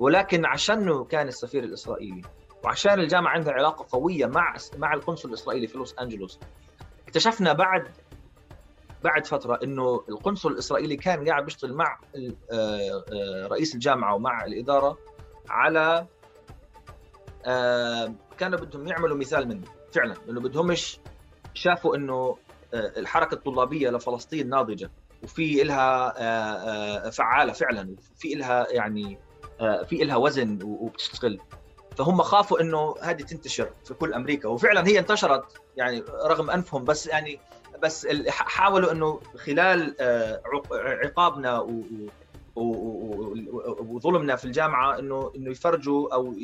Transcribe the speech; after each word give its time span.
ولكن 0.00 0.46
عشانه 0.46 1.04
كان 1.04 1.28
السفير 1.28 1.64
الإسرائيلي 1.64 2.22
وعشان 2.64 3.00
الجامعة 3.00 3.32
عندها 3.32 3.52
علاقة 3.52 3.86
قوية 3.98 4.26
مع 4.26 4.56
مع 4.76 4.94
القنصل 4.94 5.28
الإسرائيلي 5.28 5.66
في 5.66 5.78
لوس 5.78 5.94
أنجلوس 6.00 6.40
اكتشفنا 7.08 7.52
بعد 7.52 7.88
بعد 9.04 9.26
فترة 9.26 9.58
إنه 9.62 10.04
القنصل 10.08 10.52
الإسرائيلي 10.52 10.96
كان 10.96 11.28
قاعد 11.28 11.44
بيشتغل 11.44 11.74
مع 11.74 11.98
آه، 12.16 12.32
آه، 12.52 13.46
رئيس 13.46 13.74
الجامعة 13.74 14.14
ومع 14.14 14.44
الإدارة 14.44 14.98
على 15.48 16.06
آه، 17.46 18.14
كانوا 18.38 18.58
بدهم 18.58 18.88
يعملوا 18.88 19.16
مثال 19.16 19.48
منه 19.48 19.66
فعلا 19.92 20.14
إنه 20.28 20.40
بدهمش 20.40 21.00
شافوا 21.54 21.96
إنه 21.96 22.36
الحركة 22.74 23.34
الطلابية 23.34 23.90
لفلسطين 23.90 24.48
ناضجة 24.48 24.90
وفي 25.22 25.62
لها 25.62 27.10
فعالة 27.10 27.52
فعلا 27.52 27.96
وفي 28.14 28.34
لها 28.34 28.66
يعني 28.70 29.18
في 29.88 29.96
لها 29.96 30.16
وزن 30.16 30.58
وبتشتغل. 30.62 31.40
فهم 31.96 32.22
خافوا 32.22 32.60
إنه 32.60 32.94
هذه 33.02 33.22
تنتشر 33.22 33.70
في 33.84 33.94
كل 33.94 34.14
أمريكا. 34.14 34.48
وفعلا 34.48 34.86
هي 34.86 34.98
انتشرت 34.98 35.44
يعني 35.76 36.04
رغم 36.24 36.50
أنفهم 36.50 36.84
بس 36.84 37.06
يعني 37.06 37.40
بس 37.82 38.06
حاولوا 38.28 38.92
إنه 38.92 39.20
خلال 39.36 39.96
آه، 40.00 40.42
عقابنا 40.74 41.66
وظلمنا 42.56 44.36
في 44.36 44.44
الجامعة 44.44 44.98
إنه 44.98 45.32
إنه 45.36 45.50
يفرجوا 45.50 46.14
أو 46.14 46.34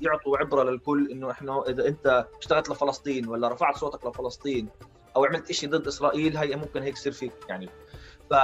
يعطوا 0.00 0.38
عبرة 0.38 0.62
للكل 0.62 1.10
إنه 1.10 1.30
إحنا 1.30 1.62
إذا 1.68 1.88
أنت 1.88 2.26
اشتغلت 2.38 2.70
لفلسطين 2.70 3.28
ولا 3.28 3.48
رفعت 3.48 3.76
صوتك 3.76 4.06
لفلسطين 4.06 4.68
أو 5.16 5.24
عملت 5.24 5.52
شيء 5.52 5.70
ضد 5.70 5.86
إسرائيل 5.86 6.36
هي 6.36 6.56
ممكن 6.56 6.82
هيك 6.82 6.94
يصير 6.94 7.12
فيك 7.12 7.32
يعني. 7.48 7.68
ف 8.30 8.34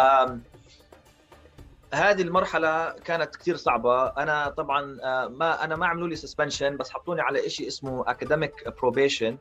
هذه 1.95 2.23
المرحلة 2.23 2.91
كانت 2.91 3.37
كثير 3.37 3.57
صعبة، 3.57 4.07
أنا 4.07 4.49
طبعا 4.49 4.99
آه، 5.03 5.29
ما 5.29 5.65
أنا 5.65 5.77
ما 5.77 5.87
عملوا 5.87 6.09
لي 6.09 6.17
suspension 6.17 6.77
بس 6.77 6.91
حطوني 6.91 7.21
على 7.21 7.51
شيء 7.51 7.67
اسمه 7.67 8.11
academic 8.11 8.69
probation 8.81 9.39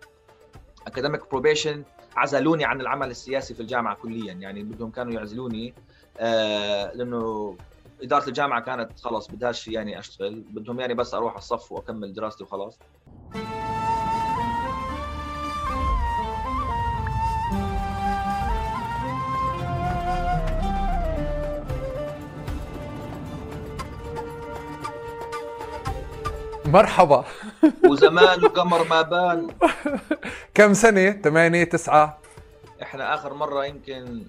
academic 0.88 1.30
probation 1.30 1.84
عزلوني 2.16 2.66
عن 2.66 2.82
العمل 2.82 3.10
السياسي 3.10 3.54
في 3.54 3.60
الجامعة 3.60 3.96
كليا. 3.96 4.34
يعني 4.34 4.64
بدهم 4.64 4.92
كانوا 4.92 5.14
يعزلوني 5.14 5.73
آه 6.20 6.92
لأنه 6.94 7.58
إدارة 8.04 8.28
الجامعة 8.28 8.62
كانت 8.62 9.00
خلص 9.00 9.28
بدهاش 9.28 9.68
يعني 9.68 10.00
أشتغل. 10.00 10.44
بدهم 10.50 10.80
يعني 10.80 10.94
بس 10.94 11.14
أروح 11.14 11.36
الصف 11.36 11.72
وأكمل 11.72 12.14
دراستي 12.14 12.44
وخلاص. 12.44 12.80
مرحبا. 26.70 27.25
وزمان 27.86 28.45
وقمر 28.45 28.88
ما 28.88 29.02
بان. 29.02 29.48
كم 30.56 30.73
سنة؟ 30.73 31.11
ثمانية 31.11 31.64
تسعة؟ 31.64 32.17
إحنا 32.81 33.14
آخر 33.14 33.34
مرة 33.34 33.66
يمكن 33.66 34.23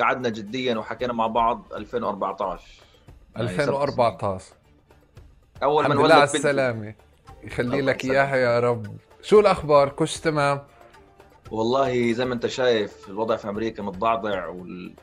قعدنا 0.00 0.28
جديا 0.28 0.76
وحكينا 0.76 1.12
مع 1.12 1.26
بعض 1.26 1.72
2014 1.72 2.62
2014 3.38 4.44
أول 5.62 5.86
ما 5.88 5.94
لله 5.94 6.14
على 6.14 6.24
السلامة. 6.24 6.94
يخلي 7.44 7.80
لك 7.80 8.04
إياها 8.04 8.36
يا 8.36 8.60
رب. 8.60 8.86
شو 9.22 9.40
الأخبار؟ 9.40 9.88
كش 9.88 10.20
تمام؟ 10.20 10.62
والله 11.50 12.12
زي 12.12 12.24
ما 12.24 12.34
أنت 12.34 12.46
شايف 12.46 13.08
الوضع 13.08 13.36
في 13.36 13.48
أمريكا 13.48 13.82
متضعضع 13.82 14.46
وال... 14.46 14.94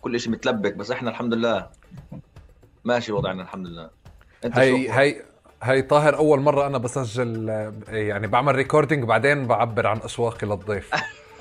كل 0.00 0.20
شيء 0.20 0.32
متلبك 0.32 0.74
بس 0.74 0.90
إحنا 0.90 1.10
الحمد 1.10 1.34
لله 1.34 1.66
ماشي 2.84 3.12
وضعنا 3.12 3.42
الحمد 3.42 3.66
لله. 3.66 3.90
أنت 4.44 4.58
هي 4.58 4.92
هي 4.92 5.22
هي 5.62 5.82
طاهر 5.82 6.16
أول 6.16 6.40
مرة 6.40 6.66
أنا 6.66 6.78
بسجل 6.78 7.48
يعني 7.88 8.26
بعمل 8.26 8.54
recording 8.54 9.04
بعدين 9.04 9.46
بعبر 9.46 9.86
عن 9.86 9.98
اشواقي 9.98 10.46
للضيف. 10.46 10.90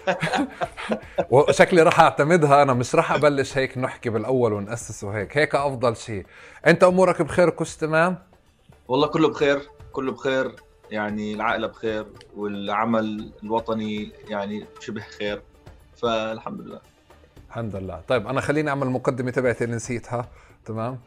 وشكلي 1.32 1.82
راح 1.82 2.00
أعتمدها 2.00 2.62
أنا 2.62 2.74
مش 2.74 2.96
راح 2.96 3.12
أبلش 3.12 3.58
هيك 3.58 3.78
نحكي 3.78 4.10
بالأول 4.10 4.54
ونأسس 4.54 5.04
وهيك. 5.04 5.38
هيك 5.38 5.56
أفضل 5.56 5.96
شيء 5.96 6.26
أنت 6.68 6.84
أمورك 6.84 7.22
بخير 7.22 7.50
كوش 7.50 7.76
تمام؟ 7.76 8.18
والله 8.88 9.08
كله 9.08 9.30
بخير 9.30 9.62
كله 9.94 10.12
بخير. 10.12 10.56
يعني 10.92 11.34
العائلة 11.34 11.68
بخير 11.68 12.06
والعمل 12.36 13.32
الوطني 13.44 14.12
يعني 14.30 14.66
شبه 14.80 15.02
خير. 15.02 15.42
فالحمد 16.02 16.62
لله. 16.62 16.80
الحمد 17.50 17.76
لله. 17.76 18.02
طيب 18.08 18.28
أنا 18.28 18.42
خليني 18.42 18.70
أعمل 18.70 18.84
المقدمه 18.88 19.32
تبعتي 19.32 19.64
اللي 19.64 19.76
نسيتها. 19.76 20.30
تمام؟ 20.66 20.94
آه، 20.94 20.98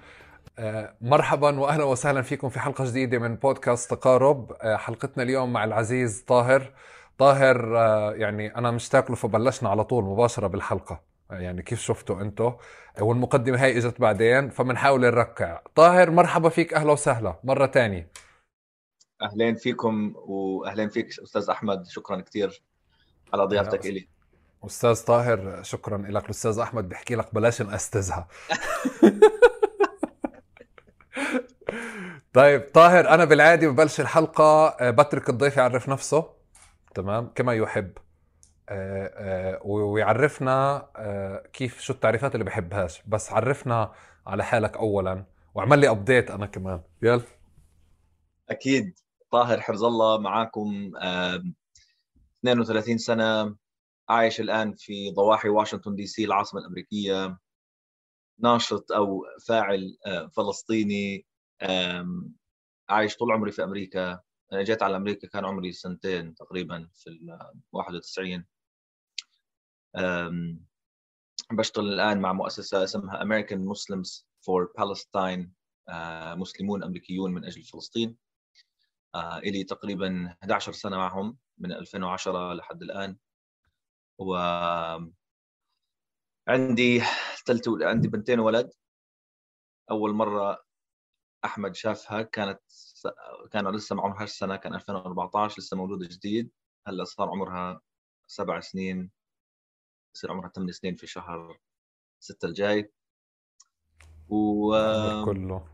مرحبا 1.00 1.60
واهلا 1.60 1.84
وسهلا 1.84 2.22
فيكم 2.22 2.48
في 2.48 2.60
حلقة 2.60 2.84
جديدة 2.84 3.18
من 3.18 3.36
بودكاست 3.36 3.90
تقارب. 3.90 4.52
آه، 4.60 4.76
حلقتنا 4.76 5.22
اليوم 5.22 5.52
مع 5.52 5.64
العزيز 5.64 6.20
طاهر. 6.22 6.72
طاهر 7.18 7.78
آه، 7.78 8.12
يعني 8.14 8.56
أنا 8.56 8.70
مشتاق 8.70 9.10
له 9.10 9.16
فبلشنا 9.16 9.68
على 9.68 9.84
طول 9.84 10.04
مباشرة 10.04 10.46
بالحلقة. 10.46 11.00
يعني 11.30 11.62
كيف 11.62 11.80
شفتوا 11.80 12.20
أنتم 12.20 12.52
والمقدمة 13.00 13.64
هاي 13.64 13.78
إجت 13.78 14.00
بعدين 14.00 14.50
فبنحاول 14.50 15.00
نركع. 15.00 15.60
طاهر 15.74 16.10
مرحبا 16.10 16.48
فيك 16.48 16.74
أهلا 16.74 16.92
وسهلا. 16.92 17.40
مرة 17.44 17.66
تانية. 17.66 18.10
أهلين 19.22 19.54
فيكم 19.54 20.12
وأهلين 20.16 20.88
فيك 20.88 21.06
أستاذ 21.22 21.50
أحمد. 21.50 21.86
شكرا 21.86 22.20
كثير 22.20 22.62
على 23.32 23.44
ضيافتك 23.44 23.86
إلي. 23.86 24.08
أستاذ 24.66 25.04
طاهر 25.04 25.62
شكرا 25.62 25.98
لك 25.98 26.24
الاستاذ 26.24 26.58
أحمد 26.58 26.88
بحكي 26.88 27.14
لك 27.14 27.34
بلاش 27.34 27.62
نأستذها 27.62 28.28
طيب 32.32 32.60
طاهر 32.74 33.08
أنا 33.08 33.24
بالعادي 33.24 33.68
ببلش 33.68 34.00
الحلقة 34.00 34.68
آه، 34.68 34.90
بترك 34.90 35.28
الضيف 35.28 35.56
يعرف 35.56 35.88
نفسه. 35.88 36.24
تمام؟ 36.94 37.32
كما 37.34 37.54
يحب. 37.54 37.92
آه، 38.68 39.12
آه، 39.14 39.66
ويعرفنا 39.66 40.86
كيف 41.52 41.80
شو 41.80 41.92
التعريفات 41.92 42.34
اللي 42.34 42.44
بحبهاش. 42.44 43.02
بس 43.06 43.32
عرفنا 43.32 43.92
على 44.26 44.44
حالك 44.44 44.76
اولا 44.76 45.24
واعمل 45.54 45.78
لي 45.78 45.90
ابديت 45.90 46.30
أنا 46.30 46.46
كمان. 46.46 46.80
يلا. 47.02 47.22
أكيد. 48.48 48.98
طاهر 49.30 49.60
حرز 49.60 49.82
الله 49.82 50.18
معاكم 50.18 50.90
32 52.40 52.98
سنة 52.98 53.56
عايش 54.08 54.40
الآن 54.40 54.74
في 54.78 55.10
ضواحي 55.10 55.48
واشنطن 55.48 55.94
دي 55.94 56.06
سي 56.06 56.24
العاصمة 56.24 56.60
الأمريكية. 56.60 57.38
ناشط 58.42 58.92
أو 58.92 59.26
فاعل 59.46 59.98
فلسطيني 60.36 61.26
عايش 62.88 63.16
طول 63.16 63.32
عمري 63.32 63.52
في 63.52 63.64
أمريكا. 63.64 64.20
أنا 64.52 64.62
جيت 64.62 64.82
على 64.82 64.96
أمريكا 64.96 65.28
كان 65.28 65.44
عمري 65.44 65.72
سنتين 65.72 66.34
تقريبا 66.34 66.88
في 66.94 67.10
ال 67.10 67.38
91 67.72 68.44
بشتغل 71.52 71.92
الآن 71.92 72.20
مع 72.20 72.32
مؤسسة 72.32 72.84
اسمها 72.84 73.24
American 73.24 73.58
Muslims 73.74 74.24
for 74.40 74.68
Palestine 74.80 75.48
مسلمون 76.34 76.84
أمريكيون 76.84 77.32
من 77.32 77.44
أجل 77.44 77.62
فلسطين. 77.62 78.16
إلي 79.16 79.64
تقريبا 79.64 80.36
11 80.42 80.72
سنة 80.72 80.96
معهم 80.96 81.38
من 81.58 81.72
2010 81.72 82.54
لحد 82.54 82.82
الآن. 82.82 83.16
و 84.18 84.36
عندي 86.48 87.02
ثلاث 87.46 87.68
عندي 87.82 88.08
بنتين 88.08 88.40
وولد 88.40 88.70
أول 89.90 90.14
مرة 90.14 90.64
أحمد 91.44 91.74
شافها 91.74 92.22
كانت 92.22 92.60
كان 93.52 93.68
لسه 93.68 94.00
عمرها 94.00 94.26
سنه 94.26 94.56
كان 94.56 94.74
2014 94.74 95.58
لسه 95.58 95.76
مولوده 95.76 96.06
جديد. 96.06 96.50
هلأ 96.86 97.04
صار 97.04 97.28
عمرها 97.28 97.80
سبع 98.26 98.60
سنين 98.60 99.10
يصير 100.14 100.30
عمرها 100.30 100.48
ثمان 100.48 100.72
سنين 100.72 100.96
في 100.96 101.06
شهر 101.06 101.58
ستة 102.20 102.46
الجاي. 102.46 102.92
و 104.28 104.74
كله. 105.24 105.66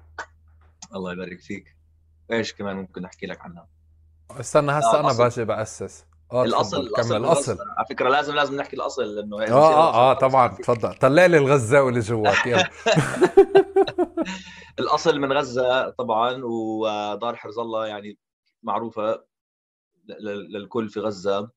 الله 0.95 1.13
يبارك 1.13 1.41
فيك. 1.41 1.77
إيش 2.33 2.55
كمان 2.55 2.77
ممكن 2.77 3.05
أحكي 3.05 3.27
لك 3.27 3.41
عنها؟ 3.41 3.69
استنى 4.31 4.73
هسه 4.73 5.01
أنا 5.01 5.13
باجي 5.13 5.45
بأسس. 5.45 6.07
آه 6.33 6.45
الاصل 6.45 6.81
الأصل, 6.81 7.17
الأصل. 7.17 7.57
على 7.77 7.87
فكرة 7.91 8.09
لازم 8.09 8.35
لازم 8.35 8.57
نحكي 8.57 8.77
الأصل 8.77 9.03
لأنه 9.03 9.43
آه 9.43 9.51
آه 9.51 10.11
آه 10.11 10.15
طبعا 10.15 10.49
تفضل. 10.49 10.95
طلع 10.95 11.27
لي 11.27 11.39
الغزاوي 11.39 11.89
اللي 11.89 12.01
جواك 12.01 12.47
يلا. 12.47 12.71
الأصل 14.79 15.19
من 15.19 15.33
غزة 15.33 15.91
طبعا 15.91 16.41
ودار 16.45 17.37
حرز 17.37 17.59
الله 17.59 17.87
يعني 17.87 18.19
معروفة 18.63 19.25
للكل 20.51 20.89
في 20.89 21.01
غزة. 21.01 21.51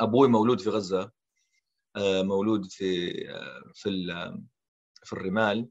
أبوي 0.00 0.28
مولود 0.28 0.60
في 0.60 0.70
غزة 0.70 1.10
آه، 1.96 2.22
مولود 2.22 2.66
في 2.66 3.10
آه، 3.30 3.62
في 3.74 3.90
في 5.04 5.12
الرمال. 5.12 5.68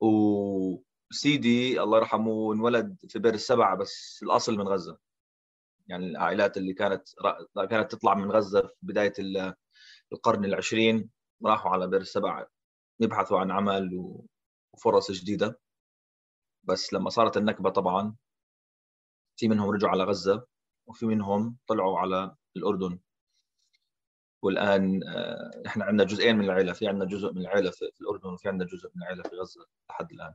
وسيدي 0.00 1.82
الله 1.82 1.98
يرحمه 1.98 2.52
انولد 2.52 2.96
في 3.08 3.18
بئر 3.18 3.34
السبع 3.34 3.74
بس 3.74 4.20
الأصل 4.22 4.56
من 4.58 4.68
غزة. 4.68 4.98
يعني 5.88 6.06
العائلات 6.06 6.56
اللي 6.56 6.72
كانت 6.72 7.08
كانت 7.70 7.92
تطلع 7.92 8.14
من 8.14 8.30
غزة 8.32 8.60
في 8.60 8.74
بداية 8.82 9.12
القرن 10.12 10.44
العشرين 10.44 11.10
راحوا 11.44 11.70
على 11.70 11.86
بئر 11.86 12.00
السبع 12.00 12.46
يبحثوا 13.00 13.38
عن 13.38 13.50
عمل 13.50 13.90
وفرص 14.72 15.10
جديدة. 15.10 15.60
بس 16.64 16.92
لما 16.92 17.10
صارت 17.10 17.36
النكبة 17.36 17.70
طبعا 17.70 18.16
في 19.36 19.48
منهم 19.48 19.70
رجعوا 19.70 19.92
على 19.92 20.04
غزة 20.04 20.46
وفي 20.86 21.06
منهم 21.06 21.56
طلعوا 21.66 21.98
على 21.98 22.34
الأردن. 22.56 22.98
والآن 24.42 25.00
آه، 25.04 25.62
إحنا 25.66 25.84
عندنا 25.84 26.04
جزئين 26.04 26.36
من 26.36 26.44
العيلة 26.44 26.72
في 26.72 26.88
عندنا 26.88 27.04
جزء 27.04 27.32
من 27.32 27.40
العيلة 27.40 27.70
في 27.70 27.90
الأردن 28.00 28.28
وفي 28.28 28.48
عندنا 28.48 28.68
جزء 28.68 28.90
من 28.94 29.02
العيلة 29.02 29.22
في 29.22 29.36
غزة 29.36 29.66
لحد 29.90 30.12
الآن. 30.12 30.34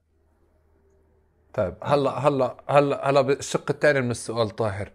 طيب 1.53 1.77
هلا 1.81 2.11
هلا 2.11 2.63
هلا 2.67 3.09
هلا 3.09 3.21
بالشق 3.21 3.71
الثاني 3.71 4.01
من 4.01 4.11
السؤال 4.11 4.49
طاهر. 4.49 4.93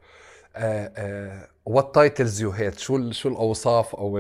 what 1.66 1.94
titles 1.94 2.40
you 2.42 2.50
hate 2.50 2.78
شو 2.78 3.10
شو 3.10 3.28
الأوصاف 3.28 3.94
أو 3.94 4.18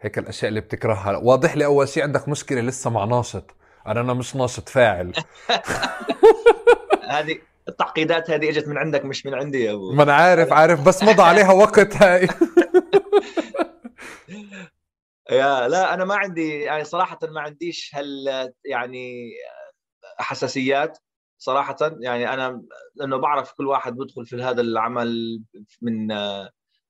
هيك 0.00 0.18
الأشياء 0.18 0.48
اللي 0.48 0.60
بتكرهها؟ 0.60 1.16
واضح 1.16 1.56
لي 1.56 1.64
أول 1.64 1.88
شيء 1.88 2.02
عندك 2.02 2.28
مشكلة 2.28 2.60
لسه 2.60 2.90
مع 2.90 3.04
ناشط. 3.04 3.54
أنا 3.86 4.00
أنا 4.00 4.12
مش 4.12 4.36
ناشط 4.36 4.68
فاعل. 4.68 5.12
هذه 7.10 7.38
التعقيدات 7.68 8.30
هذه 8.30 8.48
إجت 8.48 8.68
من 8.68 8.78
عندك 8.78 9.04
مش 9.04 9.26
من 9.26 9.34
عندي 9.34 9.64
يا 9.64 9.72
أبو. 9.72 9.92
ما 9.92 10.02
أنا 10.02 10.14
عارف 10.14 10.52
عارف 10.52 10.86
بس 10.86 11.02
مضى 11.02 11.22
عليها 11.22 11.52
وقت 11.52 11.96
هاي. 11.96 12.28
يا 15.30 15.68
لا 15.68 15.94
أنا 15.94 16.04
ما 16.04 16.14
عندي 16.14 16.60
يعني 16.60 16.84
صراحة 16.84 17.18
ما 17.22 17.40
عنديش 17.40 17.94
هال 17.94 18.28
يعني 18.64 19.30
حساسيات. 20.18 20.98
صراحة 21.42 21.76
يعني 22.00 22.34
أنا 22.34 22.62
لأنه 22.94 23.16
بعرف 23.16 23.52
كل 23.52 23.66
واحد 23.66 23.96
بيدخل 23.96 24.26
في 24.26 24.42
هذا 24.42 24.60
العمل 24.60 25.42
من 25.82 26.06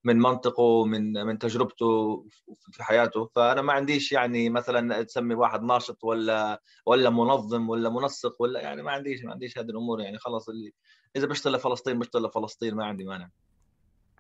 من 0.04 0.19
منطقه 0.19 0.84
من 0.84 1.12
من 1.12 1.38
تجربته 1.38 2.25
في 2.72 2.84
حياته 2.84 3.31
فأنا 3.34 3.62
ما 3.62 3.72
عنديش 3.72 4.12
يعني 4.12 4.50
مثلا 4.50 5.02
تسمي 5.02 5.34
واحد 5.34 5.62
ناشط 5.62 6.04
ولا 6.04 6.62
ولا 6.87 7.10
منظم 7.10 7.69
ولا 7.69 7.88
منسق 7.88 8.43
ولا 8.43 8.60
يعني 8.60 8.82
ما 8.82 8.90
عنديش 8.90 9.25
ما 9.25 9.32
عنديش 9.32 9.58
هذه 9.58 9.64
الأمور 9.64 10.00
يعني 10.00 10.19
خلص 10.19 10.49
اللي 10.49 10.72
إذا 11.16 11.26
بشتغل 11.26 11.52
لفلسطين 11.52 11.99
بشتغل 11.99 12.22
لفلسطين 12.22 12.75
ما 12.75 12.84
عندي 12.84 13.04
مانع. 13.04 13.28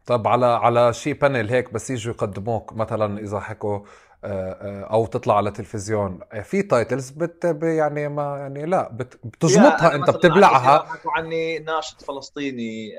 طب 0.06 0.28
على 0.28 0.46
على 0.46 0.92
شيء 0.92 1.14
panel 1.14 1.48
هيك 1.48 1.72
بس 1.72 1.90
يجوا 1.90 2.14
يقدموك 2.14 2.72
مثلا 2.72 3.20
إذا 3.20 3.40
حكوا 3.40 3.80
أو 4.24 5.06
تطلع 5.06 5.36
على 5.36 5.50
تلفزيون. 5.50 6.20
في 6.42 6.62
titles 6.62 7.10
بت 7.10 7.44
يعني 7.62 8.08
ما 8.08 8.38
يعني 8.38 8.66
لا 8.66 8.92
بتجمطها 9.24 9.94
أنت 9.94 10.10
بتبلعها. 10.10 10.78
حكوا 10.78 11.12
عني 11.12 11.58
ناشط 11.58 12.02
فلسطيني. 12.02 12.90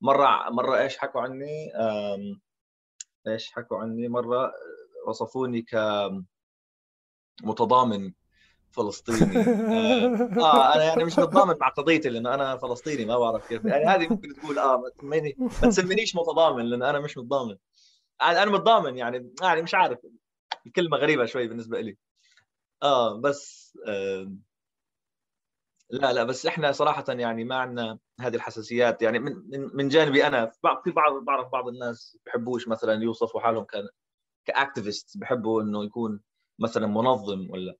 مرة 0.00 0.50
مرة 0.50 0.78
إيش 0.78 0.98
حكوا 0.98 1.20
عني؟ 1.20 1.72
إيش 3.28 3.52
حكوا 3.52 3.78
عني؟ 3.78 4.08
مرة 4.08 4.52
وصفوني 5.08 5.62
ك 5.62 5.74
متضامن 7.42 8.12
فلسطيني. 8.70 9.38
آه, 9.38 10.40
آه 10.40 10.74
أنا 10.74 10.84
يعني 10.84 11.04
مش 11.04 11.18
متضامن 11.18 11.54
مع 11.60 11.68
قضيتي 11.68 12.08
لأنه 12.08 12.34
أنا 12.34 12.56
فلسطيني 12.56 13.04
ما 13.04 13.18
بعرف 13.18 13.48
كيف. 13.48 13.64
يعني 13.64 13.84
هذه 13.84 14.08
ممكن 14.08 14.28
تقول 14.34 14.58
آه 14.58 14.76
ما 14.76 14.88
تسميني 14.98 15.36
ما 15.38 15.68
تسمينيش 15.68 16.16
متضامن 16.16 16.64
لأن 16.64 16.82
أنا 16.82 17.00
مش 17.00 17.18
متضامن. 17.18 17.56
أنا 18.22 18.50
متضامن 18.50 18.96
يعني 18.98 19.34
يعني 19.42 19.62
مش 19.62 19.74
عارف. 19.74 19.98
الكلمة 20.66 20.96
غريبة 20.96 21.24
شوي 21.24 21.48
بالنسبة 21.48 21.80
لي 21.80 21.96
آه 22.82 23.20
بس 23.20 23.74
آه 23.88 24.32
لا 25.90 26.12
لا 26.12 26.24
بس 26.24 26.46
إحنا 26.46 26.72
صراحة 26.72 27.04
يعني 27.08 27.44
ما 27.44 27.56
عندنا 27.56 27.98
هذه 28.20 28.34
الحساسيات. 28.34 29.02
يعني 29.02 29.18
من 29.18 29.32
من 29.50 29.88
جانبي 29.88 30.26
أنا 30.26 30.46
في 30.84 30.90
بعض 30.90 31.24
بعرف 31.24 31.48
بعض 31.48 31.68
الناس 31.68 32.18
بحبوش 32.26 32.68
مثلا 32.68 33.02
يوصفوا 33.02 33.40
حالهم 33.40 33.66
كاكتيفيست 34.44 35.18
بحبوا 35.18 35.62
إنه 35.62 35.84
يكون 35.84 36.20
مثلا 36.58 36.86
منظم 36.86 37.50
ولا 37.50 37.76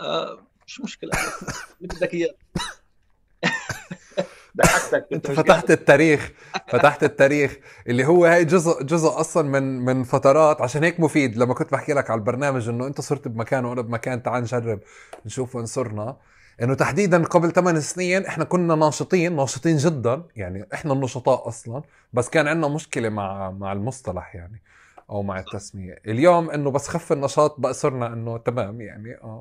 آه 0.00 0.46
مش 0.66 0.80
مشكلة. 0.80 1.10
اللي 1.80 1.88
بدك 1.88 2.14
اياه 2.14 2.34
ضحكتك 4.56 5.06
انت 5.12 5.30
فتحت 5.30 5.70
التاريخ 5.70 6.32
فتحت 6.72 7.04
التاريخ 7.04 7.58
اللي 7.88 8.04
هو 8.04 8.24
هاي 8.24 8.44
جزء 8.44 8.82
جزء 8.82 9.20
أصلا 9.20 9.48
من 9.48 9.84
من 9.84 10.04
فترات 10.04 10.60
عشان 10.62 10.84
هيك 10.84 11.00
مفيد. 11.00 11.36
لما 11.36 11.54
كنت 11.54 11.72
بحكي 11.72 11.92
لك 11.92 12.10
على 12.10 12.18
البرنامج 12.18 12.68
إنه 12.68 12.86
أنت 12.86 13.00
صرت 13.00 13.28
بمكان 13.28 13.64
وأنا 13.64 13.80
بمكان 13.82 14.22
تعال 14.22 14.42
نجرب 14.42 14.80
نشوف 15.26 15.56
وين 15.56 15.66
صرنا. 15.66 16.16
إنه 16.62 16.74
تحديدا 16.74 17.24
قبل 17.24 17.52
ثمان 17.52 17.80
سنين 17.80 18.26
إحنا 18.26 18.44
كنا 18.44 18.74
ناشطين 18.74 19.36
ناشطين 19.36 19.76
جدا 19.76 20.22
يعني 20.36 20.68
إحنا 20.74 20.92
النشطاء 20.92 21.48
أصلا 21.48 21.82
بس 22.12 22.28
كان 22.28 22.48
عندنا 22.48 22.68
مشكلة 22.68 23.08
مع 23.08 23.50
مع 23.50 23.72
المصطلح 23.72 24.34
يعني. 24.34 24.62
أو 25.10 25.22
مع 25.22 25.38
التسمية. 25.38 25.98
اليوم 26.06 26.50
إنه 26.50 26.70
بس 26.70 26.88
خف 26.88 27.12
النشاط 27.12 27.60
بقى 27.60 27.74
صرنا 27.74 28.06
إنه 28.06 28.38
تمام 28.38 28.80
يعني 28.80 29.14
آه. 29.14 29.40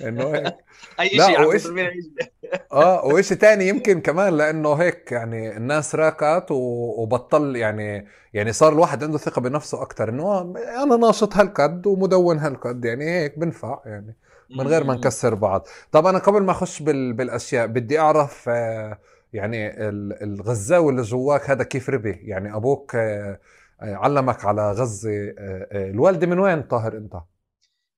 إنه 0.00 0.24
هيك. 0.34 0.56
أي 1.00 1.08
شيء 1.08 1.40
وإش... 1.40 1.68
آه 2.72 3.04
وشيء 3.04 3.36
ثاني 3.36 3.68
يمكن 3.68 4.00
كمان 4.00 4.36
لإنه 4.36 4.72
هيك 4.74 5.12
يعني 5.12 5.56
الناس 5.56 5.94
راكت 5.94 6.46
وبطل 6.50 7.56
يعني 7.56 8.06
يعني 8.34 8.52
صار 8.52 8.72
الواحد 8.72 9.04
عنده 9.04 9.18
ثقة 9.18 9.40
بنفسه 9.40 9.82
أكثر 9.82 10.08
إنه 10.08 10.24
آه 10.24 10.54
أنا 10.82 10.96
ناشط 10.96 11.34
هالقد 11.34 11.86
ومدون 11.86 12.38
هالقد 12.38 12.84
يعني 12.84 13.10
هيك 13.10 13.38
بنفع 13.38 13.80
يعني 13.86 14.16
من 14.50 14.66
غير 14.68 14.84
ما 14.84 14.94
نكسر 14.94 15.34
بعض. 15.34 15.66
طب 15.92 16.06
أنا 16.06 16.18
قبل 16.18 16.42
ما 16.42 16.50
أخش 16.52 16.82
بال... 16.82 17.12
بالأشياء 17.12 17.66
بدي 17.66 17.98
أعرف 17.98 18.48
آه 18.48 18.98
يعني 19.32 19.84
الغزاوي 20.22 20.90
اللي 20.92 21.02
جواك 21.02 21.50
هذا 21.50 21.64
كيف 21.64 21.90
ربي؟ 21.90 22.10
يعني 22.12 22.56
أبوك 22.56 22.94
آه 22.96 23.40
علمك 23.80 24.44
على 24.44 24.72
غزة 24.72 25.10
آه، 25.10 25.68
آه، 25.72 25.90
الوالدة 25.90 26.26
من 26.26 26.38
وين 26.38 26.62
طاهر 26.62 26.96
أنت؟ 26.96 27.14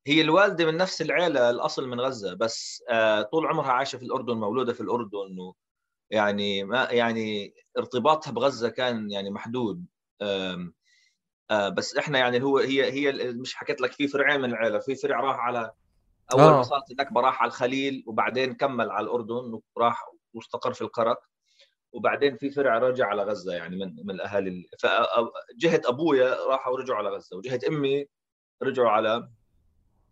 هي 0.06 0.20
الوالدة 0.20 0.66
من 0.66 0.76
نفس 0.76 1.02
العيلة 1.02 1.50
الأصل 1.50 1.88
من 1.88 2.00
غزة 2.00 2.34
بس 2.34 2.82
آه، 2.90 3.22
طول 3.22 3.46
عمرها 3.46 3.72
عايشة 3.72 3.98
في 3.98 4.04
الأردن 4.04 4.34
مولودة 4.34 4.72
في 4.72 4.80
الأردن 4.80 5.52
يعني 6.10 6.64
ما 6.64 6.88
يعني 6.90 7.54
ارتباطها 7.78 8.30
بغزة 8.30 8.68
كان 8.68 9.10
يعني 9.10 9.30
محدود. 9.30 9.86
بس 11.50 11.96
إحنا 11.96 12.18
يعني 12.18 12.42
هو 12.42 12.58
هي 12.58 12.92
هي 12.92 13.32
مش 13.32 13.54
حكيت 13.54 13.80
لك 13.80 13.92
في 13.92 14.08
فرعين 14.08 14.40
من 14.40 14.50
العيلة 14.50 14.78
في 14.78 14.94
فرع 14.94 15.20
راح 15.20 15.36
على 15.36 15.72
أول 16.32 16.42
ما 16.42 16.62
صارت 16.62 16.90
النكبه 16.90 17.20
راح 17.20 17.42
على 17.42 17.48
الخليل 17.48 18.04
وبعدين 18.06 18.54
كمل 18.54 18.90
على 18.90 19.04
الأردن 19.04 19.60
وراح 19.76 20.04
واستقر 20.34 20.72
في 20.72 20.82
القرق 20.82 21.27
وبعدين 21.92 22.36
في 22.36 22.50
فرع 22.50 22.78
رجع 22.78 23.06
على 23.06 23.22
غزة 23.22 23.54
يعني 23.54 23.76
من 23.76 23.96
من 24.06 24.10
الأهالي 24.10 24.68
فجهه 24.78 25.80
أبويا 25.84 26.46
راحوا 26.46 26.72
ورجعوا 26.72 26.98
على 26.98 27.08
غزة 27.08 27.36
وجهة 27.36 27.60
أمي 27.68 28.06
رجعوا 28.62 28.90
على 28.90 29.28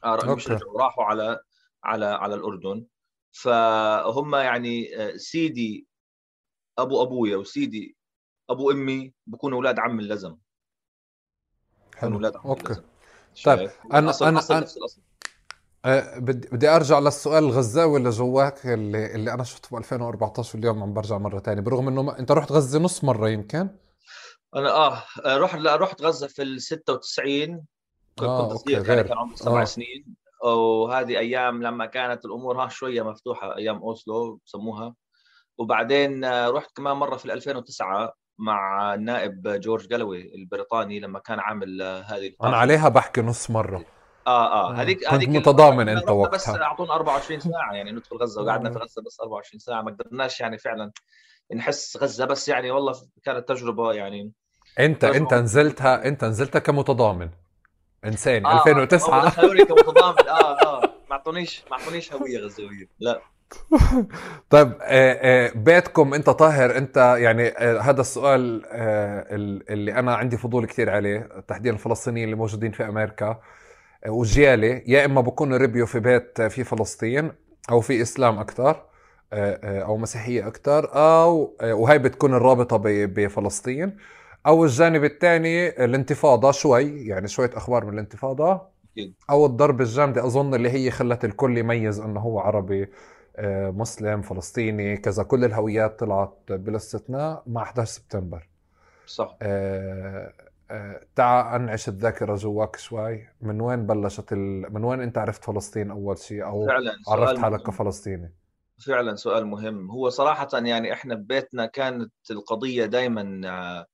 آه 0.04 0.34
مش 0.34 0.48
رجعوا 0.48 0.80
راحوا 0.80 1.04
على 1.04 1.40
على 1.84 2.06
على 2.06 2.34
الأردن. 2.34 2.86
فهم 3.32 4.34
يعني 4.34 4.96
آه، 4.96 5.16
سيدي 5.16 5.86
أبو 6.78 7.02
أبويا 7.02 7.36
وسيدي 7.36 7.96
أبو 8.50 8.70
أمي 8.70 9.12
بكونوا 9.26 9.56
أولاد 9.58 9.78
عم 9.78 10.00
اللزم. 10.00 10.36
حلو. 11.96 12.14
أولاد 12.14 12.36
عم 12.36 12.46
أوكي. 12.46 12.64
اللزم. 12.64 12.82
طيب 13.44 13.70
أنا 13.92 14.10
أصل 14.10 14.26
أنا, 14.26 14.38
أصل 14.38 14.54
أنا 14.54 14.66
أه 15.86 16.18
بدي 16.18 16.48
بدي 16.52 16.68
أرجع 16.68 16.98
للسؤال 16.98 17.44
الغزاوي 17.44 17.98
اللي 17.98 18.10
جواك 18.10 18.66
اللي, 18.66 19.14
اللي 19.14 19.32
أنا 19.32 19.44
شفته 19.44 19.76
ب 19.76 19.78
2014 19.78 20.56
واليوم 20.56 20.82
عم 20.82 20.94
برجع 20.94 21.18
مرة 21.18 21.38
ثانية 21.38 21.62
برغم 21.62 21.88
إنه 21.88 22.02
ما... 22.02 22.18
أنت 22.18 22.32
رحت 22.32 22.52
غزة 22.52 22.78
نص 22.78 23.04
مرة 23.04 23.28
يمكن؟ 23.28 23.68
أنا 24.56 24.70
آه 24.70 25.02
رحت 25.26 25.58
لا 25.58 25.76
رحت 25.76 26.02
غزة 26.02 26.26
في 26.26 26.42
ال 26.42 26.62
96 26.62 27.64
كنت 28.18 28.28
آه 28.28 28.48
كنت 28.48 28.58
صغير 28.58 28.88
يعني 28.88 29.08
كان 29.08 29.18
عمري 29.18 29.36
سبع 29.36 29.60
آه. 29.62 29.64
سنين. 29.64 30.16
وهذه 30.44 31.18
أيام 31.18 31.62
لما 31.62 31.86
كانت 31.86 32.24
الأمور 32.24 32.64
ها 32.64 32.68
شوية 32.68 33.02
مفتوحة 33.02 33.56
أيام 33.56 33.76
أوسلو 33.76 34.40
بسموها. 34.46 34.94
وبعدين 35.58 36.24
آه، 36.24 36.50
رحت 36.50 36.76
كمان 36.76 36.96
مرة 36.96 37.16
في 37.16 37.32
2009 37.32 38.12
مع 38.38 38.94
النائب 38.94 39.48
جورج 39.48 39.88
جلوي 39.88 40.34
البريطاني 40.34 41.00
لما 41.00 41.18
كان 41.18 41.40
عامل 41.40 41.82
آه، 41.82 42.00
هذه 42.00 42.32
أنا 42.42 42.56
عليها 42.56 42.88
بحكي 42.88 43.20
نص 43.20 43.50
مرة. 43.50 43.95
آه 44.26 44.70
آه. 44.70 44.74
هذيك 44.74 45.08
هذيك 45.08 45.28
متضامن 45.28 45.88
أنت 45.88 46.10
وقتها 46.10 46.34
بس 46.34 46.48
أعطونا 46.48 46.94
24 46.94 47.40
ساعة 47.40 47.72
يعني 47.72 47.92
ندخل 47.92 48.16
غزة 48.16 48.42
وقعدنا 48.42 48.70
في 48.70 48.78
غزة 48.78 49.02
بس 49.02 49.20
24 49.20 49.58
ساعة 49.58 49.82
ما 49.82 49.90
قدرناش 49.90 50.40
يعني 50.40 50.58
فعلا 50.58 50.92
نحس 51.54 51.96
غزة 51.96 52.24
بس 52.24 52.48
يعني 52.48 52.70
والله 52.70 52.94
كانت 53.24 53.48
تجربة 53.48 53.92
يعني 53.92 54.32
انت 54.78 55.02
تجربة. 55.02 55.16
أنت 55.16 55.34
نزلتها 55.34 56.08
أنت 56.08 56.24
نزلتها 56.24 56.58
كمتضامن. 56.58 57.30
انساني 58.04 58.46
آه 58.46 58.58
2009 58.58 59.24
دخلوني 59.24 59.64
كمتضامن. 59.64 60.28
آه 60.28 60.60
آه. 60.66 60.80
ما 61.10 61.16
اعطونيش 61.16 61.64
ما 61.70 61.78
أعطونيش 61.78 62.12
هوية 62.12 62.38
غزاويه 62.38 62.88
لا. 63.00 63.20
طيب 64.50 64.72
آه، 64.82 65.46
آه، 65.46 65.52
بيتكم. 65.54 66.14
أنت 66.14 66.30
طاهر. 66.30 66.76
أنت 66.76 66.96
يعني 66.96 67.48
آه، 67.48 67.80
هذا 67.80 68.00
السؤال 68.00 68.62
اللي 69.70 69.94
أنا 69.94 70.14
عندي 70.14 70.36
فضول 70.36 70.66
كثير 70.66 70.90
عليه 70.90 71.28
تحديدا 71.48 71.74
الفلسطينيين 71.74 72.24
اللي 72.24 72.36
موجودين 72.36 72.72
في 72.72 72.84
أمريكا. 72.88 73.40
وجيالي 74.08 74.82
يا 74.86 75.04
إما 75.04 75.20
بكونوا 75.20 75.58
ربيوا 75.58 75.86
في 75.86 76.00
بيت 76.00 76.42
في 76.42 76.64
فلسطين 76.64 77.32
أو 77.70 77.80
في 77.80 78.02
إسلام 78.02 78.38
أكثر 78.38 78.82
أو 79.32 79.96
مسيحية 79.96 80.46
أكثر 80.48 80.90
أو 80.94 81.56
وهي 81.62 81.98
بتكون 81.98 82.34
الرابطة 82.34 82.76
بفلسطين. 83.06 83.96
أو 84.46 84.64
الجانب 84.64 85.04
الثاني 85.04 85.68
الانتفاضة 85.84 86.50
شوي 86.52 87.06
يعني 87.06 87.28
شوية 87.28 87.50
أخبار 87.54 87.84
من 87.84 87.92
الانتفاضة. 87.94 88.68
أو 89.30 89.46
الضرب 89.46 89.80
الجامدة 89.80 90.26
أظن 90.26 90.54
اللي 90.54 90.70
هي 90.70 90.90
خلت 90.90 91.24
الكل 91.24 91.58
يميز 91.58 92.00
إنه 92.00 92.20
هو 92.20 92.40
عربي 92.40 92.88
آه، 93.36 93.70
مسلم 93.70 94.22
فلسطيني 94.22 94.96
كذا. 94.96 95.22
كل 95.22 95.44
الهويات 95.44 95.98
طلعت 96.00 96.38
بلا 96.48 96.76
استثناء 96.76 97.42
مع 97.46 97.62
11 97.62 97.90
سبتمبر. 97.92 98.48
صح. 99.06 99.36
آه، 99.42 100.32
آه، 100.40 100.45
تعا 101.16 101.56
انعش 101.56 101.88
الذاكره 101.88 102.34
جواك 102.34 102.76
شوي. 102.76 103.28
من 103.40 103.60
وين 103.60 103.86
بلشت 103.86 104.32
ال... 104.32 104.72
من 104.74 104.84
وين 104.84 105.00
أنت 105.00 105.18
عرفت 105.18 105.44
فلسطين 105.44 105.90
أول 105.90 106.18
شيء 106.18 106.44
أو 106.44 106.66
فعلا 106.66 106.92
عرفت 107.08 107.38
حالك 107.38 107.62
كفلسطيني؟ 107.62 108.34
فعلا 108.86 109.14
سؤال 109.14 109.46
مهم. 109.46 109.90
هو 109.90 110.08
صراحة 110.08 110.48
يعني 110.52 110.92
إحنا 110.92 111.14
ببيتنا 111.14 111.66
كانت 111.66 112.12
القضية 112.30 112.86
دائما 112.86 113.86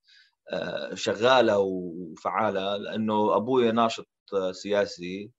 شغالة 0.93 1.59
وفعالة 1.59 2.77
لأنه 2.77 3.35
أبوي 3.35 3.71
ناشط 3.71 4.07
سياسي. 4.51 5.31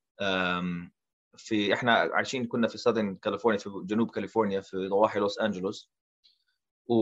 في 1.36 1.74
إحنا 1.74 1.92
عايشين 1.92 2.46
كنا 2.46 2.68
في 2.68 2.78
سادن 2.78 3.14
كاليفورنيا 3.14 3.58
في 3.58 3.70
جنوب 3.84 4.10
كاليفورنيا 4.10 4.60
في 4.60 4.88
ضواحي 4.88 5.18
لوس 5.18 5.38
أنجلوس. 5.38 5.90
و... 6.88 6.94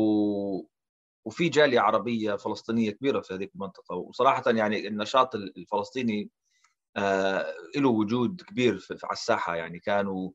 وفي 1.24 1.48
جالية 1.48 1.80
عربية 1.80 2.34
فلسطينية 2.36 2.90
كبيرة 2.90 3.20
في 3.20 3.34
هذه 3.34 3.48
المنطقة. 3.54 3.96
وصراحة 3.96 4.42
يعني 4.46 4.88
النشاط 4.88 5.34
الفلسطيني 5.34 6.30
آه 6.96 7.54
له 7.76 7.88
وجود 7.88 8.42
كبير 8.42 8.78
في... 8.78 8.98
على 9.04 9.12
الساحة 9.12 9.56
يعني. 9.56 9.78
كانوا 9.80 10.30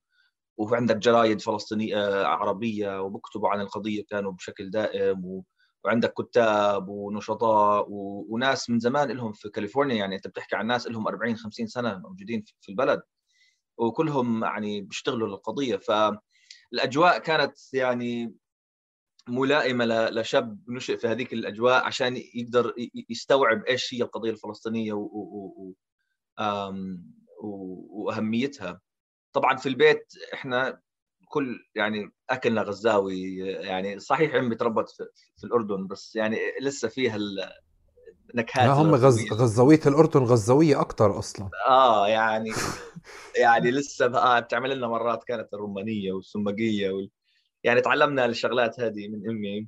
وعندك 0.57 0.97
جرايد 0.97 1.41
فلسطينية 1.41 1.97
آه، 2.07 2.25
عربية 2.25 3.01
وبكتبوا 3.01 3.49
عن 3.49 3.61
القضية 3.61 4.03
كانوا 4.09 4.31
بشكل 4.31 4.69
دائم 4.71 5.25
و... 5.25 5.45
وعندك 5.85 6.13
كتاب 6.13 6.89
ونشطاء 6.89 7.85
و... 7.91 8.25
وناس 8.29 8.69
من 8.69 8.79
زمان 8.79 9.11
لهم 9.11 9.33
في 9.33 9.49
كاليفورنيا 9.49 9.95
يعني. 9.95 10.15
أنت 10.15 10.27
بتحكي 10.27 10.55
عن 10.55 10.67
ناس 10.67 10.87
لهم 10.87 11.07
40 11.07 11.35
50 11.37 11.67
سنة 11.67 11.97
موجودين 11.97 12.43
في 12.61 12.69
البلد. 12.69 13.01
وكلهم 13.77 14.43
يعني 14.43 14.81
بيشتغلوا 14.81 15.27
للقضية. 15.27 15.77
فالأجواء 15.77 17.17
كانت 17.19 17.73
يعني 17.73 18.33
ملائمة 19.29 19.85
لشاب 19.85 20.59
نشئ 20.69 20.97
في 20.97 21.07
هذيك 21.07 21.33
الأجواء 21.33 21.85
عشان 21.85 22.17
يقدر 22.35 22.73
يستوعب 23.09 23.63
إيش 23.65 23.93
هي 23.93 24.01
القضية 24.01 24.29
الفلسطينية 24.29 24.93
و... 24.93 24.99
و... 25.01 25.53
و... 25.57 25.73
وأهميتها. 27.89 28.81
طبعا 29.33 29.57
في 29.57 29.69
البيت 29.69 30.13
إحنا 30.33 30.81
كل 31.29 31.59
يعني 31.75 32.11
أكلنا 32.29 32.61
غزاوي 32.61 33.37
يعني 33.37 33.99
صحيح 33.99 34.35
عمي 34.35 34.55
تربت 34.55 34.89
في, 34.89 35.03
في 35.37 35.43
الأردن 35.43 35.87
بس 35.87 36.15
يعني 36.15 36.37
لسه 36.61 36.87
فيها 36.87 37.17
نكهات 38.35 38.69
هم 38.69 38.95
غز... 38.95 39.33
غزاوية 39.33 39.79
الأردن 39.85 40.23
غزاوية 40.23 40.81
أكثر 40.81 41.19
أصلا. 41.19 41.49
آه 41.67 42.07
يعني 42.07 42.51
يعني 43.43 43.71
لسه 43.71 44.07
بقى 44.07 44.41
بتعمل 44.41 44.77
لنا 44.77 44.87
مرات 44.87 45.23
كانت 45.23 45.53
الرومانية 45.53 46.11
والسمقيه 46.11 46.91
وال... 46.91 47.09
يعني 47.67 47.81
تعلمنا 47.81 48.25
الشغلات 48.25 48.79
هذه 48.79 49.07
من 49.07 49.29
أمي. 49.29 49.67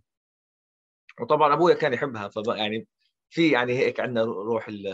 وطبعا 1.21 1.53
أبويا 1.53 1.75
كان 1.75 1.93
يحبها 1.93 2.27
فبقى 2.27 2.57
يعني 2.57 2.87
في 3.29 3.51
يعني 3.51 3.73
هيك 3.73 3.99
عندنا 3.99 4.23
روح 4.23 4.67
ال 4.67 4.85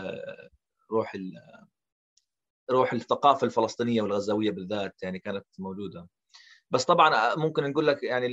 روح 0.90 1.14
ال 1.14 1.32
روح 2.70 2.92
الثقافة 2.92 3.44
الفلسطينية 3.44 4.02
والغزاويه 4.02 4.50
بالذات 4.50 5.02
يعني 5.02 5.18
كانت 5.18 5.46
موجودة. 5.58 6.08
بس 6.70 6.84
طبعا 6.84 7.34
ممكن 7.36 7.64
نقول 7.64 7.86
لك 7.86 8.02
يعني 8.02 8.26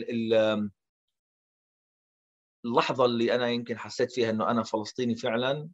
اللحظة 2.65 3.05
اللي 3.05 3.35
أنا 3.35 3.49
يمكن 3.49 3.77
حسيت 3.77 4.11
فيها 4.11 4.29
إنه 4.29 4.51
أنا 4.51 4.63
فلسطيني 4.63 5.15
فعلا 5.15 5.69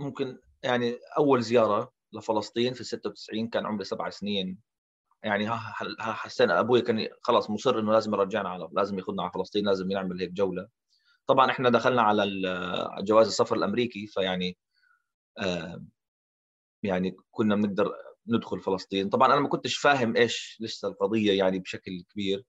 ممكن 0.00 0.38
يعني 0.62 0.98
أول 1.18 1.42
زيارة 1.42 1.92
لفلسطين 2.12 2.74
في 2.74 2.84
96 2.84 3.48
كان 3.48 3.66
عمري 3.66 3.84
سبع 3.84 4.10
سنين. 4.10 4.58
يعني 5.24 5.46
ها 5.46 5.58
حسينا 6.00 6.60
أبوي 6.60 6.80
كان 6.82 7.08
خلاص 7.22 7.50
مصر 7.50 7.78
إنه 7.78 7.92
لازم 7.92 8.14
يرجعنا 8.14 8.48
على 8.48 8.68
لازم 8.72 8.98
ياخذنا 8.98 9.22
على 9.22 9.32
فلسطين 9.32 9.66
لازم 9.66 9.90
يعمل 9.90 10.20
هيك 10.20 10.30
جولة. 10.32 10.68
طبعا 11.26 11.50
إحنا 11.50 11.70
دخلنا 11.70 12.02
على 12.02 12.24
جواز 13.00 13.26
السفر 13.26 13.56
الأمريكي 13.56 14.06
فيعني 14.06 14.58
آه 15.38 15.84
يعني 16.82 17.16
كنا 17.30 17.54
بنقدر 17.56 17.92
ندخل 18.26 18.60
فلسطين. 18.60 19.08
طبعا 19.08 19.32
أنا 19.32 19.40
ما 19.40 19.48
كنتش 19.48 19.76
فاهم 19.76 20.16
إيش 20.16 20.58
لسه 20.60 20.88
القضية 20.88 21.38
يعني 21.38 21.58
بشكل 21.58 22.04
كبير 22.12 22.44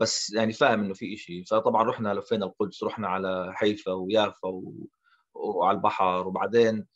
بس 0.00 0.32
يعني 0.32 0.52
فاهم 0.52 0.80
إنه 0.84 0.94
في 0.94 1.16
شيء 1.16 1.44
فطبعا 1.44 1.82
رحنا 1.82 2.14
لفينا 2.14 2.46
القدس 2.46 2.82
رحنا 2.84 3.08
على 3.08 3.52
حيفا 3.54 3.92
ويافا 3.92 4.48
و... 4.48 4.86
وعلى 5.34 5.76
البحر. 5.76 6.26
وبعدين 6.28 6.86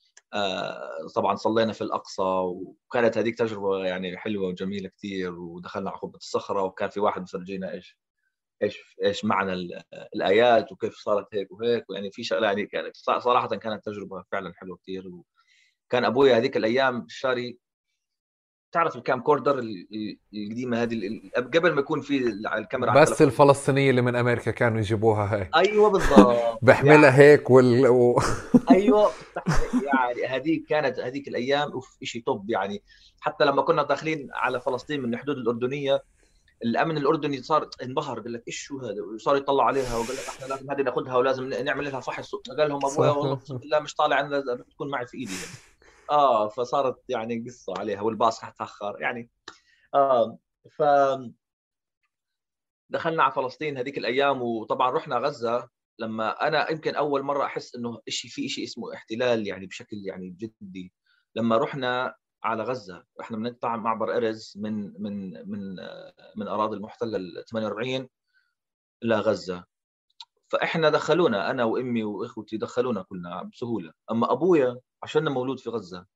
طبعا 1.15 1.35
صلينا 1.37 1.73
في 1.73 1.83
الأقصى 1.83 2.23
وكانت 2.23 3.19
هذيك 3.19 3.39
تجربة 3.39 3.85
يعني 3.85 4.17
حلوة 4.17 4.49
وجميلة 4.49 4.89
كثير 4.89 5.41
ودخلنا 5.41 5.91
على 5.91 5.99
قبه 5.99 6.17
الصخرة 6.17 6.63
وكان 6.63 6.89
في 6.89 7.01
واحد 7.01 7.23
بفرجينا 7.23 7.73
إيش 7.73 7.99
إيش 8.63 8.97
إيش 9.05 9.25
معنى 9.25 9.53
الآيات 10.15 10.73
وكيف 10.73 10.97
صارت 10.97 11.35
هيك 11.35 11.53
وهيك 11.53 11.91
ويعني 11.91 12.11
في 12.11 12.25
شغلة 12.25 12.47
يعني 12.47 12.93
صراحة 13.19 13.49
كانت 13.49 13.85
تجربة 13.85 14.25
فعلا 14.33 14.53
حلوة 14.57 14.77
كثير 14.77 15.09
وكان 15.09 16.05
أبوي 16.05 16.35
هذيك 16.35 16.57
الأيام 16.57 17.07
شاري 17.09 17.59
تعرف 18.73 18.97
الكام 18.97 19.21
كوردر 19.21 19.59
القديمة 20.33 20.83
هذه 20.83 21.21
قبل 21.37 21.73
ما 21.73 21.81
يكون 21.81 22.01
في 22.01 22.27
الكاميرا 22.59 22.95
بس 22.95 23.23
الفلسطينية 23.23 23.91
اللي 23.91 24.03
من 24.03 24.17
أمريكا 24.17 24.51
كانوا 24.51 24.79
يجيبوها 24.79 25.35
هاي. 25.35 25.51
أيوه 25.57 25.91
بالضبط. 25.91 26.37
بحملها 26.63 27.11
يعني... 27.11 27.17
هيك 27.17 27.51
وال 27.51 27.87
و... 27.87 28.21
أيوه 28.71 29.11
يعني 29.73 30.27
هذيك 30.27 30.67
كانت 30.69 30.99
هذيك 30.99 31.29
الأيام 31.29 31.73
أوف 31.73 31.99
شيء 32.03 32.23
توب 32.23 32.51
يعني 32.51 32.83
حتى 33.21 33.45
لما 33.45 33.63
كنا 33.63 33.83
داخلين 33.83 34.29
على 34.33 34.61
فلسطين 34.61 35.03
من 35.03 35.15
الحدود 35.15 35.37
الأردنية 35.37 36.03
الأمن 36.65 36.97
الأردني 36.97 37.43
صار 37.43 37.69
انبهر 37.83 38.21
قال 38.21 38.33
لك 38.33 38.43
إيش 38.49 38.57
شو 38.57 38.79
هذا؟ 38.79 39.03
وصار 39.15 39.37
يطلع 39.37 39.65
عليها 39.65 39.97
وقال 39.97 40.17
لك 40.17 40.29
إحنا 40.29 40.47
لازم 40.47 40.71
هذه 40.71 40.83
ناخذها 40.83 41.17
ولازم 41.17 41.49
نعمل 41.49 41.85
لها 41.85 42.01
فحص. 42.01 42.35
قال 42.35 42.69
لهم 42.69 42.87
أبويا 42.87 43.11
والله 43.11 43.41
بالله 43.51 43.81
مش 43.81 43.95
طالع 43.95 44.17
عندنا 44.17 44.55
بتكون 44.55 44.91
معي 44.91 45.07
في 45.07 45.17
إيدي 45.17 45.33
يعني. 45.33 45.72
آه 46.13 46.49
فصارت 46.49 46.97
يعني 47.09 47.45
قصة 47.49 47.75
عليها 47.79 48.01
والباص 48.03 48.41
تأخر 48.41 48.97
يعني 49.01 49.31
آه 49.95 50.39
ف 50.71 50.83
دخلنا 52.91 53.23
على 53.23 53.33
فلسطين 53.33 53.79
هذيك 53.79 53.99
الأيام 53.99 54.43
وطبعا 54.43 54.91
رحنا 54.91 55.17
غزة 55.19 55.69
لما 55.99 56.47
أنا 56.49 56.71
يمكن 56.71 56.95
أول 56.95 57.23
مرة 57.23 57.45
أحس 57.45 57.75
إنه 57.75 58.01
شيء 58.09 58.31
في 58.31 58.49
شيء 58.49 58.65
اسمه 58.65 58.95
احتلال 58.95 59.47
يعني 59.47 59.67
بشكل 59.67 59.97
يعني 60.07 60.31
جدي. 60.31 60.93
لما 61.37 61.57
رحنا 61.57 62.15
على 62.45 62.63
غزة 62.63 63.05
إحنا 63.21 63.37
بنقطع 63.37 63.77
معبر 63.77 64.17
إرز 64.17 64.55
من 64.57 65.03
من 65.03 65.33
من 65.51 65.77
من 66.37 66.49
أراضي 66.49 66.77
المحتلة 66.77 67.17
ال 67.17 67.45
48 67.45 68.09
لغزه 69.03 69.65
فإحنا 70.49 70.89
دخلونا 70.89 71.51
أنا 71.51 71.65
وأمي 71.65 72.05
وإخوتي 72.05 72.57
دخلونا 72.57 73.03
كلنا 73.03 73.43
بسهولة. 73.43 73.93
أما 74.11 74.33
أبويا 74.33 74.81
عشان 75.03 75.29
مولود 75.29 75.61
في 75.61 75.71
غزة. 75.71 76.07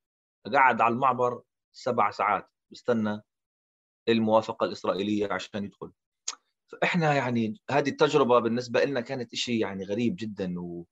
قعد 0.53 0.81
على 0.81 0.93
المعبر 0.93 1.41
سبع 1.71 2.11
ساعات. 2.11 2.49
بستنى 2.71 3.21
الموافقة 4.09 4.65
الإسرائيلية 4.65 5.33
عشان 5.33 5.63
يدخل. 5.63 5.91
فإحنا 6.67 7.13
يعني 7.13 7.55
هذه 7.71 7.89
التجربة 7.89 8.39
بالنسبة 8.39 8.83
لنا 8.85 9.01
كانت 9.01 9.35
شيء 9.35 9.61
يعني 9.61 9.83
غريب 9.85 10.15
جدا 10.19 10.59
و... 10.59 10.85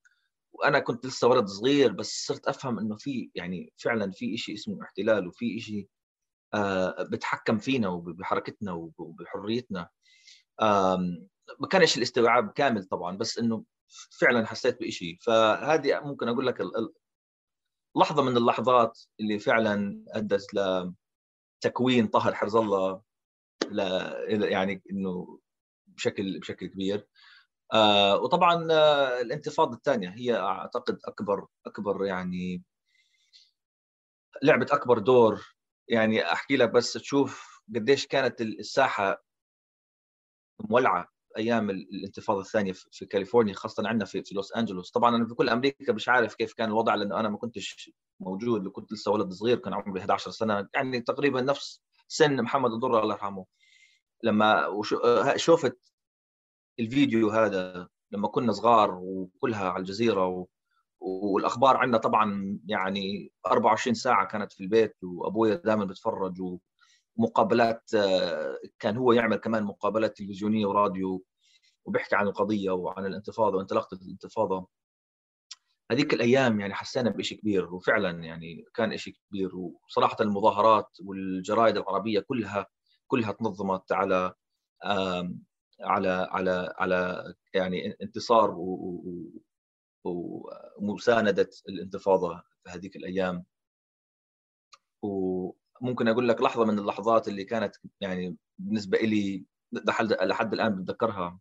وأنا 0.54 0.80
كنت 0.80 1.06
لسه 1.06 1.28
ولد 1.28 1.46
صغير 1.46 1.92
بس 1.92 2.26
صرت 2.26 2.48
أفهم 2.48 2.80
إنه 2.80 2.96
في 2.96 3.32
يعني 3.36 3.74
فعلا 3.78 4.12
في 4.12 4.38
شيء 4.38 4.56
اسمه 4.56 4.84
احتلال 4.84 5.28
وفي 5.28 5.60
شيء 5.60 5.90
آه 6.54 7.04
بتحكم 7.12 7.58
فينا 7.58 7.88
وبحركتنا 7.90 8.72
وبحريتنا. 8.98 9.90
ما 11.60 11.68
كانش 11.72 11.98
الاستيعاب 11.98 12.52
كامل 12.52 12.84
طبعا 12.86 13.18
بس 13.18 13.38
إنه 13.40 13.64
فعلا 14.20 14.46
حسيت 14.46 14.80
بشيء 14.82 15.18
فهذه 15.22 16.00
ممكن 16.00 16.28
أقول 16.28 16.48
لك 16.48 16.62
لحظة 17.96 18.24
من 18.24 18.38
اللحظات 18.38 19.00
اللي 19.20 19.40
فعلا 19.40 20.06
أدت 20.08 20.48
لتكوين 21.64 22.08
طهر 22.08 22.34
حرز 22.36 22.56
الله 22.56 23.02
ل 23.72 23.80
يعني 24.44 24.82
إنه 24.92 25.40
بشكل 25.88 26.40
بشكل 26.40 26.68
كبير. 26.68 27.08
آه 27.74 28.18
وطبعا 28.18 28.68
آه 28.72 29.22
الانتفاضة 29.22 29.76
الثانية 29.78 30.10
هي 30.10 30.36
أعتقد 30.36 31.00
أكبر 31.06 31.48
أكبر 31.66 32.06
يعني 32.06 32.64
لعبت 34.44 34.72
أكبر 34.72 35.00
دور. 35.00 35.56
يعني 35.88 36.32
أحكي 36.32 36.58
لك 36.58 36.70
بس 36.70 36.94
تشوف 36.94 37.62
قديش 37.76 38.08
كانت 38.08 38.42
الساحة 38.42 39.24
مولعة. 40.60 41.15
أيام 41.38 41.70
الانتفاضة 41.70 42.40
الثانية 42.42 42.74
في 42.92 43.06
كاليفورنيا 43.06 43.54
خاصة 43.54 43.88
عندنا 43.88 44.06
في, 44.06 44.24
في 44.24 44.36
لوس 44.36 44.54
أنجلوس. 44.54 44.92
طبعا 44.92 45.16
أنا 45.16 45.28
في 45.28 45.34
كل 45.34 45.50
أمريكا 45.50 45.94
مش 45.94 46.10
عارف 46.10 46.36
كيف 46.36 46.54
كان 46.54 46.70
الوضع 46.70 46.96
لأنه 46.96 47.20
أنا 47.20 47.30
ما 47.30 47.38
كنتش 47.38 47.92
موجود 48.20 48.68
كنت 48.68 48.92
لسه 48.94 49.12
ولد 49.12 49.34
صغير 49.34 49.58
كان 49.58 49.74
عمري 49.74 50.00
11 50.02 50.32
سنة. 50.32 50.68
يعني 50.74 51.02
تقريبا 51.02 51.42
نفس 51.42 51.82
سن 52.08 52.42
محمد 52.42 52.72
الضر 52.72 53.04
الله 53.04 53.14
يرحمه. 53.14 53.46
لما 54.24 54.66
شفت 55.36 55.78
الفيديو 56.80 57.30
هذا 57.30 57.88
لما 58.12 58.28
كنا 58.28 58.52
صغار 58.52 59.00
وكلها 59.04 59.70
على 59.70 59.80
الجزيرة 59.82 60.28
و... 60.28 60.48
والأخبار 61.00 61.78
عندنا 61.78 61.98
طبعا 61.98 62.60
يعني 62.68 63.32
24 63.48 63.94
ساعة 63.94 64.28
كانت 64.28 64.52
في 64.52 64.62
البيت 64.64 64.96
وأبويا 65.04 65.56
دائما 65.56 65.86
بتفرج 65.86 66.42
و... 66.42 66.60
مقابلات 67.18 67.92
كان 68.80 68.98
هو 68.98 69.12
يعمل 69.14 69.38
كمان 69.38 69.64
مقابلات 69.64 70.18
تلفزيونية 70.18 70.66
وراديو 70.66 71.24
وبيحكي 71.86 72.16
عن 72.16 72.28
القضية 72.28 72.72
وعن 72.72 73.06
الانتفاضة 73.06 73.58
وانطلاقة 73.58 73.98
الانتفاضة. 74.02 74.68
هذيك 75.92 76.14
الأيام 76.14 76.60
يعني 76.60 76.74
حسينا 76.74 77.10
بشيء 77.10 77.40
كبير 77.40 77.74
وفعلا 77.74 78.24
يعني 78.24 78.66
كان 78.74 78.98
شيء 78.98 79.14
كبير. 79.30 79.52
وصراحة 79.56 80.18
المظاهرات 80.22 80.90
والجرائد 81.06 81.78
العربية 81.78 82.20
كلها 82.20 82.68
كلها 83.08 83.32
تنظمت 83.32 83.92
على 83.92 84.34
على 85.82 86.28
على 86.32 86.74
على 86.78 87.34
يعني 87.54 87.98
انتصار 88.02 88.56
ومساندة 90.04 91.50
الانتفاضة 91.70 92.44
في 92.64 92.70
هذيك 92.70 92.96
الأيام. 92.96 93.46
وممكن 95.82 96.08
أقول 96.08 96.28
لك 96.28 96.42
لحظة 96.42 96.66
من 96.66 96.80
اللحظات 96.80 97.28
اللي 97.28 97.44
كانت 97.44 97.76
يعني 98.02 98.38
بالنسبة 98.58 98.98
لي 98.98 99.46
لحد 99.72 100.14
لحد 100.14 100.54
الآن 100.54 100.76
بتذكرها. 100.76 101.40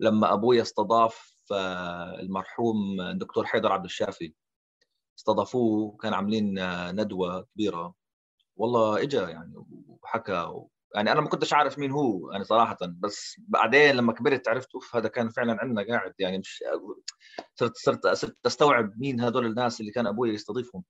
لما 0.00 0.32
أبوي 0.32 0.62
استضاف 0.62 1.34
آه، 1.52 2.20
المرحوم 2.20 3.00
الدكتور 3.00 3.46
حيدر 3.46 3.72
عبد 3.72 3.84
الشافي. 3.84 4.34
استضافوه 5.18 5.96
كان 5.96 6.14
عاملين 6.14 6.58
آه، 6.58 6.92
ندوة 6.92 7.46
كبيرة. 7.54 7.94
والله 8.56 9.02
اجى 9.02 9.16
يعني 9.16 9.54
وحكى 10.02 10.64
يعني 10.94 11.12
أنا 11.12 11.20
ما 11.20 11.28
كنتش 11.28 11.52
عارف 11.52 11.78
مين 11.78 11.90
هو 11.90 12.32
يعني 12.32 12.44
صراحة 12.44 12.76
بس 12.82 13.40
بعدين 13.48 13.96
لما 13.96 14.12
كبرت 14.12 14.48
عرفت 14.48 14.74
أوف 14.74 14.96
هذا 14.96 15.08
كان 15.08 15.28
فعلا 15.28 15.56
عندنا 15.60 15.86
قاعد 15.88 16.14
يعني 16.18 16.38
مش 16.38 16.64
صرت 17.54 17.76
صرت 17.76 18.06
صرت 18.06 18.46
أستوعب 18.46 18.92
مين 18.98 19.20
هذول 19.20 19.46
الناس 19.46 19.80
اللي 19.80 19.92
كان 19.92 20.06
أبوي 20.06 20.30
يستضيفهم. 20.34 20.84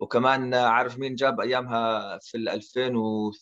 وكمان 0.00 0.54
عارف 0.54 0.98
مين 0.98 1.14
جاب 1.14 1.40
أيامها 1.40 2.18
في 2.18 2.36
ال 2.36 2.48
2000 2.48 2.96
و 2.96 3.32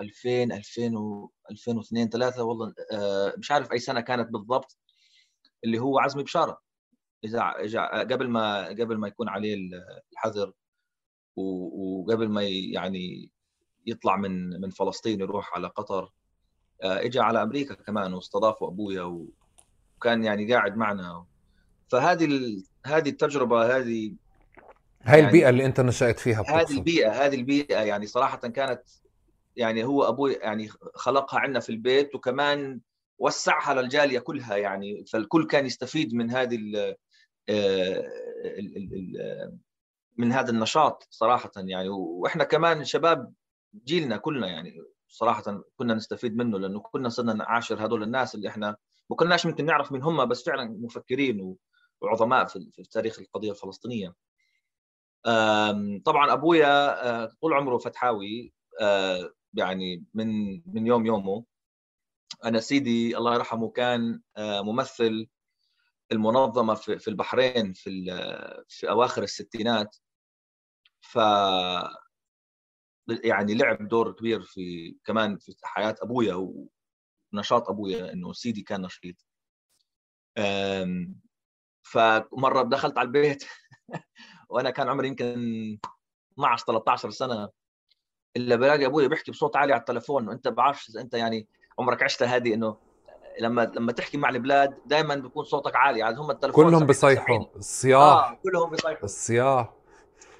2000 0.00 0.42
2000 0.44 0.96
و 0.98 1.30
2002 1.50 2.08
3 2.08 2.44
والله 2.44 2.74
آه، 2.92 3.34
مش 3.38 3.50
عارف 3.50 3.72
أي 3.72 3.78
سنة 3.78 4.00
كانت 4.00 4.28
بالضبط 4.30 4.78
اللي 5.64 5.78
هو 5.78 5.98
عزمي 5.98 6.22
بشارة 6.22 6.60
إذا 7.24 7.42
قبل 8.10 8.28
ما 8.28 8.66
قبل 8.66 8.96
ما 8.96 9.08
يكون 9.08 9.28
عليه 9.28 9.70
الحظر 10.12 10.52
وقبل 11.36 12.28
ما 12.28 12.42
يعني 12.42 13.30
يطلع 13.86 14.16
من 14.16 14.60
من 14.60 14.70
فلسطين 14.70 15.20
يروح 15.20 15.54
على 15.54 15.68
قطر 15.68 16.12
آه، 16.82 17.04
اجى 17.04 17.20
على 17.20 17.42
أمريكا 17.42 17.74
كمان 17.74 18.14
واستضافوا 18.14 18.68
أبويا 18.68 19.26
وكان 19.96 20.24
يعني 20.24 20.52
قاعد 20.52 20.76
معنا 20.76 21.26
فهذه. 21.88 22.62
هذه 22.86 23.08
التجربة 23.08 23.76
هذه 23.76 24.14
هاي 25.04 25.18
يعني 25.18 25.26
البيئة 25.26 25.48
اللي 25.48 25.66
أنت 25.66 25.80
نشأت 25.80 26.18
فيها 26.18 26.42
هذه 26.42 26.70
البيئة 26.70 27.26
هذه 27.26 27.34
البيئة 27.34 27.80
يعني 27.80 28.06
صراحة 28.06 28.38
كانت 28.38 28.82
يعني 29.56 29.84
هو 29.84 30.02
أبوي 30.02 30.32
يعني 30.32 30.68
خلقها 30.94 31.40
عندنا 31.40 31.60
في 31.60 31.70
البيت 31.70 32.14
وكمان 32.14 32.80
وسعها 33.18 33.74
للجالية 33.74 34.18
كلها 34.18 34.56
يعني. 34.56 35.04
فالكل 35.04 35.46
كان 35.46 35.66
يستفيد 35.66 36.14
من 36.14 36.30
هذه 36.30 36.56
ال 36.56 36.96
آه، 37.48 38.08
من 40.16 40.32
هذا 40.32 40.50
النشاط 40.50 41.08
صراحة 41.10 41.50
يعني. 41.56 41.88
وإحنا 41.88 42.44
كمان 42.44 42.84
شباب 42.84 43.32
جيلنا 43.84 44.16
كلنا 44.16 44.46
يعني 44.46 44.82
صراحة 45.08 45.62
كنا 45.76 45.94
نستفيد 45.94 46.36
منه 46.36 46.58
لأنه 46.58 46.80
كنا 46.80 47.08
صرنا 47.08 47.32
نعاشر 47.32 47.86
هذول 47.86 48.02
الناس 48.02 48.34
اللي 48.34 48.48
إحنا 48.48 48.76
ما 49.10 49.16
كناش 49.16 49.46
ممكن 49.46 49.64
نعرف 49.64 49.92
مين 49.92 50.02
هم 50.02 50.28
بس 50.28 50.44
فعلا 50.44 50.76
مفكرين 50.80 51.56
وعظماء 52.00 52.46
في 52.46 52.82
تاريخ 52.90 53.18
القضية 53.18 53.50
الفلسطينية. 53.50 54.14
طبعا 56.04 56.32
أبويا 56.32 57.08
آه، 57.08 57.32
طول 57.40 57.52
عمره 57.54 57.78
فتحاوي 57.78 58.52
آه، 58.80 59.32
يعني 59.54 60.04
من 60.14 60.62
من 60.74 60.86
يوم 60.86 61.06
يومه. 61.06 61.44
أنا 62.44 62.60
سيدي 62.60 63.16
الله 63.16 63.34
يرحمه 63.34 63.70
كان 63.70 64.20
آه، 64.36 64.62
ممثل 64.62 65.28
المنظمة 66.12 66.74
في 66.74 67.08
البحرين 67.08 67.72
في 67.72 67.90
في 68.68 68.90
أواخر 68.90 69.22
الستينات. 69.22 69.96
ف 71.00 71.18
يعني 73.24 73.54
لعب 73.54 73.88
دور 73.88 74.12
كبير 74.12 74.42
في 74.42 74.96
كمان 75.04 75.38
في 75.38 75.54
حياة 75.64 75.94
أبويا 76.02 76.34
ونشاط 77.32 77.68
أبويا 77.68 78.12
إنه 78.12 78.32
سيدي 78.32 78.62
كان 78.62 78.82
نشيط. 78.82 79.16
فمرة 81.82 82.62
دخلت 82.62 82.98
على 82.98 83.06
البيت. 83.06 83.44
وأنا 84.52 84.70
كان 84.70 84.88
عمري 84.88 85.08
يمكن 85.08 85.78
12 86.34 86.64
13 86.66 87.10
سنة 87.10 87.48
إلا 88.36 88.56
بلاقي 88.56 88.86
أبوي 88.86 89.08
بيحكي 89.08 89.30
بصوت 89.30 89.56
عالي 89.56 89.72
على 89.72 89.80
التليفون 89.80 90.28
وانت 90.28 90.48
بعرفش 90.48 90.96
أنت 90.96 91.14
يعني 91.14 91.48
عمرك 91.78 92.02
عشت 92.02 92.22
هذه 92.22 92.54
إنه 92.54 92.76
لما 93.40 93.72
لما 93.76 93.92
تحكي 93.92 94.16
مع 94.16 94.28
البلاد 94.28 94.78
دائما 94.86 95.14
بيكون 95.14 95.44
صوتك 95.44 95.76
عالي 95.76 95.98
يعني 95.98 96.16
هم 96.16 96.30
التليفون 96.30 96.64
كلهم 96.64 96.86
بيصيحوا. 96.86 97.56
الصياح. 97.56 98.00
آه 98.02 98.40
كلهم 98.42 98.70
بيصيحوا. 98.70 99.04
الصياح. 99.04 99.74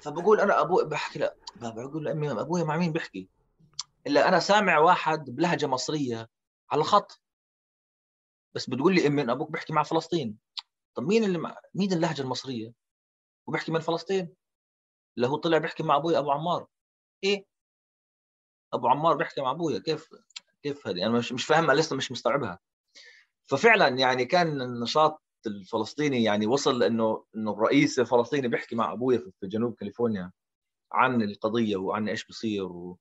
فبقول 0.01 0.39
أنا 0.39 0.61
أبوي 0.61 0.85
بحكي 0.85 1.19
لا 1.19 1.35
بقول 1.61 2.03
لامي 2.03 2.31
أبوي 2.31 2.63
مع 2.63 2.77
مين 2.77 2.91
بيحكي؟ 2.91 3.29
إلا 4.07 4.27
أنا 4.27 4.39
سامع 4.39 4.79
واحد 4.79 5.29
بلهجة 5.29 5.65
مصرية 5.65 6.29
على 6.71 6.81
الخط. 6.81 7.21
بس 8.55 8.69
بتقول 8.69 8.95
لي 8.95 9.07
أمي 9.07 9.21
أبوك 9.21 9.51
بيحكي 9.51 9.73
مع 9.73 9.83
فلسطين. 9.83 10.37
طب 10.95 11.03
مين 11.03 11.23
اللي 11.23 11.37
مع... 11.37 11.55
مين 11.73 11.93
اللهجة 11.93 12.21
المصرية؟ 12.21 12.82
وبيحكي 13.47 13.71
من 13.71 13.79
فلسطين. 13.79 14.35
اللي 15.17 15.27
هو 15.27 15.35
طلع 15.37 15.57
بيحكي 15.57 15.83
مع 15.83 15.95
أبوي 15.95 16.17
أبو 16.17 16.31
عمار. 16.31 16.67
إيه؟ 17.23 17.45
أبو 18.73 18.87
عمار 18.87 19.17
بيحكي 19.17 19.41
مع 19.41 19.51
ابويا 19.51 19.79
كيف 19.79 20.09
كيف 20.63 20.87
هذه؟ 20.87 21.05
أنا 21.05 21.17
مش 21.17 21.31
مش 21.33 21.45
فاهمها 21.45 21.75
لسه 21.75 21.95
مش 21.95 22.11
مستوعبها. 22.11 22.59
ففعلا 23.43 23.87
يعني 23.87 24.25
كان 24.25 24.61
النشاط 24.61 25.23
الفلسطيني 25.47 26.23
يعني 26.23 26.47
وصل 26.47 26.83
انه 26.83 27.25
إنه 27.35 27.53
الرئيس 27.53 27.99
الفلسطيني 27.99 28.47
بيحكي 28.47 28.75
مع 28.75 28.93
ابويا 28.93 29.31
في 29.39 29.47
جنوب 29.47 29.75
كاليفورنيا 29.75 30.31
عن 30.91 31.21
القضية 31.21 31.75
وعن 31.75 32.09
إيش 32.09 32.25
بصير 32.27 32.65
و 32.65 32.97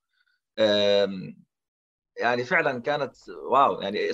يعني 2.16 2.44
فعلا 2.44 2.80
كانت 2.80 3.16
واو 3.28 3.80
يعني 3.80 4.08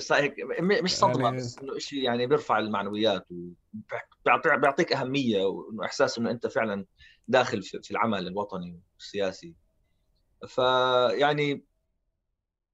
مش 0.61 0.95
صدمة 0.95 1.23
يعني... 1.23 1.37
بس 1.37 1.59
إنه 1.59 1.77
شيء 1.77 2.03
يعني 2.03 2.27
بيرفع 2.27 2.59
المعنويات 2.59 3.27
وبيعطيك 4.35 4.93
أهمية 4.93 5.45
وإنه 5.45 5.85
إحساس 5.85 6.17
إنه 6.17 6.31
أنت 6.31 6.47
فعلا 6.47 6.85
داخل 7.27 7.61
في 7.63 7.91
العمل 7.91 8.27
الوطني 8.27 8.81
والسياسي. 8.95 9.55
فيعني 10.47 11.65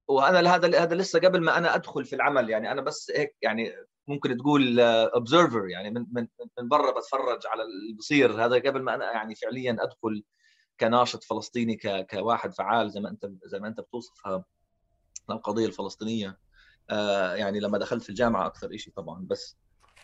وأنا 0.08 0.56
هذا 0.56 0.84
هذا 0.84 0.96
لسه 0.96 1.20
قبل 1.20 1.42
ما 1.42 1.58
أنا 1.58 1.76
أدخل 1.76 2.06
في 2.06 2.16
العمل 2.16 2.50
يعني 2.50 2.72
أنا 2.72 2.82
بس 2.82 3.12
هيك 3.16 3.36
يعني 3.42 3.74
ممكن 4.08 4.38
تقول 4.38 4.80
اوبزرفر 4.80 5.68
يعني 5.70 5.90
من 5.90 6.06
من 6.12 6.28
من 6.60 6.68
برا 6.68 7.00
بتفرج 7.00 7.48
على 7.48 7.64
اللي 7.64 7.94
بصير 7.94 8.46
هذا 8.46 8.56
قبل 8.56 8.82
ما 8.82 8.96
أنا 8.96 9.12
يعني 9.12 9.36
فعليا 9.36 9.78
أدخل 9.80 10.24
كناشط 10.80 11.24
فلسطيني 11.24 11.78
كواحد 12.12 12.54
فعال 12.54 12.92
زي 12.92 13.00
ما 13.00 13.10
أنت 13.10 13.32
زي 13.46 13.60
ما 13.60 13.68
أنت 13.68 13.80
بتوصفها. 13.80 14.46
القضية 15.30 15.66
الفلسطينية 15.66 16.38
آه 16.90 17.34
يعني 17.36 17.60
لما 17.60 17.78
دخلت 17.78 18.04
في 18.04 18.10
الجامعة 18.10 18.46
أكثر 18.46 18.78
شيء 18.78 18.94
طبعا 18.94 19.26
بس 19.30 19.58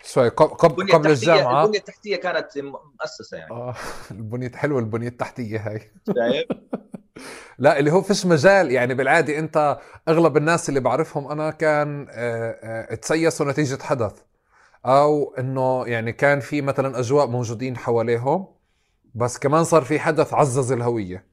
سوري 0.04 0.30
قبل 0.30 0.92
قبل 0.94 1.12
الجامعة. 1.12 1.64
البنية 1.64 1.80
التحتية 1.80 2.16
كانت 2.16 2.48
مؤسسة 2.58 3.38
يعني. 3.38 3.52
آه 3.52 3.76
البنية 4.12 4.52
حلوة 4.52 4.80
البنية 4.80 5.08
التحتية 5.08 5.60
هاي. 5.70 5.92
شايف؟ 6.16 6.48
لا 7.60 7.80
اللي 7.80 7.92
هو 7.92 8.02
فيش 8.02 8.26
مجال 8.26 8.72
يعني 8.72 8.94
بالعادي 8.94 9.40
أنت 9.40 9.80
أغلب 10.08 10.38
الناس 10.38 10.70
اللي 10.70 10.80
بعرفهم 10.80 11.28
أنا 11.32 11.52
كان 11.52 12.08
آه، 12.10 12.92
آه، 12.92 12.96
تسيسوا 12.96 13.46
نتيجة 13.52 13.84
حدث. 13.84 14.22
أو 14.86 15.36
إنه 15.40 15.88
يعني 15.88 16.14
كان 16.14 16.40
في 16.40 16.62
مثلا 16.62 17.00
أجواء 17.00 17.28
موجودين 17.28 17.78
حواليهم 17.78 18.48
بس 19.16 19.38
كمان 19.40 19.64
صار 19.64 19.82
في 19.82 20.00
حدث 20.00 20.34
عزز 20.34 20.72
الهوية. 20.72 21.31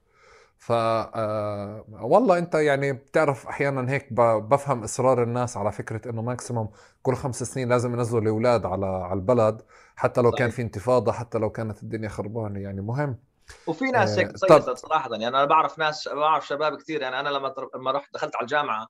ف 0.58 0.72
آه 0.72 1.84
والله 1.88 2.38
انت 2.38 2.54
يعني 2.54 2.92
بتعرف 2.92 3.46
أحيانا 3.46 3.90
هيك 3.90 4.12
بفهم 4.12 4.82
اصرار 4.82 5.22
الناس 5.22 5.56
على 5.56 5.72
فكرة 5.72 6.10
انه 6.10 6.22
ماكسيموم 6.22 6.70
كل 7.02 7.14
خمس 7.14 7.42
سنين 7.42 7.68
لازم 7.68 7.94
ينزلوا 7.94 8.20
الأولاد 8.20 8.66
على 8.66 8.86
على 8.86 9.12
البلد 9.12 9.62
حتى 9.96 10.20
لو. 10.20 10.30
كان 10.30 10.50
في 10.50 10.62
انتفاضة 10.62 11.12
حتى 11.12 11.38
لو 11.38 11.50
كانت 11.50 11.82
الدنيا 11.82 12.08
خربانة 12.08 12.60
يعني 12.60 12.80
مهم 12.80 13.18
وفي 13.66 13.84
ناس 13.84 14.18
هيك 14.18 14.36
صيصت 14.36 14.70
صراحة 14.70 15.10
يعني 15.10 15.28
أنا 15.28 15.44
بعرف 15.44 15.78
ناس 15.78 16.08
بعرف 16.08 16.46
شباب 16.46 16.76
كثير 16.76 17.02
يعني 17.02 17.20
أنا 17.20 17.28
لما 17.28 17.54
لما 17.74 17.90
رحت 17.90 18.14
دخلت 18.14 18.36
على 18.36 18.42
الجامعة 18.42 18.86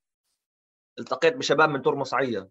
التقيت 0.99 1.37
بشباب 1.37 1.69
من 1.69 1.83
ترمس 1.83 2.15
عيه 2.15 2.49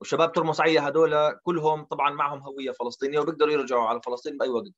وشباب 0.00 0.32
ترمس 0.32 0.60
عيه 0.60 0.88
هذول 0.88 1.40
كلهم 1.42 1.84
طبعا 1.84 2.10
معهم 2.10 2.42
هوية 2.42 2.70
فلسطينية 2.70 3.18
وبيقدروا 3.18 3.52
يرجعوا 3.52 3.86
على 3.88 4.00
فلسطين 4.02 4.38
بأي 4.38 4.48
وقت 4.48 4.72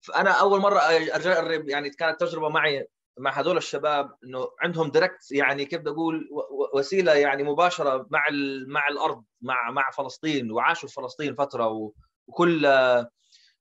فأنا 0.00 0.30
أول 0.30 0.60
مرة 0.60 0.78
اجرب 0.88 1.68
يعني 1.68 1.90
كانت 1.90 2.20
تجربة 2.20 2.48
معي 2.48 2.88
مع 3.18 3.40
هذول 3.40 3.56
الشباب 3.56 4.14
إنه 4.24 4.48
عندهم 4.60 4.90
ديركت 4.90 5.32
يعني 5.32 5.64
كيف 5.64 5.80
بدي 5.80 5.90
أقول 5.90 6.28
وسيلة 6.74 7.14
يعني 7.14 7.42
مباشرة 7.42 8.06
مع 8.10 8.22
مع 8.66 8.88
الأرض 8.88 9.24
مع 9.40 9.70
مع 9.70 9.90
فلسطين 9.90 10.50
وعاشوا 10.52 10.88
في 10.88 10.94
فلسطين 10.94 11.34
فترة 11.34 11.92
وكل 12.28 12.68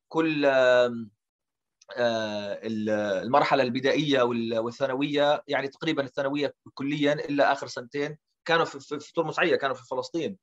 كل 0.08 0.46
المرحلة 1.98 3.64
البدائية 3.64 4.22
والثانوية 4.60 5.44
يعني 5.48 5.68
تقريبا 5.68 6.04
الثانوية 6.04 6.54
كليا 6.74 7.14
إلا 7.14 7.52
آخر 7.52 7.68
سنتين 7.68 8.18
كانوا 8.46 8.66
في 8.66 9.12
ترمس 9.16 9.40
عيه 9.40 9.56
كانوا 9.56 9.76
في 9.76 9.84
فلسطين. 9.92 10.38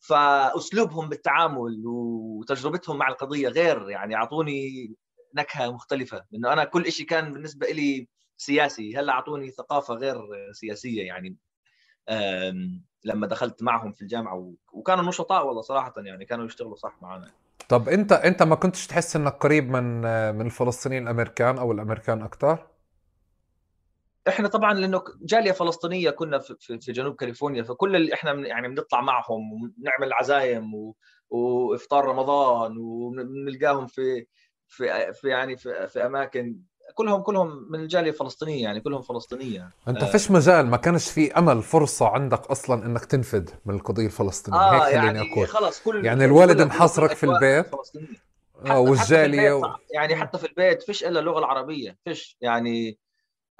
فأسلوبهم 0.00 1.08
بالتعامل 1.08 1.82
وتجربتهم 1.86 2.98
مع 2.98 3.08
القضية 3.08 3.48
غير 3.48 3.90
يعني 3.90 4.14
أعطوني 4.14 4.94
نكهة 5.34 5.70
مختلفة 5.72 6.24
لأنه 6.30 6.52
أنا 6.52 6.64
كل 6.64 6.92
شيء 6.92 7.06
كان 7.06 7.32
بالنسبة 7.32 7.66
لي 7.66 8.08
سياسي. 8.38 8.96
هلا 8.96 9.12
أعطوني 9.12 9.50
ثقافة 9.50 9.94
غير 9.94 10.16
سياسية 10.52 11.06
يعني. 11.06 11.36
لما 13.04 13.26
دخلت 13.26 13.62
معهم 13.62 13.92
في 13.92 14.02
الجامعة 14.02 14.54
وكانوا 14.72 15.04
نشطاء 15.04 15.46
والله 15.46 15.62
صراحة 15.62 15.94
يعني 15.96 16.24
كانوا 16.24 16.44
يشتغلوا 16.46 16.76
صح 16.76 16.98
معنا 17.02 17.30
طب 17.68 17.88
أنت 17.88 18.12
أنت 18.12 18.42
ما 18.42 18.54
كنتش 18.54 18.86
تحس 18.86 19.16
إنك 19.16 19.32
قريب 19.32 19.70
من 19.70 20.00
من 20.34 20.46
الفلسطينيين 20.46 21.02
الأمريكان 21.02 21.58
أو 21.58 21.72
الأمريكان 21.72 22.22
أكثر؟ 22.22 22.66
إحنا 24.28 24.48
طبعا 24.48 24.74
لأنه 24.74 25.02
جالية 25.22 25.52
فلسطينية 25.52 26.10
كنا 26.10 26.38
في, 26.38 26.78
في 26.80 26.92
جنوب 26.92 27.14
كاليفورنيا 27.14 27.62
فكل 27.62 27.96
اللي 27.96 28.14
إحنا 28.14 28.32
يعني 28.32 28.68
بنطلع 28.68 29.00
معهم 29.00 29.52
ونعمل 29.52 30.12
عزايم 30.12 30.74
و... 30.74 30.96
وإفطار 31.30 32.04
رمضان 32.04 32.78
ونلقاهم 32.78 33.86
في 33.86 34.26
في 34.68 35.12
في 35.12 35.28
يعني 35.28 35.56
في, 35.56 35.88
في 35.88 36.06
أماكن 36.06 36.58
كلهم 36.94 37.22
كلهم 37.22 37.66
من 37.70 37.80
الجالية 37.80 38.10
الفلسطينية 38.10 38.62
يعني 38.62 38.80
كلهم 38.80 39.02
فلسطينية. 39.02 39.70
أنت 39.88 40.02
آه. 40.02 40.10
فيش 40.10 40.30
مجال 40.30 40.66
ما 40.66 40.76
كانش 40.76 41.10
في 41.10 41.32
أمل 41.32 41.62
فرصة 41.62 42.08
عندك 42.08 42.46
أصلا 42.46 42.86
إنك 42.86 43.04
تنفذ 43.04 43.50
من 43.66 43.74
القضية 43.74 44.06
الفلسطينية. 44.06 44.58
آه 44.58 44.74
هيك 44.74 44.82
خليني 44.82 45.18
يعني 45.18 45.32
أقول. 45.32 45.46
خلص 45.48 45.82
كل 45.82 46.04
يعني 46.04 46.24
الوالد 46.24 46.62
محاصرك 46.62 47.12
في 47.12 47.26
البيت. 47.26 47.66
آه 48.66 48.78
والجالية 48.78 49.52
و... 49.52 49.74
يعني 49.94 50.16
حتى 50.16 50.38
في 50.38 50.46
البيت 50.46 50.82
فيش 50.82 51.04
إلا 51.04 51.20
اللغة 51.20 51.38
العربية 51.38 51.98
فيش. 52.04 52.36
يعني 52.40 52.98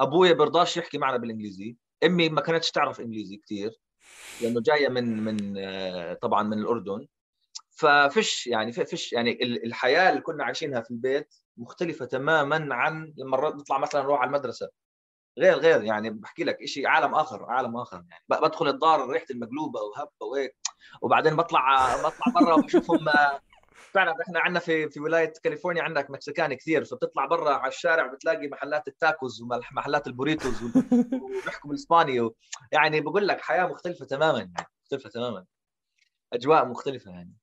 أبويا 0.01 0.33
برضاش 0.33 0.77
يحكي 0.77 0.99
معنا 0.99 1.17
بالإنجليزي. 1.17 1.77
أمي 2.05 2.29
ما 2.29 2.41
كانتش 2.41 2.71
تعرف 2.71 3.01
إنجليزي 3.01 3.37
كثير 3.37 3.81
لأنه 4.41 4.61
جاية 4.61 4.89
من 4.89 5.25
من 5.25 5.55
آه، 5.59 6.15
طبعا 6.15 6.43
من 6.43 6.59
الأردن. 6.59 7.07
ففش 7.71 8.47
يعني 8.47 8.73
فيش 8.73 9.13
يعني 9.13 9.39
الحياة 9.43 10.11
اللي 10.11 10.21
كنا 10.21 10.45
عايشينها 10.45 10.81
في 10.81 10.91
البيت 10.91 11.35
مختلفة 11.59 12.05
تماما 12.05 12.75
عن 12.75 13.15
لما 13.17 13.49
نطلع 13.49 13.79
مثلا 13.79 14.03
نروح 14.03 14.21
على 14.21 14.29
المدرسة. 14.29 14.69
غير 15.39 15.55
غير 15.55 15.83
يعني 15.83 16.11
بحكي 16.11 16.45
لك 16.45 16.65
شيء 16.65 16.87
عالم 16.87 17.15
آخر 17.15 17.45
عالم 17.45 17.77
آخر 17.77 17.97
يعني. 18.11 18.25
بدخل 18.43 18.69
الدار 18.69 19.09
ريحة 19.09 19.27
المقلوبة 19.31 19.81
وهبة 19.81 20.27
وهيك. 20.31 20.57
وبعدين 21.03 21.37
بطلع 21.37 21.97
بطلع 21.97 22.33
برا 22.35 22.55
وبشوفهم 22.55 22.99
فعلا 23.95 24.15
إحنا 24.23 24.41
عندنا 24.41 24.61
في 24.61 24.91
في 24.91 25.01
ولاية 25.01 25.33
كاليفورنيا 25.43 25.83
عندك 25.83 26.11
مكسيكان 26.11 26.55
كثير. 26.55 26.85
فبتطلع 26.85 27.27
برا 27.27 27.55
على 27.55 27.69
الشارع 27.69 28.07
بتلاقي 28.07 28.49
محلات 28.49 28.89
التاكوز 28.89 29.43
ومحلات 29.43 30.07
البوريتوز 30.07 30.63
وبيحكوا 30.63 31.71
بالإسباني 31.71 32.31
يعني 32.73 33.01
بقول 33.01 33.29
لك 33.29 33.41
حياة 33.41 33.67
مختلفة 33.67 34.07
تماما 34.07 34.39
يعني 34.39 34.69
مختلفة 34.85 35.11
تماما. 35.11 35.45
أجواء 36.33 36.65
مختلفة 36.67 37.11
يعني. 37.11 37.35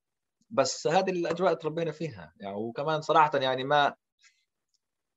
بس 0.50 0.88
هذه 0.88 1.10
الأجواء 1.10 1.54
تربينا 1.54 1.92
فيها 1.92 2.34
يعني. 2.40 2.56
وكمان 2.56 3.02
صراحة 3.02 3.38
يعني 3.38 3.64
ما 3.64 3.96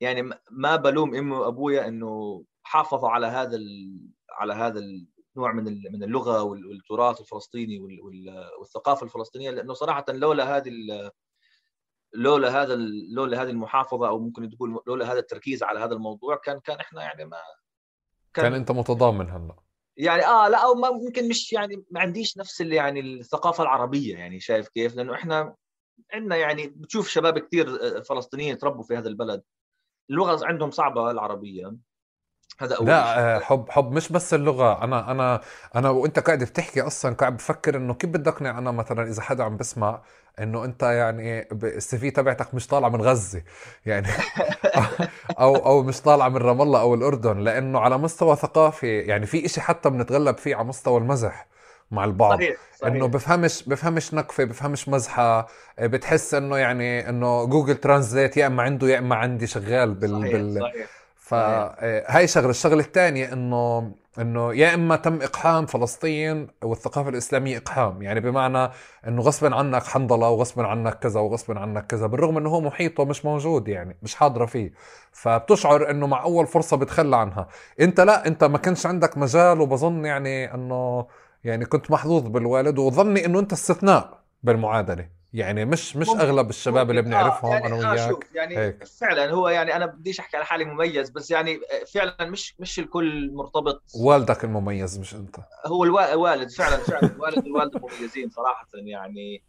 يعني 0.01 0.31
ما 0.51 0.77
بلوم 0.77 1.15
امي 1.15 1.37
وابويا 1.37 1.89
إنه 1.89 2.45
حافظوا 2.63 3.09
على 3.09 3.27
هذا 3.27 3.57
ال... 3.57 3.99
على 4.31 4.55
هذا 4.55 4.81
النوع 4.81 5.53
من 5.53 5.65
من 5.65 6.03
اللغة 6.03 6.43
والتراث 6.43 7.21
الفلسطيني 7.21 7.81
والثقافة 8.59 9.05
الفلسطينية 9.05 9.51
لأنه 9.51 9.75
صراحة 9.75 10.05
لولا 10.09 10.57
هذه 10.57 10.71
لولا 12.15 12.63
هذا 12.63 12.75
لولا 13.15 13.43
هذه 13.43 13.51
المحافظة 13.51 14.09
أو 14.09 14.19
ممكن 14.19 14.51
تقول 14.51 14.83
لولا 14.87 15.13
هذا 15.13 15.19
التركيز 15.19 15.63
على 15.63 15.81
هذا 15.81 15.95
الموضوع 15.95 16.37
كان 16.37 16.61
كان 16.61 16.81
إحنا 16.81 17.03
يعني 17.03 17.25
ما 17.25 17.37
كان, 18.35 18.45
كان 18.45 18.55
أنت 18.55 18.71
متضامن 18.71 19.31
هلا. 19.31 19.57
يعني 19.97 20.27
آه 20.27 20.49
لا 20.49 20.65
أو 20.65 20.75
ممكن 20.75 21.29
مش 21.29 21.53
يعني 21.53 21.85
ما 21.91 22.01
عنديش 22.01 22.39
نفس 22.39 22.61
اللي 22.61 22.77
يعني 22.77 23.01
الثقافة 23.01 23.63
العربية 23.63 24.17
يعني 24.17 24.41
شايف 24.41 24.69
كيف؟ 24.69 24.97
لأنه 24.97 25.15
إحنا 25.15 25.55
عندنا 26.13 26.37
يعني 26.37 26.67
بتشوف 26.67 27.09
شباب 27.09 27.39
كثير 27.39 27.67
فلسطينيين 28.03 28.59
تربوا 28.59 28.83
في 28.83 28.97
هذا 28.97 29.09
البلد. 29.09 29.43
اللغة 30.11 30.47
عندهم 30.47 30.71
صعبة 30.71 31.11
العربية. 31.11 31.77
هذا 32.61 32.77
أول 32.77 32.87
لا 32.87 33.03
شيء. 33.05 33.19
آه، 33.19 33.39
حب 33.39 33.71
حب 33.71 33.93
مش 33.93 34.13
بس 34.13 34.35
اللغة. 34.35 34.85
أنا 34.85 35.11
أنا 35.11 35.41
أنا 35.77 35.91
وأنت 35.91 36.19
قاعد 36.19 36.45
بتحكي 36.45 36.81
أصلا 36.83 37.15
قاعد 37.15 37.37
بفكر 37.37 37.77
إنه 37.77 37.95
كيف 37.95 38.11
بدي 38.11 38.31
اقنع 38.31 38.59
أنا 38.59 38.71
مثلا 38.71 39.03
إذا 39.09 39.23
حدا 39.23 39.45
عم 39.45 39.57
بسمع 39.57 40.03
إنه 40.39 40.65
أنت 40.65 40.83
يعني 40.83 41.49
السي 41.53 41.99
في 41.99 42.11
تبعتك 42.11 42.55
مش 42.55 42.67
طالعه 42.67 42.89
من 42.89 43.03
غزة 43.03 43.43
يعني 43.87 44.09
أو 45.41 45.57
أو 45.57 45.83
مش 45.83 46.01
طالعه 46.03 46.29
من 46.29 46.37
رام 46.37 46.63
الله 46.63 46.81
أو 46.81 46.95
الأردن 46.95 47.39
لأنه 47.39 47.79
على 47.81 47.99
مستوى 47.99 48.37
ثقافي 48.37 48.99
يعني 49.01 49.27
في 49.27 49.47
إشي 49.47 49.61
حتى 49.61 49.91
بنتغلب 49.91 50.39
فيه 50.39 50.57
على 50.57 50.65
مستوى 50.69 50.99
المزح. 50.99 51.49
مع 51.91 52.05
البعض 52.05 52.39
صحيح. 52.39 52.57
صحيح. 52.79 52.95
انه 52.95 53.07
بفهمش 53.09 53.63
بفهمش 53.69 54.15
نكفه 54.15 54.45
بفهمش 54.45 54.89
مزحة 54.89 55.49
بتحس 55.81 56.35
إنه 56.35 56.57
يعني 56.57 57.09
إنه 57.09 57.45
جوجل 57.45 57.75
ترانزليت 57.77 58.37
يا 58.37 58.47
إما 58.47 58.63
عنده 58.63 58.89
يا 58.89 58.99
إما 58.99 59.15
عندي 59.15 59.47
شغال 59.47 59.95
بال 59.95 60.21
صحيح. 60.21 60.33
بال 60.33 60.61
صحيح. 60.63 60.87
فهاي 61.17 62.27
شغلة 62.27 62.51
الشغلة 62.51 62.81
الثانية 62.81 63.33
إنه 63.33 63.93
إنه 64.19 64.55
يا 64.55 64.75
إما 64.75 64.97
تم 64.97 65.23
إقحام 65.23 65.67
فلسطين 65.67 66.49
والثقافة 66.63 67.09
الإسلامية 67.09 67.57
إقحام 67.59 68.03
يعني 68.03 68.21
بمعنى 68.21 68.71
إنه 69.09 69.23
غصبا 69.23 69.57
عنك 69.57 69.83
حنظلة 69.83 70.29
وغصبا 70.31 70.67
عنك 70.67 70.99
كذا 70.99 71.21
وغصبا 71.21 71.61
عنك 71.61 71.87
كذا 71.87 72.07
بالرغم 72.07 72.37
إنه 72.37 72.49
هو 72.49 72.61
محيطه 72.61 73.05
مش 73.05 73.25
موجود 73.25 73.69
يعني 73.69 73.97
مش 74.03 74.15
حاضرة 74.15 74.47
فيه 74.47 74.73
فبتشعر 75.13 75.91
إنه 75.91 76.07
مع 76.07 76.23
اول 76.23 76.47
فرصة 76.47 76.77
بتخلى 76.77 77.17
عنها 77.17 77.49
أنت 77.81 78.01
لا 78.01 78.27
أنت 78.27 78.45
ما 78.45 78.59
كانش 78.59 78.87
عندك 78.87 79.19
مجال 79.19 79.61
وبظن 79.61 80.05
يعني 80.05 80.55
إنه 80.55 81.07
يعني 81.45 81.65
كنت 81.65 81.91
محظوظ 81.91 82.23
بالوالد 82.27 82.79
وظني 82.79 83.27
إنه 83.27 83.39
أنت 83.41 83.53
استثناء 83.53 84.23
بالمعادلة. 84.43 85.19
يعني 85.33 85.65
مش 85.65 85.97
مش 85.97 86.09
ممكن. 86.09 86.21
أغلب 86.21 86.51
الشباب 86.51 86.91
اللي 86.91 87.03
بنعرفهم 87.03 87.51
آه 87.53 87.55
يعني 87.55 87.67
أنا 87.67 87.77
وياك. 87.91 87.99
آه 87.99 88.09
شوف 88.09 88.35
يعني 88.35 88.59
هيك. 88.59 88.85
فعلا 88.85 89.31
هو 89.31 89.49
يعني 89.49 89.77
أنا 89.77 89.87
بديش 89.87 90.21
أحكي 90.21 90.37
على 90.37 90.47
حالي 90.47 90.65
مميز 90.65 91.11
بس 91.11 91.31
يعني 91.31 91.61
فعلا 91.95 92.17
مش 92.21 92.61
مش 92.61 92.79
الكل 92.79 93.31
مرتبط. 93.35 93.83
والدك 93.95 94.45
المميز 94.45 94.99
مش 94.99 95.15
أنت. 95.15 95.37
هو 95.67 95.85
الوالد 95.85 96.51
فعلا 96.51 96.77
فعلا. 96.77 97.07
الوالد 97.15 97.39
والوالده 97.39 97.81
مميزين 97.81 98.31
صراحة 98.31 98.69
يعني 98.75 99.43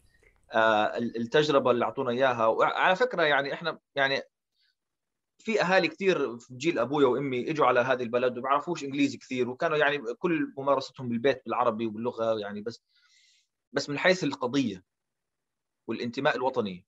آه 0.54 0.98
التجربة 0.98 1.72
اللي 1.72 1.86
أعطونا 1.86 2.12
إياها. 2.12 2.46
وعلى 2.46 2.96
فكرة 2.96 3.24
يعني 3.24 3.54
إحنا 3.54 3.80
يعني 3.96 4.22
في 5.40 5.62
أهالي 5.62 5.88
كثير 5.88 6.38
في 6.38 6.54
جيل 6.56 6.80
أبويا 6.80 7.08
وأمي 7.08 7.50
إجوا 7.50 7.66
على 7.66 7.80
هذه 7.80 8.04
البلد 8.04 8.38
وما 8.38 8.42
بيعرفوش 8.42 8.84
إنجليزي 8.84 9.18
كثير 9.18 9.50
وكانوا 9.50 9.78
يعني 9.78 10.14
كل 10.20 10.54
ممارستهم 10.58 11.10
بالبيت 11.10 11.42
بالعربي 11.46 11.86
وباللغة 11.86 12.40
يعني 12.40 12.62
بس 12.62 12.84
بس 13.74 13.90
من 13.90 14.00
حيث 14.00 14.24
القضية 14.24 14.84
والانتماء 15.88 16.36
الوطني 16.36 16.86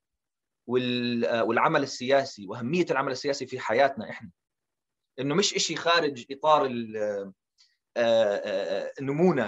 والعمل 0.68 1.84
السياسي 1.84 2.48
وأهمية 2.48 2.86
العمل 2.92 3.12
السياسي 3.12 3.46
في 3.48 3.60
حياتنا 3.60 4.10
إحنا. 4.10 4.32
إنه 5.20 5.36
مش 5.36 5.48
شيء 5.48 5.78
خارج 5.78 6.26
إطار 6.32 6.70
النمونه 9.00 9.48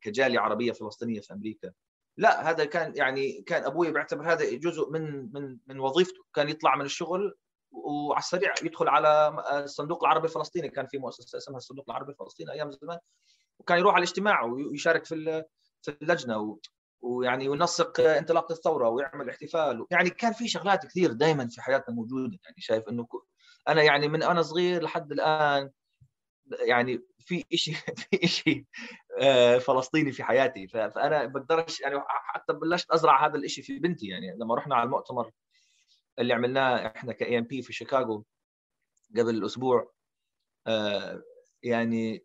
كجالية 0.00 0.40
عربية 0.40 0.72
فلسطينية 0.72 1.20
في 1.20 1.32
أمريكا. 1.32 1.72
لا 2.16 2.50
هذا 2.50 2.64
كان 2.64 2.92
يعني 2.96 3.42
كان 3.42 3.64
أبوي 3.64 3.92
بيعتبر 3.92 4.32
هذا 4.32 4.54
جزء 4.54 4.90
من 4.90 5.32
من 5.32 5.58
من 5.66 5.80
وظيفته. 5.80 6.24
كان 6.34 6.48
يطلع 6.48 6.76
من 6.76 6.84
الشغل 6.84 7.34
وعلى 7.72 8.18
السريع 8.18 8.54
يدخل 8.62 8.88
على 8.88 9.42
الصندوق 9.64 10.04
العربي 10.04 10.26
الفلسطيني. 10.26 10.68
كان 10.68 10.86
في 10.86 10.98
مؤسسة 10.98 11.38
اسمها 11.38 11.56
الصندوق 11.56 11.84
العربي 11.90 12.12
الفلسطيني 12.12 12.52
أيام 12.52 12.70
زمان. 12.70 12.98
وكان 13.58 13.78
يروح 13.78 13.94
على 13.94 14.04
الاجتماع 14.04 14.42
ويشارك 14.42 15.04
في 15.04 15.44
في 15.82 15.96
اللجنة 16.02 16.58
ويعني 17.00 17.44
ينسق 17.44 18.00
انطلاقه 18.00 18.52
الثورة 18.52 18.88
ويعمل 18.88 19.30
احتفال. 19.30 19.86
يعني 19.90 20.10
كان 20.10 20.32
في 20.32 20.48
شغلات 20.48 20.86
كثير 20.86 21.12
دائما 21.12 21.48
في 21.48 21.62
حياتنا 21.62 21.94
موجودة. 21.94 22.38
يعني 22.44 22.56
شايف 22.58 22.88
إنه 22.88 23.06
أنا 23.68 23.82
يعني 23.82 24.08
من 24.08 24.22
أنا 24.22 24.42
صغير 24.42 24.82
لحد 24.82 25.12
الآن 25.12 25.70
يعني 26.60 27.02
في 27.18 27.44
شيء 27.54 27.74
في 28.10 28.26
شيء 28.28 28.64
آه، 29.20 29.58
فلسطيني 29.58 30.12
في 30.12 30.24
حياتي. 30.24 30.68
فأنا 30.68 31.24
بقدرش 31.26 31.80
يعني 31.80 32.02
حتى 32.06 32.52
بلشت 32.52 32.90
أزرع 32.90 33.26
هذا 33.26 33.36
الشيء 33.36 33.64
في 33.64 33.78
بنتي. 33.78 34.06
يعني 34.06 34.36
لما 34.38 34.54
رحنا 34.54 34.74
على 34.74 34.84
المؤتمر 34.84 35.30
اللي 36.18 36.32
عملناه 36.32 36.86
إحنا 36.86 37.12
كـ 37.12 37.38
AMP 37.38 37.62
في 37.62 37.72
شيكاغو 37.72 38.24
قبل 39.16 39.44
أسبوع 39.44 39.92
آه، 40.66 41.22
يعني 41.62 42.24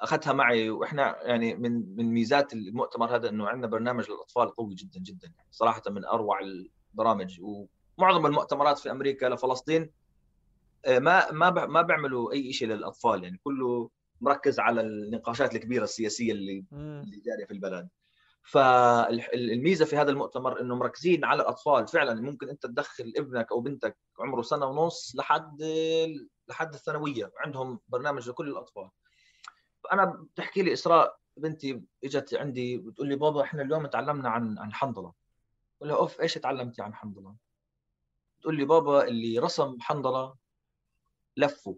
أخذتها 0.00 0.32
معي 0.32 0.70
وإحنا 0.70 1.22
يعني 1.22 1.54
من 1.54 1.96
من 1.96 2.04
ميزات 2.12 2.52
المؤتمر 2.52 3.16
هذا 3.16 3.28
إنه 3.28 3.48
عندنا 3.48 3.66
برنامج 3.66 4.10
للأطفال 4.10 4.50
قوي 4.54 4.74
جدا 4.74 5.00
جدا 5.00 5.32
يعني 5.36 5.48
صراحة 5.50 5.82
من 5.90 6.04
أروع 6.04 6.40
البرامج. 6.40 7.40
ومعظم 7.40 8.26
المؤتمرات 8.26 8.78
في 8.78 8.90
أمريكا 8.90 9.26
لفلسطين 9.26 9.90
آه، 10.84 10.98
ما 10.98 11.32
ما 11.32 11.66
ما 11.66 11.82
بيعملوا 11.82 12.32
أي 12.32 12.52
شيء 12.52 12.68
للأطفال 12.68 13.24
يعني 13.24 13.40
كله 13.44 13.90
مركز 14.20 14.60
على 14.60 14.80
النقاشات 14.80 15.54
الكبيرة 15.54 15.84
السياسية 15.84 16.32
اللي 16.32 16.64
اللي 16.72 17.22
جارية 17.26 17.46
في 17.46 17.52
البلد. 17.52 17.88
فالميزه 18.46 19.84
في 19.84 19.96
هذا 19.96 20.10
المؤتمر 20.10 20.60
إنه 20.60 20.74
مركزين 20.74 21.24
على 21.24 21.42
الأطفال. 21.42 21.88
فعلا 21.88 22.20
ممكن 22.20 22.48
أنت 22.48 22.66
تدخل 22.66 23.12
ابنك 23.16 23.52
أو 23.52 23.60
بنتك 23.60 23.96
عمره 24.18 24.42
سنة 24.42 24.66
ونص 24.66 25.16
لحد 25.16 25.62
لحد 26.48 26.74
الثانوية 26.74 27.32
عندهم 27.38 27.80
برنامج 27.88 28.28
لكل 28.28 28.48
الأطفال. 28.48 28.90
فانا 29.84 30.04
بتحكي 30.04 30.62
لي 30.62 30.72
إسراء 30.72 31.16
بنتي 31.36 31.82
إجت 32.04 32.34
عندي 32.34 32.78
بتقول 32.78 33.08
لي 33.08 33.16
بابا 33.16 33.42
إحنا 33.42 33.62
اليوم 33.62 33.86
تعلمنا 33.86 34.28
عن 34.28 34.58
عن 34.58 34.74
حنظلة. 34.74 35.12
بقول 35.76 35.88
لها 35.88 35.96
أوف 35.98 36.20
إيش 36.20 36.34
تعلمتي 36.34 36.82
عن 36.82 36.94
حنظلة؟ 36.94 37.36
تقول 38.40 38.56
لي 38.56 38.64
بابا 38.64 39.04
اللي 39.08 39.38
رسم 39.38 39.76
حنظلة 39.80 40.34
لفوا 41.36 41.74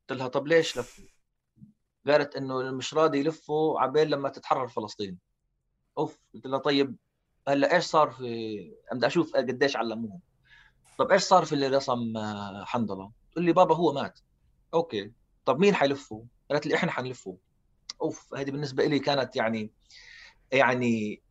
قلت 0.00 0.18
لها 0.18 0.28
طب 0.28 0.46
ليش 0.46 0.78
لفوا 0.78 1.04
قالت 2.06 2.36
إنه 2.36 2.70
مش 2.70 2.94
راضي 2.94 3.18
يلفوا 3.18 3.80
عبين 3.80 4.08
لما 4.08 4.28
تتحرر 4.28 4.68
فلسطين. 4.68 5.25
أوف 5.98 6.18
قلت 6.34 6.46
لها 6.46 6.58
طيب 6.58 6.96
هلأ 7.48 7.74
إيش 7.74 7.84
صار 7.84 8.10
في 8.10 8.74
بدي 8.92 9.06
أشوف 9.06 9.36
قديش 9.36 9.76
علموهم. 9.76 10.20
طب 10.98 11.10
إيش 11.10 11.22
صار 11.22 11.44
في 11.44 11.52
اللي 11.52 11.68
رسم 11.68 12.16
آه، 12.16 12.64
حنظلة؟ 12.64 13.10
تقول 13.32 13.44
لي 13.44 13.52
بابا 13.52 13.74
هو 13.74 13.92
مات. 13.92 14.20
أوكي. 14.74 15.12
طب 15.44 15.58
مين 15.58 15.74
حيلفه؟ 15.74 16.24
قالت 16.50 16.66
لي 16.66 16.74
إحنا 16.74 16.90
حنلفه. 16.90 17.36
أوف 18.02 18.34
هذه 18.34 18.50
بالنسبة 18.50 18.84
لي 18.84 18.98
كانت 18.98 19.36
يعني 19.36 19.70
يعني 20.52 21.22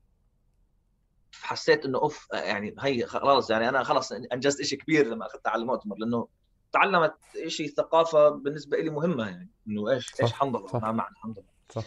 حسيت 1.34 1.86
إنه 1.86 2.00
أوف 2.00 2.28
يعني 2.34 2.76
هي 2.80 3.06
خلاص 3.06 3.50
يعني 3.50 3.70
أنا 3.70 3.84
خلاص 3.84 4.12
أنجزت 4.12 4.62
شيء 4.62 4.80
كبير 4.80 5.08
لما 5.08 5.26
اخذتها 5.26 5.50
على 5.50 5.62
المؤتمر 5.62 5.98
لأنه 5.98 6.28
تعلمت 6.72 7.14
شيء 7.48 7.68
ثقافة 7.68 8.30
بالنسبة 8.30 8.78
لي 8.78 8.90
مهمة 8.90 9.28
يعني 9.28 9.50
إنه 9.68 9.90
إيش 9.90 10.12
صح. 10.12 10.22
إيش 10.22 10.34
حنظله 10.34 10.80
ما 10.80 10.92
معنى 10.92 11.16
حنظلة؟ 11.16 11.46
صح. 11.70 11.86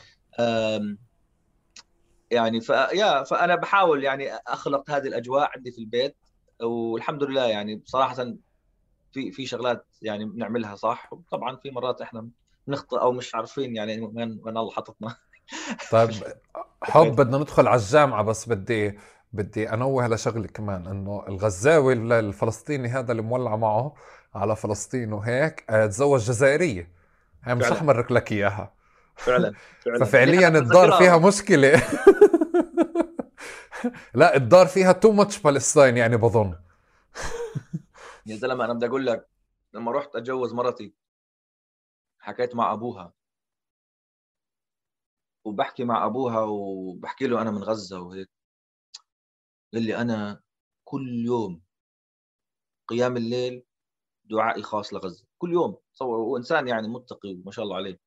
يعني 2.31 2.61
فيا 2.61 3.23
فأنا 3.23 3.55
بحاول 3.55 4.05
يعني 4.05 4.35
أخلق 4.35 4.91
هذه 4.91 5.07
الأجواء 5.07 5.51
عندي 5.57 5.73
في 5.73 5.79
البيت 5.79 6.17
والحمد 6.63 7.23
لله 7.23 7.45
يعني 7.45 7.77
بصراحه 7.77 8.15
في 9.13 9.33
في 9.33 9.47
شغلات 9.47 9.87
يعني 10.03 10.25
بنعملها 10.25 10.75
صح 10.75 11.13
وطبعا 11.13 11.57
في 11.57 11.71
مرات 11.71 12.01
إحنا 12.01 12.29
بنخطئ 12.67 13.01
أو 13.01 13.13
مش 13.13 13.35
عارفين 13.35 13.77
يعني 13.77 14.01
وين 14.01 14.41
وين 14.45 14.57
الله 14.57 14.71
حطتنا. 14.71 15.17
طيب 15.91 16.11
حب 16.83 17.17
بدنا 17.17 17.39
ندخل 17.39 17.67
على 17.69 17.81
الجامعة 17.81 18.23
بس 18.23 18.49
بدي 18.49 18.99
بدي 19.33 19.73
أنوه 19.73 20.07
لشغله 20.07 20.47
كمان 20.47 20.87
إنه 20.87 21.25
الغزاوي 21.29 21.93
الفلسطيني 21.93 22.89
هذا 22.89 23.13
اللي 23.13 23.23
مولع 23.23 23.57
معه 23.57 23.95
على 24.35 24.57
فلسطين 24.57 25.13
وهيك 25.13 25.65
آه، 25.71 25.87
تزوج 25.87 26.21
جزائرية. 26.21 26.93
هي 27.45 27.55
مش 27.55 27.65
رح 27.65 27.83
مرك 27.83 28.13
لك 28.13 28.33
إياها. 28.33 28.73
فعلا 29.17 29.53
فعلا. 29.85 30.05
ففعليا 30.05 30.49
الدار 30.49 30.93
فيها 30.93 31.19
مشكلة. 31.19 31.83
لا 34.15 34.37
الدار 34.37 34.67
فيها 34.67 34.93
تو 34.93 35.13
ماتش 35.13 35.37
فلسطين 35.37 35.97
يعني 35.97 36.17
بظن. 36.17 36.59
يا 38.27 38.37
زلمة 38.37 38.65
أنا 38.65 38.73
بدي 38.73 38.87
أقول 38.87 39.07
لك 39.07 39.29
لما 39.73 39.93
رحت 39.93 40.17
أتجوز 40.17 40.53
مرتي 40.53 40.95
حكيت 42.19 42.55
مع 42.55 42.73
أبوها. 42.73 43.13
وبحكي 45.45 45.85
مع 45.85 46.07
أبوها 46.07 46.41
وبحكي 46.41 47.27
له 47.27 47.43
أنا 47.43 47.51
من 47.51 47.63
غزة 47.65 48.01
وهيك. 48.01 48.31
قال 49.75 49.83
لي 49.83 49.97
أنا 49.97 50.43
كل 50.85 51.25
يوم 51.25 51.63
قيام 52.89 53.17
الليل 53.17 53.65
دعائي 54.25 54.63
خاص 54.63 54.95
لغزة. 54.95 55.27
كل 55.39 55.53
يوم. 55.53 55.79
تصور 55.95 56.19
هو 56.19 56.37
انسان 56.37 56.69
يعني 56.69 56.89
متقي 56.89 57.35
وما 57.35 57.51
شاء 57.51 57.65
الله 57.65 57.77
عليه. 57.77 58.01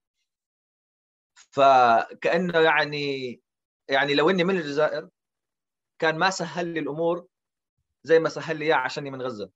فكأنه 1.36 2.60
يعني 2.60 3.41
يعني 3.89 4.15
لو 4.15 4.29
إني 4.29 4.43
من 4.43 4.57
الجزائر 4.57 5.10
كان 6.01 6.17
ما 6.17 6.29
سهل 6.29 6.67
لي 6.67 6.79
الأمور 6.79 7.27
زي 8.03 8.19
ما 8.19 8.29
سهل 8.29 8.57
لي 8.57 8.65
إياه 8.65 8.75
عشاني 8.75 9.11
من 9.11 9.21
غزة. 9.21 9.49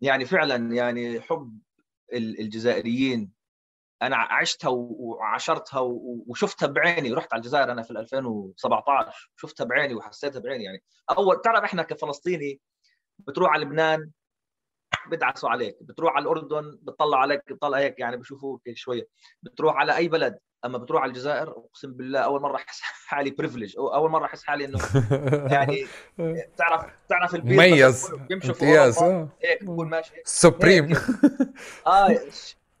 يعني 0.00 0.24
فعلا 0.24 0.74
يعني 0.74 1.20
حب 1.20 1.58
الجزائريين 2.12 3.32
أنا 4.02 4.16
عشتها 4.16 4.68
وعاشرتها 4.68 5.80
وشفتها 6.26 6.66
بعيني. 6.66 7.12
رحت 7.12 7.32
على 7.32 7.40
الجزائر 7.40 7.72
أنا 7.72 7.82
في 7.82 7.90
2017 7.90 9.30
شفتها 9.36 9.64
بعيني 9.64 9.94
وحسيتها 9.94 10.40
بعيني 10.40 10.64
يعني. 10.64 10.82
أول 11.18 11.40
تعرف 11.40 11.64
إحنا 11.64 11.82
كفلسطيني 11.82 12.60
بتروح 13.18 13.50
على 13.50 13.64
لبنان 13.64 14.10
بدعسوا 15.10 15.50
عليك 15.50 15.76
بتروح 15.80 16.12
على 16.16 16.22
الأردن 16.22 16.78
بتطلع 16.82 17.18
عليك 17.18 17.52
بتطلع 17.52 17.78
هيك 17.78 17.98
يعني 17.98 18.16
بشوفوك 18.16 18.62
شوية. 18.74 19.08
بتروح 19.42 19.76
على 19.76 19.96
أي 19.96 20.08
بلد 20.08 20.38
أما 20.66 20.78
بتروح 20.78 21.02
على 21.02 21.10
الجزائر 21.10 21.48
أقسم 21.48 21.92
بالله 21.92 22.20
أول 22.20 22.40
مرة 22.42 22.56
أحس 22.56 22.80
حالي 23.08 23.30
privilege 23.30 23.76
أو 23.78 23.94
أول 23.94 24.10
مرة 24.10 24.24
أحس 24.24 24.44
حالي 24.44 24.64
إنه 24.64 24.78
يعني 25.54 25.86
تعرف 26.56 26.84
تعرف 27.08 27.34
البيت 27.34 27.52
مميز 27.52 28.10
بيمشوا 28.28 28.54
في 28.54 28.78
آه. 28.78 29.28
هيك 29.42 29.64
بكون 29.64 29.88
ماشي. 29.88 30.12
supreme 30.24 30.96
آه 31.86 32.18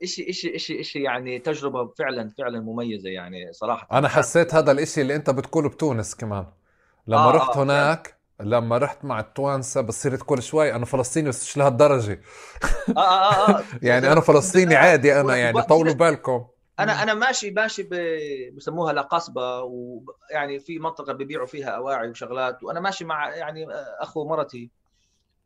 شيء 0.04 0.32
شيء 0.32 0.56
شيء 0.56 0.82
شيء 0.82 1.02
يعني 1.02 1.38
تجربة 1.38 1.92
فعلا 1.98 2.30
فعلا 2.38 2.60
مميزة 2.60 3.08
يعني 3.10 3.52
صراحة. 3.52 3.98
أنا 3.98 4.08
حسيت 4.08 4.54
هذا 4.54 4.72
الشيء 4.72 5.02
اللي 5.02 5.16
أنت 5.16 5.30
بتقوله 5.30 5.68
بتونس 5.68 6.14
كمان. 6.14 6.46
لما 7.06 7.28
آه 7.28 7.30
رحت 7.30 7.56
آه 7.56 7.62
هناك 7.62 8.16
لما 8.40 8.78
رحت 8.78 9.04
مع 9.04 9.20
التوانسه 9.20 9.80
بصير 9.80 10.16
كل 10.16 10.42
شوي 10.42 10.74
أنا 10.74 10.84
فلسطيني 10.84 11.28
بس 11.28 11.44
مش 11.44 11.56
لهالدرجة. 11.56 12.20
آه 12.96 13.00
آه 13.00 13.48
آه. 13.48 13.62
يعني 13.82 14.12
أنا 14.12 14.20
فلسطيني 14.20 14.74
عادي 14.76 15.20
أنا 15.20 15.36
يعني 15.36 15.62
طولوا 15.62 15.94
بالكم. 15.94 16.46
أنا 16.78 17.02
أنا 17.02 17.14
ماشي 17.14 17.50
ماشي 17.50 17.88
بسموها 18.50 18.92
لقصبه 18.92 19.62
ويعني 19.62 20.60
في 20.60 20.78
منطقة 20.78 21.12
ببيعوا 21.12 21.46
فيها 21.46 21.70
أواعي 21.70 22.10
وشغلات 22.10 22.62
وأنا 22.62 22.80
ماشي 22.80 23.04
مع 23.04 23.34
يعني 23.34 23.66
أخو 24.00 24.28
مرتي. 24.28 24.70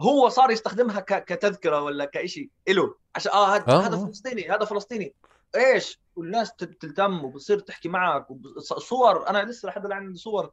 هو 0.01 0.29
صار 0.29 0.51
يستخدمها 0.51 1.01
كتذكرة 1.01 1.83
ولا 1.83 2.05
كشيء 2.05 2.51
له 2.69 2.95
عشان 3.17 3.33
آه 3.33 3.57
هذا 3.57 3.73
آه. 3.73 3.81
هذا 3.81 4.07
فلسطيني 4.07 4.49
هذا 4.49 4.65
فلسطيني. 4.65 5.15
إيش؟ 5.57 6.01
والناس 6.17 6.55
تلتم 6.55 7.25
وبتصير 7.25 7.59
تحكي 7.59 7.89
معك 7.89 8.27
صور. 8.59 9.29
أنا 9.29 9.45
لسه 9.45 9.69
لحد 9.69 9.87
الآن 9.87 9.99
عندي 9.99 10.19
صور. 10.19 10.53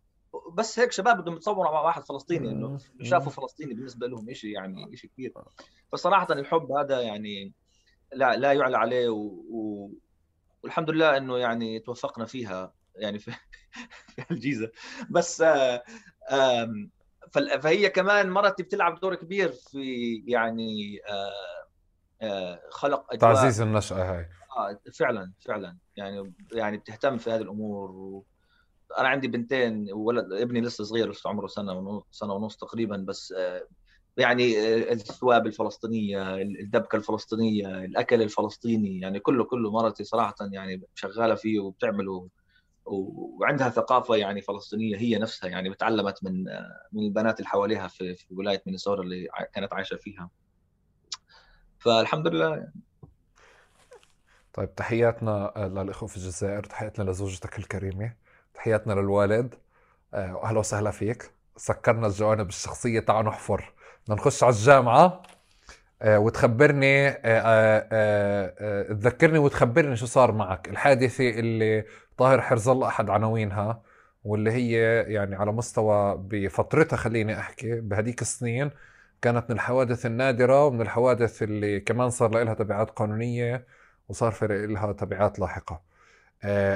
بس 0.53 0.79
هيك 0.79 0.91
شباب 0.91 1.21
بدهم 1.21 1.35
يتصوروا 1.35 1.71
مع 1.71 1.81
واحد 1.81 2.03
فلسطيني 2.03 2.49
إنه 2.49 2.77
شافوا 3.03 3.31
فلسطيني 3.31 3.73
بالنسبة 3.73 4.07
لهم 4.07 4.33
شيء 4.33 4.49
يعني 4.49 4.97
شيء 4.97 5.09
كبير. 5.09 5.33
فصراحة 5.91 6.33
الحب 6.33 6.71
هذا 6.71 7.01
يعني 7.01 7.53
لا 8.13 8.35
لا 8.35 8.53
يعلى 8.53 8.77
عليه 8.77 9.09
و... 9.09 9.17
و... 9.49 9.89
والحمد 10.63 10.89
لله 10.89 11.17
إنه 11.17 11.37
يعني 11.37 11.79
توفقنا 11.79 12.25
فيها 12.25 12.73
يعني 12.95 13.19
في, 13.19 13.31
في 14.15 14.31
الجيزة. 14.31 14.71
بس 15.09 15.41
آم... 16.31 16.91
فهي 17.61 17.89
كمان 17.89 18.29
مرتي 18.29 18.63
بتلعب 18.63 18.99
دور 18.99 19.15
كبير 19.15 19.51
في 19.51 20.15
يعني 20.27 20.99
آه، 21.09 21.67
آه، 22.21 22.61
خلق 22.71 23.13
أجواء. 23.13 23.33
تعزيز 23.33 23.61
النشأة 23.61 24.17
هاي. 24.17 24.29
آه 24.57 24.79
فعلا 24.93 25.33
فعلا. 25.45 25.77
يعني 25.95 26.33
يعني 26.51 26.77
بتهتم 26.77 27.17
في 27.17 27.31
هذه 27.31 27.41
الأمور. 27.41 27.91
و... 27.91 28.25
أنا 28.97 29.07
عندي 29.07 29.27
بنتين 29.27 29.93
وولد 29.93 30.33
ابني 30.33 30.61
لسه 30.61 30.83
صغير 30.83 31.11
لسه 31.11 31.29
عمره 31.29 31.47
سنة 31.47 31.73
ونص 31.73 32.03
سنة 32.11 32.33
ونص 32.33 32.57
تقريبا 32.57 32.97
بس 33.07 33.33
آه، 33.37 33.67
يعني 34.17 34.73
الثواب 34.91 35.47
الفلسطينية 35.47 36.35
الدبكة 36.35 36.95
الفلسطينية 36.95 37.83
الأكل 37.85 38.21
الفلسطيني 38.21 38.99
يعني 38.99 39.19
كله 39.19 39.43
كله 39.43 39.71
مرتي 39.71 40.03
صراحة 40.03 40.35
يعني 40.41 40.81
شغالة 40.95 41.35
فيه 41.35 41.59
وبتعمله 41.59 42.27
وعندها 42.85 43.69
ثقافة 43.69 44.15
يعني 44.15 44.41
فلسطينية 44.41 44.97
هي 44.97 45.17
نفسها 45.17 45.49
يعني 45.49 45.73
تعلمت 45.73 46.23
من 46.23 46.43
من 46.91 47.03
البنات 47.03 47.39
اللي 47.39 47.49
حواليها 47.49 47.87
في 47.87 48.15
في 48.15 48.25
ولاية 48.33 48.61
مينيسوتا 48.65 49.01
اللي 49.01 49.27
كانت 49.53 49.73
عايشة 49.73 49.95
فيها. 49.95 50.29
فالحمد 51.79 52.27
لله 52.27 52.49
يعني. 52.49 52.73
طيب 54.53 54.75
تحياتنا 54.75 55.53
للأخوة 55.57 56.09
في 56.09 56.17
الجزائر 56.17 56.63
تحياتنا 56.63 57.11
لزوجتك 57.11 57.59
الكريمة 57.59 58.13
تحياتنا 58.53 58.93
للوالد 58.93 59.55
آه، 60.13 60.43
أهلا 60.43 60.59
وسهلا 60.59 60.91
فيك. 60.91 61.31
سكرنا 61.57 62.07
الجوانب 62.07 62.49
الشخصية 62.49 62.99
تعال 62.99 63.25
نحفر. 63.25 63.73
بدنا 64.07 64.19
نخش 64.19 64.43
على 64.43 64.53
الجامعة. 64.53 65.23
آه، 66.01 66.19
وتخبرني 66.19 67.09
آه، 67.25 68.83
تذكرني 68.93 69.37
وتخبرني 69.37 69.95
شو 69.95 70.05
صار 70.05 70.31
معك. 70.31 70.69
الحادثة 70.69 71.29
اللي 71.29 71.85
طاهر 72.17 72.41
حرز 72.41 72.67
الله 72.69 72.87
أحد 72.87 73.09
عناوينها 73.09 73.81
واللي 74.23 74.51
هي 74.51 75.01
يعني 75.13 75.35
على 75.35 75.51
مستوى 75.51 76.17
بفترتها 76.17 76.97
خليني 76.97 77.39
أحكي 77.39 77.81
بهديك 77.81 78.21
السنين 78.21 78.71
كانت 79.21 79.49
من 79.49 79.55
الحوادث 79.55 80.05
النادرة 80.05 80.65
ومن 80.65 80.81
الحوادث 80.81 81.43
اللي 81.43 81.79
كمان 81.79 82.09
صار 82.09 82.29
لها 82.43 82.53
تبعات 82.53 82.89
قانونية 82.89 83.67
وصار 84.09 84.31
في 84.31 84.47
لها 84.67 84.91
تبعات 84.91 85.39
لاحقة. 85.39 85.81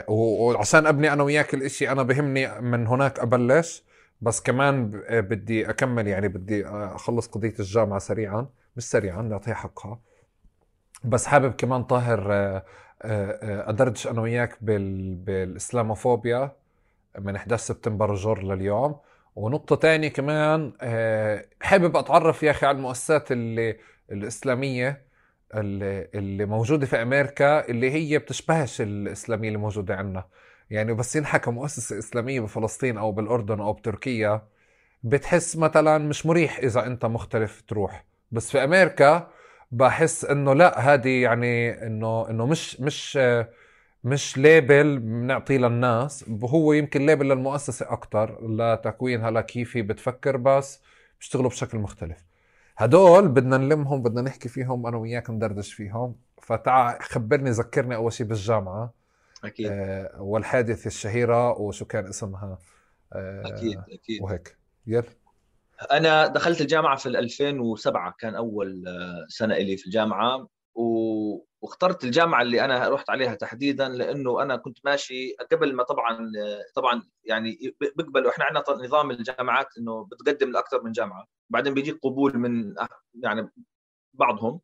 وعشان 0.08 0.88
أبني 0.88 1.14
أنا 1.14 1.24
وياك 1.24 1.54
الإشي 1.54 1.92
أنا 1.92 2.04
بهمني 2.04 2.62
من 2.62 2.88
هناك 2.88 3.20
أبلش. 3.20 3.84
بس 4.22 4.42
كمان 4.42 4.92
بدي 5.10 5.70
أكمل 5.70 6.08
يعني 6.08 6.28
بدي 6.28 6.68
أخلص 6.68 7.28
قضية 7.28 7.54
الجامعة 7.60 8.00
سريعا 8.00 8.48
مش 8.78 8.84
سريعا 8.84 9.22
نعطيها 9.22 9.54
حقها. 9.54 10.00
بس 11.04 11.26
حابب 11.28 11.52
كمان 11.54 11.84
طاهر 11.84 12.34
آه، 12.34 12.66
آه، 13.02 13.32
آه، 13.32 13.70
أدردش 13.70 14.08
أنا 14.08 14.22
وياك 14.22 14.58
بال... 14.62 15.16
بالإسلاموفوبيا 15.16 16.52
من 17.20 17.36
11 17.36 17.64
سبتمبر 17.64 18.16
جور 18.16 18.44
لليوم. 18.44 18.96
ونقطة 19.36 19.76
تانية 19.76 20.08
كمان 20.08 20.74
آه، 20.82 21.46
حابب 21.62 21.98
أتعرف 21.98 22.44
يا 22.44 22.52
أخي 22.52 22.66
على 22.66 22.78
المؤسسات 22.78 23.32
اللي 23.32 23.78
الإسلامية 24.12 25.02
اللي, 25.56 26.08
اللي 26.16 26.46
موجودة 26.46 26.86
في 26.86 27.02
أمريكا 27.02 27.70
اللي 27.70 27.92
هي 27.92 28.20
بتشبهش 28.20 28.82
الإسلامية 28.82 29.48
اللي 29.48 29.60
موجودة 29.60 29.96
عندنا. 29.96 30.26
يعني 30.72 30.94
بس 30.94 31.16
ينحكى 31.16 31.52
مؤسسة 31.52 32.00
إسلامية 32.00 32.42
بفلسطين 32.42 32.98
أو 32.98 33.12
بالأردن 33.12 33.60
أو 33.62 33.74
بتركيا 33.74 34.42
بتحس 35.04 35.58
مثلا 35.58 35.98
مش 35.98 36.26
مريح 36.26 36.58
إذا 36.60 36.88
أنت 36.88 37.06
مختلف 37.06 37.62
تروح. 37.68 38.06
بس 38.32 38.52
في 38.52 38.64
أمريكا 38.64 39.30
بحس 39.72 40.26
إنه 40.26 40.54
لا 40.54 40.80
هذه 40.80 41.22
يعني 41.24 41.72
إنه 41.88 42.30
إنه 42.30 42.46
مش 42.46 42.82
مش 42.82 43.20
مش 44.04 44.38
label 44.38 45.00
بنعطيه 45.00 45.58
للناس. 45.58 46.26
هو 46.44 46.74
يمكن 46.74 47.06
label 47.06 47.30
للمؤسسة 47.30 47.92
أكتر 47.94 48.48
لتكوينها 48.48 49.32
لكيف 49.32 49.78
هي 49.78 49.82
بتفكر 49.82 50.38
بس 50.38 50.82
بيشتغلوا 51.20 51.50
بشكل 51.50 51.78
مختلف. 51.78 52.26
هدول 52.78 53.28
بدنا 53.28 53.58
نلمهم 53.58 54.04
بدنا 54.04 54.22
نحكي 54.22 54.50
فيهم 54.50 54.88
أنا 54.88 54.98
وياك 54.98 55.30
ندردش 55.30 55.74
فيهم. 55.74 56.16
فتع 56.42 57.00
خبرني 57.02 57.50
ذكرني 57.50 57.96
أول 57.96 58.14
شيء 58.14 58.28
بالجامعة. 58.28 59.01
أكيد. 59.44 59.68
آه 59.72 60.22
والحادثة 60.22 60.88
الشهيرة 60.88 61.60
وشو 61.60 61.86
كان 61.86 62.08
اسمها 62.08 62.60
آه 63.14 63.44
أكيد. 63.46 63.80
أكيد 63.90 64.22
وهيك. 64.22 64.58
يلا 64.88 65.22
أنا 65.92 66.28
دخلت 66.28 66.62
الجامعة 66.62 66.98
في 66.98 67.10
2007 67.10 68.16
كان 68.20 68.36
أول 68.36 68.88
آه، 68.88 69.26
سنة 69.28 69.56
إلي 69.56 69.78
في 69.78 69.86
الجامعة 69.86 70.48
و... 70.76 71.52
واخترت 71.62 72.04
الجامعة 72.04 72.42
اللي 72.42 72.66
أنا 72.66 72.90
رحت 72.90 73.10
عليها 73.10 73.36
تحديدا 73.36 73.90
لأنه 73.90 74.42
أنا 74.42 74.56
كنت 74.56 74.78
ماشي 74.86 75.36
قبل 75.52 75.76
ما 75.76 75.84
طبعا 75.84 76.32
طبعا 76.76 77.04
يعني 77.24 77.76
بيقبلوا. 77.82 78.32
إحنا 78.32 78.46
عندنا 78.46 78.86
نظام 78.86 79.12
الجامعات 79.12 79.68
إنه 79.78 80.06
بتقدم 80.06 80.52
لأكثر 80.52 80.84
من 80.84 80.92
جامعة 80.92 81.26
بعدين 81.50 81.74
بيجيك 81.74 82.00
قبول 82.04 82.38
من 82.38 82.76
يعني 83.24 83.50
بعضهم 84.14 84.60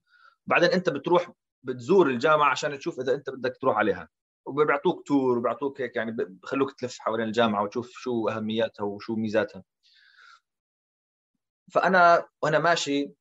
بعدين 0.46 0.70
أنت 0.70 0.90
بتروح 0.90 1.32
بتزور 1.64 2.10
الجامعة 2.10 2.50
عشان 2.50 2.78
تشوف 2.78 3.00
إذا 3.00 3.14
أنت 3.14 3.30
بدك 3.30 3.58
تروح 3.62 3.78
عليها. 3.78 4.10
وبيعطوك 4.48 5.08
tour 5.08 5.38
وبيعطوك 5.38 5.82
هيك 5.82 5.96
يعني 5.96 6.12
بخلوك 6.12 6.72
تلف 6.72 7.00
حوالين 7.00 7.28
الجامعة 7.28 7.64
وتشوف 7.64 7.90
شو 7.92 8.30
أهمياتها 8.30 8.84
وشو 8.84 9.16
ميزاتها. 9.16 9.64
فأنا 11.72 12.30
وأنا 12.42 12.60
ماشي 12.60 13.12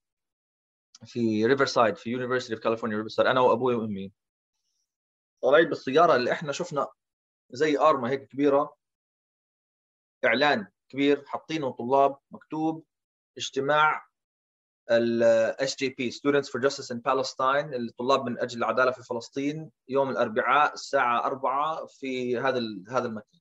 في 1.04 1.46
Riverside 1.46 1.96
في 1.96 2.10
University 2.10 2.54
of 2.54 2.62
California 2.62 2.96
Riverside 2.96 3.28
أنا 3.28 3.40
وأبوي 3.40 3.74
وأمي. 3.74 4.12
طالعين 5.42 5.68
بالسيارة 5.68 6.16
اللي 6.16 6.32
إحنا 6.32 6.52
شفنا 6.52 6.88
زي 7.50 7.78
أرمة 7.78 8.10
هيك 8.10 8.28
كبيرة. 8.28 8.76
إعلان 10.24 10.66
كبير 10.88 11.24
حاطينه 11.26 11.70
طلاب 11.70 12.18
مكتوب 12.30 12.84
اجتماع 13.36 14.06
SJP 15.78 16.10
Students 16.10 16.50
for 16.50 16.60
Justice 16.60 16.92
in 16.92 16.98
Palestine 17.00 17.74
الطلاب 17.74 18.24
من 18.24 18.38
أجل 18.38 18.58
العدالة 18.58 18.90
في 18.90 19.02
فلسطين 19.02 19.70
يوم 19.88 20.10
الأربعاء 20.10 20.74
الساعة 20.74 21.26
4 21.26 21.86
في 21.86 22.38
هذا 22.38 22.60
هذا 22.88 23.08
المكان. 23.08 23.40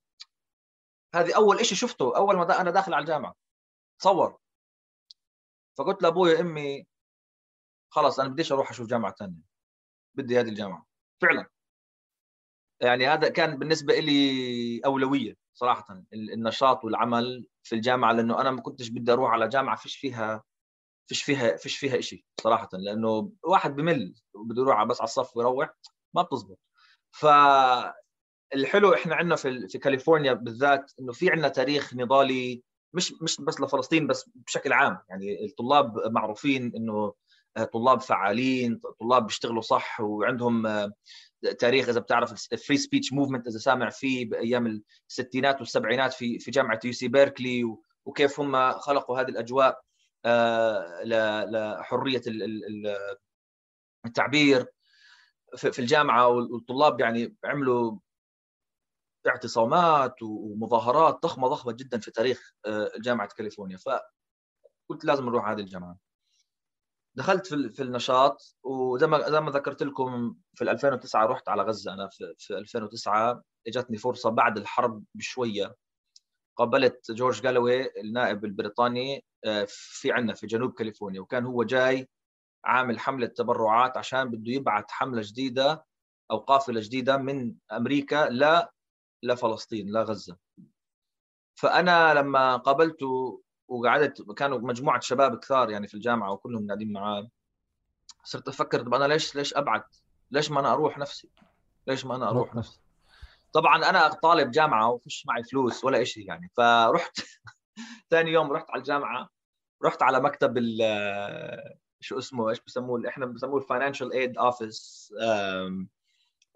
هذه 1.15 1.35
أول 1.35 1.65
شيء 1.65 1.77
شفته 1.77 2.17
أول 2.17 2.35
ما 2.35 2.61
أنا 2.61 2.71
داخل 2.71 2.93
على 2.93 3.01
الجامعة. 3.01 3.35
تصور 3.99 4.37
فقلت 5.77 6.03
لأبوي 6.03 6.39
أمي 6.39 6.87
خلاص 7.89 8.19
أنا 8.19 8.29
بديش 8.29 8.51
أروح 8.51 8.69
أشوف 8.69 8.87
جامعة 8.87 9.15
ثانية 9.19 9.41
بدي 10.15 10.39
هذه 10.39 10.49
الجامعة. 10.49 10.85
فعلا. 11.21 11.49
يعني 12.81 13.07
هذا 13.07 13.29
كان 13.29 13.59
بالنسبة 13.59 13.99
لي 13.99 14.81
أولوية 14.85 15.37
صراحة 15.53 16.03
النشاط 16.13 16.85
والعمل 16.85 17.47
في 17.63 17.75
الجامعة 17.75 18.11
لأنه 18.11 18.41
أنا 18.41 18.51
ما 18.51 18.61
كنتش 18.61 18.89
بدي 18.89 19.11
أروح 19.13 19.31
على 19.31 19.47
جامعة 19.47 19.75
فيش 19.75 19.97
فيها 19.97 20.43
فيش 21.07 21.23
فيها 21.23 21.57
فيش 21.57 21.77
فيها 21.77 22.01
شيء 22.01 22.23
صراحة 22.41 22.69
لأنه 22.73 23.31
واحد 23.43 23.75
بمل 23.75 24.13
بده 24.35 24.61
يروح 24.61 24.83
بس 24.83 25.01
على 25.01 25.07
الصف 25.07 25.37
ويروح 25.37 25.69
ما 26.13 26.21
بتزبط. 26.21 26.59
ف 27.11 27.25
الحلو 28.55 28.93
إحنا 28.93 29.15
عندنا 29.15 29.35
في 29.35 29.67
في 29.67 29.77
كاليفورنيا 29.77 30.33
بالذات 30.33 30.91
إنه 30.99 31.11
في 31.13 31.29
عندنا 31.29 31.47
تاريخ 31.47 31.93
نضالي 31.93 32.63
مش 32.93 33.13
مش 33.21 33.41
بس 33.41 33.61
لفلسطين 33.61 34.07
بس 34.07 34.29
بشكل 34.35 34.73
عام. 34.73 34.97
يعني 35.09 35.45
الطلاب 35.45 35.97
معروفين 36.11 36.71
إنه 36.75 37.13
طلاب 37.73 38.01
فعالين 38.01 38.81
طلاب 38.99 39.25
بيشتغلوا 39.25 39.61
صح 39.61 40.01
وعندهم 40.01 40.67
آه، 40.67 40.91
تاريخ 41.59 41.89
إذا 41.89 41.99
بتعرف 41.99 42.53
ال 42.53 42.58
Free 42.58 42.77
Speech 42.77 43.13
Movement 43.13 43.47
إذا 43.47 43.57
سامع 43.57 43.89
فيه 43.89 44.29
بأيام 44.29 44.81
الستينات 45.09 45.59
والسبعينات 45.59 46.13
في 46.13 46.39
في 46.39 46.51
جامعة 46.51 46.79
UC 46.85 47.07
Berkeley 47.07 47.63
وكيف 48.05 48.39
هم 48.39 48.71
خلقوا 48.71 49.19
هذه 49.19 49.29
الأجواء. 49.29 49.67
آه، 49.69 49.81
لحريه 51.51 52.21
التعبير 54.05 54.65
في 55.55 55.79
الجامعة 55.79 56.27
والطلاب 56.27 56.99
يعني 56.99 57.35
عملوا 57.45 57.97
اعتصامات 59.27 60.15
ومظاهرات 60.23 61.21
ضخمة 61.23 61.47
ضخمة 61.47 61.73
جدا 61.73 61.99
في 61.99 62.11
تاريخ 62.11 62.53
آه، 62.65 62.91
جامعة 62.99 63.27
كاليفورنيا. 63.27 63.77
فقلت 63.77 65.05
لازم 65.05 65.25
نروح 65.25 65.47
هذه 65.47 65.59
الجامعة. 65.59 65.97
دخلت 67.15 67.47
في 67.47 67.83
النشاط 67.83 68.55
وزي 68.63 69.07
ما 69.07 69.29
زي 69.29 69.41
ما 69.41 69.51
ذكرت 69.51 69.83
لكم 69.83 70.35
في 70.53 70.63
2009 70.63 71.25
رحت 71.25 71.49
على 71.49 71.63
غزة. 71.63 71.93
أنا 71.93 72.09
في 72.37 72.57
2009 72.57 73.43
إجتني 73.67 73.97
فرصة 73.97 74.29
بعد 74.29 74.57
الحرب 74.57 75.03
بشوية. 75.15 75.75
قابلت 76.55 77.11
جورج 77.11 77.41
جالوي 77.41 77.99
النائب 78.01 78.45
البريطاني 78.45 79.25
آه، 79.45 79.65
في 79.69 80.11
عنا 80.11 80.33
في 80.33 80.47
جنوب 80.47 80.73
كاليفورنيا 80.73 81.21
وكان 81.21 81.45
هو 81.45 81.63
جاي 81.63 82.09
عامل 82.65 82.99
حملة 82.99 83.27
تبرعات 83.27 83.97
عشان 83.97 84.29
بده 84.29 84.51
يبعث 84.51 84.85
حملة 84.89 85.21
جديدة 85.25 85.85
أو 86.31 86.37
قافلة 86.37 86.81
جديدة 86.81 87.17
من 87.17 87.55
أمريكا 87.71 88.29
ل 88.29 88.67
لفلسطين 89.23 89.91
لغزة 89.91 90.37
فأنا 91.55 92.13
لما 92.13 92.57
قابلته 92.57 93.41
وقعدت 93.67 94.21
كانوا 94.31 94.57
مجموعة 94.57 94.99
شباب 94.99 95.39
كثار 95.39 95.69
يعني 95.69 95.87
في 95.87 95.93
الجامعة 95.93 96.31
وكلهم 96.31 96.67
قاعدين 96.67 96.93
معاه 96.93 97.29
صرت 98.23 98.47
أفكر 98.47 98.81
طب 98.81 98.93
أنا 98.93 99.05
ليش 99.05 99.35
ليش 99.35 99.53
ابعد؟ 99.53 99.83
ليش 100.31 100.51
ما 100.51 100.59
أنا 100.59 100.73
أروح 100.73 100.97
نفسي؟ 100.97 101.29
ليش 101.87 102.05
ما 102.05 102.15
أنا 102.15 102.29
أروح 102.29 102.55
نفسي؟ 102.55 102.79
طبعا 103.55 103.89
أنا 103.89 104.07
طالب 104.07 104.51
جامعة 104.51 104.89
وفيش 104.89 105.25
معي 105.27 105.43
فلوس 105.43 105.85
ولا 105.85 106.03
شيء 106.03 106.27
يعني 106.27 106.49
فرحت 106.57 107.19
ثاني 108.11 108.31
يوم 108.31 108.51
رحت 108.51 108.69
على 108.71 108.79
الجامعة 108.79 109.29
رحت 109.83 110.01
على 110.01 110.19
مكتب 110.19 110.57
ال 110.57 110.81
شو 111.99 112.17
اسمه 112.17 112.49
إيش 112.49 112.59
بسموه 112.67 113.07
إحنا 113.07 113.25
بسموه 113.25 113.57
ال 113.57 113.63
financial 113.63 114.13
aid 114.13 114.37
office 114.37 115.13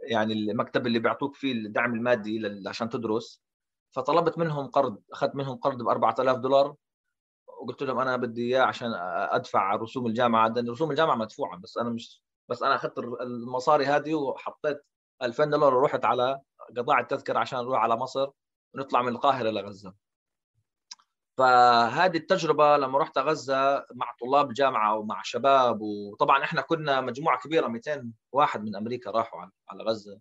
يعني 0.10 0.34
المكتب 0.34 0.88
اللي 0.88 1.00
بيعطوك 1.00 1.36
فيه 1.36 1.52
الدعم 1.52 1.94
المادي 1.94 2.62
عشان 2.68 2.90
تدرس. 2.90 3.42
فطلبت 3.92 4.38
منهم 4.38 4.68
قرض 4.68 5.02
أخذت 5.14 5.36
منهم 5.36 5.58
قرض 5.58 5.84
ب 5.84 5.88
4000 5.88 6.38
دولار 6.38 6.76
وقلت 7.48 7.84
لهم 7.84 8.00
أنا 8.00 8.18
بدي 8.18 8.42
إياه 8.48 8.64
عشان 8.64 8.94
أدفع 9.32 9.76
رسوم 9.76 10.08
الجامعة 10.08 10.54
رسوم 10.70 10.92
الجامعة 10.92 11.16
مدفوعة 11.16 11.58
بس 11.60 11.78
أنا 11.78 11.90
مش 11.90 12.24
بس 12.50 12.64
أنا 12.64 12.76
أخذت 12.76 12.98
المصاري 13.00 13.86
هذه 13.86 14.14
وحطيت 14.14 14.82
2000 15.22 15.50
دولار 15.50 15.76
ورحت 15.76 16.06
على 16.06 16.40
قطعت 16.78 17.00
التذكرة 17.00 17.40
عشان 17.40 17.60
نروح 17.60 17.80
على 17.80 17.96
مصر 17.96 18.28
ونطلع 18.74 19.02
من 19.02 19.08
القاهرة 19.10 19.50
لغزة. 19.50 19.94
فهذه 21.38 22.18
التجربة 22.18 22.78
لما 22.78 23.00
رحت 23.00 23.18
غزة 23.18 23.86
مع 23.94 24.16
طلاب 24.22 24.50
الجامعة 24.50 24.98
ومع 24.98 25.22
شباب 25.24 25.82
وطبعا 25.82 26.44
إحنا 26.44 26.62
كنا 26.62 27.02
مجموعة 27.02 27.40
كبيرة 27.40 27.68
200 27.68 28.14
واحد 28.32 28.64
من 28.64 28.76
أمريكا 28.76 29.12
راحوا 29.12 29.42
على 29.70 29.84
غزة. 29.84 30.20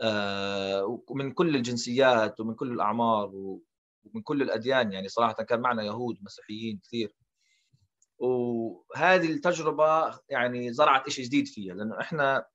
آه، 0.00 1.00
ومن 1.08 1.32
كل 1.32 1.56
الجنسيات 1.56 2.40
ومن 2.40 2.54
كل 2.54 2.72
الأعمار 2.72 3.30
ومن 3.34 4.22
كل 4.24 4.42
الأديان 4.42 4.92
يعني 4.92 5.08
صراحة 5.08 5.32
كان 5.34 5.60
معنا 5.60 5.82
يهود 5.82 6.18
مسيحيين 6.22 6.80
كثير. 6.84 7.12
وهذه 8.18 9.32
التجربة 9.32 10.18
يعني 10.28 10.72
زرعت 10.72 11.08
شيء 11.10 11.24
جديد 11.24 11.48
فيها 11.48 11.74
لأنه 11.74 12.00
إحنا 12.00 12.46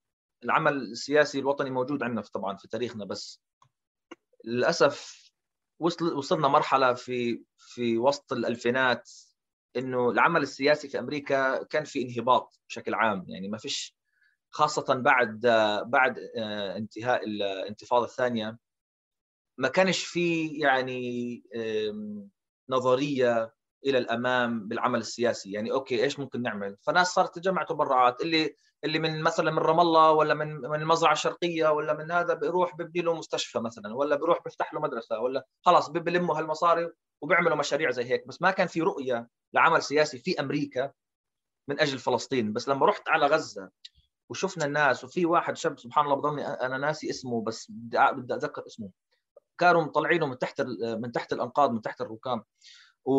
العمل 0.43 0.73
السياسي 0.73 1.39
الوطني 1.39 1.69
موجود 1.69 2.03
عندنا 2.03 2.21
طبعا 2.21 2.57
في 2.57 2.67
تاريخنا 2.67 3.05
بس 3.05 3.41
للأسف 4.45 5.21
وصل 5.79 6.13
وصلنا 6.13 6.47
مرحلة 6.47 6.93
في 6.93 7.43
في 7.57 7.97
وسط 7.97 8.33
الألفينات 8.33 9.09
إنه 9.75 10.09
العمل 10.09 10.41
السياسي 10.41 10.87
في 10.87 10.99
أمريكا 10.99 11.63
كان 11.63 11.83
في 11.83 12.01
انهباط 12.01 12.59
بشكل 12.69 12.93
عام 12.93 13.25
يعني 13.27 13.47
ما 13.47 13.57
فيش 13.57 13.95
خاصة 14.49 14.95
بعد 14.95 15.39
بعد 15.85 16.19
آه، 16.37 16.77
انتهاء 16.77 17.23
الانتفاضة 17.23 18.05
الثانية 18.05 18.57
ما 19.57 19.67
كانش 19.67 20.03
في 20.03 20.47
يعني 20.47 21.43
نظرية 22.69 23.53
إلى 23.85 23.97
الأمام 23.97 24.67
بالعمل 24.67 24.99
السياسي 24.99 25.51
يعني 25.51 25.71
أوكي 25.71 26.03
إيش 26.03 26.19
ممكن 26.19 26.41
نعمل؟ 26.41 26.77
فناس 26.81 27.07
صارت 27.07 27.35
تجمع 27.35 27.63
تبرعات 27.63 28.21
اللي 28.21 28.55
اللي 28.83 28.99
من 28.99 29.21
مثلا 29.21 29.51
من 29.51 29.57
رام 29.59 29.79
الله 29.79 30.11
ولا 30.11 30.33
من 30.33 30.55
من 30.55 30.81
المزرعه 30.81 31.11
الشرقيه 31.13 31.67
ولا 31.69 31.93
من 31.93 32.11
هذا 32.11 32.33
بيروح 32.33 32.75
ببني 32.75 33.01
له 33.01 33.13
مستشفى 33.13 33.59
مثلا 33.59 33.95
ولا 33.95 34.15
بيروح 34.15 34.43
بيفتح 34.43 34.73
له 34.73 34.79
مدرسة 34.79 35.19
ولا 35.19 35.45
خلاص 35.65 35.89
بلموا 35.89 36.37
هالمصاري 36.37 36.89
وبيعملوا 37.21 37.57
مشاريع 37.57 37.91
زي 37.91 38.03
هيك. 38.03 38.27
بس 38.27 38.41
ما 38.41 38.51
كان 38.51 38.67
في 38.67 38.81
رؤية 38.81 39.27
لعمل 39.53 39.81
سياسي 39.81 40.17
في 40.17 40.39
أمريكا 40.39 40.91
من 41.67 41.79
أجل 41.79 41.99
فلسطين. 41.99 42.53
بس 42.53 42.69
لما 42.69 42.85
رحت 42.85 43.09
على 43.09 43.25
غزة 43.25 43.69
وشفنا 44.29 44.65
الناس 44.65 45.03
وفي 45.03 45.25
واحد 45.25 45.57
شاب 45.57 45.79
سبحان 45.79 46.05
الله 46.05 46.15
بضلني 46.15 46.47
أنا 46.47 46.77
ناسي 46.77 47.09
اسمه 47.09 47.43
بس 47.43 47.67
بدي 47.69 48.35
أتذكر 48.35 48.65
اسمه. 48.65 48.89
كانوا 49.57 49.81
مطلعينه 49.81 50.25
من 50.25 50.37
تحت 50.37 50.61
من 50.81 51.11
تحت 51.11 51.33
الأنقاض 51.33 51.71
من 51.71 51.81
تحت 51.81 52.01
الركام. 52.01 52.43
و... 53.05 53.13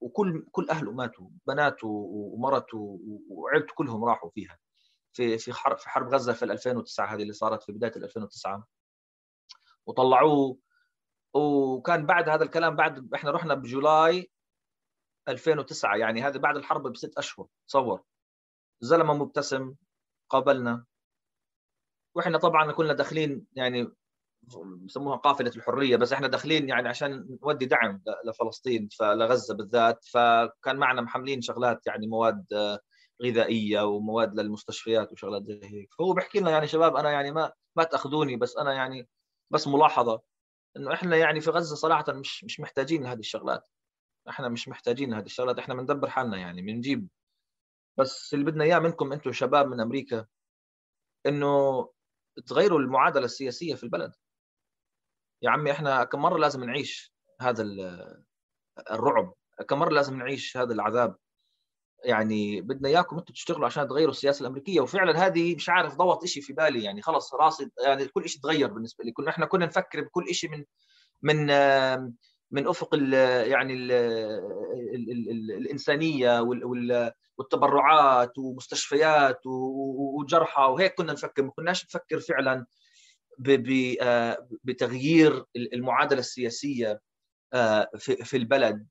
وكل 0.00 0.46
كل 0.52 0.70
أهله 0.70 0.92
ماتوا 0.92 1.28
بناته 1.46 1.88
ومرته 1.88 3.00
وعيلته 3.30 3.74
كلهم 3.74 4.04
راحوا 4.04 4.30
فيها. 4.30 4.58
في 5.16 5.38
في 5.38 5.52
حرب 5.52 5.78
في 5.78 5.88
حرب 5.88 6.14
غزة 6.14 6.32
في 6.32 6.44
2009 6.44 7.14
هذه 7.14 7.22
اللي 7.22 7.32
صارت 7.32 7.62
في 7.62 7.72
بداية 7.72 7.96
2009 7.96 8.66
وطلعوه. 9.86 10.58
وكان 11.34 12.06
بعد 12.06 12.28
هذا 12.28 12.44
الكلام 12.44 12.76
بعد 12.76 13.14
إحنا 13.14 13.30
رحنا 13.30 13.54
بجولاي 13.54 14.30
2009 15.28 15.96
يعني 15.96 16.22
هذا 16.22 16.38
بعد 16.38 16.56
الحرب 16.56 16.92
بست 16.92 17.18
أشهر 17.18 17.46
تصور. 17.68 18.02
زلمة 18.80 19.14
مبتسم 19.14 19.74
قابلنا. 20.28 20.84
وإحنا 22.14 22.38
طبعا 22.38 22.72
كنا 22.72 22.92
داخلين 22.92 23.46
يعني 23.52 23.92
بسموها 24.84 25.16
قافلة 25.16 25.52
الحرية 25.56 25.96
بس 25.96 26.12
إحنا 26.12 26.28
داخلين 26.28 26.68
يعني 26.68 26.88
عشان 26.88 27.38
نودي 27.42 27.66
دعم 27.66 28.02
لفلسطين 28.24 28.88
فلغزة 28.98 29.54
بالذات. 29.54 30.04
فكان 30.04 30.76
معنا 30.76 31.00
محملين 31.02 31.40
شغلات 31.40 31.86
يعني 31.86 32.06
مواد 32.06 32.46
غذائية 33.22 33.80
ومواد 33.82 34.34
للمستشفيات 34.40 35.12
وشغلات 35.12 35.42
زي 35.44 35.60
هيك. 35.64 35.94
فهو 35.98 36.12
بيحكي 36.12 36.40
لنا 36.40 36.50
يعني 36.50 36.66
شباب 36.66 36.96
أنا 36.96 37.10
يعني 37.10 37.30
ما 37.32 37.52
ما 37.76 37.84
تأخذوني 37.84 38.36
بس 38.36 38.56
أنا 38.56 38.72
يعني 38.74 39.08
بس 39.50 39.68
ملاحظة 39.68 40.22
إنه 40.76 40.94
إحنا 40.94 41.16
يعني 41.16 41.40
في 41.40 41.50
غزة 41.50 41.76
صراحة 41.76 42.12
مش 42.12 42.44
مش 42.44 42.60
محتاجين 42.60 43.02
لهذه 43.02 43.18
الشغلات. 43.18 43.68
إحنا 44.28 44.48
مش 44.48 44.68
محتاجين 44.68 45.14
هذه 45.14 45.26
الشغلات 45.26 45.58
إحنا 45.58 45.74
بندبر 45.74 46.10
حالنا 46.10 46.38
يعني 46.38 46.62
بنجيب. 46.62 47.08
بس 47.98 48.34
اللي 48.34 48.44
بدنا 48.44 48.64
إياه 48.64 48.78
منكم 48.78 49.12
أنتم 49.12 49.32
شباب 49.32 49.66
من 49.68 49.80
أمريكا 49.80 50.26
إنه 51.26 51.92
تغيروا 52.46 52.78
المعادلة 52.78 53.24
السياسية 53.24 53.74
في 53.74 53.84
البلد. 53.84 54.12
يا 55.42 55.50
عمي 55.50 55.72
إحنا 55.72 56.04
كم 56.04 56.22
مرة 56.22 56.38
لازم 56.38 56.64
نعيش 56.64 57.14
هذا 57.40 57.62
الرعب؟ 58.90 59.34
كم 59.68 59.78
مرة 59.78 59.90
لازم 59.90 60.18
نعيش 60.18 60.56
هذا 60.56 60.74
العذاب؟ 60.74 61.16
يعني 62.06 62.60
بدنا 62.60 62.88
إياكم 62.88 63.18
أنتم 63.18 63.34
تشتغلوا 63.34 63.66
عشان 63.66 63.88
تغيروا 63.88 64.10
السياسة 64.10 64.42
الأمريكية 64.42 64.80
وفعلا 64.80 65.26
هذه 65.26 65.54
مش 65.56 65.68
عارف 65.68 65.94
ضوت 65.96 66.24
شيء 66.26 66.42
في 66.42 66.52
بالي 66.52 66.84
يعني 66.84 67.02
خلص 67.02 67.34
راسي 67.34 67.70
يعني 67.86 68.06
كل 68.06 68.28
شيء 68.28 68.42
تغير 68.42 68.68
بالنسبة 68.72 69.04
لي. 69.04 69.12
كنا 69.12 69.30
إحنا 69.30 69.46
كنا 69.46 69.66
نفكر 69.66 70.00
بكل 70.00 70.34
شيء 70.34 70.50
من 70.50 70.64
من 71.22 71.46
من 72.50 72.68
أفق 72.68 72.94
ال 72.94 73.12
يعني 73.50 73.72
ال 73.72 73.92
ال 73.92 75.30
ال 75.30 75.52
الإنسانية 75.52 76.40
والتبرعات 77.38 78.38
ومستشفيات 78.38 79.40
وجرحى 79.46 80.62
وهيك 80.62 80.94
كنا 80.94 81.12
نفكر. 81.12 81.42
ما 81.42 81.50
كناش 81.50 81.84
نفكر 81.84 82.20
فعلا 82.20 82.66
بتغيير 84.64 85.44
المعادلة 85.56 86.20
السياسية 86.20 87.00
في 87.96 88.36
البلد. 88.36 88.86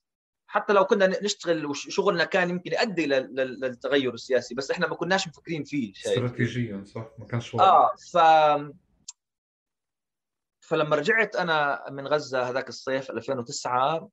حتى 0.56 0.74
لو 0.74 0.86
كنا 0.86 1.24
نشتغل 1.24 1.66
وشغلنا 1.66 2.24
كان 2.24 2.50
يمكن 2.50 2.72
يؤدي 2.72 3.06
للتغير 3.06 4.14
السياسي 4.14 4.56
بس 4.56 4.72
إحنا 4.72 4.88
ما 4.88 4.96
كناش 4.96 5.28
مفكرين 5.28 5.64
فيه 5.64 5.92
استراتيجيا 5.92 6.84
صح؟ 6.84 7.08
ما 7.20 7.26
كانش 7.26 7.56
آه 7.56 7.96
ف 8.12 8.18
فلما 10.60 10.96
رجعت 10.96 11.36
أنا 11.36 11.86
من 11.90 12.08
غزة 12.08 12.50
هذاك 12.50 12.70
الصيف 12.70 13.12
2009 13.12 14.10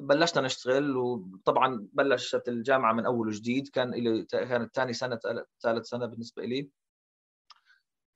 بلشنا 0.00 0.42
نشتغل 0.42 0.96
وطبعا 0.96 1.88
بلشت 1.92 2.48
الجامعة 2.48 2.92
من 2.92 3.06
أول 3.06 3.28
وجديد 3.28 3.68
كان 3.68 3.90
لي 3.90 4.24
كانت 4.24 4.74
ثاني 4.76 4.92
سنة 4.92 5.18
ثالث 5.62 5.86
سنة 5.86 6.06
بالنسبة 6.06 6.44
لي 6.44 6.68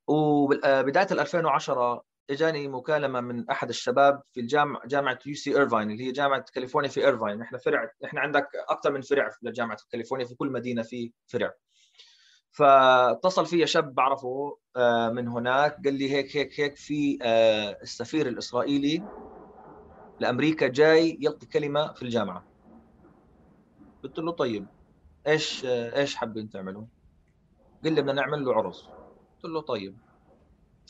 وبدايه 0.07 1.07
2010 1.13 2.05
إجاني 2.31 2.69
مكالمة 2.69 3.21
من 3.21 3.51
أحد 3.51 3.69
الشباب 3.69 4.23
في 4.33 4.41
الجامعة 4.41 4.87
جامعة 4.87 5.19
UC 5.27 5.57
Irvine 5.57 5.91
اللي 5.91 6.05
هي 6.07 6.13
جامعة 6.13 6.45
كاليفورنيا 6.55 6.91
في 6.91 7.05
ايرفاين 7.05 7.43
إحنا 7.43 7.59
فرع 7.59 7.91
إحنا 8.05 8.21
عندك 8.21 8.49
أكثر 8.69 8.93
من 8.93 9.01
فرع 9.01 9.31
لجامعه 9.43 9.79
كاليفورنيا 9.93 10.27
في 10.27 10.35
كل 10.35 10.49
مدينة 10.53 10.83
في 10.83 11.13
فرع. 11.27 11.53
فاتصل 12.53 13.47
في 13.47 13.67
شاب 13.67 13.95
بعرفه 13.95 14.59
آه، 14.77 15.09
من 15.11 15.29
هناك 15.29 15.77
قال 15.85 15.95
لي 15.95 16.11
هيك 16.13 16.37
هيك 16.37 16.61
هيك 16.61 16.77
في 16.77 17.19
آه، 17.23 17.79
السفير 17.83 18.29
الإسرائيلي 18.29 19.03
لأمريكا 20.21 20.69
جاي 20.69 21.19
يلقي 21.21 21.47
كلمة 21.47 21.93
في 21.93 22.03
الجامعة. 22.03 22.47
قلت 24.05 24.19
له 24.19 24.33
طيب 24.33 24.69
إيش 25.27 25.65
آه، 25.65 25.97
إيش 26.01 26.17
حابين 26.17 26.51
تعملوا؟ 26.51 26.87
قال 27.85 27.93
لي 27.95 28.03
بدنا 28.03 28.13
نعمل 28.13 28.45
له 28.45 28.55
عرس. 28.55 28.83
قلت 29.43 29.53
له 29.53 29.61
طيب. 29.61 30.10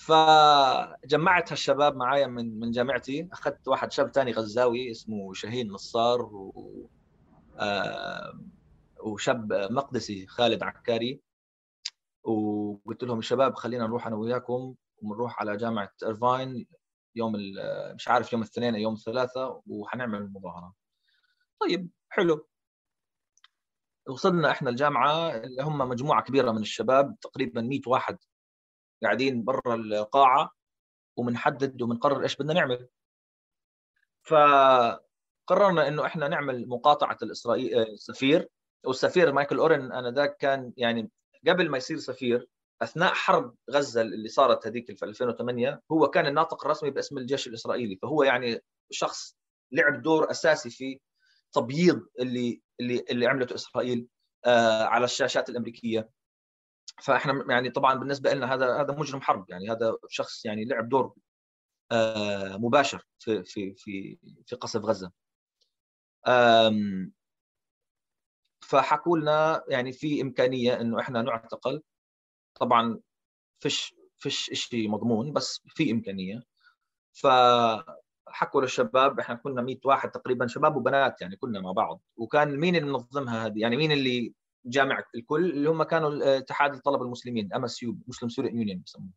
فجمعت 0.00 1.52
هالشباب 1.52 1.96
معايا 1.96 2.26
من 2.26 2.60
من 2.60 2.70
جامعتي. 2.70 3.28
أخذت 3.32 3.68
واحد 3.68 3.92
شاب 3.92 4.10
ثاني 4.10 4.32
غزاوي 4.32 4.90
اسمه 4.90 5.32
شاهين 5.32 5.68
نصار 5.72 6.22
و 6.22 6.88
وشاب 9.00 9.52
مقدسي 9.52 10.26
خالد 10.26 10.62
عكاري. 10.62 11.20
وقلت 12.24 13.04
لهم 13.04 13.18
الشباب 13.18 13.54
خلينا 13.54 13.86
نروح 13.86 14.06
أنا 14.06 14.16
وياكم 14.16 14.74
ونروح 15.02 15.40
على 15.40 15.56
جامعة 15.56 15.92
إيرفاين 16.02 16.66
يوم 17.14 17.32
مش 17.94 18.08
عارف 18.08 18.32
يوم 18.32 18.42
الاثنين 18.42 18.74
يوم 18.74 18.94
الثلاثاء 18.94 19.62
وحنعمل 19.66 20.18
المظاهرة. 20.18 20.74
طيب 21.60 21.90
حلو. 22.08 22.48
وصلنا 24.08 24.50
إحنا 24.50 24.70
الجامعة 24.70 25.36
اللي 25.36 25.62
هم 25.62 25.78
مجموعة 25.78 26.22
كبيرة 26.22 26.52
من 26.52 26.60
الشباب 26.60 27.16
تقريبا 27.22 27.60
100 27.60 27.80
واحد 27.86 28.18
قاعدين 29.02 29.44
برا 29.44 29.74
القاعة 29.74 30.50
وبنحدد 31.16 31.82
وبنقرر 31.82 32.22
إيش 32.22 32.36
بدنا 32.36 32.52
نعمل. 32.52 32.88
فقررنا 34.22 35.88
إنه 35.88 36.06
إحنا 36.06 36.28
نعمل 36.28 36.68
مقاطعة 36.68 37.18
الاسرائيل 37.22 37.78
السفير 37.78 38.48
والسفير 38.84 39.32
مايكل 39.32 39.58
أورن 39.58 39.92
أنا 39.92 40.10
ذاك 40.10 40.36
كان 40.36 40.72
يعني 40.76 41.10
قبل 41.48 41.70
ما 41.70 41.78
يصير 41.78 41.98
سفير 41.98 42.48
أثناء 42.82 43.14
حرب 43.14 43.54
غزة 43.70 44.00
اللي 44.02 44.28
صارت 44.28 44.66
هذيك 44.66 44.98
في 44.98 45.04
2008 45.04 45.80
هو 45.92 46.06
كان 46.08 46.26
الناطق 46.26 46.64
الرسمي 46.64 46.90
باسم 46.90 47.18
الجيش 47.18 47.46
الإسرائيلي. 47.46 47.96
فهو 48.02 48.22
يعني 48.22 48.60
شخص 48.90 49.36
لعب 49.72 50.02
دور 50.02 50.30
أساسي 50.30 50.70
في 50.70 51.00
تبييض 51.52 52.06
اللي 52.20 52.62
اللي 52.80 53.04
اللي 53.10 53.26
عملته 53.26 53.54
إسرائيل 53.54 54.06
آه 54.44 54.84
على 54.84 55.04
الشاشات 55.04 55.48
الأمريكية. 55.50 56.08
فإحنا 57.00 57.44
يعني 57.50 57.70
طبعا 57.70 57.94
بالنسبة 57.94 58.34
لنا 58.34 58.54
هذا 58.54 58.80
هذا 58.80 58.94
مجرم 58.94 59.20
حرب 59.20 59.50
يعني 59.50 59.70
هذا 59.70 59.96
شخص 60.08 60.44
يعني 60.44 60.64
لعب 60.64 60.88
دور 60.88 61.14
آه 61.92 62.56
مباشر 62.56 63.06
في 63.18 63.44
في 63.44 63.74
في 63.74 64.18
في 64.46 64.56
قصف 64.56 64.80
غزة. 64.84 65.12
فحكوا 68.60 69.18
لنا 69.18 69.64
يعني 69.68 69.92
في 69.92 70.22
إمكانية 70.22 70.80
إنه 70.80 71.00
إحنا 71.00 71.22
نعتقل. 71.22 71.82
طبعا 72.54 73.00
فيش 73.60 73.94
فيش 74.18 74.50
شيء 74.54 74.90
مضمون 74.90 75.32
بس 75.32 75.62
في 75.66 75.90
إمكانية. 75.92 76.42
فحكوا 77.12 78.62
للشباب 78.62 79.20
إحنا 79.20 79.34
كنا 79.34 79.62
100 79.62 79.76
واحد 79.84 80.10
تقريبا 80.10 80.46
شباب 80.46 80.76
وبنات 80.76 81.22
يعني 81.22 81.36
كنا 81.36 81.60
مع 81.60 81.72
بعض. 81.72 82.00
وكان 82.16 82.56
مين 82.60 82.76
اللي 82.76 82.90
منظمها 82.90 83.46
هذه؟ 83.46 83.60
يعني 83.60 83.76
مين 83.76 83.92
اللي 83.92 84.34
جامع 84.64 85.04
الكل 85.14 85.50
اللي 85.50 85.70
هم 85.70 85.82
كانوا 85.82 86.38
اتحاد 86.38 86.74
الطلبه 86.74 87.04
المسلمين 87.04 87.52
MSU 87.52 87.82
Muslim 87.82 88.28
Student 88.28 88.48
Union 88.48 88.82
بسموهم 88.86 89.12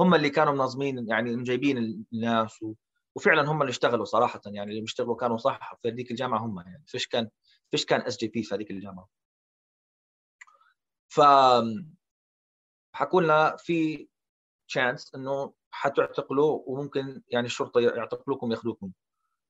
هم 0.00 0.14
اللي 0.14 0.30
كانوا 0.30 0.52
منظمين 0.52 1.08
يعني 1.08 1.42
جايبين 1.42 2.06
الناس 2.12 2.62
و... 2.62 2.74
وفعلا 3.14 3.50
هم 3.50 3.62
اللي 3.62 3.70
اشتغلوا 3.70 4.04
صراحة 4.04 4.40
يعني 4.46 4.70
اللي 4.70 4.80
بيشتغلوا 4.80 5.16
كانوا 5.16 5.36
صح 5.36 5.74
في 5.82 5.88
هذيك 5.88 6.10
الجامعة 6.10 6.38
هم 6.38 6.60
يعني 6.60 6.84
فيش 6.86 7.06
كان 7.06 7.28
فيش 7.70 7.86
كان 7.86 8.00
SJP 8.00 8.42
في 8.42 8.54
هذيك 8.54 8.70
الجامعة. 8.70 9.08
ف 11.08 11.20
حكوا 12.94 13.22
لنا 13.22 13.56
في 13.58 14.08
chance 14.68 15.14
إنه 15.14 15.54
حتعتقلوا 15.70 16.62
وممكن 16.66 17.22
يعني 17.28 17.46
الشرطة 17.46 17.80
يعتقلوكم 17.80 18.52
ياخذوكم. 18.52 18.92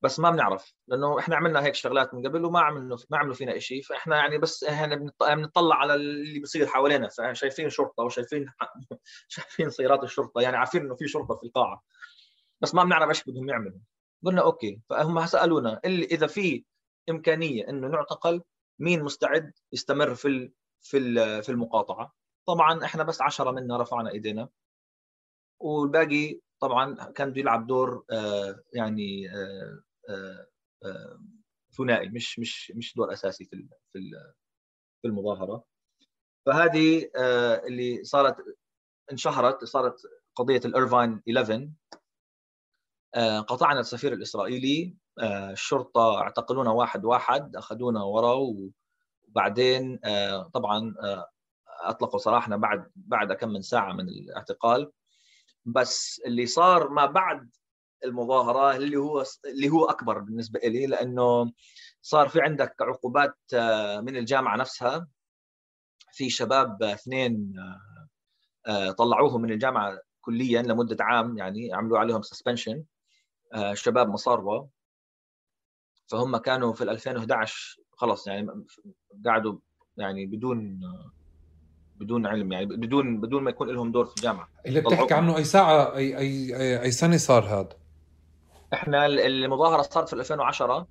بس 0.03 0.21
ما 0.21 0.31
بنعرف 0.31 0.75
لأنه 0.89 1.19
إحنا 1.19 1.37
عملنا 1.37 1.65
هيك 1.65 1.75
شغلات 1.75 2.15
من 2.15 2.27
قبل 2.27 2.45
وما 2.45 2.61
عملوا 2.61 2.99
ما 3.11 3.19
عملوا 3.19 3.35
فينا 3.35 3.59
شيء 3.59 3.83
فإحنا 3.83 4.17
يعني 4.17 4.39
بس 4.39 4.65
إحنا 4.65 5.11
بنطلع 5.21 5.77
على 5.77 5.95
اللي 5.95 6.39
بيصير 6.39 6.67
حوالينا. 6.67 7.09
فشايفين 7.09 7.71
شرطة 7.71 8.03
وشايفين 8.05 8.47
شايفين 9.29 9.71
سيارات 9.71 10.03
الشرطة 10.05 10.41
يعني 10.41 10.57
عارفين 10.57 10.83
إنه 10.83 10.95
في 10.95 11.09
شرطة 11.09 11.35
في 11.37 11.43
القاعة. 11.47 11.83
بس 12.61 12.75
ما 12.75 12.85
بنعرف 12.85 13.09
إيش 13.09 13.25
بدهم 13.25 13.49
يعملوا. 13.49 13.79
قلنا 14.25 14.43
أوكي 14.43 14.81
فهم 14.91 15.27
سألونا 15.27 15.81
اللي 15.85 16.05
إذا 16.05 16.27
في 16.27 16.65
إمكانية 17.11 17.69
إنه 17.69 17.89
نعتقل 17.89 18.43
مين 18.79 19.03
مستعد 19.03 19.53
يستمر 19.73 20.15
في 20.15 20.53
في 20.83 20.99
في 21.43 21.49
المقاطعة؟ 21.49 22.15
طبعا 22.47 22.85
إحنا 22.85 23.03
بس 23.03 23.23
عشرة 23.23 23.51
منا 23.51 23.77
رفعنا 23.77 24.11
إيدينا. 24.11 24.49
والباقي 25.61 26.41
طبعا 26.63 26.95
كان 26.95 27.31
بده 27.31 27.41
يلعب 27.41 27.67
دور 27.67 28.05
آه، 28.11 28.63
يعني 28.73 29.31
آه، 29.31 29.83
ثنائي 31.77 32.09
مش 32.09 32.39
مش 32.39 32.73
مش 32.77 32.97
دور 32.97 33.13
أساسي 33.13 33.45
في 33.45 33.69
في 33.93 33.99
في 35.03 35.09
المظاهرة. 35.09 35.65
فهذه 36.47 37.11
اللي 37.67 38.05
صارت 38.05 38.37
انشهرت 39.13 39.65
صارت 39.65 40.03
قضية 40.37 40.61
الارفاين 40.65 41.23
11 41.29 41.71
قطعنا 43.41 43.81
السفير 43.81 44.13
الإسرائيلي. 44.13 44.97
الشرطة 45.53 46.21
اعتقلونا 46.21 46.71
واحد 46.71 47.05
واحد 47.05 47.57
أخذونا 47.57 48.03
ورا 48.03 48.35
وبعدين 49.29 50.01
طبعا 50.55 50.95
أطلقوا 51.69 52.19
سراحنا 52.19 52.57
بعد 52.57 52.91
بعد 52.97 53.33
كم 53.33 53.49
من 53.49 53.63
ساعة 53.63 53.93
من 53.93 54.09
الاعتقال. 54.09 54.93
بس 55.65 56.23
اللي 56.27 56.47
صار 56.47 56.89
ما 56.89 57.07
بعد 57.07 57.51
المظاهرة 58.05 58.77
اللي 58.77 58.97
هو 58.97 59.25
اللي 59.45 59.69
هو 59.69 59.85
أكبر 59.85 60.19
بالنسبة 60.19 60.61
لي 60.61 60.87
لأنه 60.87 61.53
صار 62.03 62.29
في 62.29 62.41
عندك 62.41 62.75
عقوبات 62.81 63.37
آه، 63.55 64.01
من 64.01 64.17
الجامعة 64.17 64.57
نفسها. 64.57 65.09
في 66.13 66.31
شباب 66.31 66.83
اثنين 66.83 67.55
آه، 67.59 68.09
آه، 68.71 68.91
طلعوهم 68.91 69.43
من 69.43 69.53
الجامعة 69.53 69.99
كليا 70.21 70.63
لمدة 70.63 70.97
عام 71.01 71.39
يعني 71.39 71.75
عملوا 71.75 71.99
عليهم 71.99 72.23
سسبنشن 72.23 72.85
شباب 73.75 74.09
مصاربه 74.09 74.69
فهم 76.07 76.37
كانوا 76.37 76.73
في 76.73 76.85
2011 76.85 77.77
خلص 77.93 78.27
يعني 78.27 78.65
قعدوا 79.27 79.59
يعني 79.97 80.27
بدون 80.27 80.81
بدون 81.97 82.27
علم 82.27 82.53
يعني 82.53 82.67
بدون 82.67 83.21
بدون 83.21 83.43
ما 83.43 83.51
يكون 83.51 83.69
لهم 83.69 83.93
دور 83.93 84.07
في 84.07 84.17
الجامعة. 84.17 84.49
اللي 84.67 84.81
بتحكي 84.81 85.15
عنه 85.15 85.37
أي 85.37 85.45
ساعة 85.45 85.97
أي 85.97 86.19
أي 86.19 86.83
أي 86.83 86.91
سنة 86.91 87.17
صار 87.17 87.45
هذا؟ 87.45 87.82
إحنا 88.73 89.07
المظاهرة 89.07 89.83
صارت 89.83 90.09
في 90.09 90.13
2010 90.17 90.87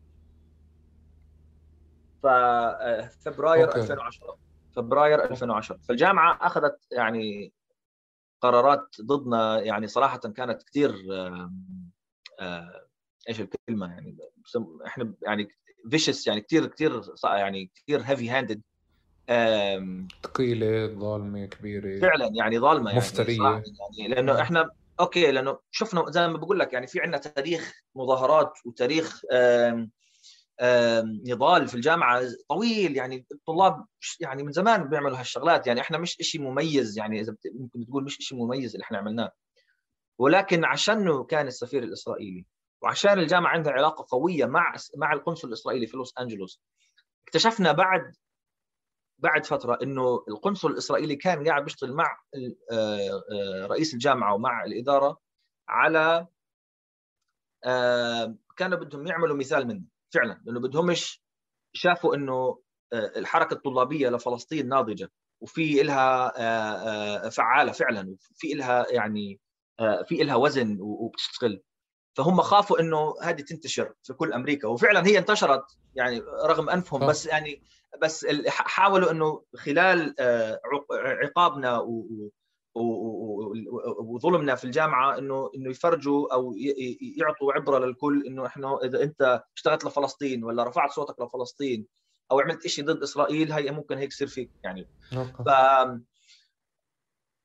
ففبراير 2.24 3.68
أوكي. 3.68 3.80
2010 3.80 4.38
فبراير 4.76 5.24
2010 5.24 5.78
فالجامعة 5.78 6.38
أخذت 6.42 6.88
يعني 6.92 7.54
قرارات 8.42 8.96
ضدنا 9.02 9.60
يعني 9.60 9.88
صراحة 9.88 10.18
كانت 10.18 10.64
كثير 10.64 10.96
إيش 13.30 13.42
الكلمة 13.42 13.88
يعني 13.88 14.18
إحنا 14.86 15.14
يعني 15.22 15.48
vicious 15.90 16.28
يعني 16.28 16.42
كثير 16.42 16.66
كثير 16.66 17.02
يعني 17.24 17.72
كثير 17.76 18.02
heavy 18.02 18.30
handed 18.30 18.62
ثقيلة 20.24 20.88
ظالمة 20.88 21.46
كبيرة 21.46 22.00
فعلا 22.00 22.30
يعني 22.34 22.60
ظالمة 22.60 22.90
يعني 22.90 23.00
مفترية. 23.00 23.44
يعني, 23.44 23.64
يعني 23.98 24.14
لأنه 24.14 24.42
إحنا 24.42 24.70
أوكي 25.02 25.32
لأنه 25.32 25.60
شفنا 25.72 26.06
زي 26.12 26.28
ما 26.28 26.38
بقول 26.38 26.60
لك 26.60 26.74
يعني 26.74 26.88
في 26.88 27.02
عندنا 27.02 27.18
تاريخ 27.18 27.82
مظاهرات 27.96 28.54
وتاريخ 28.66 29.22
آم 29.32 29.92
آم 30.60 31.22
نضال 31.28 31.68
في 31.68 31.76
الجامعة 31.76 32.24
طويل 32.50 32.98
يعني 32.98 33.26
الطلاب 33.32 33.86
يعني 34.20 34.44
من 34.44 34.52
زمان 34.52 34.90
بيعملوا 34.90 35.18
هالشغلات. 35.20 35.68
يعني 35.68 35.82
إحنا 35.82 35.98
مش 35.98 36.18
شيء 36.22 36.42
مميز 36.42 36.98
يعني 36.98 37.20
إذا 37.22 37.36
ممكن 37.54 37.86
تقول 37.86 38.04
مش 38.04 38.18
شيء 38.20 38.38
مميز 38.38 38.74
اللي 38.76 38.84
إحنا 38.84 38.98
عملناه. 38.98 39.32
ولكن 40.20 40.66
عشانه 40.66 41.24
كان 41.24 41.48
السفير 41.48 41.84
الإسرائيلي 41.84 42.46
وعشان 42.82 43.20
الجامعة 43.20 43.52
عندها 43.52 43.74
علاقة 43.74 44.06
قوية 44.10 44.46
مع 44.46 44.76
مع 44.98 45.14
القنصل 45.14 45.48
الإسرائيلي 45.48 45.88
في 45.88 45.98
لوس 45.98 46.14
أنجلوس 46.20 46.62
اكتشفنا 47.24 47.72
بعد 47.72 48.16
بعد 49.22 49.46
فترة 49.46 49.80
إنه 49.84 50.24
القنصل 50.30 50.72
الإسرائيلي 50.72 51.16
كان 51.16 51.48
قاعد 51.48 51.64
بيشتغل 51.64 51.94
مع 51.94 52.20
آه، 52.72 53.24
آه، 53.32 53.66
رئيس 53.66 53.94
الجامعة 53.94 54.36
ومع 54.36 54.64
الإدارة 54.64 55.18
على 55.70 56.28
آه، 57.66 58.36
كانوا 58.58 58.78
بدهم 58.78 59.08
يعملوا 59.08 59.36
مثال 59.36 59.68
منه 59.68 59.84
فعلا 60.14 60.42
لأنه 60.46 60.60
بدهمش 60.60 61.24
شافوا 61.74 62.16
إنه 62.16 62.62
الحركة 62.94 63.54
الطلابية 63.54 64.10
لفلسطين 64.10 64.68
ناضجة 64.70 65.12
وفي 65.42 65.84
لها 65.84 67.30
فعالة 67.30 67.72
فعلا 67.72 68.18
وفي 68.32 68.54
لها 68.54 68.86
يعني 68.92 69.40
في 70.08 70.16
لها 70.16 70.36
وزن 70.36 70.78
وبتشتغل. 70.82 71.62
فهم 72.18 72.42
خافوا 72.42 72.80
إنه 72.80 73.16
هذه 73.24 73.42
تنتشر 73.42 73.94
في 74.04 74.14
كل 74.14 74.34
أمريكا 74.34 74.68
وفعلا 74.68 75.08
هي 75.08 75.18
انتشرت 75.18 75.64
يعني 75.96 76.22
رغم 76.46 76.70
أنفهم 76.70 77.08
بس 77.08 77.26
يعني 77.26 77.64
بس 78.02 78.28
حاولوا 78.48 79.12
إنه 79.12 79.44
خلال 79.56 80.16
آه، 80.20 80.60
عقابنا 80.94 81.88
وظلمنا 84.00 84.56
في 84.56 84.64
الجامعة 84.66 85.18
إنه 85.18 85.52
إنه 85.56 85.70
يفرجوا 85.70 86.34
أو 86.34 86.56
يعطوا 87.18 87.54
عبرة 87.54 87.80
للكل 87.80 88.26
إنه 88.28 88.46
إحنا 88.46 88.78
إذا 88.84 89.04
أنت 89.04 89.44
اشتغلت 89.56 89.86
لفلسطين 89.86 90.44
ولا 90.44 90.64
رفعت 90.64 90.92
صوتك 90.92 91.22
لفلسطين 91.22 91.88
أو 92.32 92.40
عملت 92.40 92.68
شيء 92.68 92.86
ضد 92.86 93.04
إسرائيل 93.04 93.52
هي 93.52 93.72
ممكن 93.72 93.98
هيك 93.98 94.10
يصير 94.10 94.28
فيك 94.28 94.52
يعني. 94.64 94.90
ف 95.46 95.50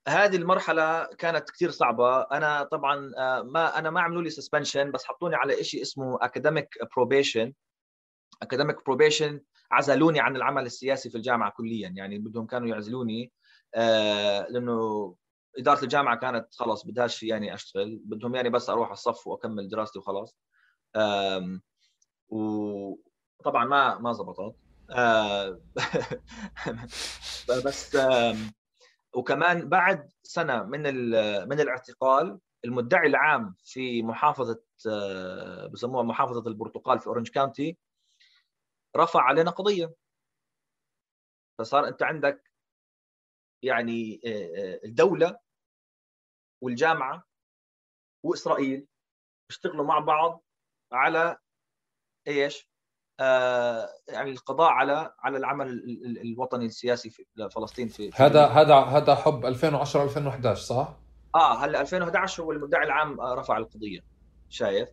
هذه 0.09 0.37
المرحلة 0.37 1.05
كانت 1.05 1.51
كثير 1.51 1.71
صعبة. 1.71 2.21
أنا 2.21 2.63
طبعا 2.63 3.13
آه، 3.19 3.43
ما 3.43 3.79
أنا 3.79 3.91
ما 3.91 4.01
عملوا 4.01 4.23
لي 4.23 4.31
suspension 4.31 4.91
بس 4.93 5.05
حطوني 5.05 5.37
على 5.37 5.65
شيء 5.65 5.83
اسمه 5.83 6.19
academic 6.23 6.69
probation 6.97 7.53
academic 8.43 8.85
probation 8.85 9.41
عزلوني 9.71 10.21
عن 10.21 10.37
العمل 10.37 10.67
السياسي 10.67 11.11
في 11.11 11.17
الجامعة 11.17 11.51
كليا. 11.51 11.89
يعني 11.97 12.19
بدهم 12.19 12.47
كانوا 12.47 12.69
يعزلوني 12.69 13.33
آه 13.75 14.47
لأنه 14.51 15.15
إدارة 15.59 15.83
الجامعة 15.83 16.17
كانت 16.17 16.55
خلص 16.55 16.87
بدهاش 16.87 17.23
يعني 17.23 17.55
أشتغل 17.55 18.01
بدهم 18.05 18.35
يعني 18.35 18.51
بس 18.51 18.71
أروح 18.71 18.91
الصف 18.91 19.27
وأكمل 19.27 19.69
دراستي 19.69 19.99
وخلاص. 19.99 20.37
وطبعا 22.29 23.65
ما 23.65 23.99
ما 23.99 24.13
زبطت. 24.13 24.57
آه 24.91 25.61
بس 27.67 27.97
وكمان 29.15 29.69
بعد 29.69 30.11
سنة 30.23 30.63
من 30.63 30.83
من 31.49 31.61
الاعتقال 31.61 32.39
المدعي 32.65 33.07
العام 33.07 33.55
في 33.65 34.03
محافظة 34.03 34.63
آه، 34.89 35.67
بسموها 35.67 36.03
محافظة 36.03 36.49
البرتقال 36.49 36.99
في 36.99 37.07
Orange 37.07 37.29
County 37.29 37.79
رفع 38.97 39.21
علينا 39.21 39.51
قضية 39.51 39.95
فصار 41.59 41.89
أنت 41.89 42.03
عندك 42.03 42.51
يعني 43.63 44.21
الدولة 44.85 45.39
والجامعة 46.63 47.25
وإسرائيل 48.25 48.87
بيشتغلوا 49.49 49.87
مع 49.87 49.99
بعض 49.99 50.43
على 50.93 51.37
إيش؟ 52.29 52.69
آه 53.21 53.89
يعني 54.09 54.31
القضاء 54.31 54.71
على 54.71 55.15
على 55.19 55.37
العمل 55.37 55.69
الوطني 56.21 56.67
السياسي 56.67 57.11
في 57.11 57.27
فلسطين 57.51 57.89
في, 57.89 58.11
في 58.11 58.23
هذا 58.23 58.47
هذا 58.47 58.75
هذا 58.75 59.15
حب 59.15 59.47
2010 59.47 60.05
2011 60.05 60.63
صح؟ 60.63 60.97
آه 61.35 61.65
هلا 61.65 61.81
2011 61.81 62.43
هو 62.43 62.53
المدعي 62.53 62.87
العام 62.87 63.21
رفع 63.21 63.57
القضية 63.57 64.01
شايف؟ 64.49 64.89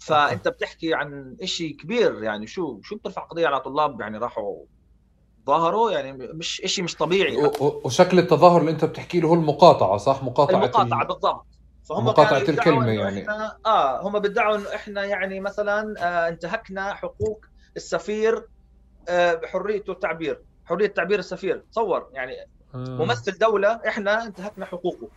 فأنت 0.00 0.48
بتحكي 0.48 0.94
عن 0.94 1.36
شيء 1.44 1.76
كبير 1.76 2.22
يعني 2.22 2.46
شو 2.46 2.80
شو 2.82 2.96
بترفع 2.96 3.22
قضية 3.22 3.46
على 3.46 3.60
طلاب 3.60 4.00
يعني 4.00 4.18
راحوا 4.18 4.64
ظاهروا؟ 5.46 5.90
يعني 5.90 6.12
مش 6.12 6.62
شيء 6.64 6.84
مش 6.84 6.96
طبيعي. 6.96 7.50
وشكل 7.60 8.18
التظاهر 8.18 8.60
اللي 8.60 8.70
أنت 8.70 8.84
بتحكي 8.84 9.20
له 9.20 9.28
هو 9.28 9.34
المقاطعة 9.34 9.96
صح؟ 9.96 10.22
مقاطعة 10.22 10.56
المقاطعة 10.56 11.02
ال... 11.02 11.06
بالضبط. 11.06 11.46
فهم 11.88 12.04
مقاطعة 12.04 12.38
الكلمة 12.38 12.90
يعني. 12.90 13.22
إحنا... 13.22 13.56
آه 13.66 14.02
هم 14.08 14.18
بيدعوا 14.18 14.56
انه 14.56 14.74
إحنا 14.74 15.04
يعني 15.04 15.40
مثلا 15.40 15.94
آه 15.98 16.28
انتهكنا 16.28 16.94
حقوق 16.94 17.44
السفير 17.76 18.46
آه 19.08 19.34
بحريته 19.34 19.92
التعبير. 19.92 20.42
حرية 20.64 20.86
تعبير 20.86 21.18
السفير. 21.18 21.64
تصور 21.72 22.08
يعني 22.12 22.32
آه. 22.74 22.78
ممثل 22.78 23.38
دولة 23.38 23.80
إحنا 23.88 24.24
انتهكنا 24.24 24.66
حقوقه. 24.66 25.08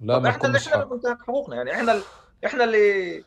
لا 0.00 0.18
ما 0.18 0.28
إحنا 0.28 0.46
اللي 0.46 0.58
إحنا 0.58 1.18
حقوقنا؟ 1.26 1.56
يعني 1.56 1.72
إحنا. 1.72 2.00
إحنا 2.46 2.64
اللي 2.64 3.24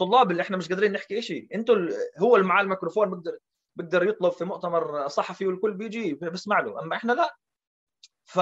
الطلاب 0.00 0.30
اللي 0.30 0.42
إحنا 0.42 0.56
مش 0.56 0.68
قادرين 0.68 0.92
نحكي 0.92 1.22
شيء 1.22 1.48
إنتوا 1.54 1.76
هو 2.18 2.36
اللي 2.36 2.46
معاه 2.46 2.62
الميكروفون 2.62 3.10
بيقدر 3.10 3.38
بيقدر 3.76 4.08
يطلب 4.08 4.32
في 4.32 4.44
مؤتمر 4.44 5.08
صحفي 5.08 5.46
والكل 5.46 5.74
بيجي 5.74 6.14
بيسمع 6.14 6.60
له 6.60 6.82
أما 6.82 6.96
إحنا 6.96 7.12
لا. 7.12 7.36
ف 8.24 8.38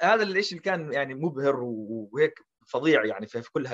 هذا 0.00 0.22
الشيء 0.22 0.50
اللي 0.58 0.62
كان 0.62 0.92
يعني 0.92 1.14
مبهر 1.14 1.56
وهيك 1.60 2.44
فظيع 2.66 3.04
يعني 3.04 3.26
في 3.26 3.52
كل 3.52 3.66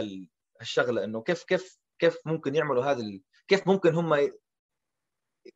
هالشغلة 0.61 1.05
إنه 1.05 1.23
كيف 1.23 1.45
كيف 1.45 1.79
كيف 1.99 2.17
ممكن 2.27 2.55
يعملوا 2.55 2.85
هذا 2.85 3.01
ال... 3.01 3.23
كيف 3.49 3.69
ممكن 3.69 3.95
هم 3.95 4.31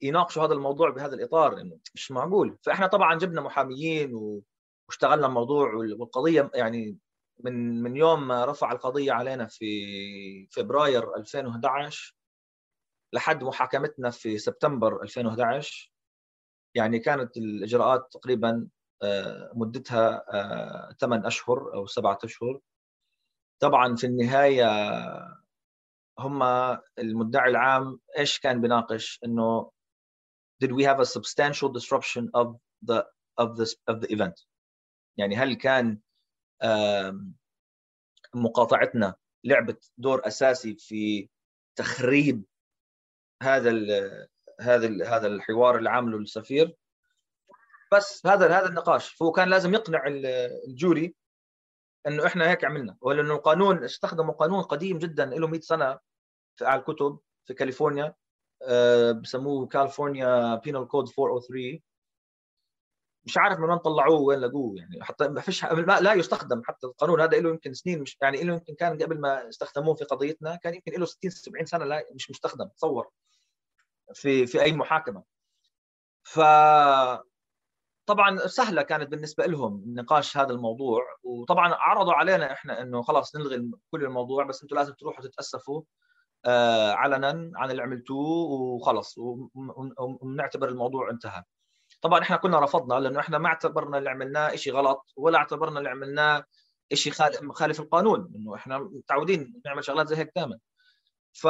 يناقشوا 0.03 0.45
هذا 0.45 0.53
الموضوع 0.53 0.91
بهذا 0.91 1.15
الإطار 1.15 1.61
إنه 1.61 1.79
مش 1.95 2.11
معقول. 2.11 2.59
فإحنا 2.63 2.87
طبعا 2.87 3.19
جبنا 3.19 3.41
محاميين 3.41 4.15
واشتغلنا 4.89 5.27
الموضوع 5.27 5.75
والقضية 5.75 6.51
يعني 6.55 6.99
من 7.45 7.83
من 7.83 7.97
يوم 7.97 8.29
ما 8.29 8.45
رفع 8.45 8.73
القضية 8.73 9.13
علينا 9.13 9.47
في 9.47 10.49
فبراير 10.51 11.17
2011 11.17 12.17
لحد 13.13 13.45
محاكمتنا 13.45 14.11
في 14.11 14.39
سبتمبر 14.39 15.03
2011 15.03 15.93
يعني 16.75 16.99
كانت 16.99 17.37
الإجراءات 17.37 18.09
تقريبا 18.13 18.69
آه، 19.03 19.53
مدتها 19.55 20.25
8 21.01 21.25
آه، 21.25 21.29
أشهر 21.29 21.75
أو 21.75 21.87
7 21.87 22.19
أشهر. 22.25 22.61
طبعا 23.61 23.97
في 23.97 24.07
النهاية 24.07 24.67
هم 26.19 26.43
المدعي 26.99 27.51
العام 27.51 28.01
إيش 28.19 28.39
كان 28.39 28.61
بيناقش؟ 28.61 29.21
إنه 29.25 29.71
did 30.65 30.69
we 30.69 30.85
have 30.85 31.01
a 31.01 31.07
substantial 31.07 31.69
disruption 31.69 32.31
of 32.35 32.57
the 32.83 33.05
of 33.39 33.57
this 33.57 33.75
of 33.91 34.01
the 34.01 34.09
event. 34.15 34.47
يعني 35.19 35.37
هل 35.37 35.55
كان 35.55 35.99
مقاطعتنا 38.35 39.15
لعبت 39.45 39.91
دور 39.99 40.27
أساسي 40.27 40.77
في 40.79 41.29
تخريب 41.77 42.45
هذا 43.43 43.71
ال 43.71 43.91
هذا 44.61 44.87
ال 44.87 45.03
هذا 45.03 45.27
الحوار 45.27 45.79
اللي 45.79 45.91
عامله 45.91 46.19
السفير 46.19 46.77
بس 47.93 48.27
هذا 48.27 48.59
هذا 48.59 48.69
النقاش. 48.69 49.09
فهو 49.09 49.33
كان 49.33 49.49
لازم 49.49 49.75
يقنع 49.75 50.05
ال 50.67 50.76
jury 50.76 51.15
إنه 52.07 52.27
إحنا 52.27 52.51
هيك 52.51 52.65
عملنا. 52.65 52.97
ولأنه 53.01 53.35
القانون 53.35 53.85
استخدموا 53.85 54.35
قانون 54.35 54.63
قديم 54.63 54.99
جدا 54.99 55.25
له 55.25 55.47
100 55.47 55.61
سنة 55.61 55.99
في 56.57 56.65
على 56.65 56.81
الكتب 56.81 57.19
في 57.45 57.55
كاليفورنيا. 57.55 58.15
آه، 58.63 59.13
بسموه 59.13 59.67
كاليفورنيا 59.67 60.55
penal 60.55 60.89
code 60.89 61.09
403 61.19 61.81
مش 63.27 63.39
عارف 63.39 63.59
من 63.59 63.71
وين 63.71 63.79
طلعوه 63.79 64.21
وين 64.21 64.39
لقوه 64.39 64.77
يعني 64.79 65.05
حتى 65.05 65.29
ما 65.29 65.41
فيش 65.41 65.65
لا 66.01 66.15
يستخدم 66.15 66.63
حتى 66.65 66.87
القانون 66.87 67.21
هذا 67.21 67.41
له 67.41 67.51
يمكن 67.51 67.75
سنين 67.75 68.01
مش 68.03 68.19
يعني 68.23 68.45
له 68.45 68.53
يمكن 68.55 68.75
كان 68.75 69.03
قبل 69.03 69.21
ما 69.21 69.49
استخدموه 69.49 69.95
في 69.95 70.05
قضيتنا 70.05 70.57
كان 70.57 70.75
يمكن 70.75 70.93
له 71.01 71.07
60 71.07 71.31
70 71.31 71.67
سنة 71.67 71.85
لا 71.85 72.05
مش 72.15 72.31
مستخدم 72.31 72.69
تصور 72.69 73.11
في 74.15 74.47
في 74.47 74.63
أي 74.63 74.73
محاكمة. 74.73 75.23
ف 76.25 76.41
طبعا 78.07 78.47
سهلة 78.47 78.83
كانت 78.83 79.09
بالنسبة 79.09 79.47
لهم 79.47 79.83
نقاش 79.87 80.37
هذا 80.37 80.53
الموضوع 80.53 81.03
وطبعا 81.23 81.75
عرضوا 81.75 82.13
علينا 82.13 82.53
إحنا 82.53 82.83
إنه 82.83 83.03
خلاص 83.03 83.37
نلغي 83.37 83.71
كل 83.91 84.05
الموضوع 84.05 84.45
بس 84.45 84.63
أنتم 84.63 84.77
لازم 84.77 84.95
تروحوا 84.95 85.25
تتأسفوا 85.25 85.83
آه، 86.45 86.93
علنا 86.93 87.53
عن 87.57 87.71
اللي 87.71 87.83
عملتوه 87.83 88.27
وخلص 88.51 89.19
ونعتبر 90.23 90.69
الموضوع 90.69 91.11
انتهى. 91.11 91.43
طبعا 92.01 92.23
إحنا 92.23 92.37
كنا 92.37 92.61
رفضنا 92.61 93.01
لأنه 93.01 93.21
إحنا 93.21 93.39
ما 93.39 93.49
اعتبرنا 93.49 93.99
اللي 93.99 94.11
عملناه 94.11 94.55
شيء 94.55 94.75
غلط 94.75 95.13
ولا 95.17 95.39
اعتبرنا 95.39 95.79
اللي 95.79 95.91
عملناه 95.91 96.45
شيء 96.95 97.13
خالف 97.53 97.81
القانون 97.81 98.33
إنه 98.37 98.55
إحنا 98.55 98.79
متعودين 98.79 99.61
نعمل 99.65 99.85
شغلات 99.85 100.09
زي 100.09 100.17
هيك 100.17 100.33
دائما 100.37 100.59
ف 101.33 101.47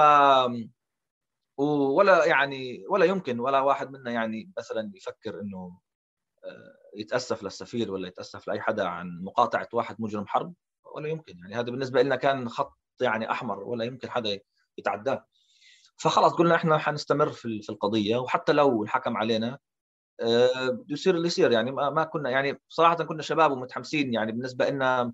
ولا 1.59 2.24
يعني 2.24 2.84
ولا 2.88 3.05
يمكن 3.05 3.40
ولا 3.40 3.61
واحد 3.61 3.90
منا 3.90 4.11
يعني 4.11 4.53
مثلا 4.59 4.92
يفكر 4.94 5.40
إنه 5.40 5.78
آه، 6.44 6.76
يتأسف 6.97 7.42
للسفير 7.42 7.92
ولا 7.92 8.09
يتأسف 8.09 8.49
لأي 8.49 8.61
حدا 8.61 8.84
عن 8.86 9.20
مقاطعة 9.22 9.68
واحد 9.72 9.97
مجرم 9.99 10.26
حرب 10.26 10.55
ولا 10.94 11.09
يمكن. 11.09 11.38
يعني 11.38 11.55
هذا 11.55 11.70
بالنسبة 11.70 12.03
لنا 12.03 12.16
كان 12.16 12.49
خط 12.49 12.78
يعني 13.01 13.30
أحمر 13.30 13.59
ولا 13.59 13.84
يمكن 13.84 14.11
حدا 14.11 14.40
يتعداه. 14.78 15.26
فخلاص 15.97 16.32
قلنا 16.32 16.55
إحنا 16.55 16.78
حنستمر 16.78 17.28
في 17.32 17.70
القضية 17.70 18.16
وحتى 18.16 18.53
لو 18.53 18.82
الحكم 18.82 19.16
علينا 19.16 19.59
يصير 20.89 21.14
اللي 21.14 21.27
يصير. 21.27 21.53
يعني 21.53 21.73
ما 21.73 22.05
كنا 22.05 22.31
يعني 22.31 22.61
صراحة 22.69 22.95
كنا 22.95 23.23
شباب 23.23 23.53
ومتحمسين. 23.53 24.14
يعني 24.14 24.33
بالنسبة 24.33 24.71
لنا 24.71 25.12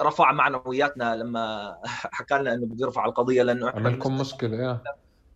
رفع 0.00 0.32
معنوياتنا 0.32 1.16
لما 1.16 1.76
حكى 2.16 2.34
لنا 2.34 2.54
إنه 2.54 2.66
بده 2.66 2.86
يرفع 2.86 3.04
القضية 3.04 3.42
لأنه 3.42 3.70
عمل 3.70 3.92
لكم 3.92 4.18
مشكلة 4.18 4.56
يا. 4.56 4.80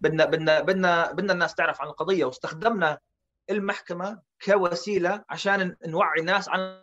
بدنا 0.00 0.24
بدنا 0.24 0.60
بدنا 0.60 1.12
بدنا 1.12 1.32
الناس 1.32 1.54
تعرف 1.54 1.80
عن 1.80 1.88
القضية. 1.88 2.24
واستخدمنا 2.24 2.98
المحكمة 3.50 4.20
كوسيلة 4.44 5.24
عشان 5.30 5.76
نوعي 5.86 6.20
الناس 6.20 6.48
عن 6.48 6.80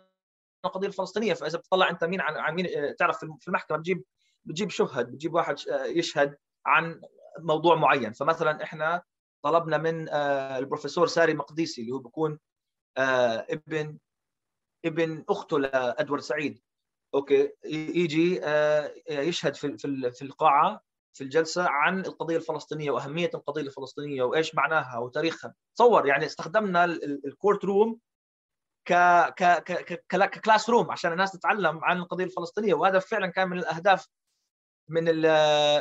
القضية 0.64 0.88
الفلسطينية. 0.88 1.34
فإذا 1.34 1.58
بتطلع 1.58 1.90
أنت 1.90 2.04
مين 2.04 2.20
عن 2.20 2.36
عن 2.36 2.54
مين 2.54 2.66
آه، 2.66 2.94
تعرف 2.98 3.18
في 3.18 3.48
المحكمة 3.48 3.76
بتجيب 3.76 4.04
بتجيب 4.44 4.70
شهد 4.70 5.06
بتجيب 5.06 5.34
واحد 5.34 5.56
آه، 5.70 5.84
يشهد 5.84 6.36
عن 6.66 7.00
موضوع 7.38 7.76
معين. 7.76 8.12
فمثلا 8.12 8.62
إحنا 8.62 9.02
طلبنا 9.42 9.78
من 9.78 10.08
آه، 10.08 10.58
البروفيسور 10.58 11.06
ساري 11.06 11.34
مقديسي 11.34 11.80
اللي 11.80 11.92
هو 11.92 11.98
بيكون 11.98 12.38
ابن 12.98 13.98
ابن 14.84 15.24
أخته 15.28 15.58
لإدوارد 15.58 16.22
سعيد. 16.22 16.62
أوكي 17.14 17.52
يجي 17.64 18.40
يشهد 19.10 19.54
في 19.54 19.78
في 20.12 20.22
القاعة 20.22 20.82
في 21.12 21.24
الجلسة 21.24 21.68
عن 21.68 22.00
القضية 22.00 22.36
الفلسطينية 22.36 22.90
وأهمية 22.90 23.30
القضية 23.34 23.62
الفلسطينية 23.62 24.22
وإيش 24.22 24.54
معناها 24.54 24.98
وتاريخها. 24.98 25.54
تصور 25.76 26.06
يعني 26.06 26.26
استخدمنا 26.26 26.84
ال 26.84 27.64
courtroom 27.64 27.98
ك 28.88 28.92
ك 29.34 29.62
ك 30.08 30.70
classroom 30.70 30.90
عشان 30.90 31.12
الناس 31.12 31.32
تتعلم 31.32 31.84
عن 31.84 31.96
القضية 31.96 32.24
الفلسطينية. 32.24 32.74
وهذا 32.74 32.98
فعلا 32.98 33.26
كان 33.26 33.48
من 33.48 33.58
الأهداف 33.58 34.06
من 34.88 35.04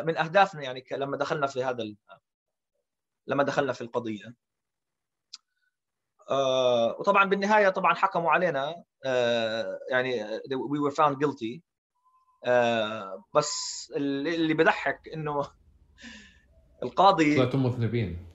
من 0.05 0.17
أهدافنا 0.17 0.63
يعني 0.63 0.85
لما 0.91 1.17
دخلنا 1.17 1.47
في 1.47 1.63
هذا 1.63 1.83
لما 3.27 3.43
دخلنا 3.43 3.73
في 3.73 3.81
القضية. 3.81 4.35
آه 6.29 6.95
وطبعا 6.99 7.25
بالنهاية 7.25 7.69
طبعا 7.69 7.93
حكموا 7.93 8.31
علينا 8.31 8.83
آه 9.05 9.79
يعني 9.91 10.39
we 10.39 10.89
were 10.89 10.95
found 10.95 11.15
guilty. 11.15 11.59
آه 12.45 13.23
بس 13.33 13.53
اللي, 13.95 14.35
اللي 14.35 14.53
بضحك 14.53 15.09
إنه 15.13 15.51
القاضي 16.83 17.35
طلعتم 17.35 17.63
مذنبين. 17.63 18.27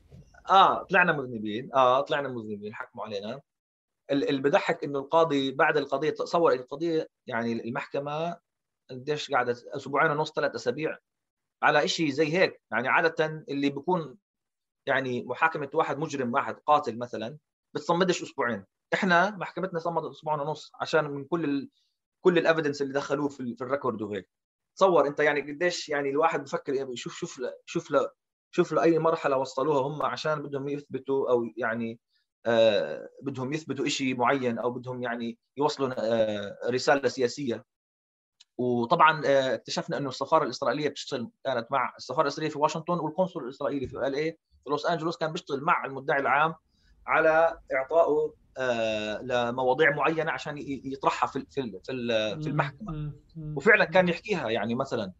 آه 0.51 0.83
طلعنا 0.83 1.13
مذنبين. 1.13 1.75
آه 1.75 2.01
طلعنا 2.01 2.29
مذنبين 2.29 2.75
حكموا 2.75 3.05
علينا. 3.05 3.41
اللي 4.11 4.43
بضحك 4.43 4.85
إنه 4.85 4.99
القاضي 4.99 5.53
بعد 5.53 5.77
القضية 5.77 6.11
تصور 6.11 6.53
القضية 6.53 7.09
يعني 7.27 7.53
المحكمة 7.53 8.37
قديش 8.91 9.31
قعدت 9.31 9.65
أسبوعين 9.67 10.11
ونص 10.11 10.33
ثلاث 10.33 10.55
أسابيع 10.55 10.99
على 11.63 11.89
شيء 11.89 12.11
زي 12.11 12.33
هيك. 12.39 12.61
يعني 12.71 12.89
عادة 12.89 13.45
اللي 13.49 13.71
بيكون 13.71 14.19
يعني 14.87 15.23
محاكمة 15.23 15.71
واحد 15.75 15.99
مجرم 15.99 16.35
واحد 16.35 16.57
قاتل 16.67 16.99
مثلا 16.99 17.39
بتصمدش 17.75 18.23
أسبوعين. 18.23 18.65
إحنا 18.95 19.31
محكمتنا 19.31 19.79
صمدت 19.79 20.11
أسبوعين 20.11 20.41
ونص 20.41 20.73
عشان 20.81 21.05
من 21.11 21.25
كل 21.25 21.45
ال... 21.45 21.71
كل 22.25 22.39
ال 22.39 22.44
evidence 22.44 22.83
اللي 22.83 22.93
دخلوه 22.93 23.29
في, 23.29 23.55
في 23.57 23.65
ال 23.65 23.70
record 23.70 24.03
وهيك. 24.03 24.31
تصور 24.77 25.07
أنت 25.07 25.21
يعني 25.21 25.41
قديش 25.41 25.89
يعني 25.89 26.11
الواحد 26.11 26.45
بفكر 26.45 26.95
شوف 26.95 27.15
شوف 27.15 27.41
شوف 27.67 27.91
ل... 27.91 28.09
شوف 28.51 28.73
لاي 28.73 28.99
مرحلة 28.99 29.37
وصلوها 29.37 29.81
هم 29.81 30.03
عشان 30.03 30.43
بدهم 30.43 30.69
يثبتوا 30.69 31.31
أو 31.31 31.45
يعني 31.57 32.01
آه 32.47 33.09
بدهم 33.23 33.53
يثبتوا 33.53 33.89
شيء 33.89 34.17
معين 34.17 34.59
أو 34.59 34.71
بدهم 34.71 35.03
يعني 35.03 35.39
يوصلوا 35.57 35.95
آه 35.99 36.71
رسالة 36.71 37.09
سياسية. 37.09 37.65
وطبعا 38.59 39.23
آه 39.27 39.55
اكتشفنا 39.55 39.97
إنه 39.97 40.09
السفارة 40.09 40.45
الإسرائيلية 40.45 40.89
بتشتغل 40.89 41.31
كانت 41.45 41.67
مع 41.71 41.95
السفارة 41.97 42.23
الإسرائيلية 42.23 42.53
في 42.53 42.59
واشنطن 42.59 42.99
والقنصل 42.99 43.41
الإسرائيلي 43.45 43.89
في 43.89 43.97
ال 44.07 44.15
اي 44.15 44.39
في 44.65 44.71
لوس 44.71 44.87
أنجلوس 44.87 45.17
كان 45.17 45.33
بيشتغل 45.33 45.61
مع 45.61 45.85
المدعي 45.85 46.21
العام 46.21 46.55
على 47.07 47.59
إعطائه 47.75 48.35
آه، 48.59 49.23
لمواضيع 49.23 49.91
معينة 49.91 50.33
عشان 50.33 50.55
يطرحها 50.85 51.27
في 51.27 51.47
في 51.51 51.81
في 52.43 52.49
المحكمة. 52.49 53.13
وفعلا 53.57 53.85
كان 53.85 54.09
يحكيها 54.09 54.51
يعني 54.51 54.75
مثلا 54.75 55.13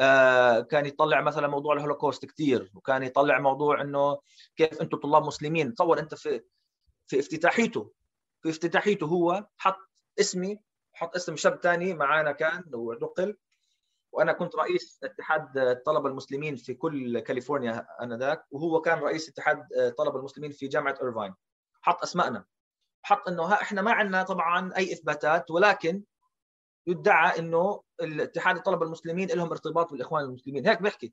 آه، 0.00 0.60
كان 0.60 0.86
يطلع 0.86 1.20
مثلا 1.20 1.48
موضوع 1.48 1.74
الهولوكوست 1.74 2.24
كثير 2.26 2.70
وكان 2.74 3.02
يطلع 3.02 3.38
موضوع 3.38 3.80
إنه 3.80 4.18
كيف 4.56 4.80
أنتم 4.80 4.98
طلاب 4.98 5.22
مسلمين. 5.22 5.74
تصور 5.74 5.98
أنت 5.98 6.14
في 6.14 6.40
في 7.06 7.18
افتتاحيته 7.20 7.92
في 8.42 8.50
افتتاحيته 8.50 9.06
هو 9.06 9.46
حط 9.56 9.78
اسمي 10.20 10.60
حط 10.92 11.16
اسم 11.16 11.36
شاب 11.36 11.60
ثاني 11.62 11.94
معانا 11.94 12.32
كان 12.32 12.64
ودقل 12.74 13.36
وأنا 14.14 14.32
كنت 14.32 14.56
رئيس 14.56 15.00
اتحاد 15.04 15.58
الطلبه 15.58 16.08
المسلمين 16.08 16.56
في 16.56 16.74
كل 16.74 17.18
كاليفورنيا 17.18 17.86
انذاك 18.02 18.44
وهو 18.50 18.80
كان 18.80 18.98
رئيس 18.98 19.28
اتحاد 19.28 19.72
الطلبه 19.72 20.18
المسلمين 20.18 20.50
في 20.50 20.68
جامعة 20.68 20.98
إيرفاين. 21.02 21.34
حط 21.82 22.02
اسمائنا 22.02 22.44
حط 23.02 23.28
إنه 23.28 23.42
ها 23.42 23.62
إحنا 23.62 23.82
ما 23.82 23.92
عندنا 23.92 24.22
طبعا 24.22 24.76
أي 24.76 24.92
إثباتات 24.92 25.50
ولكن 25.50 26.02
يدعى 26.86 27.38
إنه 27.38 27.82
الاتحاد 28.02 28.56
الطلبه 28.56 28.86
المسلمين 28.86 29.28
لهم 29.28 29.50
ارتباط 29.50 29.92
بالإخوان 29.92 30.24
المسلمين. 30.24 30.66
هيك 30.68 30.82
بيحكي. 30.82 31.12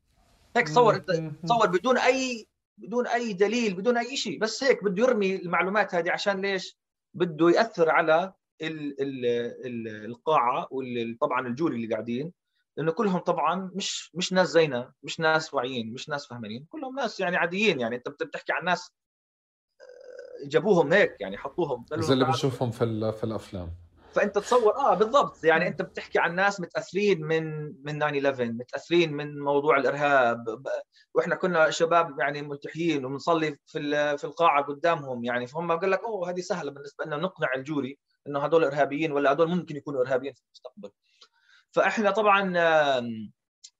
هيك 0.55 0.67
تصور 0.67 0.97
تصور 1.43 1.67
بدون 1.67 1.97
أي 1.97 2.47
بدون 2.77 3.07
أي 3.07 3.33
دليل 3.33 3.73
بدون 3.73 3.97
أي 3.97 4.17
شيء 4.17 4.39
بس 4.39 4.63
هيك 4.63 4.83
بده 4.83 5.03
يرمي 5.03 5.35
المعلومات 5.35 5.95
هذه 5.95 6.11
عشان 6.11 6.41
ليش؟ 6.41 6.77
بده 7.13 7.49
يأثر 7.49 7.89
على 7.89 8.33
ال 8.61 9.01
ال 9.01 9.25
ال 9.65 10.05
القاعة 10.05 10.67
وطبعا 10.71 11.47
الجوري 11.47 11.75
اللي 11.75 11.87
قاعدين. 11.87 12.33
لأنه 12.81 12.91
كلهم 12.91 13.19
طبعا 13.19 13.71
مش 13.75 14.11
مش 14.13 14.33
ناس 14.33 14.47
زينا 14.47 14.93
مش 15.03 15.19
ناس 15.19 15.53
واعيين 15.53 15.93
مش 15.93 16.09
ناس 16.09 16.27
فهمانين. 16.27 16.65
كلهم 16.69 16.95
ناس 16.95 17.19
يعني 17.19 17.37
عاديين 17.37 17.79
يعني 17.79 17.95
أنت 17.95 18.09
بتحكي 18.09 18.53
عن 18.53 18.65
ناس 18.65 18.91
جابوهم 20.45 20.93
هيك 20.93 21.15
يعني 21.19 21.37
حطوهم 21.37 21.85
زي 21.93 22.13
اللي 22.13 22.25
بنشوفهم 22.25 22.71
في 22.71 23.11
في 23.11 23.23
الأفلام. 23.23 23.71
فأنت 24.13 24.37
تصور 24.37 24.75
آه 24.75 24.93
بالضبط. 24.95 25.43
يعني 25.43 25.67
أنت 25.67 25.81
بتحكي 25.81 26.19
عن 26.19 26.35
ناس 26.35 26.59
متأثرين 26.59 27.21
من 27.21 27.63
من 27.63 27.99
9 27.99 28.09
11 28.09 28.51
متأثرين 28.51 29.13
من 29.13 29.39
موضوع 29.39 29.77
الإرهاب. 29.77 30.63
وإحنا 31.13 31.35
كنا 31.35 31.69
شباب 31.69 32.19
يعني 32.19 32.41
ملتحيين 32.41 33.05
وبنصلي 33.05 33.57
في 33.65 34.17
في 34.17 34.23
القاعة 34.23 34.63
قدامهم 34.63 35.23
يعني 35.23 35.47
فهم 35.47 35.71
قال 35.71 35.91
لك 35.91 36.03
أوه 36.03 36.29
هذه 36.29 36.39
سهلة 36.39 36.71
بالنسبة 36.71 37.05
لنا 37.05 37.17
نقنع 37.17 37.53
الجوري 37.55 37.97
إنه 38.27 38.39
هذول 38.39 38.63
إرهابيين 38.63 39.11
ولا 39.11 39.31
هذول 39.31 39.49
ممكن 39.49 39.75
يكونوا 39.75 40.01
إرهابيين 40.01 40.33
في 40.33 40.41
المستقبل. 40.45 40.91
فإحنا 41.71 42.11
طبعا 42.11 42.53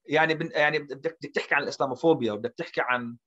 يعني 0.06 0.50
يعني 0.54 0.80
بدك 0.80 1.18
تحكي 1.36 1.56
عن 1.56 1.64
الإسلاموفوبيا 1.64 2.32
وبدك 2.32 2.54
تحكي 2.58 2.82
عن 2.82 3.18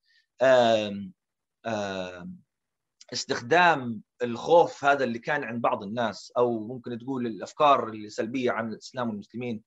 استخدام 3.12 4.02
الخوف 4.22 4.84
هذا 4.84 5.04
اللي 5.04 5.18
كان 5.18 5.44
عند 5.44 5.60
بعض 5.62 5.82
الناس 5.82 6.32
أو 6.36 6.66
ممكن 6.66 6.98
تقول 6.98 7.26
الأفكار 7.26 7.88
السلبية 7.88 8.50
عن 8.50 8.72
الإسلام 8.72 9.08
والمسلمين. 9.08 9.62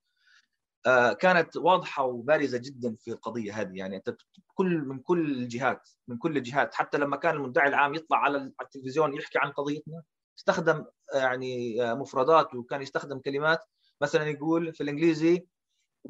آه، 0.86 1.14
كانت 1.14 1.58
واضحة 1.58 2.04
وبارزة 2.04 2.58
جدا 2.58 2.96
في 3.00 3.12
القضية 3.12 3.62
هذه. 3.62 3.78
يعني 3.78 3.96
أنت 3.96 4.16
كل 4.54 4.78
من 4.78 5.00
كل 5.00 5.32
الجهات 5.32 5.90
من 6.08 6.18
كل 6.18 6.38
الجهات 6.38 6.76
حتى 6.76 6.98
لما 6.98 7.18
كان 7.18 7.36
المدعي 7.36 7.70
العام 7.70 7.96
يطلع 7.96 8.18
على 8.18 8.52
التلفزيون 8.62 9.14
يحكي 9.14 9.40
عن 9.40 9.52
قضيتنا 9.52 10.04
استخدم 10.40 10.86
يعني 11.14 11.84
آه، 11.84 11.94
مفردات 11.94 12.56
وكان 12.56 12.82
يستخدم 12.82 13.20
كلمات 13.20 13.60
مثلا 14.02 14.24
يقول 14.24 14.74
في 14.74 14.84
الإنجليزي 14.84 15.48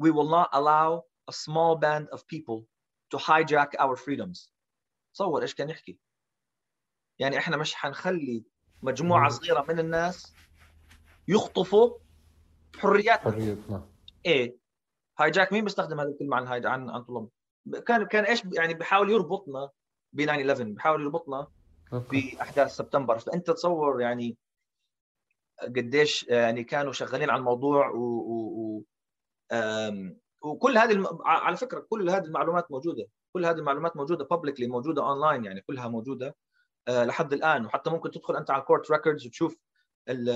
we 0.02 0.10
will 0.10 0.30
not 0.30 0.48
allow 0.52 1.02
a 1.30 1.32
small 1.32 1.76
band 1.76 2.06
of 2.12 2.26
people 2.26 2.66
to 3.10 3.18
hijack 3.18 3.74
our 3.78 3.96
freedoms. 3.96 4.50
تصور 5.14 5.42
إيش 5.42 5.54
كان 5.54 5.70
يحكي؟ 5.70 5.98
يعني 7.18 7.38
إحنا 7.38 7.56
مش 7.56 7.74
حنخلي 7.74 8.44
مجموعة 8.82 9.28
صغيرة 9.28 9.64
من 9.68 9.78
الناس 9.78 10.34
يخطفوا 11.28 11.98
حرياتنا. 12.78 13.32
حريتنا. 13.32 13.88
إيه. 14.26 14.56
hijack 15.18 15.52
مين 15.52 15.64
بيستخدم 15.64 16.00
هذه 16.00 16.08
الكلمة 16.08 16.36
عن 16.36 16.46
هاي 16.46 16.66
عن 16.66 16.90
عن 16.90 17.02
طلاب؟ 17.02 17.28
كان 17.86 18.06
كان 18.06 18.24
إيش 18.24 18.42
يعني 18.52 18.74
بيحاول 18.74 19.10
يربطنا 19.10 19.70
ب 20.12 20.22
9 20.22 20.36
11 20.36 20.64
بيحاول 20.64 21.02
يربطنا 21.02 21.46
بأحداث 21.92 22.76
سبتمبر. 22.76 23.18
فأنت 23.18 23.50
تصور 23.50 24.00
يعني 24.00 24.36
قديش 25.62 26.26
يعني 26.28 26.64
كانوا 26.64 26.92
شغالين 26.92 27.30
على 27.30 27.38
الموضوع 27.38 27.90
و, 27.90 27.98
و, 27.98 28.34
و 28.56 28.84
وكل 30.42 30.78
هذه 30.78 30.92
الم... 30.92 31.06
على 31.24 31.56
فكرة 31.56 31.80
كل 31.80 32.10
هذه 32.10 32.24
المعلومات 32.24 32.70
موجودة 32.70 33.08
كل 33.32 33.46
هذه 33.46 33.56
المعلومات 33.56 33.96
موجودة 33.96 34.24
publicly 34.24 34.66
موجودة 34.66 35.02
اونلاين 35.02 35.44
يعني 35.44 35.60
كلها 35.60 35.88
موجودة 35.88 36.36
آه، 36.88 37.04
لحد 37.04 37.32
الآن. 37.32 37.66
وحتى 37.66 37.90
ممكن 37.90 38.10
تدخل 38.10 38.36
أنت 38.36 38.50
على 38.50 38.60
ال 38.60 38.65
court 38.65 38.90
records 38.90 39.26
وتشوف 39.26 39.56
ال 40.08 40.28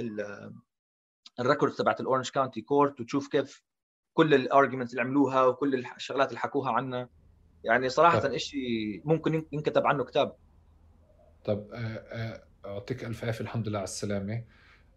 ال 0.00 0.52
ال 1.40 1.44
records 1.44 1.76
تبعت 1.76 2.00
ال 2.00 2.04
Orange 2.04 2.30
County 2.30 2.60
court 2.60 3.00
وتشوف 3.00 3.28
كيف 3.28 3.62
كل 4.14 4.34
ال 4.34 4.40
arguments 4.40 4.92
اللي 4.92 5.02
عملوها 5.02 5.46
وكل 5.46 5.74
الشغلات 5.96 6.28
اللي 6.28 6.40
حكوها 6.40 6.72
عنا 6.72 7.08
يعني 7.64 7.88
صراحة 7.88 8.36
شيء 8.36 9.02
ممكن 9.04 9.46
ينكتب 9.52 9.86
عنه 9.86 10.04
كتاب. 10.04 10.36
طب 11.44 11.70
آه، 11.72 11.76
آه، 11.76 12.51
أعطيك 12.66 13.04
ألف 13.04 13.24
عافية 13.24 13.44
الحمد 13.44 13.68
لله 13.68 13.78
على 13.78 13.84
السلامة. 13.84 14.42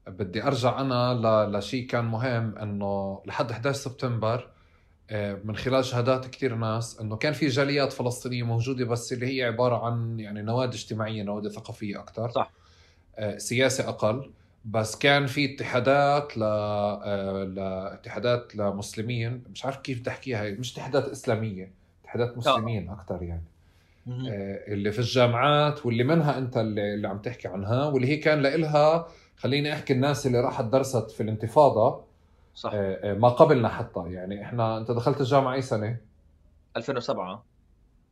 بدي 0.07 0.43
أرجع 0.43 0.81
أنا 0.81 1.13
لشيء 1.57 1.87
كان 1.87 2.05
مهم 2.05 2.57
إنه 2.57 3.21
لحد 3.25 3.51
11 3.51 3.79
سبتمبر 3.79 4.49
آه، 5.09 5.39
من 5.43 5.55
خلال 5.55 5.85
شهادات 5.85 6.25
كثير 6.25 6.55
ناس 6.55 6.99
إنه 6.99 7.15
كان 7.15 7.33
في 7.33 7.47
جاليات 7.47 7.93
فلسطينية 7.93 8.43
موجودة 8.43 8.85
بس 8.85 9.13
اللي 9.13 9.37
هي 9.37 9.43
عبارة 9.43 9.85
عن 9.85 10.19
يعني 10.19 10.41
نوادي 10.41 10.77
اجتماعية 10.77 11.23
نوادي 11.23 11.49
ثقافية 11.49 11.99
أكثر 11.99 12.29
صح. 12.29 12.51
آه، 13.15 13.37
سياسة 13.37 13.89
أقل. 13.89 14.31
بس 14.65 14.95
كان 14.97 15.27
في 15.27 15.55
اتحادات 15.55 16.37
ل 16.37 16.43
آه، 16.43 17.43
لاتحادات 17.43 18.55
لمسلمين. 18.55 19.43
مش 19.51 19.65
عارف 19.65 19.77
كيف 19.77 19.99
تحكيها 19.99 20.51
مش 20.51 20.73
اتحادات 20.73 21.05
إسلامية 21.05 21.71
اتحادات 22.03 22.37
مسلمين 22.37 22.89
أكثر 22.89 23.23
يعني. 23.23 23.43
اللي 24.07 24.91
في 24.91 24.99
الجامعات 24.99 25.85
واللي 25.85 26.03
منها 26.03 26.37
انت 26.37 26.57
اللي, 26.57 26.93
اللي 26.93 27.07
عم 27.07 27.17
تحكي 27.19 27.47
عنها 27.47 27.87
واللي 27.87 28.07
هي 28.07 28.17
كان 28.17 28.41
لها 28.41 29.07
خليني 29.37 29.73
أحكي 29.73 29.93
الناس 29.93 30.27
اللي 30.27 30.39
راحت 30.39 30.65
درست 30.65 31.11
في 31.11 31.23
الانتفاضة 31.23 32.03
صح. 32.55 32.71
آه، 32.73 33.11
آه، 33.11 33.13
ما 33.13 33.29
قبلنا 33.29 33.69
حتى. 33.69 34.03
يعني 34.07 34.41
إحنا 34.41 34.77
أنت 34.77 34.91
دخلت 34.91 35.21
الجامعة 35.21 35.53
أي 35.53 35.61
سنة؟ 35.61 35.97
2007 36.77 37.43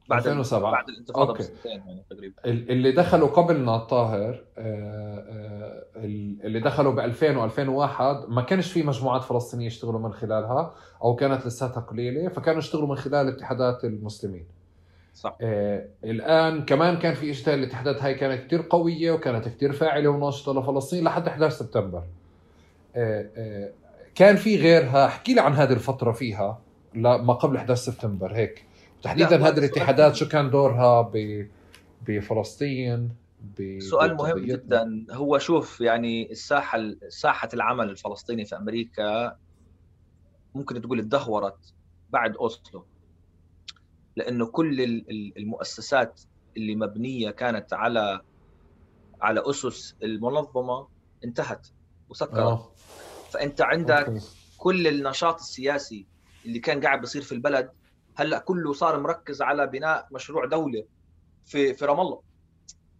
بعد 0.10 0.20
2007 0.20 0.72
بعد 0.72 0.89
الانتفاضة 0.89 1.34
بسنتين 1.34 1.72
يعني 1.72 2.04
تقريبا. 2.10 2.36
اللي 2.46 2.91
دخلوا 2.91 3.28
قبلنا 3.28 3.76
الطاهر 3.76 4.44
آه، 4.58 5.84
اللي 5.96 6.60
دخلوا 6.60 6.94
ب 6.94 7.00
2000 7.00 7.50
و2001 7.50 8.30
ما 8.30 8.41
كانش 8.41 8.72
في 8.72 8.84
مجموعات 8.84 9.24
فلسطينية 9.24 9.66
يشتغلوا 9.66 10.00
من 10.00 10.14
خلالها 10.14 10.76
أو 11.04 11.16
كانت 11.16 11.46
لساتها 11.46 11.82
قليلة 11.82 12.30
فكانوا 12.30 12.60
يشتغلوا 12.60 12.88
من 12.88 12.96
خلال 12.96 13.28
اتحادات 13.28 13.86
المسلمين. 13.86 14.46
صح. 15.14 15.38
آه 15.41 15.88
الآن 16.03 16.66
كمان 16.66 16.97
كان 16.97 17.14
في 17.14 17.32
اشتغال 17.32 17.59
الاتحادات 17.59 18.01
هاي 18.03 18.14
كانت 18.14 18.47
كثير 18.47 18.66
قوية 18.70 19.11
وكانت 19.11 19.47
كثير 19.47 19.72
فاعلة 19.72 20.09
وناشطة 20.09 20.59
لفلسطين 20.59 21.03
لحد 21.03 21.28
11 21.28 21.55
سبتمبر. 21.55 22.03
آه 22.95 23.30
آه 23.38 23.72
كان 24.16 24.36
في 24.36 24.57
غيرها. 24.57 25.05
احكي 25.05 25.34
لي 25.34 25.41
عن 25.41 25.53
هذه 25.53 25.74
الفترة 25.74 26.11
فيها 26.11 26.61
ما 26.93 27.34
قبل 27.34 27.57
11 27.57 27.82
سبتمبر 27.82 28.34
هيك. 28.34 28.66
تحديدا 29.03 29.47
هذه 29.47 29.57
الاتحادات 29.57 30.16
شو 30.16 30.28
كان 30.28 30.49
دورها 30.49 31.01
ب 31.01 31.47
بفلسطين 32.07 33.09
سؤال 33.80 34.16
مهم 34.16 34.39
جدا. 34.39 35.05
هو 35.11 35.38
شوف 35.38 35.82
يعني 35.82 36.32
الساحة 36.32 36.80
ساحة 37.09 37.49
العمل 37.53 37.89
الفلسطيني 37.89 38.45
في 38.45 38.55
أمريكا 38.55 39.38
ممكن 40.55 40.82
تقول 40.82 40.99
اتدهورت 40.99 41.74
بعد 42.09 42.36
أوسلو. 42.36 42.86
لأنه 44.16 44.45
كل 44.45 45.03
المؤسسات 45.38 46.22
اللي 46.57 46.76
مبنية 46.76 47.30
كانت 47.30 47.74
على 47.74 48.22
على 49.22 49.43
أسس 49.49 49.95
المنظمة 50.03 50.88
انتهت 51.24 51.68
وسكرت 52.09 52.39
أوه. 52.39 52.72
فأنت 53.32 53.61
عندك 53.61 54.07
أوكي. 54.07 54.26
كل 54.57 54.88
النشاط 54.88 55.36
السياسي 55.39 56.07
اللي 56.45 56.59
كان 56.59 56.82
قاعد 56.82 57.01
بيصير 57.01 57.22
في 57.22 57.32
البلد 57.32 57.72
هلأ 58.16 58.39
كله 58.39 58.74
صار 58.74 58.99
مركز 58.99 59.41
على 59.41 59.68
بناء 59.68 60.07
مشروع 60.11 60.45
دولة 60.45 60.86
في 61.45 61.74
في 61.74 61.86
رام 61.86 61.99
الله 61.99 62.22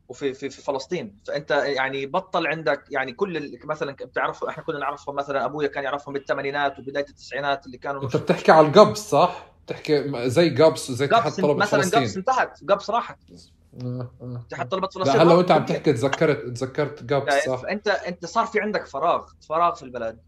وفي 0.08 0.34
في, 0.34 0.50
في 0.50 0.62
فلسطين 0.62 1.20
فأنت 1.28 1.52
يعني 1.52 2.06
بطل 2.06 2.48
عندك 2.48 2.84
يعني 2.92 3.14
كل 3.14 3.60
مثلا 3.66 3.92
بتعرف 3.92 4.44
إحنا 4.44 4.64
كنا 4.64 4.80
نعرفهم 4.80 5.16
مثلا 5.16 5.46
أبويا 5.46 5.68
كان 5.68 5.84
يعرفهم 5.84 6.14
بالثمانينات 6.14 6.80
وبداية 6.80 7.06
التسعينات 7.10 7.66
اللي 7.66 7.78
كانوا 7.78 8.04
أنت 8.04 8.18
بتحكي 8.18 8.52
على 8.52 8.68
القبس 8.68 9.10
صح؟ 9.10 9.53
تحكي 9.68 10.30
زي 10.30 10.50
جابس 10.50 10.90
وزي 10.90 11.06
اتحاد 11.06 11.32
طلبة 11.32 11.54
مثلا 11.54 11.82
فلسطين. 11.82 12.02
مثلا 12.02 12.02
جابس 12.02 12.18
انتهت. 12.18 12.64
جابس 12.64 12.90
راحت. 12.90 13.18
آه، 13.84 14.12
آه. 14.22 14.46
اتحاد 14.48 14.70
طلبة 14.70 14.88
فلسطين 14.88 15.16
لا 15.16 15.24
هلا 15.24 15.34
وانت 15.34 15.52
عم 15.52 15.66
تحكي 15.66 15.94
تذكرت 15.94 16.46
تذكرت 16.46 17.04
جابس 17.04 17.34
صح؟ 17.34 17.62
انت 17.70 17.88
انت 17.88 18.26
صار 18.26 18.46
في 18.46 18.60
عندك 18.60 18.86
فراغ 18.86 19.28
فراغ 19.50 19.76
في 19.76 19.84
البلد 19.84 20.22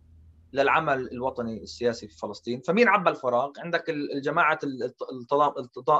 للعمل 0.54 1.12
الوطني 1.12 1.64
السياسي 1.64 2.08
في 2.08 2.18
فلسطين. 2.18 2.62
فمين 2.62 2.88
عبى 2.88 3.10
الفراغ؟ 3.10 3.52
عندك 3.58 3.90
الجماعة 3.90 4.60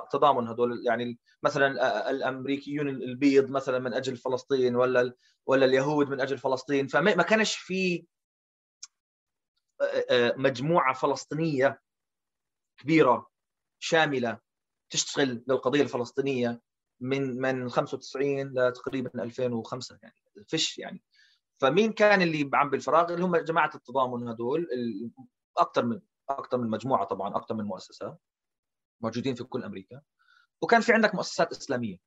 التضامن 0.04 0.48
هذول 0.48 0.84
يعني 0.86 1.20
مثلا 1.44 2.10
الأمريكيون 2.10 2.90
البيض 2.90 3.50
مثلا 3.50 3.80
من 3.80 3.94
أجل 3.94 4.18
فلسطين 4.18 4.76
ولا 4.76 5.14
ولا 5.46 5.66
اليهود 5.66 6.10
من 6.10 6.22
أجل 6.22 6.38
فلسطين. 6.38 6.88
فما 6.88 7.24
كانش 7.24 7.56
في 7.56 8.06
مجموعة 10.38 10.94
فلسطينية 10.94 11.85
كبيرة 12.78 13.30
شاملة 13.80 14.40
تشتغل 14.90 15.44
للقضية 15.48 15.82
الفلسطينية 15.82 16.62
من 17.00 17.42
من 17.42 17.70
95 17.70 18.54
لتقريبا 18.54 19.24
2005 19.24 20.00
يعني 20.04 20.16
فيش 20.48 20.78
يعني. 20.78 21.04
فمين 21.62 21.94
كان 21.94 22.22
اللي 22.22 22.44
بعبي 22.44 22.78
الفراغ 22.78 23.14
اللي 23.14 23.26
هم 23.26 23.36
جماعة 23.36 23.72
التضامن 23.76 24.28
هذول 24.28 24.68
أكثر 25.58 25.86
من 25.86 26.02
أكثر 26.30 26.58
من 26.58 26.70
مجموعة 26.70 27.06
طبعا 27.06 27.38
أكثر 27.38 27.56
من 27.56 27.66
مؤسسة 27.66 28.18
موجودين 29.02 29.36
في 29.36 29.44
كل 29.44 29.64
أمريكا. 29.64 30.02
وكان 30.62 30.82
في 30.82 30.94
عندك 30.94 31.16
مؤسسات 31.16 31.52
إسلامية. 31.52 31.98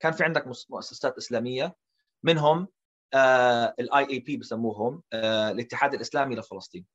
كان 0.00 0.12
في 0.12 0.24
عندك 0.24 0.44
مؤسسات 0.70 1.16
إسلامية 1.16 1.76
منهم 2.22 2.68
ال 3.80 4.08
IAP 4.10 4.36
بسموهم 4.36 5.02
آه 5.12 5.50
الاتحاد 5.50 5.94
الإسلامي 5.94 6.36
لفلسطين. 6.36 6.86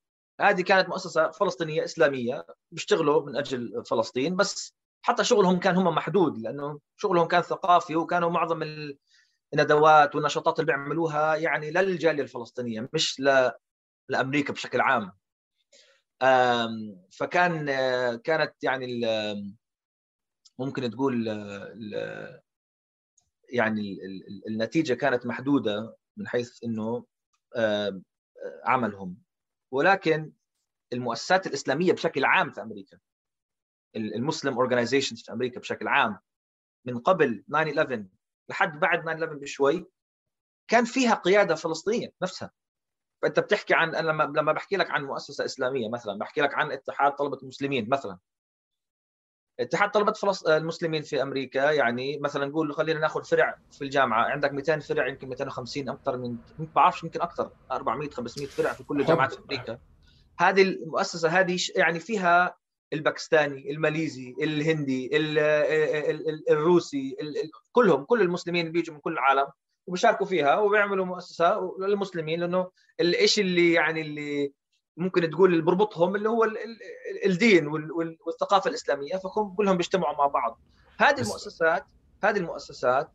هذه 0.41 0.61
كانت 0.61 0.89
مؤسسة 0.89 1.31
فلسطينية 1.31 1.83
إسلامية 1.83 2.45
بيشتغلوا 2.71 3.25
من 3.25 3.35
أجل 3.35 3.85
فلسطين 3.85 4.35
بس 4.35 4.75
حتى 5.01 5.23
شغلهم 5.23 5.59
كان 5.59 5.75
هم 5.75 5.95
محدود 5.95 6.37
لأنه 6.37 6.79
شغلهم 6.97 7.27
كان 7.27 7.41
ثقافي 7.41 7.95
وكانوا 7.95 8.29
معظم 8.29 8.63
الندوات 9.53 10.15
والنشاطات 10.15 10.59
اللي 10.59 10.65
بيعملوها 10.65 11.35
يعني 11.35 11.71
للجالية 11.71 12.23
الفلسطينية 12.23 12.89
مش. 12.93 13.21
لأمريكا 14.09 14.53
بشكل 14.53 14.81
عام 14.81 15.11
فكان 17.11 17.65
كانت 18.15 18.53
يعني 18.63 19.01
ممكن 20.59 20.91
تقول 20.91 21.27
يعني 23.49 23.99
النتيجة 24.47 24.93
كانت 24.93 25.25
محدودة 25.25 25.97
من 26.17 26.27
حيث 26.27 26.63
إنه 26.63 27.05
عملهم 28.63 29.17
ولكن 29.71 30.31
المؤسسات 30.93 31.47
الإسلامية 31.47 31.93
بشكل 31.93 32.25
عام 32.25 32.51
في 32.51 32.61
أمريكا 32.61 32.99
المسلم 33.95 34.53
اورجانيزيشنز 34.53 35.23
في 35.23 35.31
أمريكا 35.31 35.59
بشكل 35.59 35.87
عام 35.87 36.19
من 36.85 36.99
قبل 36.99 37.43
9 37.49 37.61
11 37.63 38.05
لحد 38.49 38.79
بعد 38.79 39.01
9 39.01 39.13
11 39.13 39.33
بشوي 39.33 39.85
كان 40.67 40.85
فيها 40.85 41.13
قيادة 41.13 41.55
فلسطينية 41.55 42.13
نفسها. 42.21 42.51
فأنت 43.21 43.39
بتحكي 43.39 43.73
عن 43.73 43.95
أنا 43.95 44.07
لما 44.11 44.23
لما 44.23 44.51
بحكي 44.53 44.75
لك 44.77 44.91
عن 44.91 45.03
مؤسسة 45.03 45.45
إسلامية 45.45 45.89
مثلا 45.89 46.17
بحكي 46.17 46.41
لك 46.41 46.53
عن 46.53 46.71
اتحاد 46.71 47.11
طلبة 47.11 47.37
المسلمين 47.43 47.89
مثلا. 47.89 48.17
اتحاد 49.59 49.91
طلبة 49.91 50.11
فلسط... 50.11 50.47
المسلمين 50.47 51.01
في 51.01 51.21
أمريكا 51.21 51.71
يعني 51.71 52.19
مثلا 52.19 52.45
نقول 52.45 52.73
خلينا 52.73 52.99
ناخذ 52.99 53.23
فرع 53.23 53.57
في 53.71 53.83
الجامعة 53.83 54.23
عندك 54.23 54.51
200 54.53 54.79
فرع 54.79 55.07
يمكن 55.07 55.29
250 55.29 55.89
أكثر 55.89 56.17
من 56.17 56.35
ما 56.59 56.67
بعرفش 56.75 57.03
يمكن 57.03 57.21
أكثر 57.21 57.49
400 57.71 58.09
500 58.09 58.47
فرع 58.47 58.73
في 58.73 58.83
كل 58.83 59.01
الجامعات 59.01 59.33
في 59.33 59.39
أمريكا. 59.39 59.79
هذه 60.39 60.61
المؤسسة 60.61 61.29
هذه 61.29 61.57
يعني 61.75 61.99
فيها 61.99 62.55
الباكستاني 62.93 63.71
الماليزي 63.71 64.35
الهندي 64.41 65.09
الروسي 66.49 67.15
كلهم 67.71 68.03
كل 68.03 68.21
المسلمين 68.21 68.71
بيجوا 68.71 68.95
من 68.95 69.01
كل 69.01 69.13
العالم 69.13 69.47
وبيشاركوا 69.87 70.25
فيها 70.25 70.57
وبيعملوا 70.57 71.05
مؤسسة 71.05 71.75
للمسلمين 71.79 72.39
لأنه 72.39 72.71
الشيء 73.01 73.43
اللي 73.43 73.73
يعني 73.73 74.01
اللي 74.01 74.53
ممكن 74.97 75.29
تقول 75.29 75.51
اللي 75.51 75.63
بربطهم 75.63 76.15
اللي 76.15 76.29
هو 76.29 76.47
الدين 77.25 77.67
والثقافة 78.25 78.69
الإسلامية 78.69 79.15
فهم 79.15 79.55
كلهم 79.55 79.77
بيجتمعوا 79.77 80.17
مع 80.17 80.27
بعض. 80.27 80.59
هذه 80.97 81.21
المؤسسات 81.21 81.85
هذه 82.23 82.37
المؤسسات 82.37 83.11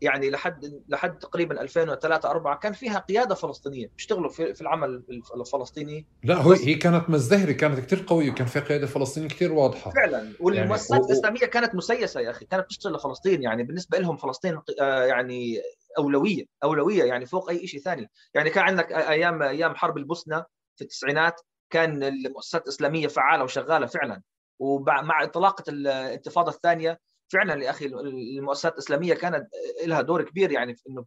يعني 0.00 0.30
لحد 0.30 0.82
لحد 0.88 1.18
تقريبا 1.18 1.60
2003 1.60 2.30
4 2.30 2.58
كان 2.58 2.72
فيها 2.72 2.98
قيادة 2.98 3.34
فلسطينية. 3.34 3.90
بيشتغلوا 3.96 4.30
في, 4.30 4.54
في 4.54 4.60
العمل 4.60 5.02
الفلسطيني. 5.34 6.06
لا 6.24 6.34
هو 6.34 6.52
هي 6.52 6.74
كانت 6.74 7.10
مزدهره 7.10 7.52
كانت 7.52 7.80
كثير 7.80 8.04
قوية 8.06 8.30
وكان 8.30 8.46
في 8.46 8.60
قيادة 8.60 8.86
فلسطينية 8.86 9.28
كثير 9.28 9.52
واضحة. 9.52 9.90
فعلا. 9.90 10.32
والمؤسسات 10.40 10.90
يعني 10.90 11.04
الإسلامية 11.04 11.46
كانت 11.46 11.74
مسيسة 11.74 12.20
يا 12.20 12.30
أخي 12.30 12.44
كانت 12.44 12.66
تشتغل 12.68 12.92
لفلسطين. 12.92 13.42
يعني 13.42 13.62
بالنسبة 13.62 13.98
لهم 13.98 14.16
فلسطين 14.16 14.60
آه، 14.80 15.04
يعني 15.04 15.62
أولوية 15.98 16.44
أولوية 16.64 17.04
يعني 17.04 17.26
فوق 17.26 17.50
أي 17.50 17.66
شيء 17.66 17.80
ثاني. 17.80 18.10
يعني 18.34 18.50
كان 18.50 18.64
عندك 18.64 18.92
أيام 18.92 19.42
أيام 19.42 19.74
حرب 19.74 19.98
البوسنة. 19.98 20.44
في 20.78 20.82
التسعينات 20.82 21.40
كان 21.70 22.02
المؤسسات 22.02 22.62
الإسلامية 22.62 23.08
فعالة 23.08 23.44
وشغالة 23.44 23.86
فعلا 23.86 24.22
ومع 24.58 25.22
انطلاقه 25.22 25.64
الانتفاضه 25.68 26.50
الثانية 26.50 27.00
فعلا 27.32 27.64
يا 27.64 27.70
أخي 27.70 27.86
المؤسسات 27.86 28.72
الإسلامية 28.72 29.14
كانت 29.14 29.48
لها 29.86 30.02
دور 30.02 30.22
كبير 30.22 30.52
يعني 30.52 30.74
في 30.74 30.82
إنه 30.88 31.04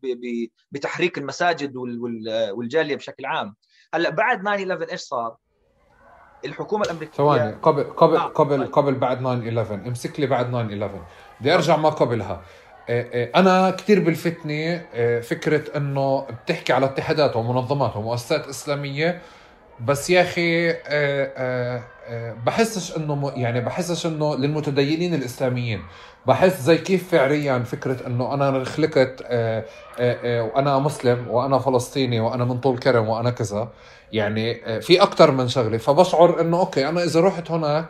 بتحريك 0.72 1.18
المساجد 1.18 1.74
والجالية 2.54 2.96
بشكل 2.96 3.26
عام 3.26 3.56
هلأ 3.94 4.10
بعد 4.10 4.42
9 4.42 4.56
11 4.56 4.92
إيش 4.92 5.02
صار؟ 5.02 5.36
الحكومة 6.46 6.86
الأمريكية 6.86 7.14
ثواني 7.14 7.54
قبل 7.54 7.84
قبل 7.84 8.16
آه. 8.16 8.28
قبل 8.28 8.58
طيب. 8.60 8.72
قبل 8.72 8.96
بعد 8.96 9.20
9 9.20 9.34
11 9.34 9.74
امسك 9.74 10.20
لي 10.20 10.28
بعد 10.28 10.48
9 10.50 10.62
11 10.62 11.06
بدي 11.40 11.54
أرجع 11.54 11.78
ما 11.78 11.90
قبلها 11.90 12.44
آه، 12.90 13.08
آه، 13.14 13.40
أنا 13.40 13.72
كثير 13.72 14.00
بلفتني 14.00 14.76
آه، 14.94 15.20
فكرة 15.20 15.78
إنه 15.78 16.28
بتحكي 16.44 16.74
على 16.74 16.86
اتحادات 16.86 17.36
ومنظمات 17.36 17.96
ومؤسسات 17.96 18.48
إسلامية 18.48 19.22
بس 19.86 20.10
يا 20.10 20.22
أخي 20.22 20.74
بحسش 22.46 22.98
إنه 22.98 23.32
يعني 23.36 23.62
بحسش 23.62 24.06
إنه 24.06 24.36
للمتدينين 24.36 25.14
الإسلاميين. 25.14 25.82
بحس 26.28 26.62
زي 26.62 26.78
كيف 26.78 27.12
فعليا 27.12 27.60
فكرة 27.60 28.08
إنه 28.08 28.34
أنا 28.34 28.64
خلقت 28.64 29.24
وأنا 30.00 30.80
مسلم 30.80 31.28
وأنا 31.28 31.60
فلسطيني 31.60 32.20
وأنا 32.20 32.46
من 32.46 32.58
طول 32.60 32.78
كرم 32.78 33.08
وأنا 33.10 33.30
كذا. 33.30 33.70
يعني 34.14 34.82
في 34.82 35.02
أكثر 35.02 35.32
من 35.32 35.48
شغلة. 35.48 35.78
فبشعر 35.78 36.42
إنه 36.42 36.60
أوكي 36.60 36.90
أنا 36.90 37.04
إذا 37.04 37.20
رحت 37.20 37.52
هناك 37.52 37.86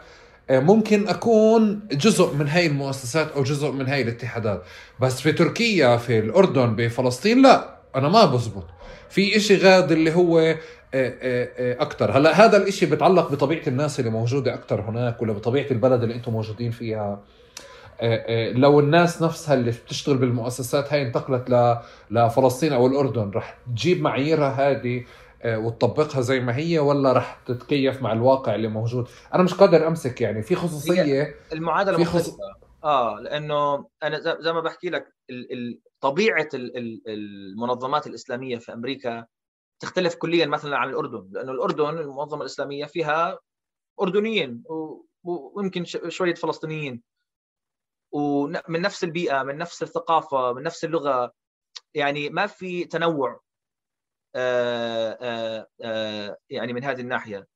آه، 0.50 0.60
ممكن 0.60 1.08
أكون 1.08 1.80
جزء 1.92 2.34
من 2.34 2.48
هاي 2.48 2.66
المؤسسات 2.66 3.32
أو 3.32 3.44
جزء 3.44 3.72
من 3.72 3.88
هاي 3.88 4.02
الاتحادات. 4.02 4.64
بس 5.00 5.22
في 5.22 5.32
تركيا 5.32 5.98
في 5.98 6.20
الأردن 6.20 6.76
بفلسطين 6.76 7.42
لا 7.42 7.76
أنا 7.96 8.10
ما 8.10 8.26
بزبط. 8.26 8.66
في 9.10 9.38
إشي 9.38 9.58
غاد 9.58 9.92
اللي 9.92 10.16
هو 10.16 10.40
آه، 10.40 10.52
آه، 10.52 10.58
أكثر 10.94 12.12
هلا 12.18 12.46
هذا 12.46 12.58
الإشي 12.58 12.86
بتعلق 12.86 13.32
بطبيعة 13.32 13.68
الناس 13.68 14.00
اللي 14.00 14.12
موجودة 14.12 14.54
أكثر 14.54 14.82
هناك 14.82 15.22
ولا 15.22 15.34
بطبيعة 15.34 15.72
البلد 15.72 16.04
اللي 16.04 16.16
أنتم 16.16 16.32
موجودين 16.32 16.72
فيها. 16.72 17.24
لو 18.52 18.80
الناس 18.80 19.22
نفسها 19.22 19.54
اللي 19.56 19.72
بتشتغل 19.72 20.18
بالمؤسسات 20.18 20.94
هاي 20.94 21.02
انتقلت 21.02 21.78
لفلسطين 22.12 22.74
أو 22.74 22.88
الأردن 22.88 23.32
رح 23.36 23.58
تجيب 23.68 24.02
معاييرها 24.02 24.50
هذه 24.50 25.06
وتطبقها 25.46 26.22
زي 26.22 26.40
ما 26.40 26.58
هي 26.58 26.80
ولا 26.80 27.14
رح 27.14 27.42
تتكيف 27.46 28.02
مع 28.02 28.14
الواقع 28.14 28.56
اللي 28.56 28.68
موجود؟ 28.68 29.08
أنا 29.34 29.44
مش 29.44 29.54
قادر 29.54 29.88
أمسك 29.88 30.22
يعني. 30.22 30.42
في 30.42 30.56
خصوصيه 30.56 31.36
المعادلة 31.54 31.98
في 31.98 32.06
خص... 32.06 32.38
آه 32.84 33.20
لأنه 33.20 33.86
أنا 34.04 34.20
زي 34.20 34.54
ما 34.54 34.62
بحكي 34.62 34.90
لك 34.90 35.06
طبيعة 36.02 36.50
المنظمات 37.08 38.08
الإسلامية 38.08 38.58
في 38.58 38.74
أمريكا 38.74 39.26
تختلف 39.82 40.16
كليا 40.16 40.46
مثلا 40.46 40.78
عن 40.78 40.90
الأردن 40.90 41.30
لأنه 41.32 41.52
الأردن 41.52 41.98
المنظمة 41.98 42.42
الإسلامية 42.42 42.86
فيها 42.86 43.40
أردنيين 44.02 44.64
ويمكن 45.24 45.86
شوية 45.86 46.36
فلسطينيين. 46.36 47.04
ومن 48.12 48.82
نفس 48.82 49.04
البيئة 49.04 49.44
من 49.44 49.58
نفس 49.58 49.84
الثقافة 49.84 50.54
من 50.54 50.64
نفس 50.64 50.86
اللغة. 50.86 51.34
يعني 51.94 52.30
ما 52.30 52.48
في 52.48 52.86
تنوع 52.86 53.42
آه، 54.36 55.18
آه، 55.22 55.68
آه، 55.84 56.38
يعني 56.50 56.74
من 56.74 56.84
هذه 56.84 57.02
الناحية. 57.02 57.48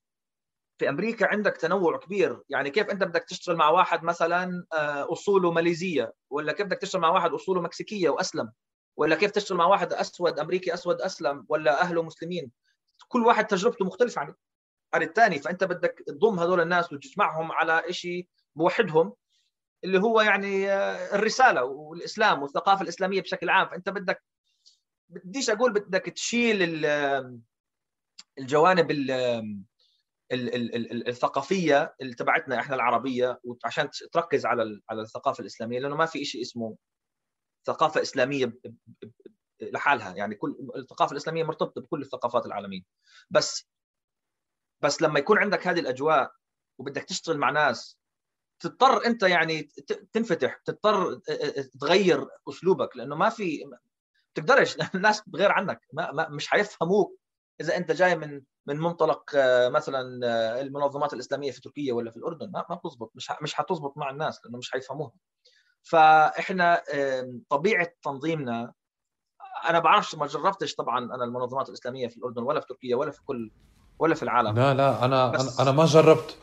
في 0.80 0.90
أمريكا 0.90 1.28
عندك 1.28 1.58
تنوع 1.58 1.98
كبير. 1.98 2.42
يعني 2.50 2.70
كيف 2.70 2.90
أنت 2.90 3.04
بدك 3.04 3.24
تشتغل 3.24 3.56
مع 3.56 3.70
واحد 3.70 4.04
مثلا 4.04 4.66
أصوله 5.12 5.52
ماليزية؟ 5.52 6.14
ولا 6.30 6.54
كيف 6.54 6.66
بدك 6.66 6.78
تشتغل 6.78 7.02
مع 7.02 7.10
واحد 7.10 7.34
أصوله 7.34 7.62
مكسيكية 7.62 8.10
وأسلم؟ 8.10 8.52
ولا 8.98 9.16
كيف 9.16 9.32
تشتغل 9.32 9.58
مع 9.58 9.66
واحد 9.66 9.94
أسود 9.94 10.40
أمريكي 10.40 10.74
أسود 10.74 11.02
أسلم 11.02 11.46
ولا 11.50 11.82
أهله 11.82 12.04
مسلمين؟ 12.04 12.52
كل 13.08 13.26
واحد 13.26 13.48
تجربته 13.48 13.86
مختلفة 13.86 14.22
عن 14.22 14.34
عن 14.94 15.02
الثاني 15.02 15.40
فأنت 15.40 15.64
بدك 15.64 16.04
تضم 16.08 16.40
هذول 16.40 16.62
الناس 16.62 16.94
وتجمعهم 16.94 17.52
على 17.52 17.84
شيء 17.90 18.28
بوحدهم 18.56 19.14
اللي 19.84 20.00
هو 20.00 20.22
يعني 20.22 20.74
الرسالة 21.16 21.64
والإسلام 21.64 22.42
والثقافة 22.42 22.82
الإسلامية 22.82 23.22
بشكل 23.22 23.50
عام. 23.50 23.70
فأنت 23.70 23.90
بدك 23.90 24.24
بديش 25.10 25.50
أقول 25.50 25.74
بدك 25.74 26.02
تشيل 26.02 26.86
الجوانب 28.40 28.92
الثقافية 31.08 31.96
اللي 32.02 32.14
تبعتنا 32.14 32.60
إحنا 32.60 32.76
العربية 32.76 33.40
عشان 33.66 33.90
تركز 34.12 34.46
على 34.46 34.82
على 34.90 35.02
الثقافة 35.02 35.42
الإسلامية 35.42 35.80
لأنه 35.80 35.96
ما 35.96 36.06
في 36.06 36.26
شيء 36.26 36.42
اسمه 36.42 36.76
ثقافه 37.66 38.02
اسلاميه 38.02 38.54
لحالها. 39.62 40.16
يعني 40.16 40.36
كل 40.36 40.70
الثقافة 40.76 41.12
الإسلامية 41.12 41.44
مرتبطة 41.44 41.82
بكل 41.82 42.02
الثقافات 42.02 42.46
العالمية. 42.46 42.82
بس 43.30 43.68
بس 44.82 45.02
لما 45.02 45.20
يكون 45.20 45.38
عندك 45.38 45.68
هذه 45.68 45.80
الأجواء 45.80 46.32
وبدك 46.78 47.04
تشتغل 47.04 47.38
مع 47.38 47.50
ناس 47.50 47.98
تضطر 48.60 49.06
أنت 49.06 49.24
يعني 49.24 49.64
تنفتح 50.14 50.62
تضطر 50.66 51.20
تغير 51.82 52.28
أسلوبك. 52.50 52.98
لأنه 52.98 53.16
ما 53.16 53.30
في 53.30 53.64
تقدرش 54.34 54.78
الناس 54.96 55.24
بغير 55.28 55.52
عنك. 55.52 55.82
ما, 55.94 56.30
مش 56.30 56.48
حيفهموك 56.48 57.20
إذا 57.62 57.78
أنت 57.78 57.92
جاي 57.92 58.16
من 58.16 58.42
من 58.68 58.78
منطلق 58.78 59.24
مثلا 59.70 60.02
المنظمات 60.62 61.14
الإسلامية 61.14 61.52
في 61.52 61.62
تركيا 61.62 61.94
ولا 61.94 62.12
في 62.12 62.18
الأردن. 62.18 62.52
ما 62.52 62.66
ما 62.70 62.76
بتزبط. 62.76 63.12
مش 63.16 63.32
مش 63.42 63.54
حتزبط 63.54 63.98
مع 63.98 64.10
الناس 64.10 64.46
لأنه 64.46 64.58
مش 64.58 64.72
حيفهموها 64.72 65.12
فإحنا 65.86 66.82
طبيعة 67.50 67.88
تنظيمنا 68.04 68.74
أنا 69.70 69.80
بعرفش 69.80 70.16
ما 70.16 70.28
جربتش 70.28 70.76
طبعا 70.76 71.00
أنا 71.00 71.24
المنظمات 71.24 71.70
الإسلامية 71.70 72.08
في 72.08 72.18
الأردن 72.18 72.44
ولا 72.44 72.60
في 72.60 72.68
تركيا 72.68 72.96
ولا 72.96 73.12
في 73.12 73.22
كل 73.26 73.52
ولا 74.00 74.16
في 74.16 74.24
العالم. 74.24 74.56
لا 74.56 74.74
لا 74.74 75.06
أنا 75.06 75.28
بس... 75.28 75.60
أنا 75.60 75.72
ما 75.72 75.86
جربت 75.86 76.38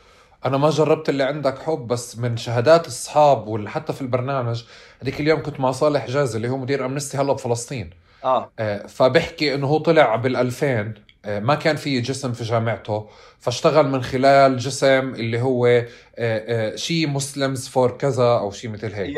أنا 0.45 0.57
ما 0.57 0.70
جربت 0.70 1.09
اللي 1.09 1.22
عندك 1.22 1.59
حب 1.59 1.86
بس 1.86 2.18
من 2.18 2.36
شهادات 2.36 2.86
اصحاب 2.86 3.49
وحتى 3.49 3.93
في 3.93 4.03
البرنامج 4.03 4.64
هذيك 5.03 5.20
اليوم 5.20 5.43
كنت 5.43 5.61
مع 5.61 5.70
صالح 5.70 6.07
جازي 6.07 6.36
اللي 6.36 6.49
هو 6.49 6.57
مدير 6.57 6.84
أمنستي 6.84 7.16
هلا 7.18 7.32
بفلسطين. 7.32 7.90
آه, 8.24 8.53
آه 8.59 8.86
فبحكي 8.86 9.55
إنه 9.55 9.66
هو 9.66 9.78
طلع 9.78 10.16
بال 10.16 10.36
2000 10.36 10.66
آه 10.66 10.95
ما 11.27 11.55
كان 11.55 11.77
في 11.77 12.01
جسم 12.01 12.33
في 12.33 12.45
جامعته 12.45 13.09
فاشتغل 13.39 13.89
من 13.89 14.03
خلال 14.03 14.57
جسم 14.57 15.14
اللي 15.14 15.41
هو 15.41 15.66
آه 15.66 15.85
آه 16.18 16.77
شيء 16.77 17.09
Muslims 17.09 17.68
for 17.68 17.91
كذا 17.91 18.25
أو 18.25 18.51
شيء 18.51 18.70
مثل 18.70 18.93
هيك. 18.93 19.14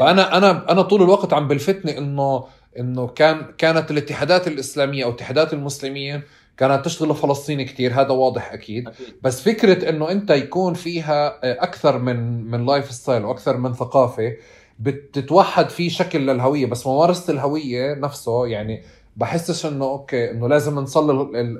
فأنا 0.00 0.36
أنا 0.36 0.72
أنا 0.72 0.82
طول 0.82 1.02
الوقت 1.02 1.32
عم 1.32 1.48
بلفتني 1.48 1.98
إنه 1.98 2.44
إنه 2.78 3.06
كان 3.08 3.46
كانت 3.58 3.90
الاتحادات 3.90 4.48
الإسلامية 4.48 5.04
أو 5.04 5.10
اتحادات 5.10 5.52
المسلمين 5.52 6.22
كانت 6.56 6.84
تشتغل 6.84 7.10
لفلسطين 7.10 7.62
كثير 7.62 7.92
هذا 8.00 8.08
واضح 8.08 8.52
أكيد. 8.52 8.88
أكيد 8.88 9.06
بس 9.22 9.42
فكرة 9.42 9.88
إنه 9.88 10.10
أنت 10.10 10.30
يكون 10.30 10.74
فيها 10.74 11.28
آه، 11.44 11.62
أكثر 11.62 11.98
من 11.98 12.44
من 12.50 12.66
lifestyle 12.66 13.24
وأكثر 13.24 13.56
من 13.56 13.74
ثقافة 13.74 14.32
بتتوحد 14.78 15.70
في 15.70 15.90
شكل 15.90 16.18
للهوية 16.26 16.66
بس 16.66 16.86
ممارسة 16.86 17.32
الهوية 17.32 17.94
نفسه 17.94 18.46
يعني 18.46 18.82
بحسش 19.16 19.66
إنه 19.66 19.84
أوكي 19.84 20.30
إنه 20.30 20.48
لازم 20.48 20.78
نصلي 20.78 21.12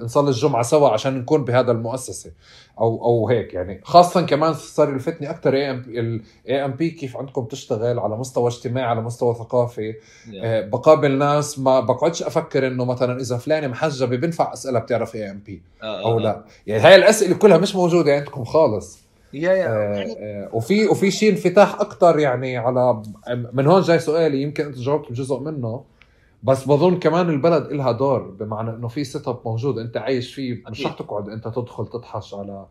نصلي 0.03 0.29
الجمعة 0.29 0.63
سوا 0.63 0.89
عشان 0.89 1.19
نكون 1.19 1.45
بهذا 1.45 1.73
المؤسسة 1.73 2.31
أو 2.81 3.05
أو 3.05 3.29
هيك. 3.29 3.55
يعني 3.55 3.81
خاصة 3.85 4.21
كمان 4.23 4.55
صار 4.55 4.89
يلفتني 4.91 5.31
أكثر 5.31 5.55
AM 5.55 5.83
ال 5.89 6.65
AMP 6.65 6.91
كيف 6.91 7.17
عندكم 7.17 7.45
تشتغل 7.45 7.99
على 7.99 8.17
مستوى 8.17 8.49
اجتماعي 8.49 8.87
على 8.87 9.01
مستوى 9.01 9.35
ثقافي. 9.35 9.95
آه 10.43 10.61
بقابل 10.61 11.19
ناس 11.19 11.59
ما 11.59 11.81
بقعدش 11.81 12.23
أفكر 12.23 12.67
إنه 12.67 12.85
مثلا 12.85 13.21
إذا 13.21 13.37
فلانة 13.37 13.67
محجبة 13.67 14.17
بينفع 14.17 14.53
أسألها 14.53 14.81
بتعرف 14.81 15.15
AMP 15.15 15.63
أو 15.83 16.19
لا. 16.19 16.45
يعني 16.67 16.83
هاي 16.83 16.95
الأسئلة 16.97 17.35
كلها 17.35 17.59
مش 17.59 17.75
موجودة 17.75 18.15
عندكم 18.15 18.45
خالص. 18.45 18.99
يا 19.33 19.53
يا 19.53 19.69
آه 19.69 20.07
آه 20.19 20.49
وفي 20.53 20.87
وفي 20.87 21.11
شيء 21.11 21.31
انفتاح 21.31 21.81
أكثر 21.81 22.19
يعني 22.19 22.57
على 22.57 23.03
من 23.53 23.67
هون 23.67 23.83
جاي 23.83 23.99
سؤالي 23.99 24.43
يمكن 24.43 24.65
أنت 24.67 24.79
جاوبت 24.79 25.13
جزء 25.13 25.39
منه. 25.39 25.96
بس 26.43 26.65
بظن 26.65 26.99
كمان 26.99 27.31
البلد 27.31 27.67
إلها 27.67 27.93
دور 27.93 28.31
بمعنى 28.31 28.71
إنه 28.71 28.89
في 28.89 29.05
setup 29.05 29.43
موجود 29.45 29.79
أنت 29.79 29.97
عايش 29.97 30.35
فيه. 30.35 30.63
مش 30.71 30.87
رح 30.87 30.93
تقعد 30.93 31.29
أنت 31.29 31.49
تدخل 31.49 31.87
تطحش 31.87 32.35
على 32.35 32.67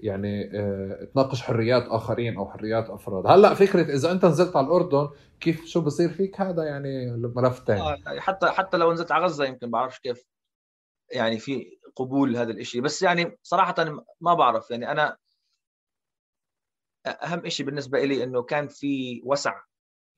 يعني 0.00 0.60
آه 0.60 1.04
تناقش 1.14 1.42
حريات 1.42 1.86
آخرين 1.88 2.36
أو 2.36 2.50
حريات 2.50 2.90
أفراد. 2.90 3.26
هلأ 3.26 3.54
فكرة 3.54 3.94
إذا 3.94 4.12
أنت 4.12 4.24
نزلت 4.24 4.56
على 4.56 4.66
الأردن 4.66 5.08
كيف 5.40 5.64
شو 5.64 5.80
بصير 5.80 6.08
فيك؟ 6.08 6.40
هذا 6.40 6.64
يعني 6.64 7.10
ملف 7.10 7.64
ثاني 7.66 7.80
آه 7.80 7.98
حتى 8.18 8.46
حتى 8.46 8.76
لو 8.76 8.92
نزلت 8.92 9.12
على 9.12 9.24
غزة 9.24 9.44
يمكن 9.44 9.70
بعرفش 9.70 9.98
كيف 9.98 10.24
يعني 11.12 11.38
في 11.38 11.78
قبول 11.96 12.36
هذا 12.36 12.50
الشيء 12.50 12.80
بس 12.80 13.02
يعني 13.02 13.38
صراحة 13.42 13.74
ما 14.20 14.34
بعرف. 14.34 14.70
يعني 14.70 14.90
أنا 14.90 15.16
أهم 17.06 17.48
شيء 17.48 17.66
بالنسبة 17.66 18.04
لي 18.04 18.24
إنه 18.24 18.42
كان 18.42 18.68
في 18.68 19.22
وسع 19.24 19.60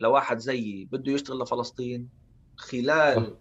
لواحد 0.01 0.39
زيي 0.39 0.89
بده 0.93 1.13
يشتغل 1.13 1.39
لفلسطين. 1.39 2.22
خلال 2.57 3.37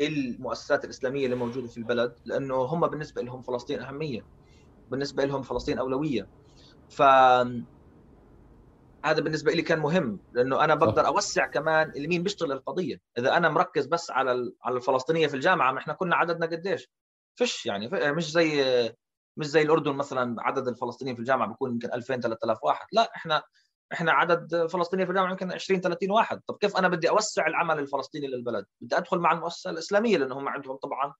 المؤسسات 0.00 0.84
الإسلامية 0.84 1.24
اللي 1.24 1.36
موجودة 1.36 1.68
في 1.68 1.76
البلد 1.76 2.14
لأنه 2.24 2.54
هم 2.54 2.86
بالنسبة 2.86 3.22
لهم 3.22 3.42
فلسطين 3.42 3.80
أهمية. 3.80 4.20
بالنسبة 4.90 5.24
لهم 5.24 5.42
فلسطين 5.42 5.78
أولوية. 5.78 6.28
ف 6.88 7.02
هذا 9.04 9.20
بالنسبة 9.20 9.52
لي 9.52 9.62
كان 9.62 9.78
مهم 9.78 10.20
لأنه 10.32 10.64
أنا 10.64 10.74
بقدر 10.74 11.06
أوسع 11.06 11.46
كمان 11.46 11.92
مين 11.96 12.22
بيشتغل 12.22 12.52
القضية. 12.52 13.00
إذا 13.18 13.36
أنا 13.36 13.48
مركز 13.48 13.86
بس 13.86 14.10
على 14.10 14.52
على 14.62 14.76
الفلسطينية 14.76 15.26
في 15.26 15.34
الجامعة 15.34 15.72
ما 15.72 15.78
إحنا 15.78 15.92
كنا 15.92 16.16
عددنا 16.16 16.46
قديش؟ 16.46 16.88
فيش 17.36 17.66
يعني 17.66 17.88
مش 17.92 18.30
زي 18.30 18.64
مش 19.36 19.46
زي 19.46 19.62
الأردن 19.62 19.92
مثلا 19.92 20.36
عدد 20.38 20.68
الفلسطينيين 20.68 21.16
في 21.16 21.20
الجامعة 21.20 21.48
بيكون 21.48 21.72
يمكن 21.72 21.92
2000 21.94 22.20
3000 22.20 22.58
واحد. 22.64 22.86
لا 22.92 23.10
إحنا 23.16 23.42
إحنا 23.92 24.12
عدد 24.12 24.66
فلسطينيين 24.66 25.06
في 25.06 25.10
الجامعة 25.10 25.30
يمكن 25.30 25.52
20 25.52 25.80
30 25.80 26.10
واحد. 26.10 26.40
طب 26.46 26.56
كيف 26.56 26.76
أنا 26.76 26.88
بدي 26.88 27.10
أوسع 27.10 27.46
العمل 27.46 27.78
الفلسطيني 27.78 28.26
للبلد؟ 28.26 28.66
بدي 28.80 28.96
أدخل 28.96 29.18
مع 29.18 29.32
المؤسسة 29.32 29.70
الإسلامية 29.70 30.18
لأنه 30.18 30.38
هم 30.38 30.48
عندهم 30.48 30.76
طبعا 30.76 31.14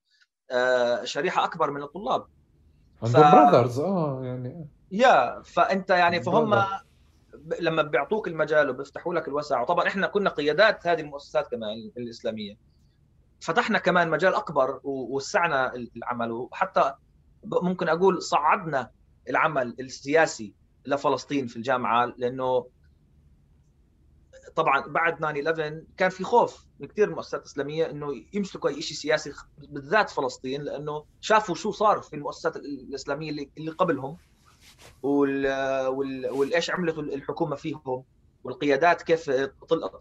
آه، 0.51 1.05
شريحة 1.05 1.45
أكبر 1.45 1.71
من 1.71 1.83
الطلاب. 1.83 2.27
عندهم 3.03 3.23
ف... 3.23 3.33
براذرز 3.33 3.81
آه 3.81 4.21
يعني. 4.25 4.69
يا 4.93 5.43
فأنت 5.43 5.91
يعني 5.91 6.23
فهم 6.23 6.65
لما 7.61 7.83
بيعطوك 7.83 8.29
المجال 8.29 8.71
وبيفتحوا 8.71 9.15
لك 9.15 9.29
الوسع. 9.29 9.61
وطبعا 9.61 9.87
إحنا 9.87 10.07
كنا 10.07 10.31
قيادات 10.31 10.87
هذه 10.87 11.01
المؤسسات 11.01 11.51
كمان 11.51 11.91
الإسلامية. 11.97 12.55
فتحنا 13.41 13.79
كمان 13.79 14.11
مجال 14.11 14.35
أكبر 14.35 14.81
ووسعنا 14.85 15.75
العمل. 15.97 16.33
وحتى 16.33 16.95
ممكن 17.45 17.89
أقول 17.89 18.23
صعدنا 18.23 18.91
العمل 19.29 19.77
السياسي. 19.81 20.60
لفلسطين 20.87 21.47
في 21.47 21.57
الجامعة 21.57 22.15
لأنه 22.17 22.67
طبعا 24.57 24.87
بعد 24.87 25.17
9 25.17 25.31
11 25.31 25.83
كان 25.97 26.11
في 26.11 26.25
خوف 26.25 26.67
من 26.81 26.89
كثير 26.89 27.09
المؤسسات 27.09 27.41
الاسلاميه 27.41 27.91
إنه 27.91 28.25
يمسكوا 28.33 28.71
أي 28.71 28.83
شيء 28.83 28.97
سياسي 28.97 29.33
بالذات 29.59 30.11
فلسطين 30.11 30.63
لأنه 30.63 31.05
شافوا 31.21 31.55
شو 31.55 31.71
صار 31.71 32.01
في 32.01 32.17
المؤسسات 32.17 32.57
الإسلامية 32.57 33.31
اللي, 33.31 33.71
قبلهم 33.71 34.17
وال 35.03 36.29
والإيش 36.31 36.71
عملت 36.71 36.99
الحكومة 36.99 37.57
فيهم 37.57 38.05
والقيادات 38.45 39.03
كيف 39.03 39.31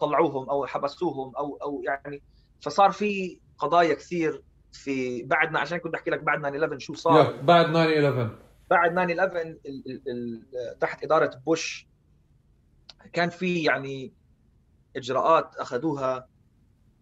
طلعوهم 0.00 0.50
أو 0.50 0.66
حبسوهم 0.66 1.36
أو 1.36 1.58
أو 1.62 1.82
يعني 1.84 2.22
فصار 2.60 2.90
في 2.90 3.38
قضايا 3.58 3.94
كثير 3.94 4.42
في 4.72 5.22
بعدنا 5.22 5.58
عشان 5.60 5.78
كنت 5.78 5.94
أحكي 5.94 6.10
لك 6.10 6.22
بعد 6.22 6.38
9 6.38 6.50
11 6.50 6.78
شو 6.78 6.94
صار. 6.94 7.36
بعد 7.42 7.70
9 7.70 7.82
11 7.84 8.49
بعد 8.70 8.90
9 8.90 9.04
11 9.04 9.56
تحت 10.80 11.04
إدارة 11.04 11.42
بوش 11.46 11.88
كان 13.12 13.28
في 13.28 13.62
يعني 13.62 14.12
إجراءات 14.96 15.56
أخذوها 15.56 16.28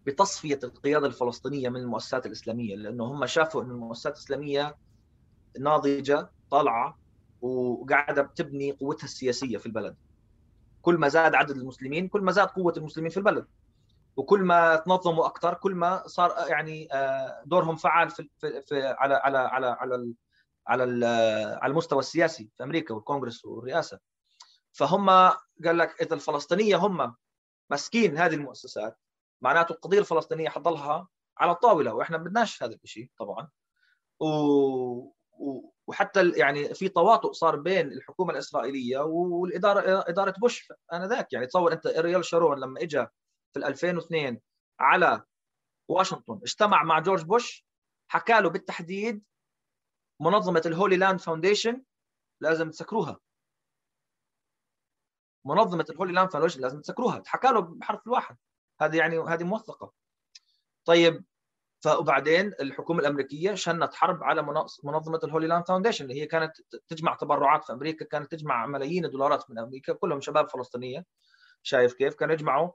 بتصفية 0.05 0.59
القيادة 0.63 1.07
الفلسطينية 1.07 1.69
من 1.69 1.79
المؤسسات 1.81 2.25
الإسلامية 2.25 2.75
لأنه 2.75 3.03
هم 3.03 3.25
شافوا 3.25 3.63
إن 3.63 3.71
المؤسسات 3.71 4.13
الإسلامية 4.13 4.75
ناضجة 5.59 6.29
طالعة 6.51 6.99
وقاعدة 7.41 8.21
بتبني 8.21 8.71
قوتها 8.71 9.05
السياسية 9.05 9.57
في 9.57 9.65
البلد. 9.65 9.95
كل 10.81 10.97
ما 10.97 11.07
زاد 11.07 11.35
عدد 11.35 11.57
المسلمين 11.57 12.07
كل 12.07 12.21
ما 12.21 12.31
زاد 12.31 12.47
قوة 12.47 12.73
المسلمين 12.77 13.09
في 13.09 13.17
البلد. 13.17 13.45
وكل 14.15 14.39
ما 14.41 14.75
تنظموا 14.75 15.25
أكثر 15.25 15.53
كل 15.53 15.75
ما 15.75 16.03
صار 16.07 16.33
يعني 16.49 16.93
آه، 16.93 17.43
دورهم 17.45 17.75
فعال 17.75 18.09
في, 18.09 18.29
في 18.39 18.87
على 18.87 19.13
على 19.13 19.37
على 19.37 19.67
على 19.67 20.13
على 20.69 21.05
على 21.61 21.71
المستوى 21.71 21.99
السياسي 21.99 22.49
في 22.57 22.63
أمريكا 22.63 22.93
والكونغرس 22.93 23.45
والرئاسة. 23.45 23.99
فهم 24.71 25.09
قال 25.65 25.77
لك 25.77 26.01
إذا 26.01 26.15
الفلسطينية 26.15 26.75
هم 26.75 27.15
ماسكين 27.69 28.17
هذه 28.17 28.33
المؤسسات 28.35 28.99
معناته 29.41 29.73
القضية 29.73 29.99
الفلسطينية 29.99 30.49
حتضلها 30.49 31.07
على 31.37 31.51
الطاوله 31.51 31.93
وإحنا 31.93 32.17
ما 32.17 32.23
بدناش 32.23 32.63
هذا 32.63 32.77
الشيء 32.83 33.09
طبعا. 33.17 33.49
و... 34.19 34.25
وحتى 35.87 36.29
يعني 36.29 36.73
في 36.73 36.89
تواطؤ 36.89 37.31
صار 37.31 37.55
بين 37.55 37.91
الحكومة 37.91 38.31
الإسرائيلية 38.31 38.99
والاداره 38.99 40.03
إدارة 40.07 40.33
بوش 40.37 40.67
آنذاك. 40.93 41.33
يعني 41.33 41.47
تصور 41.47 41.73
أنت 41.73 41.87
أريال 41.87 42.25
شارون 42.25 42.59
لما 42.59 42.81
اجى 42.81 43.05
في 43.53 43.59
2002 43.59 44.39
على 44.79 45.23
واشنطن 45.87 46.39
اجتمع 46.43 46.83
مع 46.83 46.99
جورج 46.99 47.23
بوش 47.23 47.65
حكى 48.07 48.41
له 48.41 48.49
بالتحديد 48.49 49.23
منظمة 50.19 50.61
ال 50.65 50.97
Holy 50.97 51.08
Land 51.08 51.19
Foundation 51.21 51.83
لازم 52.41 52.69
تسكروها. 52.69 53.19
منظمة 55.45 55.85
ال 55.89 56.13
Holy 56.13 56.22
Land 56.22 56.31
Foundation 56.31 56.61
لازم 56.61 56.81
تسكروها. 56.81 57.19
حكى 57.19 57.47
له 57.47 57.59
بحرف 57.59 58.07
الواحد. 58.07 58.37
هذه 58.81 58.97
يعني 58.97 59.19
هذه 59.19 59.43
موثقة. 59.43 59.93
طيب 60.85 61.25
وبعدين 61.99 62.53
الحكومة 62.61 62.99
الأمريكية 62.99 63.53
شنت 63.53 63.93
حرب 63.93 64.23
على 64.23 64.41
منظمة 64.83 65.19
ال 65.23 65.47
Holy 65.47 65.57
Land 65.57 65.67
Foundation 65.67 66.05
اللي 66.05 66.21
هي 66.21 66.25
كانت 66.25 66.51
تجمع 66.87 67.15
تبرعات 67.15 67.63
في 67.65 67.73
أمريكا 67.73 68.05
كانت 68.05 68.31
تجمع 68.31 68.65
ملايين 68.65 69.05
الدولارات 69.05 69.49
من 69.49 69.59
أمريكا. 69.59 69.93
كلهم 69.93 70.21
شباب 70.21 70.49
فلسطينية. 70.49 71.05
شايف 71.63 71.93
كيف؟ 71.93 72.15
كانوا 72.15 72.33
يجمعوا 72.33 72.71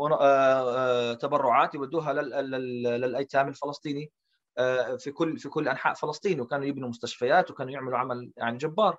آه، 0.00 0.10
آه، 0.20 1.14
تبرعات 1.14 1.74
يودوها 1.74 2.12
للأيتام 2.12 3.48
الفلسطيني. 3.48 4.12
في 4.98 5.10
كل 5.14 5.38
في 5.38 5.48
كل 5.48 5.68
أنحاء 5.68 5.94
فلسطين 5.94 6.40
وكانوا 6.40 6.66
يبنوا 6.66 6.88
مستشفيات 6.88 7.50
وكانوا 7.50 7.72
يعملوا 7.72 7.98
عمل 7.98 8.32
يعني 8.36 8.58
جبار. 8.58 8.98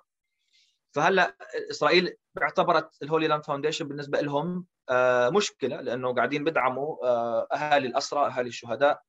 فهلأ 0.92 1.36
إسرائيل 1.70 2.16
اعتبرت 2.42 3.02
ال 3.02 3.28
Holy 3.28 3.36
Land 3.36 3.44
Foundation 3.44 3.88
بالنسبة 3.88 4.20
لهم 4.20 4.66
آه، 4.88 5.30
مشكلة 5.30 5.80
لأنه 5.80 6.14
قاعدين 6.14 6.44
بدعموا 6.44 7.06
آه، 7.06 7.48
أهالي 7.52 7.88
الأسرى 7.88 8.26
أهالي 8.26 8.48
الشهداء. 8.48 9.02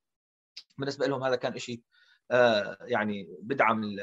بالنسبة 0.78 1.08
لهم 1.08 1.24
هذا 1.24 1.36
كان 1.36 1.58
شيء 1.58 1.82
يعني 2.82 3.38
بدعم 3.41 3.95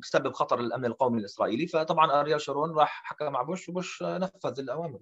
بسبب 0.00 0.32
خطر 0.32 0.60
الأمن 0.60 0.84
القومي 0.84 1.20
الإسرائيلي. 1.20 1.66
فطبعا 1.66 2.20
أريال 2.20 2.40
شارون 2.40 2.70
راح 2.78 3.02
حكى 3.04 3.24
مع 3.24 3.42
بوش 3.42 3.68
وبوش 3.68 4.02
نفذ 4.02 4.60
الأوامر. 4.60 5.00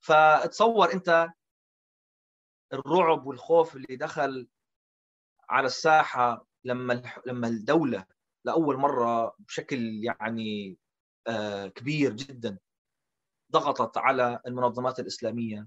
فتصور 0.00 0.92
أنت 0.92 1.28
الرعب 2.72 3.26
والخوف 3.26 3.76
اللي 3.76 3.96
دخل 3.96 4.48
على 5.50 5.66
الساحة 5.66 6.46
لما 6.64 7.02
لما 7.26 7.48
الدولة 7.48 8.04
لأول 8.44 8.76
مرة 8.76 9.36
بشكل 9.38 10.04
يعني 10.04 10.78
آه، 11.26 11.66
كبير 11.66 12.12
جدا 12.12 12.58
ضغطت 13.52 13.98
على 13.98 14.40
المنظمات 14.46 15.00
الإسلامية 15.00 15.66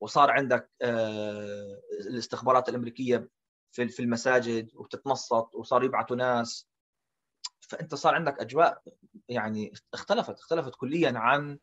وصار 0.00 0.30
عندك 0.30 0.70
آه، 0.82 1.80
الاستخبارات 2.00 2.68
الأمريكية 2.68 3.28
في 3.72 4.00
المساجد 4.00 4.70
وبتتنصت 4.74 5.54
وصار 5.54 5.84
يبعثوا 5.84 6.16
ناس. 6.16 6.68
فأنت 7.60 7.94
صار 7.94 8.14
عندك 8.14 8.40
أجواء 8.40 8.82
يعني 9.28 9.72
اختلفت 9.94 10.38
اختلفت 10.38 10.74
كليا 10.74 11.18
عن 11.18 11.58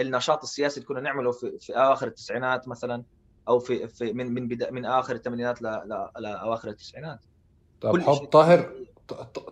النشاط 0.00 0.42
السياسي 0.42 0.76
اللي 0.76 0.88
كنا 0.88 1.00
نعمله 1.00 1.32
في, 1.32 1.58
في 1.60 1.72
اواخر 1.72 2.06
التسعينات 2.06 2.68
مثلا. 2.68 3.04
أو 3.48 3.58
في, 3.58 3.88
في 3.88 4.12
من 4.12 4.34
من 4.34 4.48
بدا 4.48 4.70
من 4.70 4.84
آخر 4.84 5.14
الثمانينات 5.14 5.62
لاواخر 6.18 6.68
التسعينات. 6.68 7.20
طيب 7.80 8.00
حب 8.00 8.14
طاهر 8.14 8.70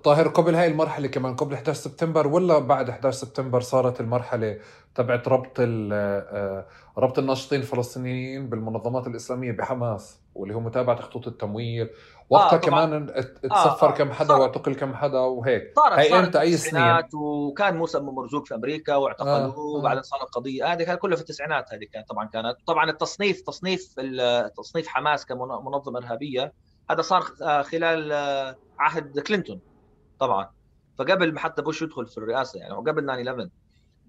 طاهر 0.05 0.28
قبل 0.28 0.55
هاي 0.55 0.66
المرحلة 0.66 1.09
كمان 1.09 1.36
قبل 1.36 1.55
11 1.55 1.80
سبتمبر 1.80 2.26
ولا 2.26 2.59
بعد 2.59 2.90
11 2.90 3.18
سبتمبر 3.18 3.61
صارت 3.61 4.01
المرحلة 4.01 4.59
تبعت 4.94 5.28
ربط 5.28 5.57
آه، 5.61 6.66
ربط 6.99 7.18
الناشطين 7.18 7.61
الفلسطينيين 7.61 8.49
بالمنظمات 8.49 9.07
الإسلامية 9.07 9.53
بحماس 9.53 10.20
واللي 10.34 10.55
هو 10.55 10.61
متابعة 10.61 11.01
خطوط 11.01 11.26
التمويل 11.28 11.88
وقتها 12.31 12.57
آه 12.57 12.61
كمان 12.61 13.07
اتسفر 13.45 13.89
آه 13.89 13.93
كم 13.93 14.12
حدا 14.12 14.35
واعتقل 14.35 14.74
كم 14.74 14.95
حدا 14.95 15.18
وهيك. 15.18 15.72
صارت 15.77 15.99
هي 15.99 16.18
إمتى؟ 16.18 16.41
أي 16.41 16.57
سنين؟ 16.57 17.03
وكان 17.14 17.77
موسى 17.77 17.99
مرزوق 17.99 18.47
في 18.47 18.55
أمريكا 18.55 18.97
واعتقلوه 18.97 19.45
آه 19.45 19.59
وبعدين 19.59 20.03
صارت 20.03 20.35
قضيه 20.35 20.72
هذه 20.72 20.83
كانت 20.83 21.01
كلها 21.01 21.16
في 21.16 21.22
التسعينات 21.22 21.72
هذه 21.72 21.85
كانت 21.93 22.09
طبعا 22.09 22.27
كانت. 22.27 22.57
طبعا 22.66 22.91
التصنيف 22.91 23.41
تصنيف 23.41 23.95
تصنيف 24.57 24.89
حماس 24.89 25.27
كمنظمه 25.27 25.99
إرهابية 25.99 26.53
هذا 26.91 27.03
صار 27.03 27.24
آه، 27.43 27.62
خلال 27.62 28.12
آه، 28.12 28.57
عهد 28.79 29.18
كلينتون 29.20 29.61
طبعا. 30.20 30.51
فقبل 30.99 31.33
ما 31.35 31.41
حتى 31.41 31.62
بوش 31.62 31.83
يدخل 31.83 32.07
في 32.07 32.18
الرئاسة 32.18 32.61
يعني 32.61 32.74
وقبل 32.74 33.03
9 33.03 33.14
11 33.14 33.51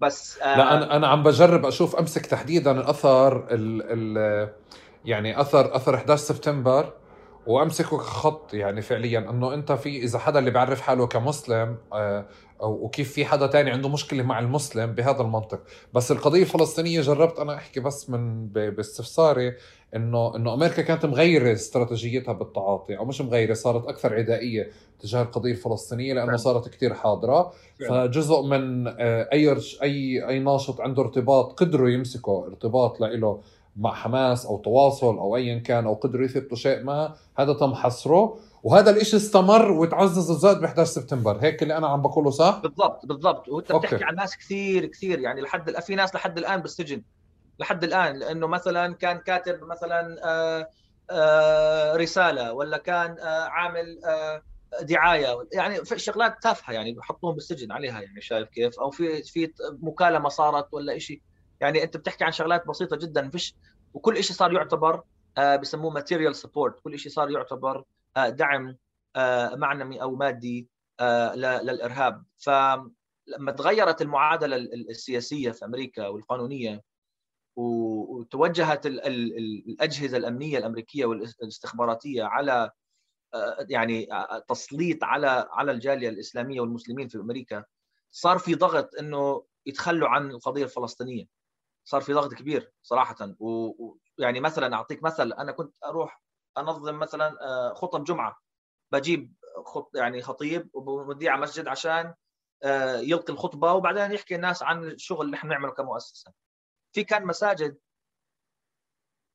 بس 0.01 0.39
آه 0.39 0.57
لا 0.57 0.73
أنا 0.73 0.95
أنا 0.95 1.07
عم 1.07 1.23
بجرب 1.23 1.65
أشوف 1.65 1.95
أمسك 1.95 2.25
تحديدا 2.25 2.89
اثر 2.89 3.47
ال 3.51 3.81
ال 4.17 4.49
يعني 5.05 5.41
اثر 5.41 5.75
أثر 5.75 5.95
11 5.95 6.23
سبتمبر. 6.23 6.93
وامسكه 7.47 7.97
خط 7.97 8.53
يعني 8.53 8.81
فعليا 8.81 9.19
إنه 9.19 9.53
أنت 9.53 9.71
في 9.71 10.03
إذا 10.03 10.19
حدا 10.19 10.39
اللي 10.39 10.51
بيعرف 10.51 10.81
حاله 10.81 11.07
كمسلم 11.07 11.77
آه 11.93 12.25
وكيف 12.59 13.11
في 13.11 13.25
حدا 13.25 13.47
تاني 13.47 13.71
عنده 13.71 13.89
مشكلة 13.89 14.23
مع 14.23 14.39
المسلم 14.39 14.91
بهذا 14.93 15.21
المنطق 15.21 15.59
بس 15.93 16.11
القضية 16.11 16.41
الفلسطينية 16.41 17.01
جربت 17.01 17.39
أنا 17.39 17.55
أحكي 17.55 17.79
بس 17.79 18.09
من 18.09 18.47
باستفساري 18.47 19.53
إنه 19.95 20.35
إنه 20.35 20.53
أمريكا 20.53 20.81
كانت 20.81 21.05
مغيرة 21.05 21.53
استراتيجيتها 21.53 22.33
بالتعاطي 22.33 22.97
أو 22.97 23.05
مش 23.05 23.21
مغيرة 23.21 23.53
صارت 23.53 23.87
أكثر 23.87 24.15
عدائية 24.15 24.71
تجاه 24.99 25.21
القضية 25.21 25.51
الفلسطينية 25.51 26.13
لأنه. 26.13 26.37
صارت 26.37 26.69
كثير 26.69 26.93
حاضرة. 26.93 27.53
فجزء 27.89 28.41
من 28.41 28.87
آه، 28.87 29.29
أي 29.33 29.57
أي 29.83 30.27
أي 30.27 30.39
ناشط 30.39 30.81
عنده 30.81 31.01
ارتباط 31.01 31.59
قدروا 31.59 31.89
يمسكوا 31.89 32.45
ارتباط 32.47 32.99
له 32.99 33.41
مع 33.77 33.93
حماس 33.93 34.45
أو 34.45 34.57
تواصل 34.57 35.17
أو 35.17 35.35
ايا 35.35 35.59
كان 35.59 35.85
أو 35.85 35.93
قدروا 35.93 36.25
يثبتوا 36.25 36.57
شيء 36.57 36.83
ما 36.83 37.15
هذا 37.37 37.53
تم 37.53 37.73
حصره. 37.73 38.39
وهذا 38.63 38.91
الإشي 38.91 39.17
استمر 39.17 39.71
وتعزز 39.71 40.31
وزاد 40.31 40.61
ب 40.61 40.63
11 40.63 40.91
سبتمبر. 40.91 41.37
هيك 41.41 41.63
اللي 41.63 41.77
أنا 41.77 41.87
عم 41.87 42.01
بقوله 42.01 42.29
صح؟ 42.29 42.59
بالضبط 42.63 43.05
بالضبط. 43.05 43.49
وأنت 43.49 43.71
بتحكي 43.71 44.03
عن 44.03 44.15
ناس 44.15 44.37
كثير 44.37 44.85
كثير. 44.85 45.19
يعني 45.19 45.41
لحد 45.41 45.79
في 45.79 45.95
ناس 45.95 46.15
لحد 46.15 46.37
الآن 46.37 46.61
بالسجن. 46.61 47.03
لحد 47.59 47.83
الآن 47.83 48.19
لأنه 48.19 48.47
مثلا 48.47 48.93
كان 48.93 49.17
كاتب 49.17 49.63
مثلا 49.63 50.17
آه، 50.23 50.69
آه، 51.11 51.95
رسالة 51.95 52.53
ولا 52.53 52.77
كان 52.77 53.19
آه، 53.19 53.47
عامل 53.47 53.99
دعاية. 54.81 55.47
يعني 55.53 55.85
في 55.85 55.99
شغلات 55.99 56.43
تافهة 56.43 56.73
يعني 56.73 56.93
بحطوهم 56.93 57.35
بالسجن 57.35 57.71
عليها 57.71 58.01
يعني 58.01 58.21
شايف 58.21 58.49
كيف؟ 58.49 58.79
أو 58.79 58.91
في 58.91 59.23
في 59.23 59.53
مكالمة 59.81 60.29
صارت 60.29 60.73
ولا 60.73 60.97
شيء 60.97 61.21
يعني 61.61 61.83
انت 61.83 61.97
بتحكي 61.97 62.23
عن 62.23 62.31
شغلات 62.31 62.67
بسيطة 62.67 62.97
جدا 62.97 63.29
فيش 63.29 63.55
وكل 63.93 64.23
شيء 64.23 64.35
صار 64.35 64.53
يعتبر 64.53 65.03
بسموه 65.61 65.91
material 65.91 66.35
support 66.35 66.79
كل 66.79 66.99
شيء 66.99 67.11
صار 67.11 67.31
يعتبر 67.31 67.83
دعم 68.17 68.77
معنوي 69.53 70.01
أو 70.01 70.15
مادي 70.15 70.67
للإرهاب. 71.35 72.23
فلما 72.37 73.51
تغيرت 73.57 74.01
المعادلة 74.01 74.55
السياسية 74.55 75.51
في 75.51 75.65
أمريكا 75.65 76.07
والقانونية 76.07 76.83
وتوجهت 77.55 78.85
الأجهزة 78.85 80.17
الأمنية 80.17 80.57
الأمريكية 80.57 81.05
والاستخباراتية 81.05 82.23
على 82.23 82.71
آه، 83.33 83.65
يعني 83.69 84.13
آه، 84.13 84.39
تسليط 84.47 85.03
على 85.03 85.47
على 85.51 85.71
الجالية 85.71 86.09
الإسلامية 86.09 86.61
والمسلمين 86.61 87.07
في 87.07 87.17
أمريكا 87.17 87.65
صار 88.11 88.37
في 88.37 88.55
ضغط 88.55 88.95
إنه 88.99 89.43
يتخلوا 89.65 90.09
عن 90.09 90.31
القضية 90.31 90.63
الفلسطينية. 90.63 91.25
صار 91.87 92.01
في 92.01 92.13
ضغط 92.13 92.33
كبير 92.33 92.73
صراحة. 92.83 93.15
ويعني 93.39 94.39
مثلا 94.39 94.75
أعطيك 94.75 95.03
مثل 95.03 95.33
أنا 95.33 95.51
كنت 95.51 95.75
أروح 95.85 96.21
أنظم 96.57 96.99
مثلا 96.99 97.37
آه، 97.41 97.73
خطب 97.73 98.03
جمعة. 98.03 98.37
بجيب 98.91 99.35
خط 99.65 99.95
يعني 99.95 100.21
خطيب 100.21 100.69
على 101.23 101.41
مسجد 101.41 101.67
عشان 101.67 102.13
يلقي 102.95 103.33
الخطبة 103.33 103.73
وبعدين 103.73 104.11
يحكي 104.11 104.35
الناس 104.35 104.63
عن 104.63 104.83
الشغل 104.83 105.25
اللي 105.25 105.37
إحنا 105.37 105.49
بنعمله 105.49 105.71
كمؤسسة. 105.71 106.33
في 106.93 107.03
كان 107.03 107.25
مساجد 107.27 107.77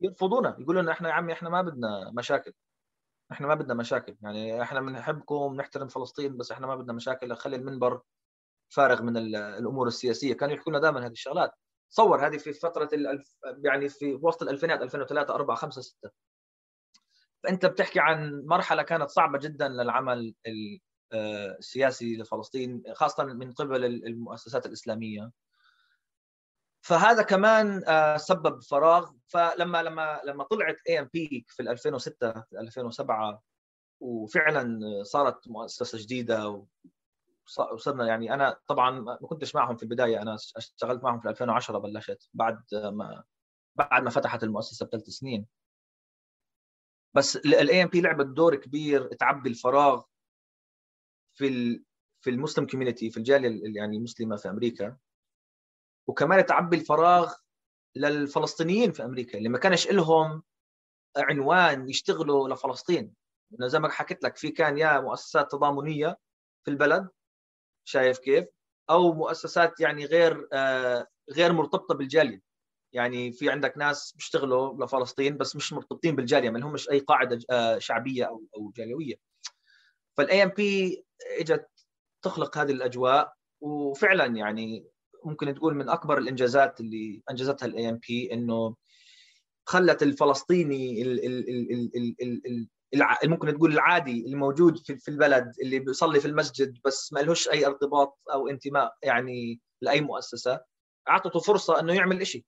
يرفضونا 0.01 0.57
يقولوا 0.59 0.83
لنا 0.83 0.93
إحنا 0.93 1.09
يا 1.09 1.15
عمي 1.15 1.33
إحنا 1.33 1.49
ما 1.49 1.63
بدنا 1.63 2.11
مشاكل. 2.15 2.53
إحنا 3.33 3.47
ما 3.47 3.55
بدنا 3.55 3.75
مشاكل 3.75 4.17
يعني 4.23 4.63
إحنا 4.63 4.81
بنحبكم 4.81 5.35
ونحترم 5.35 5.89
فلسطين 5.89 6.37
بس 6.37 6.53
إحنا 6.53 6.67
ما 6.67 6.77
بدنا 6.77 6.93
مشاكل 6.93 7.37
خلي 7.37 7.57
المنبر 7.57 8.01
فارغ 8.69 9.03
من 9.03 9.17
الأمور 9.35 9.87
السياسية. 9.87 10.35
كانوا 10.35 10.55
يحكوا 10.55 10.73
لنا 10.73 10.81
دائما 10.81 11.07
هذه 11.07 11.13
الشغلات. 11.13 11.53
تصور 11.93 12.27
هذه 12.27 12.37
في 12.37 12.53
فترة 12.53 12.89
الألف 12.93 13.37
يعني 13.65 13.89
في 13.89 14.19
وسط 14.23 14.43
الألفينات 14.43 14.83
2003 14.83 15.35
4 15.35 15.57
5 15.57 15.83
6 15.83 16.11
فأنت 17.43 17.67
بتحكي 17.67 18.01
عن 18.01 18.43
مرحلة 18.47 18.83
كانت 18.83 19.11
صعبة 19.11 19.39
جدا 19.39 19.69
للعمل 19.69 20.35
آه، 21.13 21.57
السياسي 21.59 22.17
لفلسطين 22.17 22.83
خاصة 22.93 23.25
من 23.25 23.53
قبل 23.53 23.85
المؤسسات 23.85 24.67
الإسلامية. 24.67 25.31
فهذا 26.81 27.23
كمان 27.23 27.83
آه، 27.89 28.17
سبب 28.17 28.63
فراغ. 28.63 29.11
فلما 29.27 29.83
لما 29.83 30.21
لما 30.25 30.45
طلعت 30.45 30.77
اي 30.89 30.99
ام 30.99 31.11
بي 31.13 31.47
في 31.49 31.63
2006 31.63 32.33
في 32.33 32.59
2007 32.61 33.43
وفعلا 34.01 34.81
صارت 35.03 35.49
مؤسسة 35.49 35.99
جديدة 35.99 36.67
وصرنا 37.73 38.07
يعني 38.07 38.35
أنا 38.35 38.61
طبعا 38.67 38.91
ما 39.01 39.17
كنتش 39.17 39.55
معهم 39.55 39.77
في 39.77 39.83
البداية 39.83 40.23
أنا 40.23 40.35
اشتغلت 40.35 41.05
معهم 41.05 41.21
في 41.21 41.29
2010 41.29 41.79
بلشت 41.79 42.29
بعد 42.35 42.63
ما 42.75 43.25
بعد 43.77 44.03
ما 44.03 44.11
فتحت 44.11 44.45
المؤسسة 44.45 44.87
بثلاث 44.87 45.05
سنين. 45.05 45.47
بس 47.15 47.37
ال 47.37 47.83
AMP 47.83 48.01
لعبت 48.01 48.27
دور 48.27 48.55
كبير 48.55 49.15
تعبي 49.15 49.49
الفراغ 49.49 50.03
في 51.35 51.79
في 52.21 52.31
ال 52.31 52.36
Muslim 52.36 52.67
community 52.67 53.11
في 53.11 53.17
الجالية 53.17 53.77
يعني 53.77 53.97
المسلمة 53.97 54.37
في 54.37 54.51
أمريكا. 54.51 54.97
وكمان 56.07 56.47
تعبي 56.47 56.77
الفراغ 56.77 57.35
للفلسطينيين 57.97 58.93
في 58.93 59.05
أمريكا 59.05 59.39
اللي 59.39 59.49
ما 59.49 59.59
كانش 59.59 59.91
لهم 59.91 60.43
عنوان 61.17 61.89
يشتغلوا 61.89 62.49
لفلسطين. 62.49 63.15
زي 63.61 63.79
ما 63.79 63.89
حكيت 63.89 64.25
لك 64.25 64.37
في 64.37 64.51
كان 64.51 64.79
يا 64.79 65.01
مؤسسات 65.01 65.53
تضامنية 65.53 66.19
في 66.65 66.71
البلد 66.71 67.09
شايف 67.85 68.19
كيف؟ 68.19 68.45
أو 68.91 69.13
مؤسسات 69.13 69.81
يعني 69.81 70.05
غير 70.05 70.49
آه 70.53 71.07
غير 71.31 71.53
مرتبطة 71.53 71.95
بالجالية. 71.95 72.41
يعني 72.93 73.33
في 73.33 73.51
عندك 73.51 73.79
ناس 73.79 74.13
بيشتغلوا 74.17 74.85
لفلسطين 74.85 75.37
بس 75.37 75.57
مش 75.57 75.73
مرتبطين 75.73 76.17
بالجالية 76.17 76.51
ما 76.51 76.59
لهمش 76.59 76.91
أي 76.91 76.99
قاعدة 76.99 77.39
آه 77.51 77.79
شعبية 77.79 78.25
أو 78.25 78.43
أو 78.57 78.73
جاليوية. 78.77 79.15
فال 80.17 80.43
AMP 80.43 81.05
إجت 81.41 81.69
تخلق 82.23 82.59
هذه 82.59 82.73
الأجواء 82.73 83.33
وفعلا 83.61 84.27
يعني 84.27 84.87
ممكن 85.25 85.55
تقول 85.55 85.75
من 85.75 85.89
أكبر 85.89 86.19
الإنجازات 86.19 86.81
اللي 86.81 87.23
أنجزتها 87.31 87.67
ال 87.67 87.89
AMP 87.89 88.33
إنه 88.33 88.77
خلت 89.69 90.03
الفلسطيني 90.03 91.03
ال 92.95 93.03
ال 93.03 93.09
ال 93.09 93.13
ال 93.13 93.25
ال 93.25 93.31
ممكن 93.31 93.55
تقول 93.55 93.73
العادي 93.73 94.27
الموجود 94.27 94.79
في, 94.79 94.97
في 94.97 95.09
البلد 95.09 95.53
اللي 95.63 95.79
بيصلي 95.79 96.21
في 96.21 96.29
المسجد 96.29 96.79
بس 96.85 97.13
ما 97.13 97.21
لهش 97.21 97.49
أي 97.49 97.67
ارتباط 97.67 98.19
أو 98.33 98.49
انتماء 98.49 98.95
يعني 99.03 99.61
لأي 99.81 100.01
مؤسسة 100.01 100.61
أعطته 101.09 101.41
فرصة 101.41 101.81
إنه 101.81 101.95
يعمل 101.95 102.27
شيء 102.27 102.45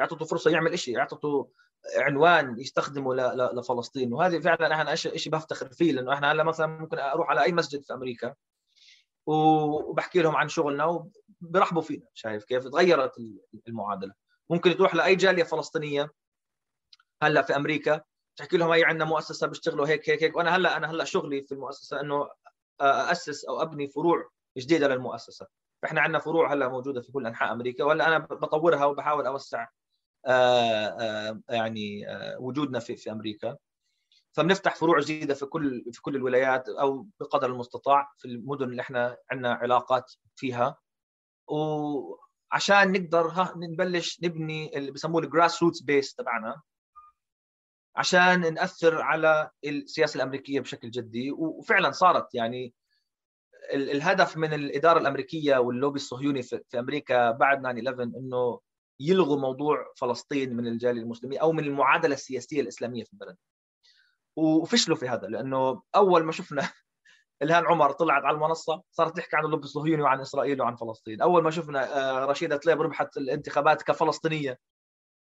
أعطته 0.00 0.24
فرصة 0.24 0.50
يعمل 0.50 0.78
شيء 0.78 0.98
أعطته 0.98 1.50
عنوان 1.96 2.60
يستخدمه 2.60 3.14
لفلسطين. 3.54 4.12
وهذه 4.12 4.40
فعلا 4.40 4.74
إحنا 4.74 4.94
شيء 4.94 5.32
بفتخر 5.32 5.72
فيه 5.72 5.92
لأنه 5.92 6.12
إحنا 6.12 6.32
هلأ 6.32 6.42
مثلا 6.44 6.66
ممكن 6.66 6.98
أروح 6.98 7.30
على 7.30 7.42
أي 7.42 7.52
مسجد 7.52 7.82
في 7.82 7.94
أمريكا 7.94 8.34
وبحكي 9.26 10.22
لهم 10.22 10.36
عن 10.36 10.48
شغلنا 10.48 10.84
وبرحبوا 11.40 11.82
فينا 11.82 12.06
شايف 12.14 12.44
كيف؟ 12.44 12.64
تغيرت 12.64 13.12
المعادلة. 13.68 14.12
ممكن 14.50 14.76
تروح 14.76 14.94
لأي 14.94 15.14
جالية 15.14 15.42
فلسطينية 15.42 16.10
هلأ 17.22 17.42
في 17.42 17.56
أمريكا 17.56 18.02
تحكي 18.36 18.56
لهم 18.56 18.70
هي 18.70 18.84
عندنا 18.84 19.04
مؤسسة 19.04 19.46
بيشتغلوا 19.46 19.86
هيك 19.88 20.10
هيك 20.10 20.22
هيك. 20.22 20.36
وأنا 20.36 20.56
هلأ 20.56 20.76
أنا 20.76 20.90
هلأ 20.90 21.04
شغلي 21.04 21.42
في 21.42 21.52
المؤسسة 21.52 22.00
إنه 22.00 22.28
أسس 22.80 23.44
أو 23.44 23.62
أبني 23.62 23.88
فروع 23.88 24.30
جديدة 24.58 24.88
للمؤسسة. 24.88 25.46
فاحنا 25.82 26.00
عندنا 26.00 26.18
فروع 26.18 26.52
هلأ 26.52 26.68
موجودة 26.68 27.00
في 27.00 27.12
كل 27.12 27.26
أنحاء 27.26 27.52
أمريكا 27.52 27.84
ولا 27.84 28.08
أنا 28.08 28.18
بطورها 28.18 28.84
وبحاول 28.84 29.26
أوسع 29.26 29.68
يعني 31.48 32.06
وجودنا 32.38 32.78
في 32.78 32.96
في 32.96 33.12
أمريكا. 33.12 33.56
فبنفتح 34.32 34.74
فروع 34.76 35.00
جديدة 35.00 35.34
في 35.34 35.46
كل 35.46 35.84
في 35.92 36.02
كل 36.02 36.16
الولايات 36.16 36.68
أو 36.68 37.06
بقدر 37.20 37.50
المستطاع 37.50 38.12
في 38.16 38.28
المدن 38.28 38.64
اللي 38.70 38.82
إحنا 38.82 39.16
عندنا 39.30 39.54
علاقات 39.54 40.12
فيها. 40.36 40.76
وعشان 41.48 42.92
نقدر 42.92 43.26
ها 43.26 43.54
نبلش 43.56 44.22
نبني 44.22 44.78
اللي 44.78 44.90
بسموه 44.90 45.22
ال 45.22 45.62
grassroots 45.62 45.82
base 45.82 46.14
تبعنا. 46.14 46.62
عشان 47.96 48.54
نأثر 48.54 49.02
على 49.02 49.50
السياسة 49.64 50.16
الأمريكية 50.16 50.60
بشكل 50.60 50.90
جدي. 50.90 51.30
وفعلا 51.32 51.90
صارت 51.90 52.34
يعني 52.34 52.74
الهدف 53.74 54.36
من 54.36 54.52
الإدارة 54.52 54.98
الأمريكية 54.98 55.56
واللوبي 55.56 55.96
الصهيوني 55.96 56.42
في 56.42 56.78
أمريكا 56.78 57.30
بعد 57.30 57.58
9 57.58 57.70
11 57.70 58.02
إنه 58.02 58.60
يلغوا 59.00 59.38
موضوع 59.38 59.92
فلسطين 59.96 60.56
من 60.56 60.66
الجالية 60.66 61.02
المسلمية 61.02 61.38
أو 61.38 61.52
من 61.52 61.64
المعادلة 61.64 62.14
السياسية 62.14 62.60
الإسلامية 62.60 63.04
في 63.04 63.12
البلد. 63.12 63.36
وفشلوا 64.36 64.96
في 64.96 65.08
هذا 65.08 65.28
لأنه 65.28 65.82
أول 65.94 66.24
ما 66.24 66.32
شفنا 66.32 66.70
الهان 67.42 67.66
عمر 67.66 67.92
طلعت 67.92 68.22
على 68.24 68.34
المنصة 68.34 68.82
صارت 68.92 69.16
تحكي 69.16 69.36
عن 69.36 69.44
اللب 69.44 69.64
الصهيوني 69.64 70.02
وعن 70.02 70.20
إسرائيل 70.20 70.62
وعن 70.62 70.76
فلسطين. 70.76 71.20
أول 71.22 71.42
ما 71.42 71.50
شفنا 71.50 71.98
آه، 71.98 72.24
رشيدة 72.24 72.56
تليب 72.56 72.82
ربحت 72.82 73.16
الانتخابات 73.16 73.82
كفلسطينية 73.82 74.58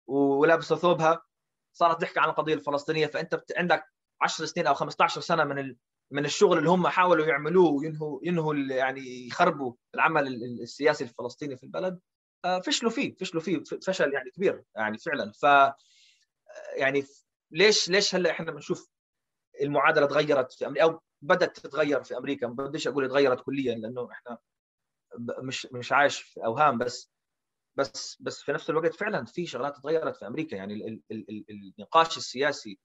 ولابسة 0.08 0.76
ثوبها 0.76 1.22
صارت 1.74 2.02
تحكي 2.02 2.20
عن 2.20 2.30
القضية 2.30 2.54
الفلسطينية 2.54 3.08
فأنت 3.08 3.44
عندك 3.58 3.86
10 4.22 4.46
سنين 4.46 4.68
أو 4.68 4.74
15 4.74 5.22
سنة 5.22 5.44
من 5.44 5.76
من 6.12 6.26
الشغل 6.26 6.58
اللي 6.58 6.70
هم 6.70 6.88
حاولوا 6.88 7.26
يعملوه 7.26 7.72
وينهوا 7.72 8.20
ينهوا 8.24 8.56
يعني 8.56 9.28
يخربوا 9.28 9.74
العمل 9.96 10.28
السياسي 10.44 11.04
الفلسطيني 11.04 11.58
في 11.58 11.64
البلد. 11.64 12.00
آه، 12.46 12.60
فشلوا 12.60 12.92
فيه 12.92 13.16
فشلوا 13.16 13.42
فيه 13.42 13.64
فشل 13.64 14.14
يعني 14.14 14.32
كبير 14.32 14.64
يعني 14.76 14.98
فعلا. 14.98 15.32
ف 15.32 15.44
يعني 16.78 17.04
ليش 17.52 17.90
ليش 17.90 18.16
هلأ 18.16 18.32
إحنا 18.32 18.52
بنشوف 18.52 18.90
المعادلة 19.62 20.06
تغيرت 20.06 20.52
في 20.52 20.68
أمريكا 20.68 20.84
أو 20.84 21.02
بدأت 21.22 21.60
تتغير 21.60 22.04
في 22.04 22.18
أمريكا؟ 22.18 22.48
ما 22.48 22.54
بديش 22.54 22.88
أقول 22.88 23.10
تغيرت 23.10 23.42
كليا 23.42 23.76
لأنه 23.76 24.12
إحنا 24.12 24.38
مش 25.20 25.68
مش 25.72 25.92
عايش 25.92 26.22
في 26.22 26.46
أوهام 26.46 26.78
بس 26.78 27.12
بس 27.76 28.18
بس 28.22 28.42
في 28.42 28.52
نفس 28.52 28.70
الوقت 28.70 28.94
فعلا 28.96 29.26
في 29.26 29.46
شغلات 29.46 29.78
تغيرت 29.78 30.16
في 30.16 30.28
أمريكا. 30.28 30.56
يعني 30.56 30.74
ال 30.74 31.02
ال 31.12 31.30
ال 31.30 31.74
النقاش 31.78 32.18
السياسي 32.18 32.80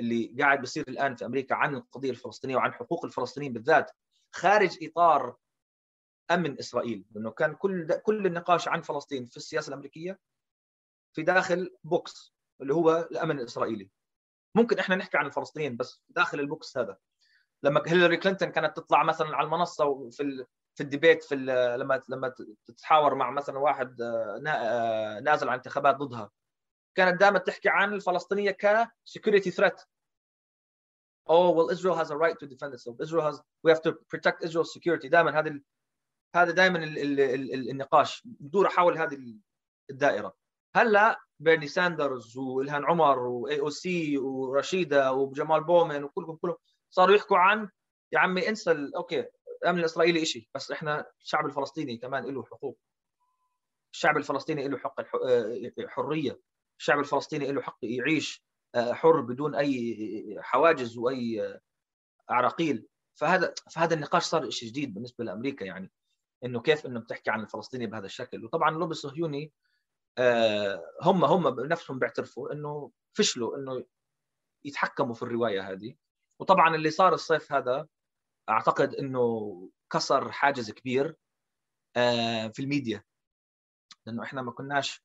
اللي 0.00 0.34
قاعد 0.40 0.60
بيصير 0.60 0.84
الآن 0.88 1.14
في 1.14 1.26
أمريكا 1.26 1.54
عن 1.54 1.74
القضية 1.74 2.10
الفلسطينية 2.10 2.56
وعن 2.56 2.72
حقوق 2.72 3.04
الفلسطينيين 3.04 3.52
بالذات 3.52 3.90
خارج 4.32 4.78
إطار 4.82 5.36
أمن 6.30 6.58
إسرائيل. 6.58 7.04
لأنه 7.10 7.30
كان 7.30 7.54
كل 7.54 7.94
كل 7.94 8.26
النقاش 8.26 8.68
عن 8.68 8.80
فلسطين 8.80 9.26
في 9.26 9.36
السياسة 9.36 9.68
الأمريكية 9.68 10.18
في 11.12 11.22
داخل 11.22 11.76
box 11.84 12.34
اللي 12.60 12.74
هو 12.74 13.08
الأمن 13.10 13.38
الإسرائيلي. 13.38 13.90
ممكن 14.54 14.78
إحنا 14.78 14.96
نحكي 14.96 15.16
عن 15.16 15.26
الفلسطينيين 15.26 15.76
بس 15.76 16.02
داخل 16.08 16.40
ال 16.40 16.49
box 16.49 16.78
هذا. 16.78 16.98
لما 17.62 17.82
هيلاري 17.86 18.16
كلينتون 18.16 18.50
كانت 18.50 18.76
تطلع 18.76 19.02
مثلا 19.02 19.36
على 19.36 19.44
المنصة 19.44 20.10
في 20.10 20.46
في 20.78 20.84
ال 20.84 20.90
debate 20.90 21.24
في 21.24 21.34
لما 21.78 22.02
لما 22.08 22.34
تتحاور 22.66 23.14
مع 23.14 23.30
مثلا 23.30 23.58
واحد 23.58 24.00
آه، 24.00 24.42
آه، 24.46 25.20
نازل 25.20 25.48
عن 25.48 25.54
انتخابات 25.54 25.96
ضدها. 25.96 26.30
كانت 26.94 27.20
دائما 27.20 27.38
تحكي 27.38 27.68
عن 27.68 27.92
الفلسطينية 27.92 28.50
ك 28.50 28.88
security 29.18 29.50
threat. 29.50 29.84
Oh 31.28 31.50
well 31.50 31.70
Israel 31.70 31.96
has 31.96 32.10
a 32.10 32.16
right 32.16 32.38
to 32.40 32.46
defend 32.46 32.74
itself. 32.74 32.96
Israel 33.00 33.24
has 33.28 33.40
we 33.64 33.70
have 33.72 33.82
to 33.82 33.92
protect 34.08 34.44
Israel's 34.44 34.72
security. 34.72 35.08
دائما 35.08 35.38
هذا 35.38 35.60
هذا 36.36 36.50
دائما 36.50 36.78
النقاش. 36.84 38.22
بدور 38.24 38.68
حول 38.68 38.98
هذه 38.98 39.18
الدائرة. 39.90 40.34
هلأ 40.76 41.20
بيرني 41.40 41.66
ساندرز 41.66 42.36
وإلهان 42.36 42.84
عمر 42.84 43.18
و 43.18 43.60
AOC 43.60 44.18
ورشيدة 44.18 45.12
وجمال 45.12 45.64
بومن 45.64 46.04
وكلهم 46.04 46.36
كلهم 46.36 46.56
صاروا 46.90 47.16
يحكوا 47.16 47.38
عن 47.38 47.68
يا 48.12 48.18
عمي 48.18 48.48
انسى 48.48 48.90
okay 48.96 49.24
الامن 49.62 49.78
الاسرائيلي 49.78 50.24
شيء 50.24 50.48
بس 50.54 50.70
إحنا 50.70 51.06
الشعب 51.22 51.46
الفلسطيني 51.46 51.96
كمان 51.96 52.24
له 52.24 52.44
حقوق. 52.44 52.78
الشعب 53.92 54.16
الفلسطيني 54.16 54.68
له 54.68 54.78
حق 54.78 55.00
الحريه 55.78 56.40
الشعب 56.78 56.98
الفلسطيني 56.98 57.52
له 57.52 57.62
حق 57.62 57.78
يعيش 57.82 58.44
آه، 58.74 58.92
حر 58.92 59.20
بدون 59.20 59.54
أي 59.54 60.36
حواجز 60.40 60.98
وأي 60.98 61.58
اعراقيل 62.30 62.86
فهذا 63.14 63.54
فهذا 63.70 63.94
النقاش 63.94 64.22
صار 64.24 64.50
شيء 64.50 64.68
جديد 64.68 64.94
بالنسبة 64.94 65.24
لأمريكا 65.24 65.64
يعني 65.64 65.90
إنه 66.44 66.60
كيف 66.60 66.86
إنه 66.86 67.00
بتحكي 67.00 67.30
عن 67.30 67.40
الفلسطيني 67.40 67.86
بهذا 67.86 68.06
الشكل. 68.06 68.44
وطبعا 68.44 68.70
اللوبي 68.70 68.90
الصهيوني 68.92 69.52
آه، 70.18 70.84
هم 71.02 71.24
هم 71.24 71.50
بنفسهم 71.50 71.98
بيعترفوا 71.98 72.52
إنه 72.52 72.90
فشلوا 73.12 73.56
إنه 73.56 73.84
يتحكموا 74.64 75.14
في 75.14 75.22
الرواية 75.22 75.70
هذه. 75.72 75.94
وطبعا 76.40 76.74
اللي 76.74 76.90
صار 76.90 77.14
الصيف 77.14 77.52
هذا 77.52 77.88
أعتقد 78.48 78.94
إنه 78.94 79.52
كسر 79.92 80.32
حاجز 80.32 80.70
كبير 80.70 81.16
آه، 81.96 82.48
في 82.48 82.62
الميديا. 82.62 83.04
لأنه 84.06 84.22
إحنا 84.22 84.42
ما 84.42 84.52
كناش 84.52 85.04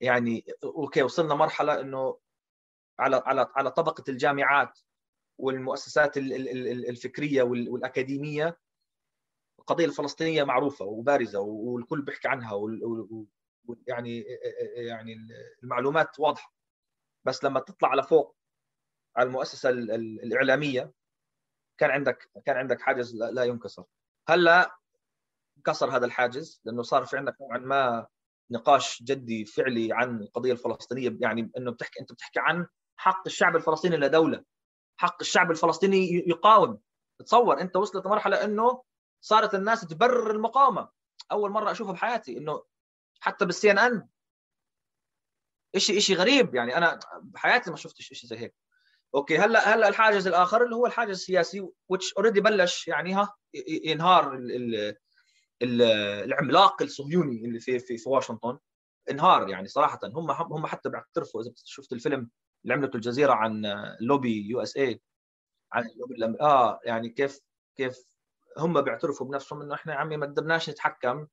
يعني 0.00 0.44
أوكي 0.64 1.02
وصلنا 1.02 1.34
مرحلة 1.34 1.80
إنه 1.80 2.18
على 2.98 3.22
على 3.26 3.52
على 3.56 3.70
طبقة 3.70 4.04
الجامعات 4.08 4.78
والمؤسسات 5.38 6.16
الفكرية 6.16 7.42
والأكاديمية 7.42 8.58
القضية 9.58 9.84
الفلسطينية 9.84 10.44
معروفة 10.44 10.84
وبارزة 10.84 11.40
والكل 11.40 12.02
بيحكي 12.02 12.28
عنها 12.28 12.60
يعني 13.86 14.24
يعني 14.76 15.16
المعلومات 15.62 16.20
واضحة. 16.20 16.54
بس 17.24 17.44
لما 17.44 17.60
تطلع 17.60 17.88
على 17.88 18.02
فوق 18.02 18.36
على 19.16 19.26
المؤسسه 19.26 19.70
الإعلامية 19.70 20.92
كان 21.80 21.90
عندك 21.90 22.30
كان 22.46 22.56
عندك 22.56 22.80
حاجز 22.80 23.16
لا 23.16 23.44
ينكسر. 23.44 23.84
هلا 24.28 24.78
كسر 25.66 25.96
هذا 25.96 26.06
الحاجز 26.06 26.60
لأنه 26.64 26.82
صار 26.82 27.04
في 27.04 27.16
عندك 27.16 27.36
نوعا 27.40 27.58
ما 27.58 28.06
نقاش 28.50 29.02
جدي 29.02 29.44
فعلي 29.44 29.88
عن 29.92 30.20
القضية 30.22 30.52
الفلسطينية 30.52 31.16
يعني 31.20 31.50
إنه 31.56 31.70
بتحكي 31.70 32.00
أنت 32.00 32.12
بتحكي 32.12 32.40
عن 32.40 32.66
حق 32.96 33.22
الشعب 33.26 33.56
الفلسطيني 33.56 33.96
لدولة. 33.96 34.44
حق 34.96 35.16
الشعب 35.20 35.50
الفلسطيني 35.50 36.24
يقاوم. 36.26 36.80
تصور 37.18 37.60
أنت 37.60 37.76
وصلت 37.76 38.06
لمرحلة 38.06 38.44
إنه 38.44 38.82
صارت 39.20 39.54
الناس 39.54 39.80
تبرر 39.80 40.30
المقاومة. 40.30 40.88
أول 41.32 41.50
مرة 41.50 41.70
اشوفها 41.70 41.92
بحياتي 41.92 42.38
إنه 42.38 42.64
حتى 43.20 43.44
بالسي 43.44 43.70
ان 43.70 43.78
ان 43.78 44.08
شيء 45.76 45.98
شيء 45.98 46.16
غريب. 46.16 46.54
يعني 46.54 46.76
أنا 46.76 46.98
بحياتي 47.22 47.70
ما 47.70 47.76
شفتش 47.76 48.12
شيء 48.12 48.30
زي 48.30 48.38
هيك. 48.38 48.54
okay 49.14 49.38
هلأ 49.38 49.74
هلأ 49.74 49.88
الحاجز 49.88 50.26
الآخر 50.26 50.64
اللي 50.64 50.74
هو 50.76 50.86
الحاجز 50.86 51.10
السياسي 51.10 51.60
which 51.62 52.12
already 52.16 52.40
بلش 52.40 52.88
يعني 52.88 53.14
ها 53.14 53.34
ينهار 53.84 54.34
ال 54.34 54.96
ال 55.62 55.82
العملاق 56.24 56.82
الصهيوني 56.82 57.44
اللي 57.44 57.60
في 57.60 57.78
في, 57.78 57.98
في 57.98 58.08
واشنطن. 58.08 58.58
انهار 59.10 59.48
يعني 59.48 59.68
صراحة. 59.68 59.98
هم 60.04 60.30
هم 60.30 60.66
حتى 60.66 60.88
بيعترفوا 60.88 61.42
إذا 61.42 61.52
شفت 61.64 61.92
الفيلم 61.92 62.30
اللي 62.64 62.74
عملته 62.74 62.96
الجزيرة 62.96 63.32
عن 63.32 63.62
lobby 64.00 64.48
USA 64.48 65.00
عن 65.72 65.84
اللوبي 65.86 66.38
آه 66.40 66.80
يعني 66.84 67.08
كيف 67.08 67.40
كيف 67.76 67.98
هم 68.58 68.80
بيعترفوا 68.82 69.26
بنفسهم 69.26 69.62
إنه 69.62 69.74
إحنا 69.74 69.92
يا 69.92 69.98
عمي 69.98 70.16
ما 70.16 70.26
قدرناش 70.26 70.70
نتحكم. 70.70 71.26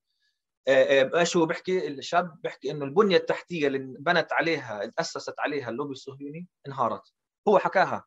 آه، 0.68 1.02
آه، 1.16 1.20
إيش 1.20 1.38
هو؟ 1.38 1.46
بيحكي 1.46 1.88
الشاب 1.88 2.42
بيحكي 2.44 2.72
إنه 2.72 2.86
البنية 2.86 3.18
التحتية 3.18 3.68
اللي 3.68 3.80
بنت 3.80 4.34
عليها 4.34 4.86
تأسست 4.86 5.40
عليها 5.40 5.70
اللوبي 5.70 5.92
الصهيوني 5.92 6.48
انهارت. 6.68 7.14
هو 7.48 7.60
حكاها. 7.60 8.06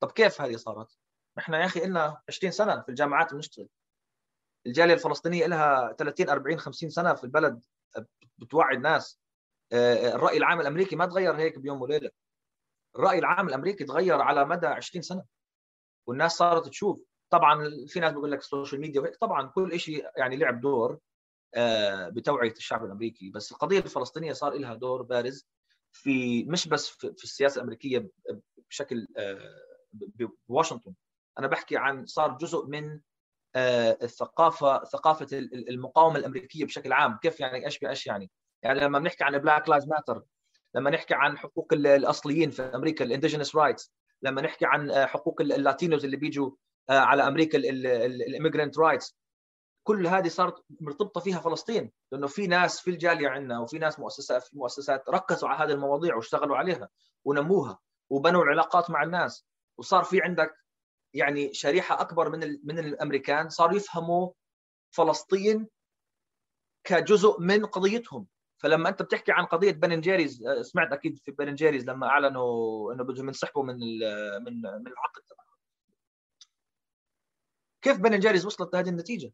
طب 0.00 0.10
كيف 0.12 0.40
هذه 0.40 0.56
صارت؟ 0.56 0.98
إحنا 1.38 1.60
يا 1.60 1.64
أخي 1.66 1.80
لنا 1.80 2.22
20 2.28 2.52
سنة 2.52 2.80
في 2.80 2.88
الجامعات 2.88 3.34
بنشتغل. 3.34 3.68
الجالية 4.66 4.94
الفلسطينية 4.94 5.46
لها 5.46 5.92
30 5.92 6.28
40 6.30 6.58
50 6.58 6.90
سنة 6.90 7.14
في 7.14 7.24
البلد 7.24 7.64
بتوعي 8.38 8.76
الناس. 8.76 9.20
آه، 9.72 10.14
الرأي 10.14 10.36
العام 10.36 10.60
الأمريكي 10.60 10.96
ما 10.96 11.06
تغير 11.06 11.36
هيك 11.36 11.58
بيوم 11.58 11.82
وليلة. 11.82 12.10
الرأي 12.96 13.18
العام 13.18 13.48
الأمريكي 13.48 13.84
تغير 13.84 14.20
على 14.20 14.44
مدى 14.44 14.66
20 14.66 15.02
سنة. 15.02 15.24
والناس 16.06 16.32
صارت 16.32 16.68
تشوف. 16.68 17.00
طبعا 17.30 17.70
في 17.88 18.00
ناس 18.00 18.12
بيقول 18.12 18.30
لك 18.32 18.38
ال 18.38 18.44
social 18.44 18.80
media 18.80 19.00
وهيك. 19.00 19.16
طبعا 19.16 19.46
كل 19.48 19.80
شيء 19.80 20.06
يعني 20.16 20.36
لعب 20.36 20.60
دور 20.60 20.98
آه، 21.54 22.08
بتوعية 22.08 22.52
الشعب 22.52 22.84
الأمريكي. 22.84 23.30
بس 23.30 23.52
القضية 23.52 23.78
الفلسطينية 23.78 24.32
صار 24.32 24.52
لها 24.54 24.74
دور 24.74 25.02
بارز. 25.02 25.46
في 25.94 26.44
مش 26.44 26.68
بس 26.68 26.88
في 26.88 27.24
السياسة 27.24 27.58
الأمريكية 27.58 28.08
بشكل 28.70 29.06
آه، 29.16 29.38
بواشنطن. 30.48 30.94
أنا 31.38 31.46
بحكي 31.46 31.76
عن 31.76 32.06
صار 32.06 32.38
جزء 32.38 32.66
من 32.66 33.00
آه، 33.56 33.98
الثقافة 34.02 34.84
ثقافة 34.84 35.26
المقاومة 35.52 36.18
الأمريكية 36.18 36.64
بشكل 36.64 36.92
عام. 36.92 37.18
كيف 37.22 37.40
يعني 37.40 37.66
إيش 37.66 37.78
بإيش 37.78 38.06
يعني؟ 38.06 38.30
يعني 38.62 38.80
لما 38.80 38.98
بنحكي 38.98 39.24
عن 39.24 39.38
Black 39.38 39.68
Lives 39.68 39.84
Matter 39.84 40.22
لما 40.74 40.90
نحكي 40.90 41.14
عن 41.14 41.38
حقوق 41.38 41.72
الأصليين 41.72 42.50
في 42.50 42.62
أمريكا 42.62 43.04
ال 43.04 43.09
indigenous 43.09 43.56
rights 43.56 43.92
لما 44.22 44.42
نحكي 44.42 44.66
عن 44.66 45.06
حقوق 45.06 45.40
ال 45.40 45.48
Latinos 45.48 46.04
اللي 46.04 46.16
بيجوا 46.16 46.50
على 46.90 47.28
أمريكا 47.28 47.58
ال 47.58 47.70
immigrant 47.70 48.78
rights 48.78 49.16
كل 49.84 50.06
هذه 50.06 50.28
صارت 50.28 50.64
مرتبطة 50.80 51.20
فيها 51.20 51.40
فلسطين 51.40 51.92
لأنه 52.12 52.26
في 52.26 52.46
ناس 52.46 52.80
في 52.80 52.90
الجالية 52.90 53.28
عندنا 53.28 53.60
وفي 53.60 53.78
ناس 53.78 53.98
مؤسسات 53.98 54.42
في 54.42 54.58
مؤسسات 54.58 55.08
ركزوا 55.08 55.48
على 55.48 55.64
هذه 55.64 55.74
المواضيع 55.74 56.16
واشتغلوا 56.16 56.56
عليها 56.56 56.88
ونموها 57.24 57.78
وبنوا 58.10 58.42
العلاقات 58.42 58.90
مع 58.90 59.02
الناس. 59.02 59.46
وصار 59.78 60.04
في 60.04 60.22
عندك 60.22 60.56
يعني 61.14 61.54
شريحة 61.54 62.00
أكبر 62.00 62.28
من 62.30 62.58
من 62.64 62.78
الأمريكان 62.78 63.48
صاروا 63.48 63.76
يفهموا 63.76 64.30
فلسطين 64.90 65.68
كجزء 66.84 67.40
من 67.40 67.66
قضيتهم. 67.66 68.26
فلما 68.58 68.88
أنت 68.88 69.02
بتحكي 69.02 69.32
عن 69.32 69.44
قضية 69.44 69.72
Ben & 69.72 70.00
Jerry's 70.00 70.44
سمعت 70.60 70.92
أكيد 70.92 71.18
في 71.18 71.30
Ben & 71.30 71.54
Jerry's 71.54 71.84
لما 71.84 72.06
أعلنوا 72.06 72.92
إنه 72.92 73.04
بدهم 73.04 73.26
ينسحبوا 73.26 73.64
من 73.64 73.76
من 74.44 74.60
من 74.60 74.86
العقد. 74.86 75.22
كيف 77.82 77.98
Ben & 77.98 78.18
Jerry's 78.18 78.46
وصلت 78.46 78.74
لهذه 78.74 78.88
النتيجة؟ 78.88 79.32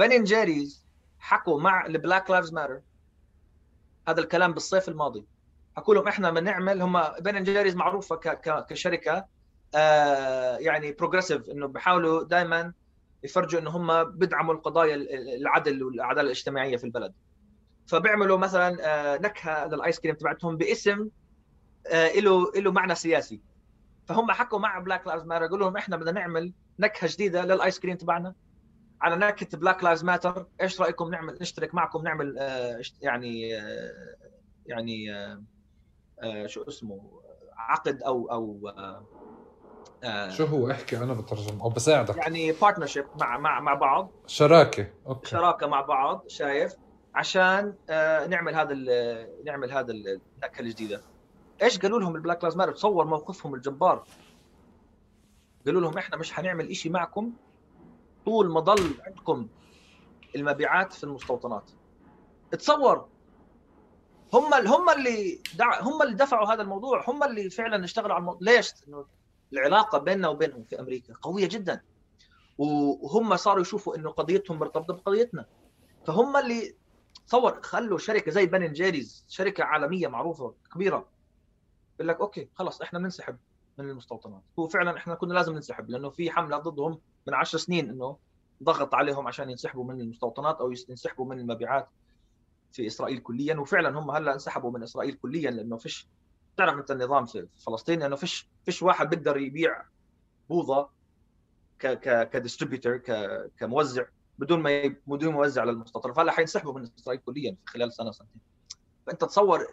Ben & 0.00 0.24
Jerry's 0.24 0.86
حكوا 1.18 1.60
مع 1.60 1.86
ال 1.86 1.93
Black 1.93 2.30
Lives 2.30 2.52
Matter 2.52 2.80
هذا 4.08 4.20
الكلام 4.20 4.52
بالصيف 4.52 4.88
الماضي. 4.88 5.26
حكوا 5.76 5.94
لهم 5.94 6.08
إحنا 6.08 6.30
بنعمل 6.30 6.82
بن 6.82 7.02
جيريز 7.24 7.76
معروفة 7.76 8.16
كشركة 8.68 9.26
آه 9.74 10.56
يعني 10.56 10.92
progressive 10.92 11.50
إنه 11.50 11.66
بيحاولوا 11.66 12.24
دائما 12.24 12.72
يفرجوا 13.22 13.60
إنه 13.60 13.70
هم 13.70 14.04
بدعموا 14.04 14.54
القضايا 14.54 14.94
العدل 15.36 15.82
والعدالة 15.82 16.26
الاجتماعية 16.26 16.76
في 16.76 16.84
البلد. 16.84 17.14
فبيعملوا 17.86 18.38
مثلا 18.38 18.76
آه 18.80 19.18
نكهة 19.18 19.66
لل 19.66 19.80
ice 19.80 20.00
cream 20.00 20.14
تبعتهم 20.14 20.56
باسم 20.56 21.08
آه 21.86 22.12
له 22.12 22.52
له 22.56 22.72
معنى 22.72 22.94
سياسي. 22.94 23.40
فهم 24.06 24.30
حكوا 24.30 24.58
مع 24.58 24.78
Black 24.78 25.06
Lives 25.06 25.24
Matter 25.24 25.44
قالوا 25.44 25.58
لهم 25.58 25.76
إحنا 25.76 25.96
بدنا 25.96 26.12
نعمل 26.12 26.52
نكهة 26.78 27.10
جديدة 27.12 27.44
لل 27.44 27.58
ice 27.58 27.80
cream 27.80 27.96
تبعنا. 27.96 28.34
على 29.02 29.16
نكهه 29.16 29.58
Black 29.58 29.84
Lives 29.84 30.04
Matter 30.04 30.46
إيش 30.60 30.80
رأيكم 30.80 31.10
نعمل 31.10 31.38
نشترك 31.40 31.74
معكم 31.74 32.02
نعمل 32.02 32.38
آه 32.38 32.80
يعني 33.00 33.58
آه 33.60 34.16
يعني 34.66 35.14
آه 35.14 35.42
آه 36.22 36.46
شو 36.46 36.62
اسمه 36.62 37.22
عقد 37.56 38.02
أو 38.02 38.30
أو 38.32 38.68
آه 38.68 39.06
آه 40.04 40.28
شو 40.28 40.44
هو؟ 40.44 40.70
احكي 40.70 40.96
أنا 40.96 41.14
بترجم 41.14 41.60
أو 41.60 41.68
بساعدك. 41.68 42.16
يعني 42.16 42.52
partnership 42.52 43.04
مع 43.20 43.38
مع 43.38 43.60
مع 43.60 43.74
بعض. 43.74 44.10
شراكة 44.26 44.86
okay. 45.06 45.30
شراكة 45.30 45.66
مع 45.66 45.80
بعض 45.80 46.24
شايف؟ 46.28 46.74
عشان 47.14 47.74
نعمل 48.28 48.54
هذا 48.54 48.74
نعمل 49.44 49.72
هذا 49.72 49.92
النكهة 49.92 50.60
الجديدة. 50.60 51.02
إيش 51.62 51.78
قالوا 51.78 52.00
لهم 52.00 52.16
ال 52.16 52.20
Black 52.20 52.42
Lives 52.42 52.56
Matter 52.56 52.72
تصور 52.72 53.04
موقفهم 53.04 53.54
الجبار. 53.54 54.04
قالوا 55.66 55.80
لهم 55.80 55.98
إحنا 55.98 56.16
مش 56.16 56.32
حنعمل 56.32 56.76
شيء 56.76 56.92
معكم 56.92 57.32
طول 58.24 58.50
ما 58.50 58.60
ضل 58.60 58.94
عندكم 59.06 59.48
المبيعات 60.36 60.92
في 60.92 61.04
المستوطنات. 61.04 61.70
تصور 62.52 63.08
هم 64.32 64.54
هم 64.54 64.90
اللي 64.90 65.42
دع... 65.54 65.80
هم 65.82 66.02
اللي 66.02 66.14
دفعوا 66.14 66.52
هذا 66.52 66.62
الموضوع 66.62 67.04
هم 67.10 67.24
اللي 67.24 67.50
فعلا 67.50 67.84
اشتغلوا 67.84 68.14
على 68.14 68.20
الموضوع 68.20 68.40
ليش؟ 68.42 68.72
العلاقة 69.52 69.98
بيننا 69.98 70.28
وبينهم 70.28 70.64
في 70.64 70.80
أمريكا 70.80 71.14
قوية 71.22 71.48
جدا. 71.48 71.80
وهم 72.58 73.36
صاروا 73.36 73.60
يشوفوا 73.60 73.96
إنه 73.96 74.10
قضيتهم 74.10 74.58
مرتبطة 74.58 74.94
بقضيتنا. 74.94 75.46
فهم 76.06 76.36
اللي 76.36 76.74
تصور 77.26 77.62
خلوا 77.62 77.98
شركة 77.98 78.30
زي 78.30 78.46
Ben & 78.46 78.72
Jerry's 78.72 79.24
شركة 79.28 79.64
عالمية 79.64 80.08
معروفة 80.08 80.54
كبيرة 80.74 81.08
يقول 81.94 82.08
لك 82.08 82.20
okay 82.20 82.48
خلاص 82.54 82.82
إحنا 82.82 82.98
بننسحب 82.98 83.36
من 83.78 83.90
المستوطنات. 83.90 84.42
هو 84.58 84.68
فعلا 84.68 84.96
إحنا 84.96 85.14
كنا 85.14 85.34
لازم 85.34 85.54
ننسحب 85.54 85.90
لأنه 85.90 86.10
في 86.10 86.30
حملة 86.30 86.58
ضدهم 86.58 87.00
من 87.26 87.34
عشر 87.34 87.58
سنين 87.58 87.90
إنه 87.90 88.16
ضغط 88.62 88.94
عليهم 88.94 89.26
عشان 89.26 89.50
ينسحبوا 89.50 89.84
من 89.84 90.00
المستوطنات 90.00 90.56
أو 90.60 90.72
ينسحبوا 90.88 91.26
من 91.26 91.38
المبيعات 91.38 91.88
في 92.72 92.86
إسرائيل 92.86 93.18
كليا. 93.18 93.58
وفعلا 93.58 93.98
هم 93.98 94.10
هلأ 94.10 94.34
انسحبوا 94.34 94.70
من 94.70 94.82
إسرائيل 94.82 95.14
كليا 95.14 95.50
لأنه 95.50 95.76
فيش 95.76 96.08
تعرف 96.56 96.78
أنت 96.78 96.90
النظام 96.90 97.26
في 97.26 97.46
فلسطين 97.66 98.02
إنه 98.02 98.16
فيش 98.16 98.48
فيش 98.64 98.82
واحد 98.82 99.10
بيقدر 99.10 99.36
يبيع 99.36 99.82
بوظة 100.48 100.88
ك 101.78 101.86
ك 101.86 102.30
كديستريبيوتر 102.30 102.96
كموزع 103.58 104.04
بدون 104.38 104.60
ما 104.60 104.94
بدون 105.06 105.32
موزع 105.32 105.64
للمستوطنات 105.64 106.16
فهلأ 106.16 106.32
حينسحبوا 106.32 106.72
من 106.72 106.88
إسرائيل 106.98 107.22
كليا 107.26 107.56
خلال 107.66 107.92
سنة 107.92 108.10
سنتين. 108.10 108.40
فأنت 109.06 109.24
تصور 109.24 109.66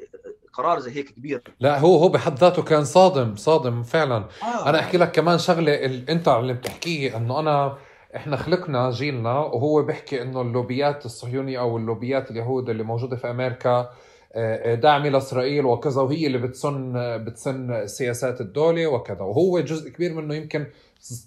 قرار 0.57 0.79
زي 0.79 0.91
هيك 0.91 1.09
كبير. 1.09 1.41
لا 1.59 1.79
هو 1.79 1.97
هو 1.97 2.09
بحد 2.09 2.39
ذاته 2.39 2.61
كان 2.61 2.83
صادم 2.83 3.35
صادم 3.35 3.83
فعلا. 3.83 4.15
آه. 4.43 4.69
أنا 4.69 4.79
أحكي 4.79 4.97
لك 4.97 5.11
كمان 5.11 5.37
شغلة 5.37 5.85
أنت 6.09 6.27
اللي 6.27 6.53
بتحكيه 6.53 7.17
إنه 7.17 7.39
أنا 7.39 7.77
إحنا 8.15 8.37
خلقنا 8.37 8.91
جيلنا 8.91 9.39
وهو 9.39 9.83
بيحكي 9.83 10.21
إنه 10.21 10.41
اللوبيات 10.41 11.05
الصهيونية 11.05 11.59
أو 11.59 11.77
اللوبيات 11.77 12.31
اليهود 12.31 12.69
اللي 12.69 12.83
موجودة 12.83 13.15
في 13.15 13.29
أمريكا 13.29 13.89
آه، 14.33 14.75
داعمة 14.75 15.09
لإسرائيل 15.09 15.65
وكذا 15.65 16.01
وهي 16.01 16.27
اللي 16.27 16.37
بتسن 16.37 16.93
بتسن 17.25 17.87
سياسات 17.87 18.41
الدولة 18.41 18.87
وكذا. 18.87 19.21
وهو 19.21 19.59
جزء 19.59 19.89
كبير 19.89 20.13
منه 20.13 20.35
يمكن 20.35 20.65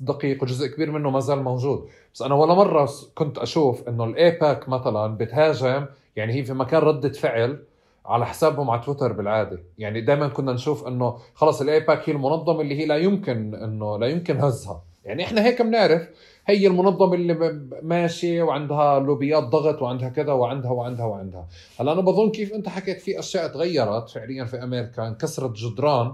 دقيق 0.01 0.43
وجزء 0.43 0.67
كبير 0.67 0.91
منه 0.91 1.11
ما 1.11 1.21
زال 1.21 1.43
موجود. 1.43 1.89
بس 2.15 2.23
أنا 2.23 2.35
ولا 2.35 2.55
مرة 2.55 2.91
كنت 3.15 3.39
أشوف 3.39 3.89
إنه 3.89 4.05
الـ 4.05 4.16
AIPAC 4.16 4.69
مثلا 4.69 5.17
بتهاجم 5.17 5.87
يعني 6.17 6.33
هي 6.33 6.45
في 6.45 6.53
مكان 6.53 6.81
ردة 6.81 7.13
فعل 7.13 7.59
على 8.07 8.27
حسابهم 8.27 8.71
على 8.71 8.83
تويتر 8.83 9.13
بالعادة. 9.13 9.63
يعني 9.79 10.01
دائما 10.01 10.29
كنا 10.29 10.53
نشوف 10.53 10.87
إنه 10.87 11.19
خلص 11.35 11.61
الـ 11.61 11.69
AIPAC 11.69 12.09
هي 12.09 12.13
المنظمة 12.13 12.61
اللي 12.61 12.81
هي 12.81 12.87
لا 12.87 12.97
يمكن 12.97 13.55
إنه 13.55 13.99
لا 13.99 14.07
يمكن 14.07 14.37
هزها. 14.41 14.83
يعني 15.05 15.25
إحنا 15.25 15.45
هيك 15.45 15.63
بنعرف 15.63 16.09
هي 16.47 16.67
المنظمة 16.67 17.15
اللي 17.15 17.61
ماشية 17.83 18.43
وعندها 18.43 19.01
لوبيات 19.01 19.43
ضغط 19.43 19.83
وعندها 19.83 20.09
كذا 20.09 20.33
وعندها 20.33 20.71
وعندها 20.71 21.07
وعندها. 21.07 21.49
هلأ 21.81 21.93
أنا 21.93 22.01
بظن 22.01 22.31
كيف 22.31 22.53
أنت 22.55 22.69
حكيت 22.69 23.01
في 23.01 23.19
أشياء 23.19 23.49
تغيرت 23.49 24.09
فعليا 24.09 24.45
في 24.45 24.63
أمريكا 24.63 25.09
انكسرت 25.09 25.53
جدران. 25.57 26.13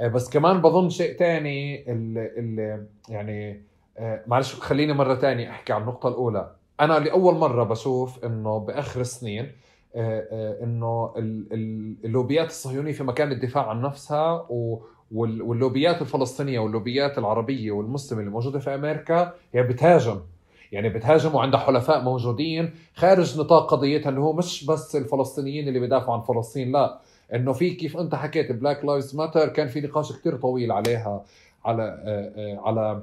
آه، 0.00 0.08
بس 0.08 0.30
كمان 0.30 0.60
بظن 0.62 0.90
شيء 0.90 1.16
ثاني 1.18 1.92
اللي 1.92 2.86
يعني 3.08 3.62
آه، 3.98 4.22
معلش 4.26 4.54
خليني 4.54 4.92
مرة 4.92 5.14
ثانية 5.14 5.50
أحكي 5.50 5.72
عن 5.72 5.82
النقطة 5.82 6.08
الأولى. 6.08 6.50
أنا 6.80 6.98
لأول 6.98 7.34
مرة 7.34 7.64
بشوف 7.64 8.24
إنه 8.24 8.58
بآخر 8.58 9.00
السنين 9.00 9.44
آه، 9.44 9.50
إنه 9.96 11.12
اللوبيات 12.04 12.46
الصهيونية 12.46 12.92
في 12.92 13.04
مكان 13.04 13.32
الدفاع 13.32 13.68
عن 13.68 13.82
نفسها 13.82 14.46
واللوبيات 15.12 16.02
الفلسطينية 16.02 16.58
واللوبيات 16.58 17.18
العربية 17.18 17.72
والمسلمة 17.72 18.20
اللي 18.20 18.30
موجودة 18.32 18.58
في 18.58 18.74
أمريكا 18.74 19.32
هي 19.52 19.62
بتهاجم. 19.62 20.20
يعني 20.72 20.88
بتهاجم 20.88 21.34
وعندها 21.34 21.60
حلفاء 21.60 22.02
موجودين 22.02 22.74
خارج 22.94 23.40
نطاق 23.40 23.70
قضيتها 23.70 24.10
اللي 24.10 24.20
هو 24.20 24.32
مش 24.32 24.64
بس 24.66 24.96
الفلسطينيين 24.96 25.68
اللي 25.68 25.80
بيدافعوا 25.80 26.14
عن 26.14 26.20
فلسطين 26.20 26.72
لا. 26.72 27.00
إنه 27.34 27.52
في 27.52 27.70
كيف 27.70 27.96
أنت 27.96 28.14
حكيت 28.14 28.52
Black 28.52 28.84
Lives 28.84 29.16
Matter 29.16 29.48
كان 29.48 29.68
في 29.68 29.80
نقاش 29.80 30.12
كثير 30.12 30.36
طويل 30.36 30.72
عليها 30.72 31.24
على 31.64 31.82
آه، 31.82 32.32
آه، 32.36 32.60
على 32.68 33.02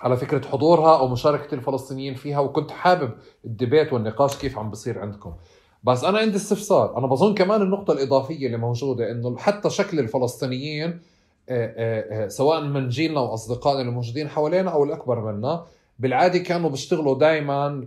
على 0.00 0.16
فكرة 0.16 0.48
حضورها 0.48 0.98
أو 0.98 1.08
مشاركة 1.08 1.54
الفلسطينيين 1.54 2.14
فيها 2.14 2.38
وكنت 2.38 2.70
حابب 2.70 3.10
ال 3.44 3.51
debate 3.51 3.92
والنقاش 3.92 4.36
كيف 4.36 4.58
عم 4.58 4.70
بصير 4.70 4.98
عندكم. 4.98 5.32
بس 5.84 6.04
أنا 6.04 6.18
عندي 6.18 6.36
استفسار. 6.36 6.98
أنا 6.98 7.06
بظن 7.06 7.34
كمان 7.34 7.62
النقطة 7.62 7.92
الإضافية 7.92 8.46
اللي 8.46 8.56
موجودة 8.58 9.10
إنه 9.10 9.36
حتى 9.36 9.70
شكل 9.70 9.98
الفلسطينيين 9.98 11.00
آه، 11.48 11.74
آه، 11.76 12.24
آه، 12.24 12.28
سواء 12.28 12.60
من 12.60 12.88
جيلنا 12.88 13.20
وأصدقائنا 13.20 13.80
اللي 13.80 13.92
موجودين 13.92 14.28
حوالينا 14.28 14.70
أو 14.70 14.84
الأكبر 14.84 15.20
منا 15.32 15.64
بالعادة 15.98 16.38
كانوا 16.38 16.70
بيشتغلوا 16.70 17.18
دائما 17.18 17.86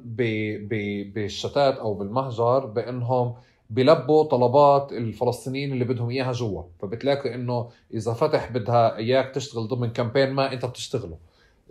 بالشتات 1.16 1.78
أو 1.78 1.94
بالمهجر 1.94 2.66
بإنهم 2.66 3.34
بلبوا 3.70 4.24
طلبات 4.24 4.92
الفلسطينيين 4.92 5.74
اللي 5.74 5.86
بدهم 5.86 6.10
إياها 6.10 6.32
جوا. 6.32 6.64
فبتلاقي 6.80 7.36
إنه 7.36 7.70
إذا 7.94 8.14
فتح 8.14 8.52
بدها 8.52 8.98
إياك 8.98 9.30
تشتغل 9.36 9.68
ضمن 9.68 9.90
campaign 9.90 10.30
ما 10.30 10.54
أنت 10.54 10.66
بتشتغله. 10.66 11.18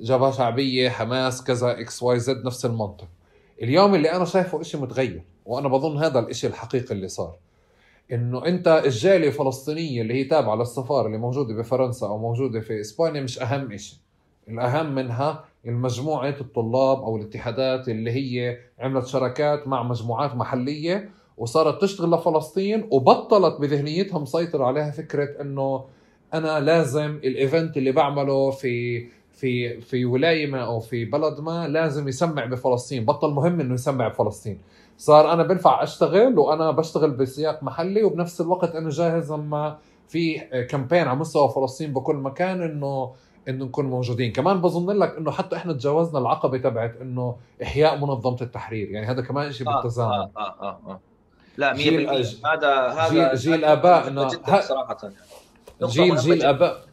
جبهة 0.00 0.30
شعبية 0.30 0.88
حماس 0.88 1.44
كذا 1.44 1.80
X 1.80 2.02
Y 2.02 2.18
Z 2.18 2.44
نفس 2.44 2.66
المنطق. 2.66 3.08
اليوم 3.62 3.94
اللي 3.94 4.12
أنا 4.12 4.24
شايفه 4.24 4.62
شيء 4.62 4.80
متغير 4.80 5.22
وأنا 5.46 5.68
بظن 5.68 5.96
هذا 5.98 6.18
الشيء 6.20 6.50
الحقيقي 6.50 6.94
اللي 6.94 7.08
صار. 7.08 7.36
إنه 8.12 8.46
أنت 8.46 8.82
الجالية 8.84 9.28
الفلسطينية 9.28 10.02
اللي 10.02 10.14
هي 10.14 10.24
تابعة 10.24 10.54
للسفارة 10.56 11.06
اللي 11.06 11.18
موجودة 11.18 11.54
بفرنسا 11.54 12.06
أو 12.06 12.18
موجودة 12.18 12.60
في 12.60 12.80
إسبانيا 12.80 13.20
مش 13.20 13.42
أهم 13.42 13.76
شيء 13.76 13.98
الأهم 14.48 14.94
منها 14.94 15.44
المجموعة 15.66 16.28
الطلاب 16.40 17.02
أو 17.02 17.16
الاتحادات 17.16 17.88
اللي 17.88 18.10
هي 18.10 18.58
عملت 18.78 19.06
شراكات 19.06 19.68
مع 19.68 19.82
مجموعات 19.82 20.34
محلية 20.34 21.10
وصارت 21.38 21.82
تشتغل 21.82 22.10
لفلسطين 22.10 22.88
وبطلت 22.90 23.60
بذهنيتها 23.60 24.18
مسيطر 24.18 24.62
عليها 24.62 24.90
فكرة 24.90 25.40
إنه 25.40 25.84
أنا 26.34 26.60
لازم 26.60 27.20
الإيفنت 27.24 27.76
اللي 27.76 27.92
بعمله 27.92 28.50
في 28.50 29.06
في 29.42 29.80
في 29.80 30.04
ولايه 30.04 30.46
ما 30.46 30.64
أو 30.64 30.80
في 30.80 31.04
بلد 31.04 31.40
ما 31.40 31.68
لازم 31.68 32.08
يسمع 32.08 32.44
بفلسطين. 32.44 33.04
بطل 33.04 33.30
مهم 33.30 33.60
إنه 33.60 33.74
يسمع 33.74 34.08
بفلسطين. 34.08 34.58
صار 34.98 35.32
أنا 35.32 35.42
بنفع 35.42 35.82
أشتغل 35.82 36.38
وأنا 36.38 36.70
بشتغل 36.70 37.10
بسياق 37.10 37.62
محلي 37.62 38.02
وبنفس 38.04 38.40
الوقت 38.40 38.74
أنا 38.74 38.90
جاهز 38.90 39.32
لما 39.32 39.78
في 40.08 40.38
كامبين 40.70 41.08
على 41.08 41.18
مستوى 41.18 41.48
فلسطين 41.48 41.92
بكل 41.92 42.16
مكان 42.16 42.62
إنه 42.62 43.12
إنه 43.48 43.64
نكون 43.64 43.86
موجودين. 43.86 44.32
كمان 44.32 44.60
بظن 44.60 44.90
لك 44.90 45.16
إنه 45.16 45.30
حتى 45.30 45.56
إحنا 45.56 45.72
تجاوزنا 45.72 46.18
العقبة 46.18 46.58
تبعت 46.58 46.96
إنه 47.00 47.36
إحياء 47.62 47.98
منظمة 47.98 48.38
التحرير. 48.42 48.90
يعني 48.90 49.06
هذا 49.06 49.22
كمان 49.22 49.52
شيء 49.52 49.68
آه 49.68 49.74
بالتزامن. 49.74 50.12
آه 50.12 50.30
آه 50.36 50.54
آه 50.60 50.78
آه. 50.86 51.00
لا 51.56 51.74
100% 51.74 51.78
هذا 52.46 52.88
هذا 52.88 53.08
جيل, 53.10 53.34
جيل 53.34 53.64
ابائنا 53.64 54.28
صراحة 54.60 54.96
يعني. 55.02 55.14
جيل 55.92 56.16
جيل 56.16 56.42
آباء 56.42 56.91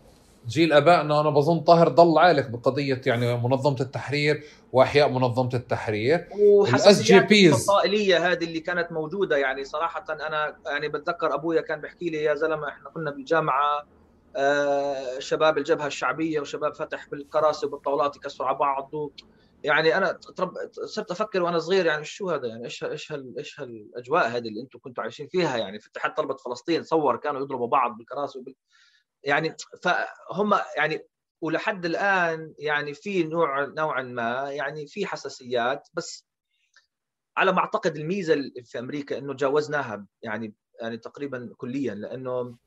جيل 0.50 0.74
أبائنا 0.74 1.22
أنا 1.22 1.30
بظن 1.30 1.60
طاهر 1.60 1.88
ضل 1.88 2.18
عالق 2.18 2.48
بقضية 2.48 3.02
يعني 3.06 3.38
منظمة 3.38 3.76
التحرير 3.82 4.44
وأحياء 4.72 5.10
منظمة 5.10 5.50
التحرير. 5.54 6.28
وحساسيات 6.40 7.32
الفصائليه 7.32 8.32
هذه 8.32 8.44
اللي 8.44 8.60
كانت 8.60 8.92
موجودة 8.92 9.38
يعني 9.38 9.64
صراحة 9.64 10.06
أنا 10.10 10.56
يعني 10.66 10.90
بتذكر 10.90 11.34
أبويا 11.34 11.62
كان 11.62 11.82
بيحكي 11.82 12.10
لي 12.10 12.24
يا 12.24 12.36
زلمة 12.36 12.68
إحنا 12.68 12.90
كنا 12.90 13.12
بالجامعة 13.12 13.86
آه 14.36 15.20
شباب 15.20 15.58
الجبهة 15.58 15.88
الشعبية 15.88 16.40
وشباب 16.40 16.76
فتح 16.76 17.10
بالكراسي 17.10 17.66
وبالطاولات 17.66 18.16
يكسروا 18.16 18.48
على 18.48 18.58
بعض 18.58 18.92
يعني 19.64 19.98
أنا 19.98 20.12
ترب... 20.12 20.54
صرت 20.86 21.12
أفكر 21.12 21.44
وأنا 21.44 21.60
صغير 21.60 21.86
يعني 21.86 22.04
شو 22.04 22.30
هذا 22.30 22.48
يعني 22.48 22.66
إيش 22.66 22.84
إيش 22.84 23.12
هال... 23.12 23.38
إيش 23.38 23.60
هالأجواء 23.60 24.28
هذه 24.28 24.48
اللي 24.48 24.62
أنتم 24.62 24.80
كنتوا 24.80 25.04
عايشين 25.04 25.28
فيها 25.28 25.58
يعني؟ 25.58 25.80
في 25.80 25.90
اتحاد 25.90 26.14
طلبة 26.14 26.36
فلسطين 26.36 26.84
صور 26.84 27.16
كانوا 27.18 27.42
يضربوا 27.42 27.68
بعض 27.68 27.98
بالكراسي 27.98 28.40
وبال... 28.40 28.56
يعني 29.24 29.56
فهم 29.84 30.54
يعني 30.78 31.06
ولحد 31.42 31.86
الآن 31.86 32.54
يعني 32.60 32.94
في 32.94 33.24
نوع 33.24 33.66
نوعا 33.66 34.04
ما 34.04 34.52
يعني 34.52 34.88
في 34.88 35.06
حساسيات 35.06 35.88
بس 35.94 36.26
على 37.38 37.52
ما 37.52 37.60
أعتقد 37.60 37.98
الميزة 37.98 38.36
في 38.66 38.80
أمريكا 38.80 39.18
إنه 39.18 39.34
تجاوزناها 39.34 40.06
يعني 40.22 40.54
يعني 40.82 40.98
تقريبا 40.98 41.54
كليا 41.58 41.96
لأنه 41.96 42.58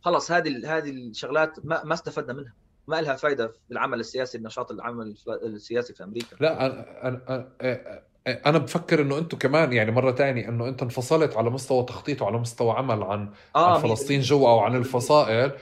خلص 0.00 0.32
هذه 0.32 0.76
هذه 0.76 0.90
الشغلات 0.90 1.66
ما 1.66 1.84
ما 1.84 1.94
استفدنا 1.94 2.32
منها 2.32 2.54
ما 2.88 3.00
لها 3.00 3.16
فائده 3.16 3.48
في 3.48 3.70
العمل 3.70 4.00
السياسي 4.00 4.38
النشاط 4.38 4.70
العمل 4.70 5.16
السياسي 5.28 5.94
في 5.94 6.04
أمريكا. 6.04 6.36
لا 6.40 6.66
أنا 6.66 7.08
أنا 7.08 8.04
أنا 8.26 8.58
بفكر 8.58 9.02
إنه 9.02 9.18
أنتم 9.18 9.38
كمان 9.38 9.72
يعني 9.72 9.90
مرة 9.90 10.10
تانية 10.10 10.48
إنه 10.48 10.68
أنت 10.68 10.82
انفصلت 10.82 11.36
على 11.36 11.50
مستوى 11.50 11.84
تخطيط 11.84 12.22
وعلى 12.22 12.38
مستوى 12.38 12.72
عمل 12.72 13.02
عن, 13.02 13.28
آه 13.56 13.74
عن 13.74 13.80
فلسطين 13.80 14.20
جوا 14.20 14.48
أو 14.48 14.58
عن 14.58 14.76
الفصائل. 14.76 15.52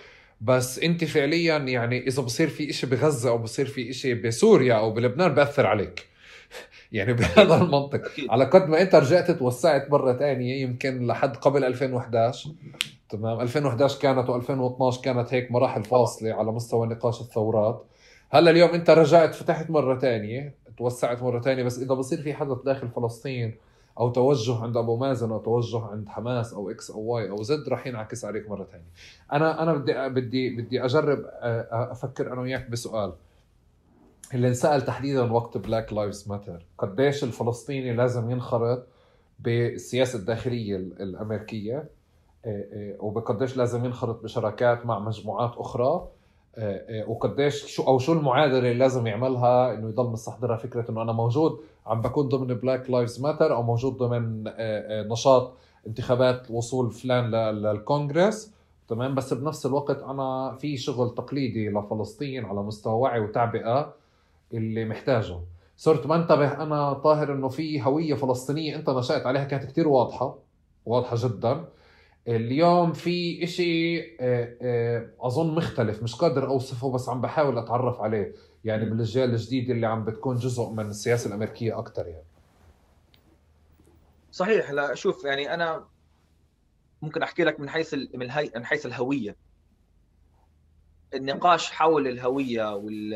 بس 0.41 0.79
أنت 0.79 1.05
فعليا 1.05 1.59
يعني 1.59 2.07
إذا 2.07 2.23
بصير 2.23 2.49
في 2.49 2.73
شيء 2.73 2.91
بغزة 2.91 3.31
أو 3.31 3.39
بصير 3.39 3.67
في 3.67 3.93
شيء 3.93 4.15
بسوريا 4.15 4.75
أو 4.75 4.91
بلبنان 4.91 5.35
بأثر 5.35 5.67
عليك. 5.67 6.09
يعني 6.93 7.13
بهذا 7.13 7.55
المنطق. 7.55 8.03
على 8.31 8.45
قد 8.45 8.69
ما 8.69 8.83
أنت 8.83 8.95
رجعت 8.95 9.31
توسعت 9.31 9.91
مرة 9.91 10.13
ثانية 10.13 10.63
يمكن 10.63 11.07
لحد 11.07 11.37
قبل 11.37 11.65
2011 11.65 12.51
تمام؟ 13.09 13.41
2011 13.41 13.99
كانت 14.01 14.29
و2012 14.29 15.01
كانت 15.01 15.35
هيك 15.35 15.51
مراحل 15.51 15.85
فاصلة 15.85 16.35
على 16.35 16.53
مستوى 16.53 16.87
نقاش 16.87 17.21
الثورات. 17.21 17.87
هلأ 18.31 18.51
اليوم 18.51 18.71
أنت 18.71 18.91
رجعت 18.91 19.35
فتحت 19.35 19.71
مرة 19.71 19.99
ثانية 19.99 20.62
توسعت 20.79 21.23
مرة 21.23 21.41
ثانية 21.41 21.63
بس 21.63 21.79
إذا 21.79 21.95
بصير 21.95 22.23
في 22.23 22.35
حدث 22.35 22.59
داخل 22.65 22.89
فلسطين 22.89 23.55
أو 23.99 24.11
توجه 24.11 24.63
عند 24.63 24.77
أبو 24.77 24.97
مازن 24.97 25.31
أو 25.33 25.39
توجه 25.39 25.85
عند 25.85 26.09
حماس 26.09 26.53
أو 26.53 26.71
إكس 26.71 26.91
أو 26.91 27.01
واي 27.01 27.31
أو 27.31 27.43
زد 27.43 27.69
راح 27.69 27.87
ينعكس 27.87 28.25
عليك 28.25 28.51
مرة 28.51 28.65
ثانية 28.65 28.87
أنا 29.33 29.63
أنا 29.63 29.75
بدي 29.75 30.09
بدي 30.09 30.57
بدي 30.57 30.85
أجرب 30.85 31.25
أفكر 31.71 32.33
أنا 32.33 32.41
وياك 32.41 32.71
بسؤال. 32.71 33.13
اللي 34.35 34.49
انسأل 34.49 34.83
تحديدا 34.83 35.33
وقت 35.33 35.57
Black 35.57 35.93
Lives 35.93 36.29
Matter 36.29 36.67
قديش 36.79 37.25
الفلسطيني 37.25 37.93
لازم 37.95 38.31
ينخرط 38.31 38.87
بالسياسة 39.39 40.19
الداخلية 40.19 40.77
الأمريكية؟ 40.77 41.89
وبقديش 42.99 43.57
لازم 43.57 43.85
ينخرط 43.85 44.23
بشراكات 44.23 44.87
مع 44.87 44.99
مجموعات 44.99 45.53
أخرى؟ 45.57 46.09
وقديش 47.07 47.67
شو 47.67 47.83
أو 47.83 47.99
شو 47.99 48.13
المعادلة 48.13 48.59
اللي 48.59 48.75
لازم 48.75 49.07
يعملها 49.07 49.75
إنه 49.75 49.89
يضل 49.89 50.11
مستحضرها 50.11 50.57
فكرة 50.57 50.91
إنه 50.91 51.03
أنا 51.03 51.13
موجود 51.13 51.61
عم 51.87 52.01
بكون 52.01 52.29
ضمن 52.29 52.55
Black 52.55 52.91
Lives 52.91 53.21
Matter 53.21 53.55
أو 53.55 53.63
موجود 53.63 53.97
ضمن 53.97 54.49
آه، 54.49 54.53
آه، 54.59 55.03
نشاط 55.03 55.53
انتخابات 55.87 56.51
وصول 56.51 56.91
فلان 56.91 57.31
للكونغرس. 57.31 58.53
تمام؟ 58.89 59.15
بس 59.15 59.35
بنفس 59.35 59.67
الوقت 59.67 60.03
أنا 60.03 60.57
في 60.61 60.77
شغل 60.77 61.15
تقليدي 61.15 61.69
لفلسطين 61.71 62.45
على 62.45 62.63
مستوى 62.63 62.95
وعي 62.95 63.21
وتعبئة 63.21 63.95
اللي 64.55 64.85
محتاجه. 64.85 65.39
صرت 65.77 66.07
منتبه 66.07 66.63
أنا 66.63 66.93
طاهر 66.93 67.33
إنه 67.33 67.49
في 67.49 67.83
هوية 67.83 68.15
فلسطينية 68.15 68.77
أنت 68.77 68.91
نشأت 68.91 69.27
عليها 69.27 69.45
كانت 69.45 69.65
كتير 69.65 69.89
واضحة 69.89 70.35
واضحة 70.87 71.17
جدا. 71.19 71.65
اليوم 72.29 72.93
في 72.93 73.45
إشي 73.45 74.01
آه، 74.21 75.11
أظن 75.21 75.55
مختلف 75.55 76.03
مش 76.03 76.15
قادر 76.15 76.47
أوصفه 76.49 76.93
بس 76.93 77.09
عم 77.09 77.21
بحاول 77.21 77.59
أتعرف 77.59 78.01
عليه 78.01 78.35
يعني 78.65 78.85
بالأجيال 78.85 79.31
الجديدة 79.31 79.75
اللي 79.75 79.87
عم 79.87 80.05
بتكون 80.05 80.37
جزء 80.37 80.71
من 80.71 80.87
السياسة 80.87 81.29
الأمريكية 81.29 81.79
أكثر 81.79 82.07
يعني. 82.07 82.25
صحيح 84.31 84.71
لا 84.71 84.95
شوف 84.95 85.25
يعني 85.25 85.55
أنا 85.55 85.85
ممكن 87.03 87.23
أحكي 87.23 87.45
لك 87.45 87.61
من 87.61 87.71
حيث 87.71 87.95
من 88.15 88.31
هي 88.31 88.51
من 88.57 88.65
حيث 88.65 88.87
الهوية. 88.87 89.37
النقاش 91.15 91.71
حول 91.71 92.09
الهوية 92.09 92.75
وال 92.75 93.15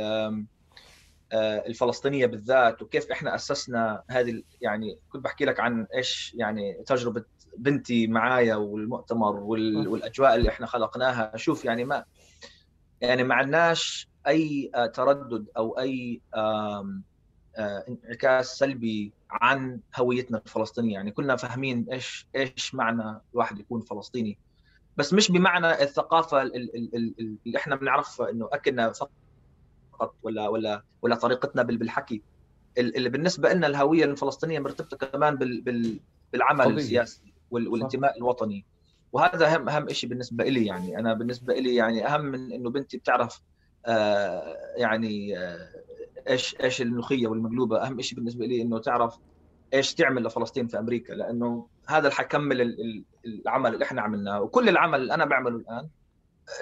آه، 1.33 1.67
الفلسطينية 1.67 2.27
بالذات 2.27 2.83
وكيف 2.83 3.11
إحنا 3.11 3.35
أسسنا 3.35 4.03
هذه 4.09 4.43
يعني 4.61 4.99
كنت 5.09 5.25
بحكي 5.25 5.45
لك 5.45 5.61
عن 5.61 5.87
إيش 5.95 6.35
يعني 6.39 6.83
تجربة 6.87 7.25
بنتي 7.59 8.07
معايا 8.07 8.55
والمؤتمر 8.55 9.37
والأجواء 9.37 10.35
اللي 10.35 10.49
إحنا 10.49 10.67
خلقناها. 10.67 11.37
شوف 11.37 11.65
يعني 11.65 11.85
ما 11.85 12.05
يعني 13.01 13.25
ما 13.25 13.35
عندناش 13.35 14.09
أي 14.27 14.71
آه، 14.75 14.87
تردد 14.87 15.47
أو 15.57 15.79
أي 15.79 16.21
آه، 16.35 17.01
انعكاس 17.59 18.59
سلبي 18.59 19.13
عن 19.31 19.81
هويتنا 19.97 20.39
الفلسطينية. 20.39 20.95
يعني 20.95 21.11
كلنا 21.11 21.37
فاهمين 21.37 21.87
إيش 21.93 22.27
إيش 22.37 22.75
معنى 22.75 23.21
الواحد 23.33 23.59
يكون 23.59 23.81
فلسطيني. 23.81 24.39
بس 24.97 25.13
مش 25.13 25.31
بمعنى 25.31 25.83
الثقافة 25.83 26.43
اللي 26.43 27.57
إحنا 27.57 27.77
بنعرفها 27.77 28.31
إنه 28.31 28.49
أكلنا 28.53 28.93
فقط 28.93 30.15
ولا 30.23 30.49
ولا 30.49 30.83
ولا 31.03 31.15
طريقتنا 31.15 31.63
بالحكي. 31.63 32.23
اللي 32.79 33.09
بالنسبة 33.09 33.53
لنا 33.53 33.67
الهوية 33.67 34.05
الفلسطينية 34.05 34.59
مرتبطة 34.59 34.97
كمان 34.97 35.37
بالعمل. 36.33 36.79
السياسي. 36.79 37.36
والانتماء 37.51 38.19
الوطني. 38.19 38.65
وهذا 39.13 39.55
أهم 39.55 39.69
أهم 39.69 39.89
شيء 39.89 40.11
بالنسبة 40.11 40.45
لي 40.45 40.67
يعني. 40.67 40.99
أنا 40.99 41.15
بالنسبة 41.15 41.55
لي 41.55 41.75
يعني 41.75 42.07
أهم 42.07 42.21
من 42.21 42.53
إنه 42.53 42.71
بنتي 42.71 42.99
بتعرف 42.99 43.41
آه، 43.87 44.57
يعني 44.77 45.39
آه، 45.39 45.69
إيش 46.29 46.57
إيش 46.61 46.83
الملوخية 46.83 47.27
والمقلوبة. 47.27 47.87
أهم 47.87 48.01
شيء 48.01 48.19
بالنسبة 48.19 48.47
لي 48.47 48.63
إنه 48.63 48.79
تعرف 48.79 49.19
إيش 49.75 49.95
تعمل 49.95 50.25
لفلسطين 50.25 50.67
في 50.67 50.79
أمريكا. 50.79 51.13
لأنه 51.13 51.67
هذا 51.89 51.99
اللي 51.99 52.13
حيكمل 52.13 52.75
العمل 53.27 53.75
اللي 53.75 53.85
إحنا 53.85 54.03
عملناه. 54.03 54.43
وكل 54.43 54.69
العمل 54.69 55.01
اللي 55.01 55.15
أنا 55.15 55.25
بعمله 55.25 55.57
الآن 55.57 55.89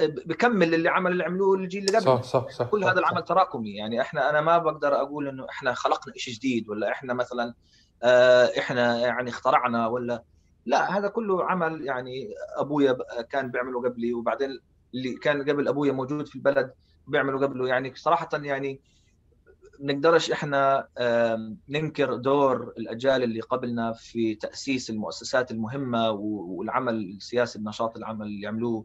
آه، 0.00 0.06
بكمل 0.06 0.74
اللي 0.74 0.88
عمل 0.88 1.12
اللي 1.12 1.24
عملوه 1.24 1.56
الجيل 1.56 1.84
اللي 1.84 1.98
قبل 1.98 2.06
صح 2.06 2.22
صح 2.22 2.48
صح 2.48 2.66
كل 2.66 2.82
صح 2.82 2.90
هذا 2.90 2.98
العمل 2.98 3.18
صح. 3.18 3.24
تراكمي. 3.24 3.76
يعني 3.76 4.00
إحنا 4.00 4.30
أنا 4.30 4.40
ما 4.40 4.58
بقدر 4.58 4.94
أقول 4.94 5.28
إنه 5.28 5.46
إحنا 5.50 5.74
خلقنا 5.74 6.14
شيء 6.16 6.34
جديد 6.34 6.68
ولا 6.68 6.92
إحنا 6.92 7.14
مثلا 7.14 7.54
إحنا 8.58 8.98
يعني 8.98 9.30
اخترعنا 9.30 9.86
ولا 9.86 10.22
لا 10.66 10.98
هذا 10.98 11.08
كله 11.08 11.44
عمل 11.44 11.84
يعني 11.84 12.34
أبويا 12.56 12.96
كان 13.30 13.50
بيعمله 13.50 13.82
قبلي 13.82 14.14
وبعدين 14.14 14.60
اللي 14.94 15.14
كان 15.14 15.50
قبل 15.50 15.68
أبويا 15.68 15.92
موجود 15.92 16.26
في 16.26 16.36
البلد 16.36 16.72
بيعملوا 17.06 17.46
قبله 17.46 17.68
يعني 17.68 17.94
صراحة 17.94 18.28
يعني 18.32 18.80
نقدرش 19.80 20.30
إحنا 20.30 20.88
ننكر 21.68 22.14
دور 22.14 22.72
الأجيال 22.78 23.22
اللي 23.22 23.40
قبلنا 23.40 23.92
في 23.92 24.34
تأسيس 24.34 24.90
المؤسسات 24.90 25.50
المهمة 25.50 26.10
والعمل 26.10 26.94
السياسي 26.94 27.58
النشاط 27.58 27.96
العمل 27.96 28.26
اللي 28.26 28.46
عملوه 28.46 28.84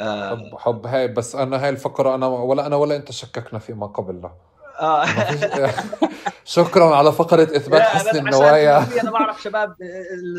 حب 0.00 0.56
حب 0.58 0.86
هاي 0.86 1.08
بس 1.08 1.34
أنا 1.36 1.64
هاي 1.64 1.68
الفقرة 1.68 2.14
أنا 2.14 2.26
ولا 2.26 2.66
أنا 2.66 2.76
ولا 2.76 2.96
أنت 2.96 3.12
شككنا 3.12 3.58
فيما 3.58 3.86
قبل. 3.86 4.30
شكرا 6.44 6.96
على 6.96 7.12
فقرة 7.12 7.42
إثبات 7.42 7.82
حسن 7.82 8.18
النوايا. 8.26 9.00
أنا 9.02 9.10
بعرف 9.10 9.42
شباب 9.42 9.74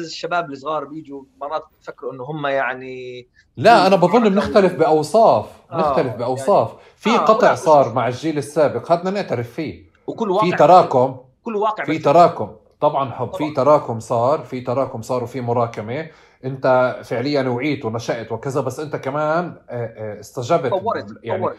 الشباب 0.06 0.52
الصغار 0.52 0.86
بيجوا 0.86 1.24
مرات 1.42 1.64
بفكروا 1.82 2.14
إنه 2.14 2.24
هم 2.24 2.48
يعني 2.48 3.28
لا 3.58 3.88
أنا 3.88 3.96
بظن 3.96 4.30
بنختلف 4.30 4.74
بأوصاف 4.74 5.46
بنختلف 5.72 6.14
آه 6.14 6.18
بأوصاف. 6.18 6.70
يعني 6.70 6.84
في 6.98 7.10
آه 7.10 7.18
قطع 7.18 7.56
صار 7.56 7.94
مع 7.94 8.08
الجيل 8.08 8.38
السابق 8.38 8.92
هاتنا 8.92 9.12
نعترف 9.12 9.52
فيه. 9.54 9.90
وكل 10.08 10.32
واقع 10.32 10.50
في 10.50 10.56
تراكم 10.56 11.18
كل 11.44 11.56
واقع 11.56 11.84
في 11.84 11.98
تراكم. 11.98 12.52
طبعا 12.82 13.12
حب 13.12 13.36
في 13.36 13.52
تراكم 13.52 14.00
صار 14.00 14.40
في 14.40 14.62
تراكم 14.62 15.02
صار 15.02 15.24
وفي 15.24 15.42
مراكمة. 15.42 16.08
أنت 16.46 16.96
فعليا 17.04 17.50
وعيت 17.50 17.86
ونشأت 17.86 18.32
وكذا 18.32 18.62
بس 18.62 18.80
أنت 18.80 18.96
كمان 18.96 19.56
آه، 19.70 20.16
آه، 20.16 20.20
استجبت 20.20 20.70
طورت 20.72 21.06
يعني 21.24 21.42
طورت. 21.42 21.56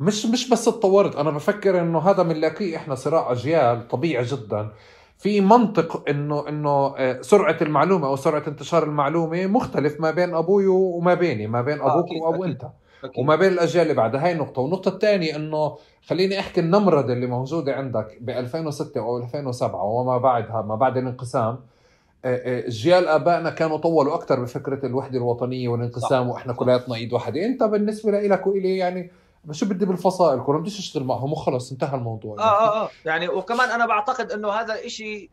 مش 0.00 0.26
مش 0.26 0.48
بس 0.50 0.64
تطورت 0.64 1.16
أنا 1.16 1.30
بفكر 1.30 1.80
إنه 1.80 1.98
هذا 1.98 2.22
بنلاقيه 2.22 2.76
إحنا 2.76 2.94
صراع 2.94 3.32
أجيال 3.32 3.88
طبيعي 3.88 4.24
جدا. 4.24 4.68
في 5.18 5.40
منطق 5.40 6.08
إنه 6.08 6.48
إنه 6.48 6.94
آه، 6.98 7.20
سرعة 7.22 7.56
المعلومة 7.62 8.08
أو 8.08 8.16
سرعة 8.16 8.42
انتشار 8.48 8.82
المعلومة 8.82 9.46
مختلف 9.46 10.00
ما 10.00 10.10
بين 10.10 10.34
أبوي 10.34 10.66
وما 10.66 11.14
بيني 11.14 11.46
ما 11.46 11.62
بين 11.62 11.80
أبوك 11.80 12.04
أكيد 12.06 12.22
أو 12.22 12.34
أكيد. 12.34 12.44
أنت. 12.44 12.62
أكيد. 13.04 13.18
وما 13.18 13.36
بين 13.36 13.52
الأجيال 13.52 13.82
اللي 13.82 13.94
بعدها. 13.94 14.26
هاي 14.26 14.34
نقطة. 14.34 14.62
والنقطة 14.62 14.88
الثانية 14.88 15.36
إنه 15.36 15.76
خليني 16.06 16.40
أحكي 16.40 16.60
النمرضه 16.60 17.12
اللي 17.12 17.26
موجودة 17.26 17.74
عندك 17.74 18.18
ب 18.20 18.30
2006 18.30 19.00
أو 19.00 19.18
2007 19.18 19.84
وما 19.84 20.18
بعدها 20.18 20.62
ما 20.62 20.74
بعد 20.74 20.96
الانقسام. 20.96 21.58
اجيال 22.24 23.08
آبائنا 23.08 23.50
كانوا 23.50 23.76
طولوا 23.78 24.14
أكثر 24.14 24.40
بفكرة 24.42 24.86
الوحدة 24.86 25.18
الوطنية 25.18 25.68
والانقسام 25.68 26.28
وإحنا 26.28 26.52
كلياتنا 26.52 26.94
إيد 26.94 27.12
واحدة. 27.12 27.44
أنت 27.46 27.62
بالنسبة 27.62 28.10
لك 28.20 28.46
وإلي 28.46 28.76
يعني 28.76 29.10
شو 29.50 29.66
بدي 29.66 29.84
بالفصائل؟ 29.84 30.42
كلهم 30.42 30.60
بديش 30.60 30.78
أشتغل 30.78 31.04
معهم 31.04 31.32
وخلص 31.32 31.72
انتهى 31.72 31.96
الموضوع. 31.96 32.38
آه 32.38 32.42
آه 32.42 32.84
آه. 32.84 32.90
يعني 33.04 33.28
وكمان 33.28 33.70
أنا 33.70 33.86
بعتقد 33.86 34.32
إنه 34.32 34.48
هذا 34.48 34.84
الشيء 34.84 35.30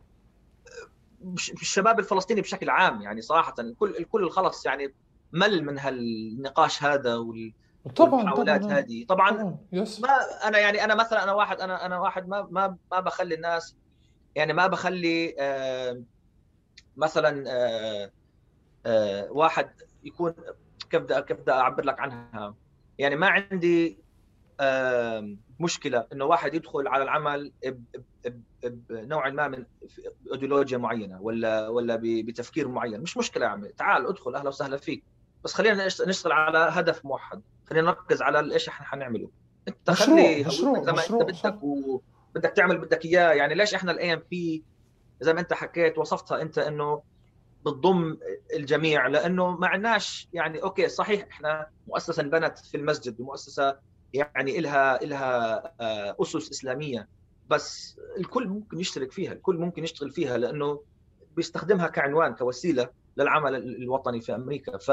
الشباب 1.38 1.98
الفلسطيني 1.98 2.40
بشكل 2.40 2.70
عام 2.70 3.02
يعني 3.02 3.22
صراحة 3.22 3.54
الكل 3.58 3.96
الكل 3.96 4.30
خلص 4.30 4.66
يعني 4.66 4.94
مل 5.32 5.64
من 5.64 5.78
هالنقاش 5.78 6.82
هذا 6.82 7.14
وال 7.16 7.52
طبعا 7.96 8.20
المحاولات 8.20 8.62
طبعا 8.62 8.78
هذه. 8.78 9.06
طبعا, 9.06 9.30
طبعا. 9.30 9.56
يس. 9.72 10.00
ما 10.00 10.08
أنا 10.44 10.58
يعني 10.58 10.84
أنا 10.84 10.94
مثلا 10.94 11.24
أنا 11.24 11.32
واحد 11.32 11.60
أنا 11.60 11.86
أنا 11.86 11.98
واحد 11.98 12.28
ما 12.28 12.48
ما 12.50 12.76
ما 12.92 13.00
بخلي 13.00 13.34
الناس 13.34 13.76
يعني 14.34 14.52
ما 14.52 14.66
بخلي 14.66 15.34
آه 15.38 16.02
مثلا 16.96 17.44
آه 17.48 18.10
آه 18.86 19.28
واحد 19.30 19.70
يكون 20.04 20.34
كيف 20.90 21.02
بدي 21.02 21.22
كيف 21.22 21.40
بدي 21.40 21.52
أعبر 21.52 21.84
لك 21.84 22.00
عنها؟ 22.00 22.54
يعني 22.98 23.16
ما 23.16 23.26
عندي 23.28 23.98
مشكلة 25.60 26.06
إنه 26.12 26.24
واحد 26.24 26.54
يدخل 26.54 26.88
على 26.88 27.02
العمل 27.02 27.52
بنوع 28.64 29.30
ما 29.30 29.48
من 29.48 29.64
ايديولوجيا 30.32 30.78
معينة 30.78 31.22
ولا 31.22 31.68
ولا 31.68 31.98
بتفكير 32.02 32.68
معين. 32.68 33.00
مش 33.00 33.16
مشكلة 33.16 33.44
يا 33.46 33.50
عمي. 33.50 33.68
تعال 33.68 34.06
ادخل 34.06 34.34
أهلا 34.34 34.48
وسهلا 34.48 34.76
فيك. 34.76 35.04
بس 35.44 35.54
خلينا 35.54 35.86
نشتغل 35.86 36.32
على 36.32 36.58
هدف 36.58 37.04
موحد. 37.04 37.42
خلينا 37.68 37.86
نركز 37.86 38.22
على 38.22 38.54
إيش 38.54 38.68
إحنا 38.68 38.86
حنعمله. 38.86 39.30
أنت 39.68 39.90
خلي 39.90 40.44
مشروع 40.44 40.82
زي 40.82 40.92
ما 40.92 41.02
أنت 41.02 41.12
بدك 41.12 41.62
وبدك 41.62 42.50
تعمل 42.50 42.78
بدك 42.78 43.04
إياه. 43.04 43.32
يعني 43.32 43.54
ليش 43.54 43.74
إحنا 43.74 43.92
ال 43.92 44.12
AMP 44.12 44.64
زي 45.20 45.34
ما 45.34 45.40
أنت 45.40 45.52
حكيت 45.52 45.98
وصفتها 45.98 46.42
أنت 46.42 46.58
إنه 46.58 47.02
بتضم 47.66 48.18
الجميع 48.54 49.06
لأنه 49.06 49.50
ما 49.50 49.66
عندناش 49.66 50.28
يعني 50.32 50.62
أوكي 50.62 50.88
صحيح 50.88 51.26
إحنا 51.30 51.66
مؤسسة 51.86 52.22
انبنت 52.22 52.58
في 52.58 52.76
المسجد 52.76 53.20
ومؤسسة 53.20 53.76
يعني 54.12 54.60
لها 54.60 54.98
لها 55.04 55.62
آه، 55.80 56.16
أسس 56.22 56.50
إسلامية 56.50 57.08
بس 57.50 57.98
الكل 58.18 58.48
ممكن 58.48 58.80
يشترك 58.80 59.12
فيها 59.12 59.32
الكل 59.32 59.56
ممكن 59.56 59.84
يشتغل 59.84 60.10
فيها 60.10 60.38
لأنه 60.38 60.82
بيستخدمها 61.36 61.86
كعنوان 61.86 62.34
كوسيلة 62.34 62.88
للعمل 63.16 63.54
الوطني 63.54 64.20
في 64.20 64.34
أمريكا. 64.34 64.78
ف 64.78 64.90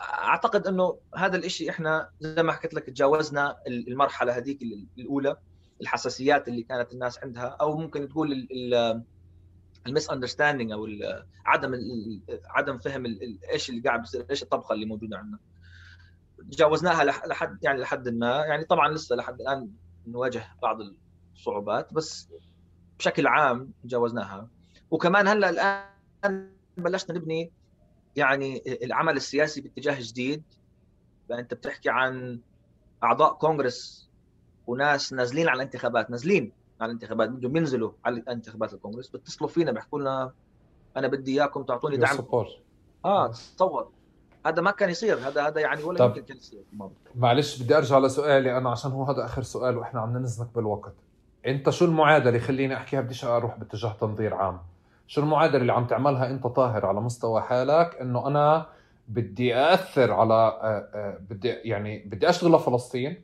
أعتقد 0.00 0.66
إنه 0.66 0.98
هذا 1.16 1.36
الشيء 1.36 1.70
إحنا 1.70 2.10
زي 2.20 2.42
ما 2.42 2.52
حكيت 2.52 2.74
لك 2.74 2.84
تجاوزنا 2.84 3.56
المرحلة 3.66 4.36
هذيك 4.36 4.62
الأولى 4.98 5.36
الحساسيات 5.80 6.48
اللي 6.48 6.62
كانت 6.62 6.92
الناس 6.92 7.18
عندها 7.18 7.56
أو 7.60 7.78
ممكن 7.78 8.08
تقول 8.08 8.48
المس 9.86 10.10
اندرستاندينج 10.10 10.72
أو 10.72 10.88
عدم 11.46 11.74
عدم 12.46 12.78
فهم 12.78 13.06
إيش 13.52 13.70
اللي 13.70 13.80
قاعد 13.80 14.00
بيصير 14.00 14.26
إيش 14.30 14.42
الطبخه 14.42 14.72
اللي 14.72 14.86
موجودة 14.86 15.18
عندنا. 15.18 15.38
تجاوزناها 16.52 17.04
لحد 17.04 17.64
يعني 17.64 17.80
لحد 17.80 18.08
ما. 18.08 18.44
يعني 18.44 18.64
طبعا 18.64 18.88
لسه 18.88 19.16
لحد 19.16 19.40
الآن 19.40 19.70
نواجه 20.06 20.44
بعض 20.62 20.78
الصعوبات 21.34 21.94
بس 21.94 22.28
بشكل 22.98 23.26
عام 23.26 23.72
تجاوزناها. 23.82 24.48
وكمان 24.90 25.28
هلأ 25.28 25.50
الآن 25.50 26.50
بلشنا 26.76 27.16
نبني 27.16 27.52
يعني 28.16 28.62
العمل 28.82 29.16
السياسي 29.16 29.60
باتجاه 29.60 29.96
جديد. 30.00 30.42
فانت 31.28 31.54
بتحكي 31.54 31.90
عن 31.90 32.40
أعضاء 33.02 33.34
كونغرس 33.34 34.10
وناس 34.66 35.12
نازلين 35.12 35.48
على 35.48 35.56
الانتخابات 35.56 36.10
نازلين. 36.10 36.52
على 36.80 36.90
الانتخابات 36.90 37.28
بدهم 37.28 37.56
ينزلوا 37.56 37.92
على 38.04 38.22
انتخابات 38.28 38.74
الكونغرس 38.74 39.08
بيتصلوا 39.08 39.50
فينا 39.50 39.72
بيحكوا 39.72 40.00
لنا 40.00 40.32
أنا 40.96 41.08
بدي 41.08 41.40
إياكم 41.40 41.62
تعطوني 41.62 41.96
دعم. 41.96 42.16
آه 43.04 43.26
تصور. 43.28 43.88
هذا 44.46 44.62
ما 44.62 44.70
كان 44.70 44.90
يصير 44.90 45.18
هذا 45.18 45.46
هذا 45.46 45.60
يعني 45.60 45.82
ولا 45.82 46.04
يمكن 46.04 46.22
كان 46.22 46.36
يصير. 46.36 46.60
معلش 47.14 47.62
بدي 47.62 47.76
أرجع 47.76 47.98
لسؤالي 47.98 48.58
أنا 48.58 48.70
عشان 48.70 48.90
هو 48.90 49.04
هذا 49.04 49.24
آخر 49.24 49.42
سؤال 49.42 49.76
وإحنا 49.78 50.00
عم 50.00 50.16
ننزلك 50.16 50.48
بالوقت. 50.54 50.94
أنت 51.46 51.70
شو 51.70 51.84
المعادلة 51.84 52.38
خليني 52.38 52.76
أحكيها؟ 52.76 53.00
بديش 53.00 53.24
أروح 53.24 53.58
باتجاه 53.58 53.96
تنظير 54.00 54.34
عام. 54.34 54.60
شو 55.06 55.20
المعادلة 55.20 55.60
اللي 55.60 55.72
عم 55.72 55.86
تعملها 55.86 56.30
أنت 56.30 56.46
طاهر 56.46 56.86
على 56.86 57.00
مستوى 57.00 57.40
حالك 57.40 57.96
إنه 58.00 58.26
أنا 58.26 58.66
بدي 59.08 59.56
اثر 59.56 60.12
على 60.12 60.34
آه، 60.34 60.88
آه، 60.94 61.18
بدي 61.30 61.48
يعني 61.48 61.98
بدي 61.98 62.28
اشتغل 62.28 62.52
لفلسطين 62.52 63.22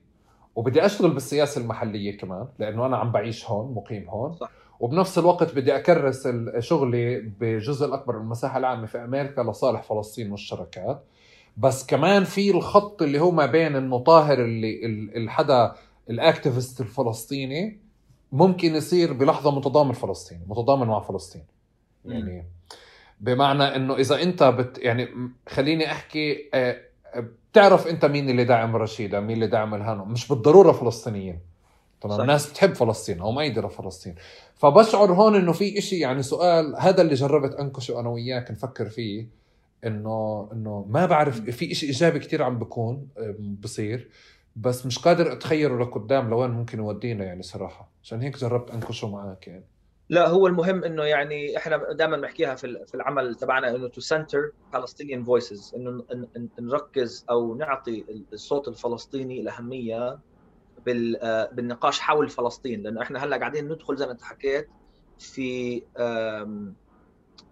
وبدي 0.57 0.87
أشتغل 0.87 1.11
بالسياسة 1.11 1.61
المحلية 1.61 2.19
كمان 2.19 2.49
لأنه 2.59 2.87
أنا 2.87 2.97
عم 2.97 3.13
بعيش 3.13 3.51
هون 3.51 3.75
مقيم 3.75 4.09
هون. 4.09 4.33
صح. 4.33 4.51
وبنفس 4.81 5.19
الوقت 5.19 5.55
بدي 5.55 5.77
أكرس 5.77 6.29
شغلي 6.59 7.21
بجزء 7.21 7.87
الأكبر 7.87 8.17
من 8.17 8.23
المساحة 8.23 8.59
العامة 8.59 8.87
في 8.87 8.99
أمريكا 8.99 9.41
لصالح 9.41 9.83
فلسطين 9.83 10.31
والشركات. 10.31 11.03
بس 11.57 11.87
كمان 11.87 12.25
في 12.25 12.51
الخط 12.51 13.03
اللي 13.03 13.21
هو 13.21 13.31
ما 13.31 13.47
بين 13.47 13.77
انه 13.77 13.99
طاهر 13.99 14.45
اللي 14.45 14.87
الحدا 15.17 15.75
الاكتيفست 16.11 16.81
الفلسطيني 16.81 17.79
ممكن 18.33 18.75
يصير 18.75 19.13
بلحظة 19.13 19.57
متضامن 19.57 19.93
فلسطيني 19.93 20.41
متضامن 20.47 20.87
مع 20.87 21.01
فلسطين. 21.01 21.43
يعني 22.05 22.45
بمعنى 23.21 23.63
إنه 23.63 23.95
إذا 23.97 24.23
أنت 24.23 24.43
بت 24.43 24.79
يعني 24.79 25.09
خليني 25.49 25.93
أحكي 25.93 26.51
آه، 26.55 26.81
بتعرف 27.19 27.87
انت 27.87 28.05
مين 28.05 28.31
اللي 28.31 28.45
داعم 28.45 28.77
رشيدة 28.77 29.21
مين 29.21 29.35
اللي 29.35 29.47
داعم 29.47 29.75
إلهان؟ 29.75 30.05
مش 30.05 30.29
بالضرورة 30.29 30.73
فلسطينيين. 30.73 31.39
تمام؟ 32.01 32.21
الناس 32.21 32.51
بتحب 32.51 32.75
فلسطين 32.75 33.21
أو 33.21 33.33
مأيدة 33.33 33.69
فلسطين. 33.69 34.15
فبشعر 34.55 35.13
هون 35.13 35.35
انه 35.35 35.53
في 35.53 35.79
إشي 35.79 35.99
يعني 35.99 36.23
سؤال 36.23 36.77
هذا 36.79 37.03
اللي 37.03 37.15
جربت 37.15 37.55
أنكشه 37.55 38.01
أنا 38.01 38.09
وياك 38.09 38.51
نفكر 38.51 38.89
فيه 38.89 39.27
إنه 39.87 40.49
إنه 40.53 40.87
ما 40.89 41.07
بعرف 41.07 41.41
في 41.41 41.73
إشي 41.73 41.87
إيجابي 41.87 42.19
كتير 42.19 42.43
عم 42.43 42.59
بكون 42.59 43.09
بصير 43.63 44.11
بس 44.57 44.87
مش 44.87 44.99
قادر 44.99 45.33
أتخيله 45.33 45.79
لقدام 45.79 46.31
لوين 46.31 46.51
ممكن 46.51 46.79
يودينا 46.79 47.25
يعني 47.25 47.43
صراحة. 47.43 47.89
عشان 48.03 48.23
هيك 48.23 48.39
جربت 48.39 48.71
أنكشه 48.71 49.09
معك 49.09 49.49
يعني. 49.49 49.65
لا 50.09 50.29
هو 50.29 50.47
المهم 50.47 50.85
إنه 50.85 51.05
يعني 51.05 51.57
إحنا 51.57 51.93
دائما 51.93 52.17
بنحكيها 52.17 52.55
في 52.55 52.95
العمل 52.95 53.35
تبعنا 53.35 53.71
إنه 53.71 53.89
to 53.89 54.01
center 54.01 54.53
Palestinian 54.77 55.25
voices 55.27 55.75
إنه 55.77 56.05
نركز 56.59 57.25
أو 57.31 57.55
نعطي 57.55 58.25
الصوت 58.33 58.69
الفلسطيني 58.69 59.41
الأهمية 59.41 60.19
بالنقاش 61.53 62.01
حول 62.01 62.29
فلسطين. 62.29 62.83
لأنه 62.83 63.03
إحنا 63.03 63.25
هلأ 63.25 63.37
قاعدين 63.37 63.69
ندخل 63.69 63.97
زي 63.97 64.07
ما 64.07 64.13
أنت 64.13 64.23
حكيت 64.23 64.69
في 65.19 65.83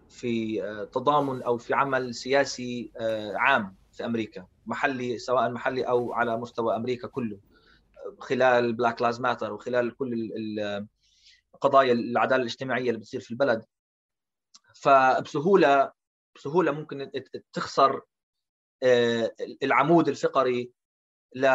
في 0.08 0.62
آه، 0.64 0.84
تضامن 0.84 1.42
أو 1.42 1.58
في 1.58 1.74
عمل 1.74 2.14
سياسي 2.14 2.92
آه، 2.96 3.32
عام 3.36 3.76
في 3.92 4.04
أمريكا 4.04 4.46
محلي 4.66 5.18
سواء 5.18 5.50
محلي 5.50 5.82
أو 5.82 6.12
على 6.12 6.36
مستوى 6.36 6.76
أمريكا 6.76 7.08
كله 7.08 7.38
خلال 8.18 8.72
Black 8.72 9.02
Lives 9.02 9.20
Matter 9.20 9.52
وخلال 9.52 9.96
كل 9.96 10.30
قضايا 11.64 11.92
العدالة 11.92 12.42
الاجتماعية 12.42 12.88
اللي 12.88 13.00
بتصير 13.00 13.20
في 13.20 13.30
البلد. 13.30 13.64
فبسهولة 14.74 15.92
بسهولة 16.36 16.72
ممكن 16.72 17.10
تخسر 17.52 18.00
آه، 18.82 19.34
العمود 19.62 20.08
الفقري 20.08 20.72
ل 21.34 21.46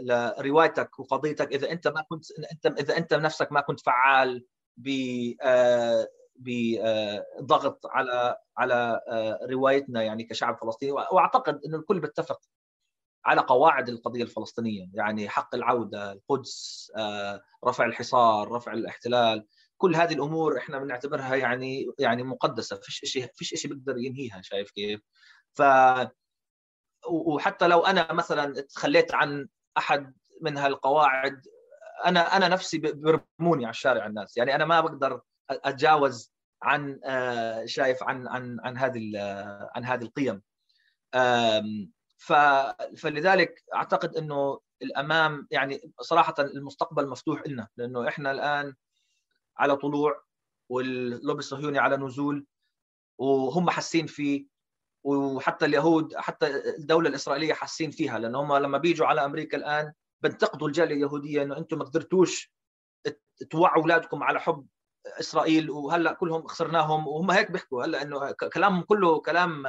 لروايتك 0.00 0.98
وقضيتك. 0.98 1.52
إذا 1.52 1.70
أنت 1.70 1.88
ما 1.88 2.02
كنت 2.08 2.24
أنت 2.52 2.66
إذا 2.66 2.96
أنت 2.96 3.14
نفسك 3.14 3.52
ما 3.52 3.60
كنت 3.60 3.80
فعال 3.80 4.46
ب 4.76 4.88
آه، 5.42 6.08
بضغط 6.36 7.86
على 7.86 8.36
على 8.56 9.00
آه، 9.08 9.38
روايتنا 9.50 10.02
يعني 10.02 10.24
كشعب 10.24 10.56
فلسطيني 10.56 10.92
وأعتقد 10.92 11.60
انه 11.66 11.76
الكل 11.76 12.00
بيتفق 12.00 12.40
على 13.26 13.40
قواعد 13.40 13.88
القضية 13.88 14.22
الفلسطينية 14.22 14.88
يعني 14.94 15.28
حق 15.28 15.54
العودة 15.54 16.12
القدس 16.12 16.92
آه، 16.96 17.42
رفع 17.64 17.84
الحصار 17.84 18.52
رفع 18.52 18.72
الاحتلال 18.72 19.46
كل 19.76 19.96
هذه 19.96 20.14
الأمور 20.14 20.58
إحنا 20.58 20.78
بنعتبرها 20.78 21.34
يعني 21.36 21.86
يعني 21.98 22.22
مقدسة 22.22 22.76
فيش 22.76 23.00
شيء 23.04 23.26
فيش 23.34 23.54
شيء 23.54 23.74
بيقدر 23.74 23.98
ينهيها 23.98 24.42
شايف 24.42 24.70
كيف؟ 24.70 25.00
ف 25.52 25.62
وحتى 27.08 27.66
لو 27.66 27.80
أنا 27.80 28.12
مثلا 28.12 28.60
تخليت 28.60 29.14
عن 29.14 29.48
أحد 29.78 30.14
من 30.40 30.58
هالقواعد 30.58 31.42
أنا 32.06 32.36
أنا 32.36 32.48
نفسي 32.48 32.78
بيرموني 32.78 33.64
على 33.64 33.70
الشارع 33.70 34.06
الناس 34.06 34.36
يعني 34.36 34.54
أنا 34.54 34.64
ما 34.64 34.80
بقدر 34.80 35.20
أتجاوز 35.50 36.32
عن 36.62 37.00
آه، 37.04 37.64
شايف 37.66 38.02
عن 38.02 38.28
عن 38.28 38.58
عن 38.60 38.78
هذه 38.78 39.12
عن 39.74 39.84
هذه 39.84 40.02
القيم. 40.02 40.42
فلذلك 42.96 43.64
أعتقد 43.74 44.16
إنه 44.16 44.60
الأمام 44.82 45.48
يعني 45.50 45.92
صراحة 46.00 46.34
المستقبل 46.38 47.08
مفتوح 47.08 47.46
لنا 47.46 47.68
لأنه 47.76 48.08
إحنا 48.08 48.30
الآن 48.30 48.74
على 49.58 49.76
طلوع 49.76 50.22
واللوبي 50.68 51.38
الصهيوني 51.38 51.78
على 51.78 51.96
نزول 51.96 52.46
وهم 53.18 53.70
حاسين 53.70 54.06
فيه 54.06 54.46
وحتى 55.04 55.64
اليهود 55.64 56.16
حتى 56.16 56.46
الدولة 56.78 57.08
الإسرائيلية 57.08 57.54
حاسين 57.54 57.90
فيها 57.90 58.18
لأن 58.18 58.34
هم 58.34 58.56
لما 58.56 58.78
بيجوا 58.78 59.06
على 59.06 59.24
أمريكا 59.24 59.56
الآن 59.56 59.92
بنتقدوا 60.22 60.68
الجاليه 60.68 60.94
اليهودية 60.94 61.42
إنه 61.42 61.56
أنتم 61.56 61.78
ما 61.78 61.84
قدرتوش 61.84 62.52
توعوا 63.50 63.76
أولادكم 63.76 64.22
على 64.22 64.40
حب 64.40 64.66
إسرائيل 65.06 65.70
وهلأ 65.70 66.12
كلهم 66.12 66.46
خسرناهم 66.46 67.08
وهم 67.08 67.30
هيك 67.30 67.50
بيحكوا 67.50 67.84
هلأ 67.84 68.02
إنه 68.02 68.30
كلامهم 68.32 68.82
كله 68.82 69.20
كلام 69.20 69.62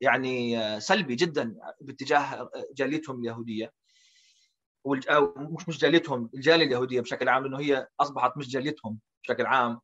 يعني 0.00 0.80
سلبي 0.80 1.14
جدا 1.14 1.56
باتجاه 1.80 2.50
جاليتهم 2.76 3.20
اليهودية. 3.20 3.72
مش 4.86 5.68
مش 5.68 5.78
جاليتهم 5.78 6.30
الجالية 6.34 6.64
اليهودية 6.66 7.00
بشكل 7.00 7.28
عام 7.28 7.42
لأنه 7.44 7.58
هي 7.58 7.88
أصبحت 8.00 8.36
مش 8.36 8.48
جاليتهم 8.48 8.98
بشكل 9.24 9.46
عام. 9.46 9.80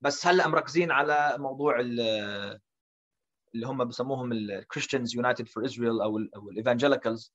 بس 0.00 0.26
هلأ 0.26 0.48
مركزين 0.48 0.90
على 0.90 1.36
موضوع 1.38 1.80
اللي 1.80 3.66
هم 3.66 3.84
بسموهم 3.84 4.32
ال 4.32 4.40
Christians 4.40 5.16
United 5.16 5.48
for 5.48 5.64
Israel 5.64 6.00
أو 6.00 6.18
أو 6.36 6.50
ال 6.50 6.57
evangelicals 6.57 7.34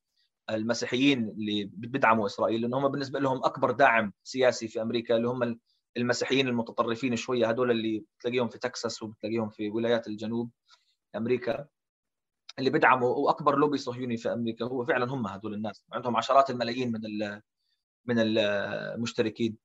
المسيحيين 0.49 1.30
اللي 1.30 1.69
بدعموا 1.73 2.26
إسرائيل 2.26 2.61
لأن 2.61 2.73
هم 2.73 2.88
بالنسبة 2.88 3.19
لهم 3.19 3.38
أكبر 3.45 3.72
داعم 3.72 4.13
سياسي 4.23 4.67
في 4.67 4.81
أمريكا 4.81 5.15
اللي 5.17 5.27
هم 5.27 5.59
المسيحيين 5.97 6.47
المتطرفين 6.47 7.15
شوية 7.15 7.49
هذول 7.49 7.72
اللي 7.72 8.03
بتلاقيهم 8.19 8.49
في 8.49 8.57
تكساس 8.57 9.03
وبتلاقيهم 9.03 9.49
في 9.49 9.69
ولايات 9.69 10.07
الجنوب. 10.07 10.51
أمريكا 11.18 11.68
اللي 12.60 12.70
بيدعموا 12.70 13.10
وأكبر 13.10 13.58
لوبي 13.58 13.78
صهيوني 13.78 14.18
في 14.18 14.34
أمريكا 14.34 14.66
هو 14.66 14.86
فعلا 14.86 15.14
هم 15.14 15.28
هذول 15.28 15.54
الناس 15.54 15.86
عندهم 15.94 16.16
عشرات 16.16 16.50
الملايين 16.50 16.92
من 16.92 17.02
من 18.06 18.16
المشتركين 18.20 19.58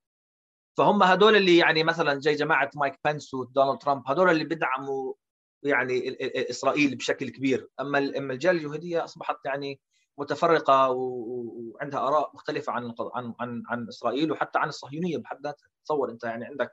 فهم 0.76 1.02
هذول 1.02 1.36
اللي 1.36 1.56
يعني 1.56 1.84
مثلا 1.84 2.20
زي 2.20 2.34
جماعة 2.34 2.70
مايك 2.74 2.98
بنس 3.04 3.34
ودونالد 3.34 3.78
ترامب 3.78 4.08
هذول 4.08 4.30
اللي 4.30 4.44
بيدعموا 4.44 5.14
يعني 5.62 6.16
إسرائيل 6.50 6.96
بشكل 6.96 7.28
كبير. 7.30 7.68
أما 7.80 7.98
أما 7.98 8.32
الجالية 8.32 8.58
اليهودية 8.58 9.04
أصبحت 9.04 9.36
يعني 9.44 9.80
متفرقة 10.18 10.90
وعندها 10.90 12.00
آراء 12.00 12.30
مختلفة 12.34 12.72
عن 12.72 12.94
عن 13.14 13.34
عن, 13.40 13.62
عن 13.68 13.88
إسرائيل 13.88 14.32
وحتى 14.32 14.58
عن 14.58 14.68
الصهيونية 14.68 15.16
بحد 15.18 15.36
ذاتها. 15.44 15.68
تصور 15.84 16.10
أنت 16.10 16.24
يعني 16.24 16.44
عندك 16.44 16.70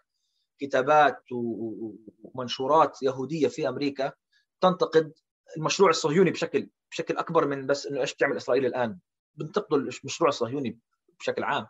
كتابات 0.60 1.24
ومنشورات 1.32 3.04
يهودية 3.04 3.48
في 3.48 3.70
أمريكا 3.70 4.12
تنتقد 4.61 5.13
المشروع 5.57 5.89
الصهيوني 5.89 6.31
بشكل 6.31 6.69
بشكل 6.91 7.17
أكبر 7.17 7.47
من 7.47 7.67
بس 7.67 7.85
إنه 7.85 8.01
إيش 8.01 8.13
بتعمل 8.13 8.38
إسرائيل 8.38 8.65
الآن؟ 8.65 8.99
بنتقدوا 9.35 9.77
المشروع 9.77 10.29
الصهيوني 10.29 10.79
بشكل 11.19 11.43
عام. 11.43 11.67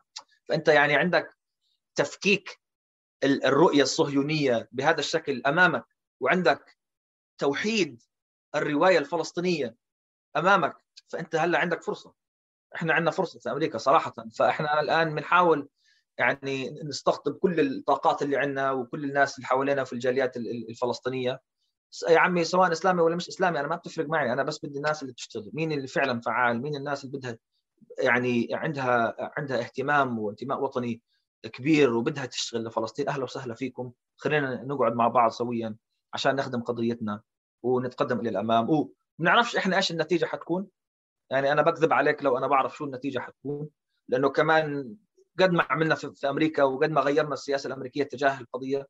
فأنت 0.49 0.67
يعني 0.67 0.95
عندك 0.95 1.37
تفكيك 1.95 2.61
الرؤية 3.23 3.81
الصهيونية 3.81 4.69
بهذا 4.71 4.99
الشكل 4.99 5.41
أمامك 5.45 5.85
وعندك 6.19 6.77
توحيد 7.37 8.03
الرواية 8.55 8.97
الفلسطينية 8.97 9.75
أمامك 10.37 10.75
فأنت 11.07 11.35
هلأ 11.35 11.59
عندك 11.59 11.83
فرصة. 11.83 12.13
إحنا 12.75 12.93
عندنا 12.93 13.11
فرصة 13.11 13.39
في 13.39 13.51
أمريكا 13.51 13.77
صراحة. 13.77 14.13
فإحنا 14.39 14.79
الآن 14.81 15.15
بنحاول 15.15 15.69
يعني 16.17 16.69
نستقطب 16.83 17.37
كل 17.37 17.59
الطاقات 17.59 18.21
اللي 18.21 18.37
عندنا 18.37 18.71
وكل 18.71 19.03
الناس 19.03 19.35
اللي 19.35 19.47
حوالينا 19.47 19.83
في 19.83 19.93
الجاليات 19.93 20.37
الفلسطينية. 20.37 21.39
يا 22.09 22.19
عمي 22.19 22.43
سواء 22.43 22.71
إسلامي 22.71 23.01
ولا 23.01 23.15
مش 23.15 23.27
إسلامي 23.27 23.59
أنا 23.59 23.67
ما 23.67 23.75
بتفرق 23.75 24.07
معي 24.09 24.33
أنا 24.33 24.43
بس 24.43 24.65
بدي 24.65 24.77
الناس 24.77 25.01
اللي 25.01 25.13
بتشتغل. 25.13 25.51
مين 25.53 25.71
اللي 25.71 25.87
فعلا 25.87 26.21
فعال؟ 26.21 26.61
مين 26.61 26.75
الناس 26.75 27.05
اللي 27.05 27.17
بدها 27.17 27.37
يعني 27.99 28.47
عندها 28.51 29.15
عندها 29.37 29.59
اهتمام 29.59 30.19
وانتماء 30.19 30.63
وطني 30.63 31.01
كبير 31.43 31.93
وبدها 31.93 32.25
تشتغل 32.25 32.63
لفلسطين؟ 32.63 33.09
أهلا 33.09 33.23
وسهلا 33.23 33.53
فيكم. 33.53 33.91
خلينا 34.17 34.63
نقعد 34.63 34.95
مع 34.95 35.07
بعض 35.07 35.31
سويا 35.31 35.75
عشان 36.13 36.35
نخدم 36.35 36.61
قضيتنا 36.61 37.21
ونتقدم 37.63 38.19
إلى 38.19 38.29
الأمام. 38.29 38.69
وما 38.69 38.89
بنعرفش 39.19 39.55
إحنا 39.55 39.77
إيش 39.77 39.91
النتيجة 39.91 40.25
حتكون؟ 40.25 40.67
يعني 41.29 41.51
أنا 41.51 41.61
بكذب 41.61 41.93
عليك 41.93 42.23
لو 42.23 42.37
أنا 42.37 42.47
بعرف 42.47 42.77
شو 42.77 42.85
النتيجة 42.85 43.19
حتكون 43.19 43.69
لأنه 44.07 44.29
كمان 44.29 44.95
قد 45.39 45.51
ما 45.51 45.65
عملنا 45.69 45.95
في 45.95 46.29
أمريكا 46.29 46.63
وقد 46.63 46.91
ما 46.91 47.01
غيرنا 47.01 47.33
السياسة 47.33 47.67
الأمريكية 47.67 48.03
تجاه 48.03 48.39
القضية 48.39 48.87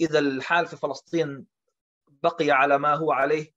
إذا 0.00 0.18
الحال 0.18 0.66
في 0.66 0.76
فلسطين 0.76 1.46
بقي 2.22 2.50
على 2.50 2.78
ما 2.78 2.94
هو 2.94 3.12
عليه. 3.12 3.54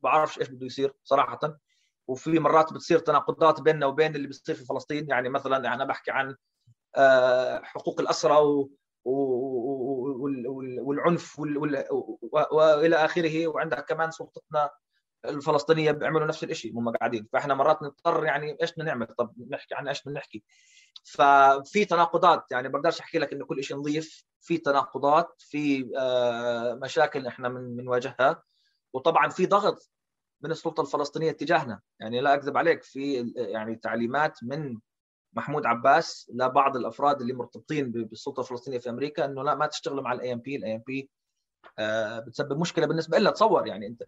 بعرفش 0.00 0.38
إيش 0.38 0.48
بده 0.48 0.66
يصير 0.66 0.94
صراحة. 1.04 1.58
وفي 2.08 2.38
مرات 2.38 2.72
بتصير 2.72 2.98
تناقضات 2.98 3.60
بيننا 3.60 3.86
وبين 3.86 4.16
اللي 4.16 4.26
بيصير 4.26 4.54
في 4.54 4.64
فلسطين. 4.64 5.08
يعني 5.08 5.28
مثلا 5.28 5.64
يعني 5.64 5.74
أنا 5.74 5.84
بحكي 5.84 6.10
عن 6.10 6.36
آه، 6.96 7.60
حقوق 7.64 8.00
الاسرى 8.00 8.36
والعنف 10.84 11.38
وإلى 11.38 12.96
آخره. 12.96 13.46
وعندك 13.46 13.84
كمان 13.84 14.10
سلطتنا 14.10 14.70
الفلسطينية 15.24 15.90
بيعملوا 15.90 16.26
نفس 16.26 16.44
الشيء 16.44 16.78
هم 16.78 16.90
قاعدين. 16.90 17.28
فإحنا 17.32 17.54
مرات 17.54 17.82
نضطر 17.82 18.24
يعني 18.24 18.56
إيش 18.62 18.72
بدنا 18.72 18.84
نعمل؟ 18.84 19.06
طب 19.06 19.34
نحكي 19.50 19.74
عن 19.74 19.88
إيش 19.88 20.02
بدنا 20.02 20.18
نحكي؟ 20.18 20.44
ففي 21.04 21.84
تناقضات. 21.84 22.44
يعني 22.50 22.68
بقدرش 22.68 23.00
أحكي 23.00 23.18
لك 23.18 23.32
انه 23.32 23.44
كل 23.44 23.64
شيء 23.64 23.76
نظيف. 23.76 24.24
في 24.40 24.58
تناقضات 24.58 25.34
في 25.38 25.90
آه، 25.98 26.74
مشاكل 26.74 27.26
إحنا 27.26 27.48
بنواجهها 27.48 28.42
وطبعا 28.92 29.28
في 29.28 29.46
ضغط 29.46 29.90
من 30.40 30.50
السلطة 30.50 30.80
الفلسطينية 30.80 31.32
تجاهنا. 31.32 31.80
يعني 32.00 32.20
لا 32.20 32.34
أكذب 32.34 32.56
عليك 32.56 32.82
في 32.82 33.32
يعني 33.36 33.76
تعليمات 33.76 34.38
من 34.42 34.78
محمود 35.32 35.66
عباس 35.66 36.30
لبعض 36.34 36.76
الأفراد 36.76 37.20
اللي 37.20 37.32
مرتبطين 37.32 37.92
بالسلطة 37.92 38.40
الفلسطينية 38.40 38.78
في 38.78 38.90
أمريكا 38.90 39.24
إنه 39.24 39.42
لا 39.42 39.54
ما 39.54 39.66
تشتغلوا 39.66 40.02
مع 40.02 40.12
ال 40.12 40.32
AMP 40.32 40.56
ال 40.56 40.74
AMP 40.74 41.10
بتسبب 42.26 42.60
مشكلة 42.60 42.86
بالنسبة 42.86 43.18
لها 43.18 43.32
تصور. 43.32 43.66
يعني 43.66 43.86
أنت 43.86 44.02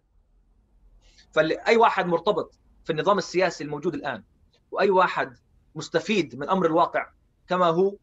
فاي 1.31 1.77
واحد 1.77 2.05
مرتبط 2.05 2.59
في 2.83 2.93
النظام 2.93 3.17
السياسي 3.17 3.63
الموجود 3.63 3.93
الآن 3.93 4.23
وأي 4.71 4.89
واحد 4.89 5.37
مستفيد 5.75 6.35
من 6.35 6.49
أمر 6.49 6.65
الواقع 6.65 7.07
كما 7.47 7.65
هو 7.65 7.95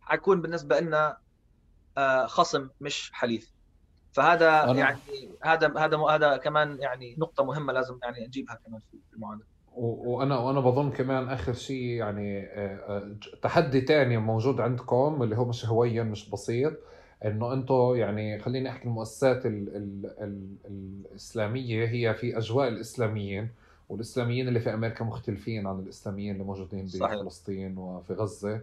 حيكون 0.00 0.40
بالنسبة 0.40 0.80
لنا 0.80 1.16
آه، 1.98 2.26
خصم 2.26 2.68
مش 2.80 3.10
حليف. 3.14 3.52
فهذا 4.12 4.64
أنا... 4.64 4.78
يعني 4.78 4.98
هذا 5.42 5.72
هذا 5.78 5.98
هذا 5.98 6.36
كمان 6.36 6.78
يعني 6.80 7.16
نقطة 7.18 7.44
مهمة 7.44 7.72
لازم 7.72 7.98
يعني 8.02 8.26
نجيبها 8.26 8.58
كمان 8.66 8.80
في 8.80 8.98
المعادلة. 9.14 9.46
وأنا 9.74 10.38
وأنا 10.38 10.60
بظن 10.60 10.90
كمان 10.90 11.28
آخر 11.28 11.52
شيء 11.52 11.86
يعني 11.86 12.40
آه، 12.40 12.76
آه، 12.88 13.16
تحدي 13.42 13.80
ثاني 13.80 14.16
موجود 14.16 14.60
عندكم 14.60 15.22
اللي 15.22 15.36
هو 15.36 15.44
مش 15.44 15.66
هويا 15.66 16.02
مش 16.02 16.30
بسيط. 16.30 16.72
إنه 17.24 17.52
أنتم 17.52 17.94
يعني 17.96 18.38
خليني 18.38 18.68
أحكي 18.68 18.84
المؤسسات 18.84 19.46
ال 19.46 19.76
ال 19.76 20.10
ال 20.20 20.56
الإسلامية 20.66 21.88
هي 21.88 22.14
في 22.14 22.38
أجواء 22.38 22.68
الإسلاميين 22.68 23.48
والإسلاميين 23.88 24.48
اللي 24.48 24.60
في 24.60 24.74
أمريكا 24.74 25.04
مختلفين 25.04 25.66
عن 25.66 25.78
الإسلاميين 25.78 26.32
اللي 26.32 26.44
موجودين 26.44 26.84
بفلسطين 26.84 27.78
وفي 27.78 28.14
غزة. 28.14 28.60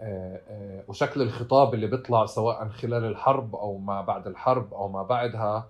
آه، 0.00 0.40
آه، 0.50 0.82
وشكل 0.88 1.22
الخطاب 1.22 1.74
اللي 1.74 1.86
بيطلع 1.86 2.26
سواء 2.26 2.68
خلال 2.68 3.04
الحرب 3.04 3.56
أو 3.56 3.78
ما 3.78 4.00
بعد 4.00 4.26
الحرب 4.26 4.74
أو 4.74 4.88
ما 4.88 5.02
بعدها 5.02 5.68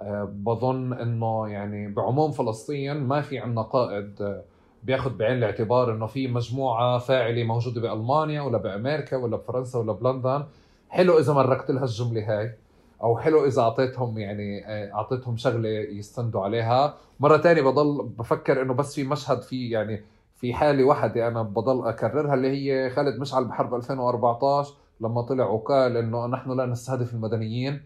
آه، 0.00 0.24
بظن 0.24 0.92
إنه 0.92 1.48
يعني 1.48 1.88
بعموم 1.88 2.30
فلسطين 2.32 2.96
ما 2.96 3.20
في 3.20 3.38
عندنا 3.38 3.62
قائد 3.62 4.42
بياخذ 4.82 5.16
بعين 5.16 5.38
الاعتبار 5.38 5.92
إنه 5.92 6.06
في 6.06 6.28
مجموعة 6.28 6.98
فاعلة 6.98 7.44
موجودة 7.44 7.80
بألمانيا 7.80 8.40
ولا 8.40 8.58
بأمريكا 8.58 9.16
ولا 9.16 9.36
بفرنسا 9.36 9.78
ولا 9.78 9.92
بلندن. 9.92 10.44
حلو 10.92 11.18
إذا 11.18 11.32
مرقت 11.32 11.70
لها 11.70 11.84
الجملة 11.84 12.38
هاي. 12.38 12.54
أو 13.02 13.18
حلو 13.18 13.44
إذا 13.44 13.62
أعطيتهم 13.62 14.18
يعني 14.18 14.62
أعطيتهم 14.94 15.36
شغلة 15.36 15.68
يستندوا 15.68 16.40
عليها. 16.40 16.94
مرة 17.20 17.36
ثانية 17.36 17.62
بضل 17.62 18.08
بفكر 18.18 18.62
إنه 18.62 18.74
بس 18.74 18.94
في 18.94 19.04
مشهد 19.04 19.42
في 19.42 19.70
يعني 19.70 20.04
في 20.36 20.54
حالة 20.54 20.84
واحدة 20.84 21.28
أنا 21.28 21.42
بضل 21.42 21.88
أكررها 21.88 22.34
اللي 22.34 22.48
هي 22.48 22.90
خالد 22.90 23.20
مشعل 23.20 23.44
بحرب 23.44 23.74
2014 23.74 24.74
لما 25.00 25.22
طلع 25.22 25.46
وقال 25.46 25.96
إنه 25.96 26.26
نحن 26.26 26.50
لا 26.56 26.66
نستهدف 26.66 27.14
المدنيين. 27.14 27.80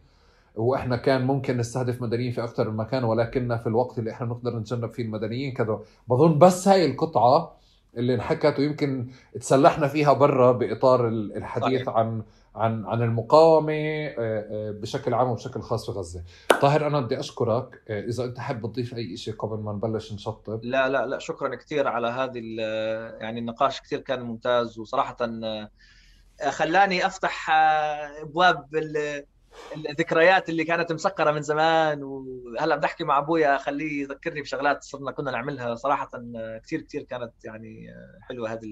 وإحنا 0.57 0.97
كان 0.97 1.27
ممكن 1.27 1.57
نستهدف 1.57 2.03
مدنيين 2.03 2.33
في 2.33 2.45
أكثر 2.45 2.71
من 2.71 2.77
مكان 2.77 3.05
ولكننا 3.05 3.57
في 3.57 3.67
الوقت 3.67 3.99
اللي 3.99 4.11
إحنا 4.11 4.27
نقدر 4.27 4.59
نتجنب 4.59 4.91
فيه 4.91 5.03
المدنيين 5.03 5.55
كذا. 5.55 5.79
بظن 6.09 6.39
بس 6.39 6.69
هاي 6.69 6.87
القطعة 6.87 7.57
اللي 7.97 8.15
انحكت 8.15 8.59
ويمكن 8.59 9.07
تسلحنا 9.41 9.89
فيها 9.89 10.13
برا 10.13 10.53
بإطار 10.53 11.09
الحديث 11.09 11.83
صحيح. 11.83 11.97
عن 11.97 12.23
عن 12.57 12.87
عن 12.87 13.03
المقاومة 13.03 13.73
آه، 13.73 14.15
آه، 14.19 14.71
بشكل 14.71 15.15
عام 15.15 15.29
وبشكل 15.29 15.61
خاص 15.61 15.87
في 15.91 15.99
غزة. 15.99 16.25
طاهر 16.61 16.87
أنا 16.87 17.01
بدي 17.01 17.21
أشكرك 17.21 17.83
آه، 17.89 18.01
إذا 18.01 18.25
أنت 18.25 18.39
حابب 18.39 18.73
تضيف 18.73 18.95
أي 18.95 19.17
شيء 19.17 19.35
قبل 19.35 19.63
ما 19.63 19.73
نبلش 19.73 20.13
نشطب. 20.13 20.61
لا 20.65 20.89
لا 20.89 21.07
لا 21.07 21.19
شكرا 21.19 21.55
كثير 21.55 21.89
على 21.89 22.09
هذه 22.09 22.41
يعني 23.21 23.41
النقاش 23.41 23.81
كثير 23.81 24.01
كان 24.01 24.23
ممتاز 24.23 24.79
وصراحه 24.79 25.17
خلاني 26.49 27.07
أفتح 27.07 27.51
أبواب 28.21 28.67
الذكريات 29.77 30.49
اللي 30.49 30.65
كانت 30.65 30.93
مسكرة 30.93 31.31
من 31.31 31.43
زمان 31.43 32.03
وهلأ 32.03 32.77
بدي 32.77 32.87
أحكي 32.87 33.05
مع 33.05 33.19
أبويا 33.19 33.57
اخليه 33.57 34.03
يذكرني 34.03 34.43
بشغلات 34.43 34.85
صرنا 34.85 35.11
كنا 35.11 35.31
نعملها 35.31 35.75
صراحة 35.75 36.11
كثير 36.65 36.81
كثير 36.81 37.03
كانت 37.03 37.33
يعني 37.45 37.87
حلوة 38.23 38.53
هذه 38.53 38.67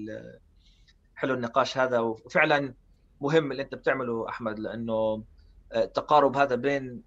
حلو 1.15 1.33
النقاش 1.33 1.77
هذا 1.77 1.99
وفعلا 1.99 2.73
مهم 3.21 3.51
اللي 3.51 3.63
انت 3.63 3.75
بتعمله 3.75 4.29
أحمد 4.29 4.59
لأنه 4.59 5.23
التقارب 5.75 6.37
هذا 6.37 6.55
بين 6.55 7.03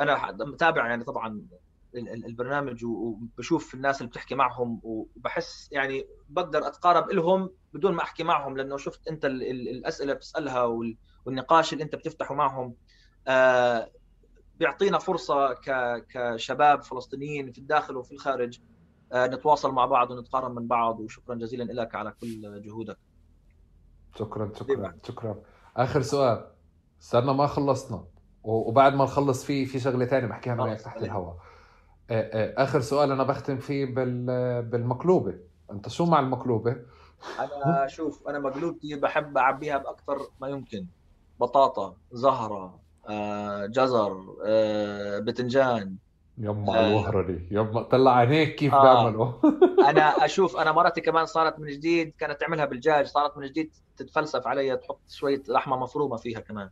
أنا 0.00 0.32
متابع 0.32 0.86
يعني 0.86 1.04
طبعا 1.04 1.46
البرنامج 1.94 2.84
وبشوف 2.84 3.74
الناس 3.74 4.00
اللي 4.00 4.10
بتحكي 4.10 4.34
معهم 4.34 4.80
وبحس 4.82 5.68
يعني 5.72 6.06
بقدر 6.28 6.66
أتقارب 6.66 7.10
لهم 7.10 7.50
بدون 7.72 7.92
ما 7.94 8.02
أحكي 8.02 8.24
معهم 8.24 8.56
لأنه 8.56 8.76
شفت 8.76 9.08
أنت 9.08 9.24
الأسئلة 9.24 10.12
بتسألها 10.14 10.62
والنقاش 11.26 11.72
اللي 11.72 11.84
أنت 11.84 11.94
بتفتحه 11.94 12.34
معهم 12.34 12.74
آه، 13.28 13.90
بيعطينا 14.54 14.98
فرصة 14.98 15.54
كشباب 16.08 16.82
فلسطينيين 16.82 17.52
في 17.52 17.58
الداخل 17.58 17.96
وفي 17.96 18.12
الخارج 18.12 18.58
آه، 19.12 19.26
نتواصل 19.26 19.72
مع 19.72 19.86
بعض 19.86 20.10
ونتقارب 20.10 20.54
من 20.54 20.66
بعض 20.66 21.00
وشكرا 21.00 21.34
جزيلا 21.34 21.64
لك 21.64 21.94
على 21.94 22.10
كل 22.20 22.62
جهودك. 22.62 22.98
شكرا 24.14 24.52
شكرا 24.54 24.94
شكرا. 25.06 25.42
آخر 25.76 26.02
سؤال. 26.02 26.46
صرنا 27.00 27.32
ما 27.32 27.46
خلصنا. 27.46 28.04
وبعد 28.42 28.94
ما 28.94 29.04
نخلص 29.04 29.44
فيه 29.44 29.64
في 29.64 29.78
شغلة 29.80 30.06
ثانية 30.06 30.26
بحكيها 30.26 30.54
معك 30.54 30.80
تحت 30.80 31.02
الهواء 31.02 31.36
آخر 32.10 32.80
سؤال 32.80 33.12
أنا 33.12 33.22
بختم 33.24 33.58
فيه 33.58 33.84
بالمقلوبة. 34.60 35.38
أنت 35.70 35.88
شو 35.88 36.06
مع 36.06 36.20
المقلوبة؟ 36.20 36.76
أنا 37.38 37.86
شوف 37.96 38.28
أنا 38.28 38.38
مقلوبتي 38.38 38.96
بحب 38.96 39.38
أعبيها 39.38 39.78
بأكثر 39.78 40.18
ما 40.40 40.48
يمكن. 40.48 40.86
بطاطا 41.40 41.96
زهرة 42.12 42.80
آه، 43.08 43.66
جزر 43.66 44.36
آه، 44.46 45.18
بتنجان. 45.18 45.96
يما 46.38 46.78
آه. 46.78 46.86
الوهرة 46.88 47.22
دي. 47.22 47.48
يما 47.50 47.82
طلع 47.82 48.16
عينيك 48.16 48.54
كيف 48.54 48.74
آه. 48.74 48.82
بيعملوا؟ 48.82 49.32
أنا 49.90 50.24
أشوف 50.24 50.56
أنا 50.56 50.72
مرتي 50.72 51.00
كمان 51.00 51.26
صارت 51.26 51.58
من 51.58 51.68
جديد 51.68 52.12
كانت 52.18 52.40
تعملها 52.40 52.64
بالدجاج 52.64 53.06
صارت 53.06 53.36
من 53.38 53.46
جديد 53.46 53.70
تتفلسف 53.96 54.46
علي 54.46 54.76
تحط 54.76 55.00
شوية 55.08 55.42
لحمة 55.48 55.76
مفرومة 55.76 56.16
فيها 56.16 56.40
كمان. 56.40 56.70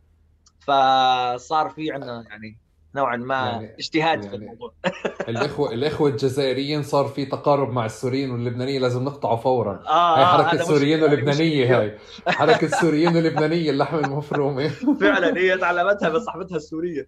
فصار 0.59 1.69
في 1.69 1.91
عندنا 1.91 2.23
يعني 2.29 2.57
نوعا 2.95 3.17
ما 3.17 3.35
يعني 3.35 3.75
اجتهاد 3.79 4.17
يعني 4.23 4.29
في 4.29 4.35
الموضوع. 4.35 4.73
الاخوه 5.29 5.71
الإخوة 5.73 6.09
الجزائريين 6.09 6.83
صار 6.83 7.05
في 7.05 7.25
تقارب 7.25 7.71
مع 7.73 7.85
السوريين 7.85 8.31
واللبنانيين 8.31 8.81
لازم 8.81 9.03
نقطعه 9.03 9.35
فورا. 9.35 9.83
آه 9.87 10.17
هاي 10.17 10.25
حركة 10.25 10.63
سوريين 10.63 11.03
ولبنانية 11.03 11.79
هاي. 11.79 11.97
حركة 12.27 12.67
سوريين 12.67 13.15
ولبنانية 13.15 13.69
اللحمه 13.69 13.99
المفرومة. 13.99 14.67
فعلا 15.01 15.37
هي 15.37 15.57
تعلمتها 15.57 16.09
من 16.09 16.19
صاحبتها 16.19 16.55
السورية. 16.55 17.07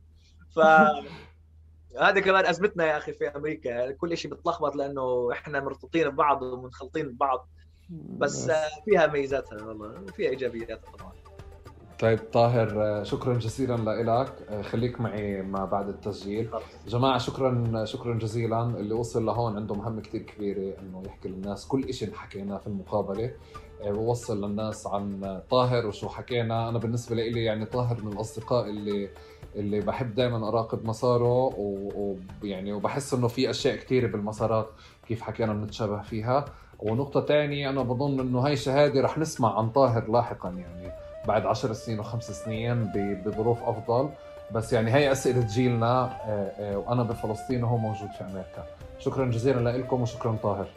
ف 0.55 0.59
هذه 2.01 2.19
كمان 2.19 2.45
أزمتنا 2.45 2.85
يا 2.85 2.97
أخي 2.97 3.13
في 3.13 3.27
أمريكا. 3.27 3.91
كل 3.91 4.17
شيء 4.17 4.31
بتلخبط 4.31 4.75
لأنه 4.75 5.31
إحنا 5.31 5.59
مرتبطين 5.59 6.09
ببعض 6.09 6.43
ومنخلطين 6.43 7.09
ببعض. 7.09 7.47
بس 8.17 8.51
فيها 8.85 9.07
ميزاتها 9.07 9.63
والله. 9.63 10.01
وفيها 10.01 10.29
إيجابياتها 10.29 10.91
طبعا. 10.99 11.11
طيب 11.99 12.19
طاهر 12.33 13.03
شكرا 13.03 13.33
جزيلا 13.33 13.73
لك 13.75 14.61
خليك 14.65 15.01
معي 15.01 15.41
ما 15.41 15.65
بعد 15.65 15.89
التسجيل. 15.89 16.49
جماعة 16.87 17.17
شكرا 17.17 17.85
شكرا 17.85 18.13
جزيلا. 18.13 18.63
اللي 18.63 18.93
وصل 18.93 19.25
لهون 19.25 19.55
عنده 19.55 19.75
مهمة 19.75 20.01
كثير 20.01 20.21
كبيرة 20.21 20.79
إنه 20.79 21.03
يحكي 21.05 21.29
للناس 21.29 21.67
كل 21.67 21.93
شيء 21.93 22.13
حكيناه 22.13 22.57
في 22.57 22.67
المقابلة. 22.67 23.31
ووصل 23.85 24.45
للناس 24.45 24.87
عن 24.87 25.41
طاهر 25.49 25.87
وشو 25.87 26.09
حكينا. 26.09 26.69
أنا 26.69 26.77
بالنسبة 26.77 27.15
لي 27.15 27.43
يعني 27.43 27.65
طاهر 27.65 28.03
من 28.03 28.13
الأصدقاء 28.13 28.69
اللي 28.69 29.09
اللي 29.55 29.79
بحب 29.81 30.15
دائما 30.15 30.47
أراقب 30.47 30.85
مساره 30.85 31.53
ويعني 32.43 32.73
وبحس 32.73 33.13
إنه 33.13 33.27
في 33.27 33.49
أشياء 33.49 33.75
كثيره 33.75 34.07
بالمسارات 34.07 34.69
كيف 35.07 35.21
حكينا 35.21 35.53
بنتشابه 35.53 36.01
فيها. 36.01 36.45
ونقطة 36.79 37.25
ثانية 37.25 37.69
أنا 37.69 37.81
بظن 37.83 38.19
إنه 38.19 38.39
هاي 38.39 38.55
شهادة 38.55 39.01
رح 39.01 39.17
نسمع 39.17 39.57
عن 39.57 39.69
طاهر 39.69 40.11
لاحقا 40.11 40.49
يعني 40.49 40.91
بعد 41.27 41.45
عشر 41.45 41.73
سنين 41.73 41.99
وخمس 41.99 42.31
سنين 42.31 42.91
بظروف 43.25 43.63
أفضل. 43.63 44.09
بس 44.51 44.73
يعني 44.73 44.93
هي 44.93 45.11
أسئلة 45.11 45.47
جيلنا 45.47 46.03
آه، 46.03 46.51
آه، 46.59 46.77
وأنا 46.77 47.03
بفلسطين 47.03 47.63
وهو 47.63 47.77
موجود 47.77 48.09
في 48.17 48.23
أمريكا. 48.23 48.65
شكرا 48.99 49.25
جزيلا 49.25 49.77
لكم 49.77 50.01
وشكرا 50.01 50.37
طاهر. 50.43 50.67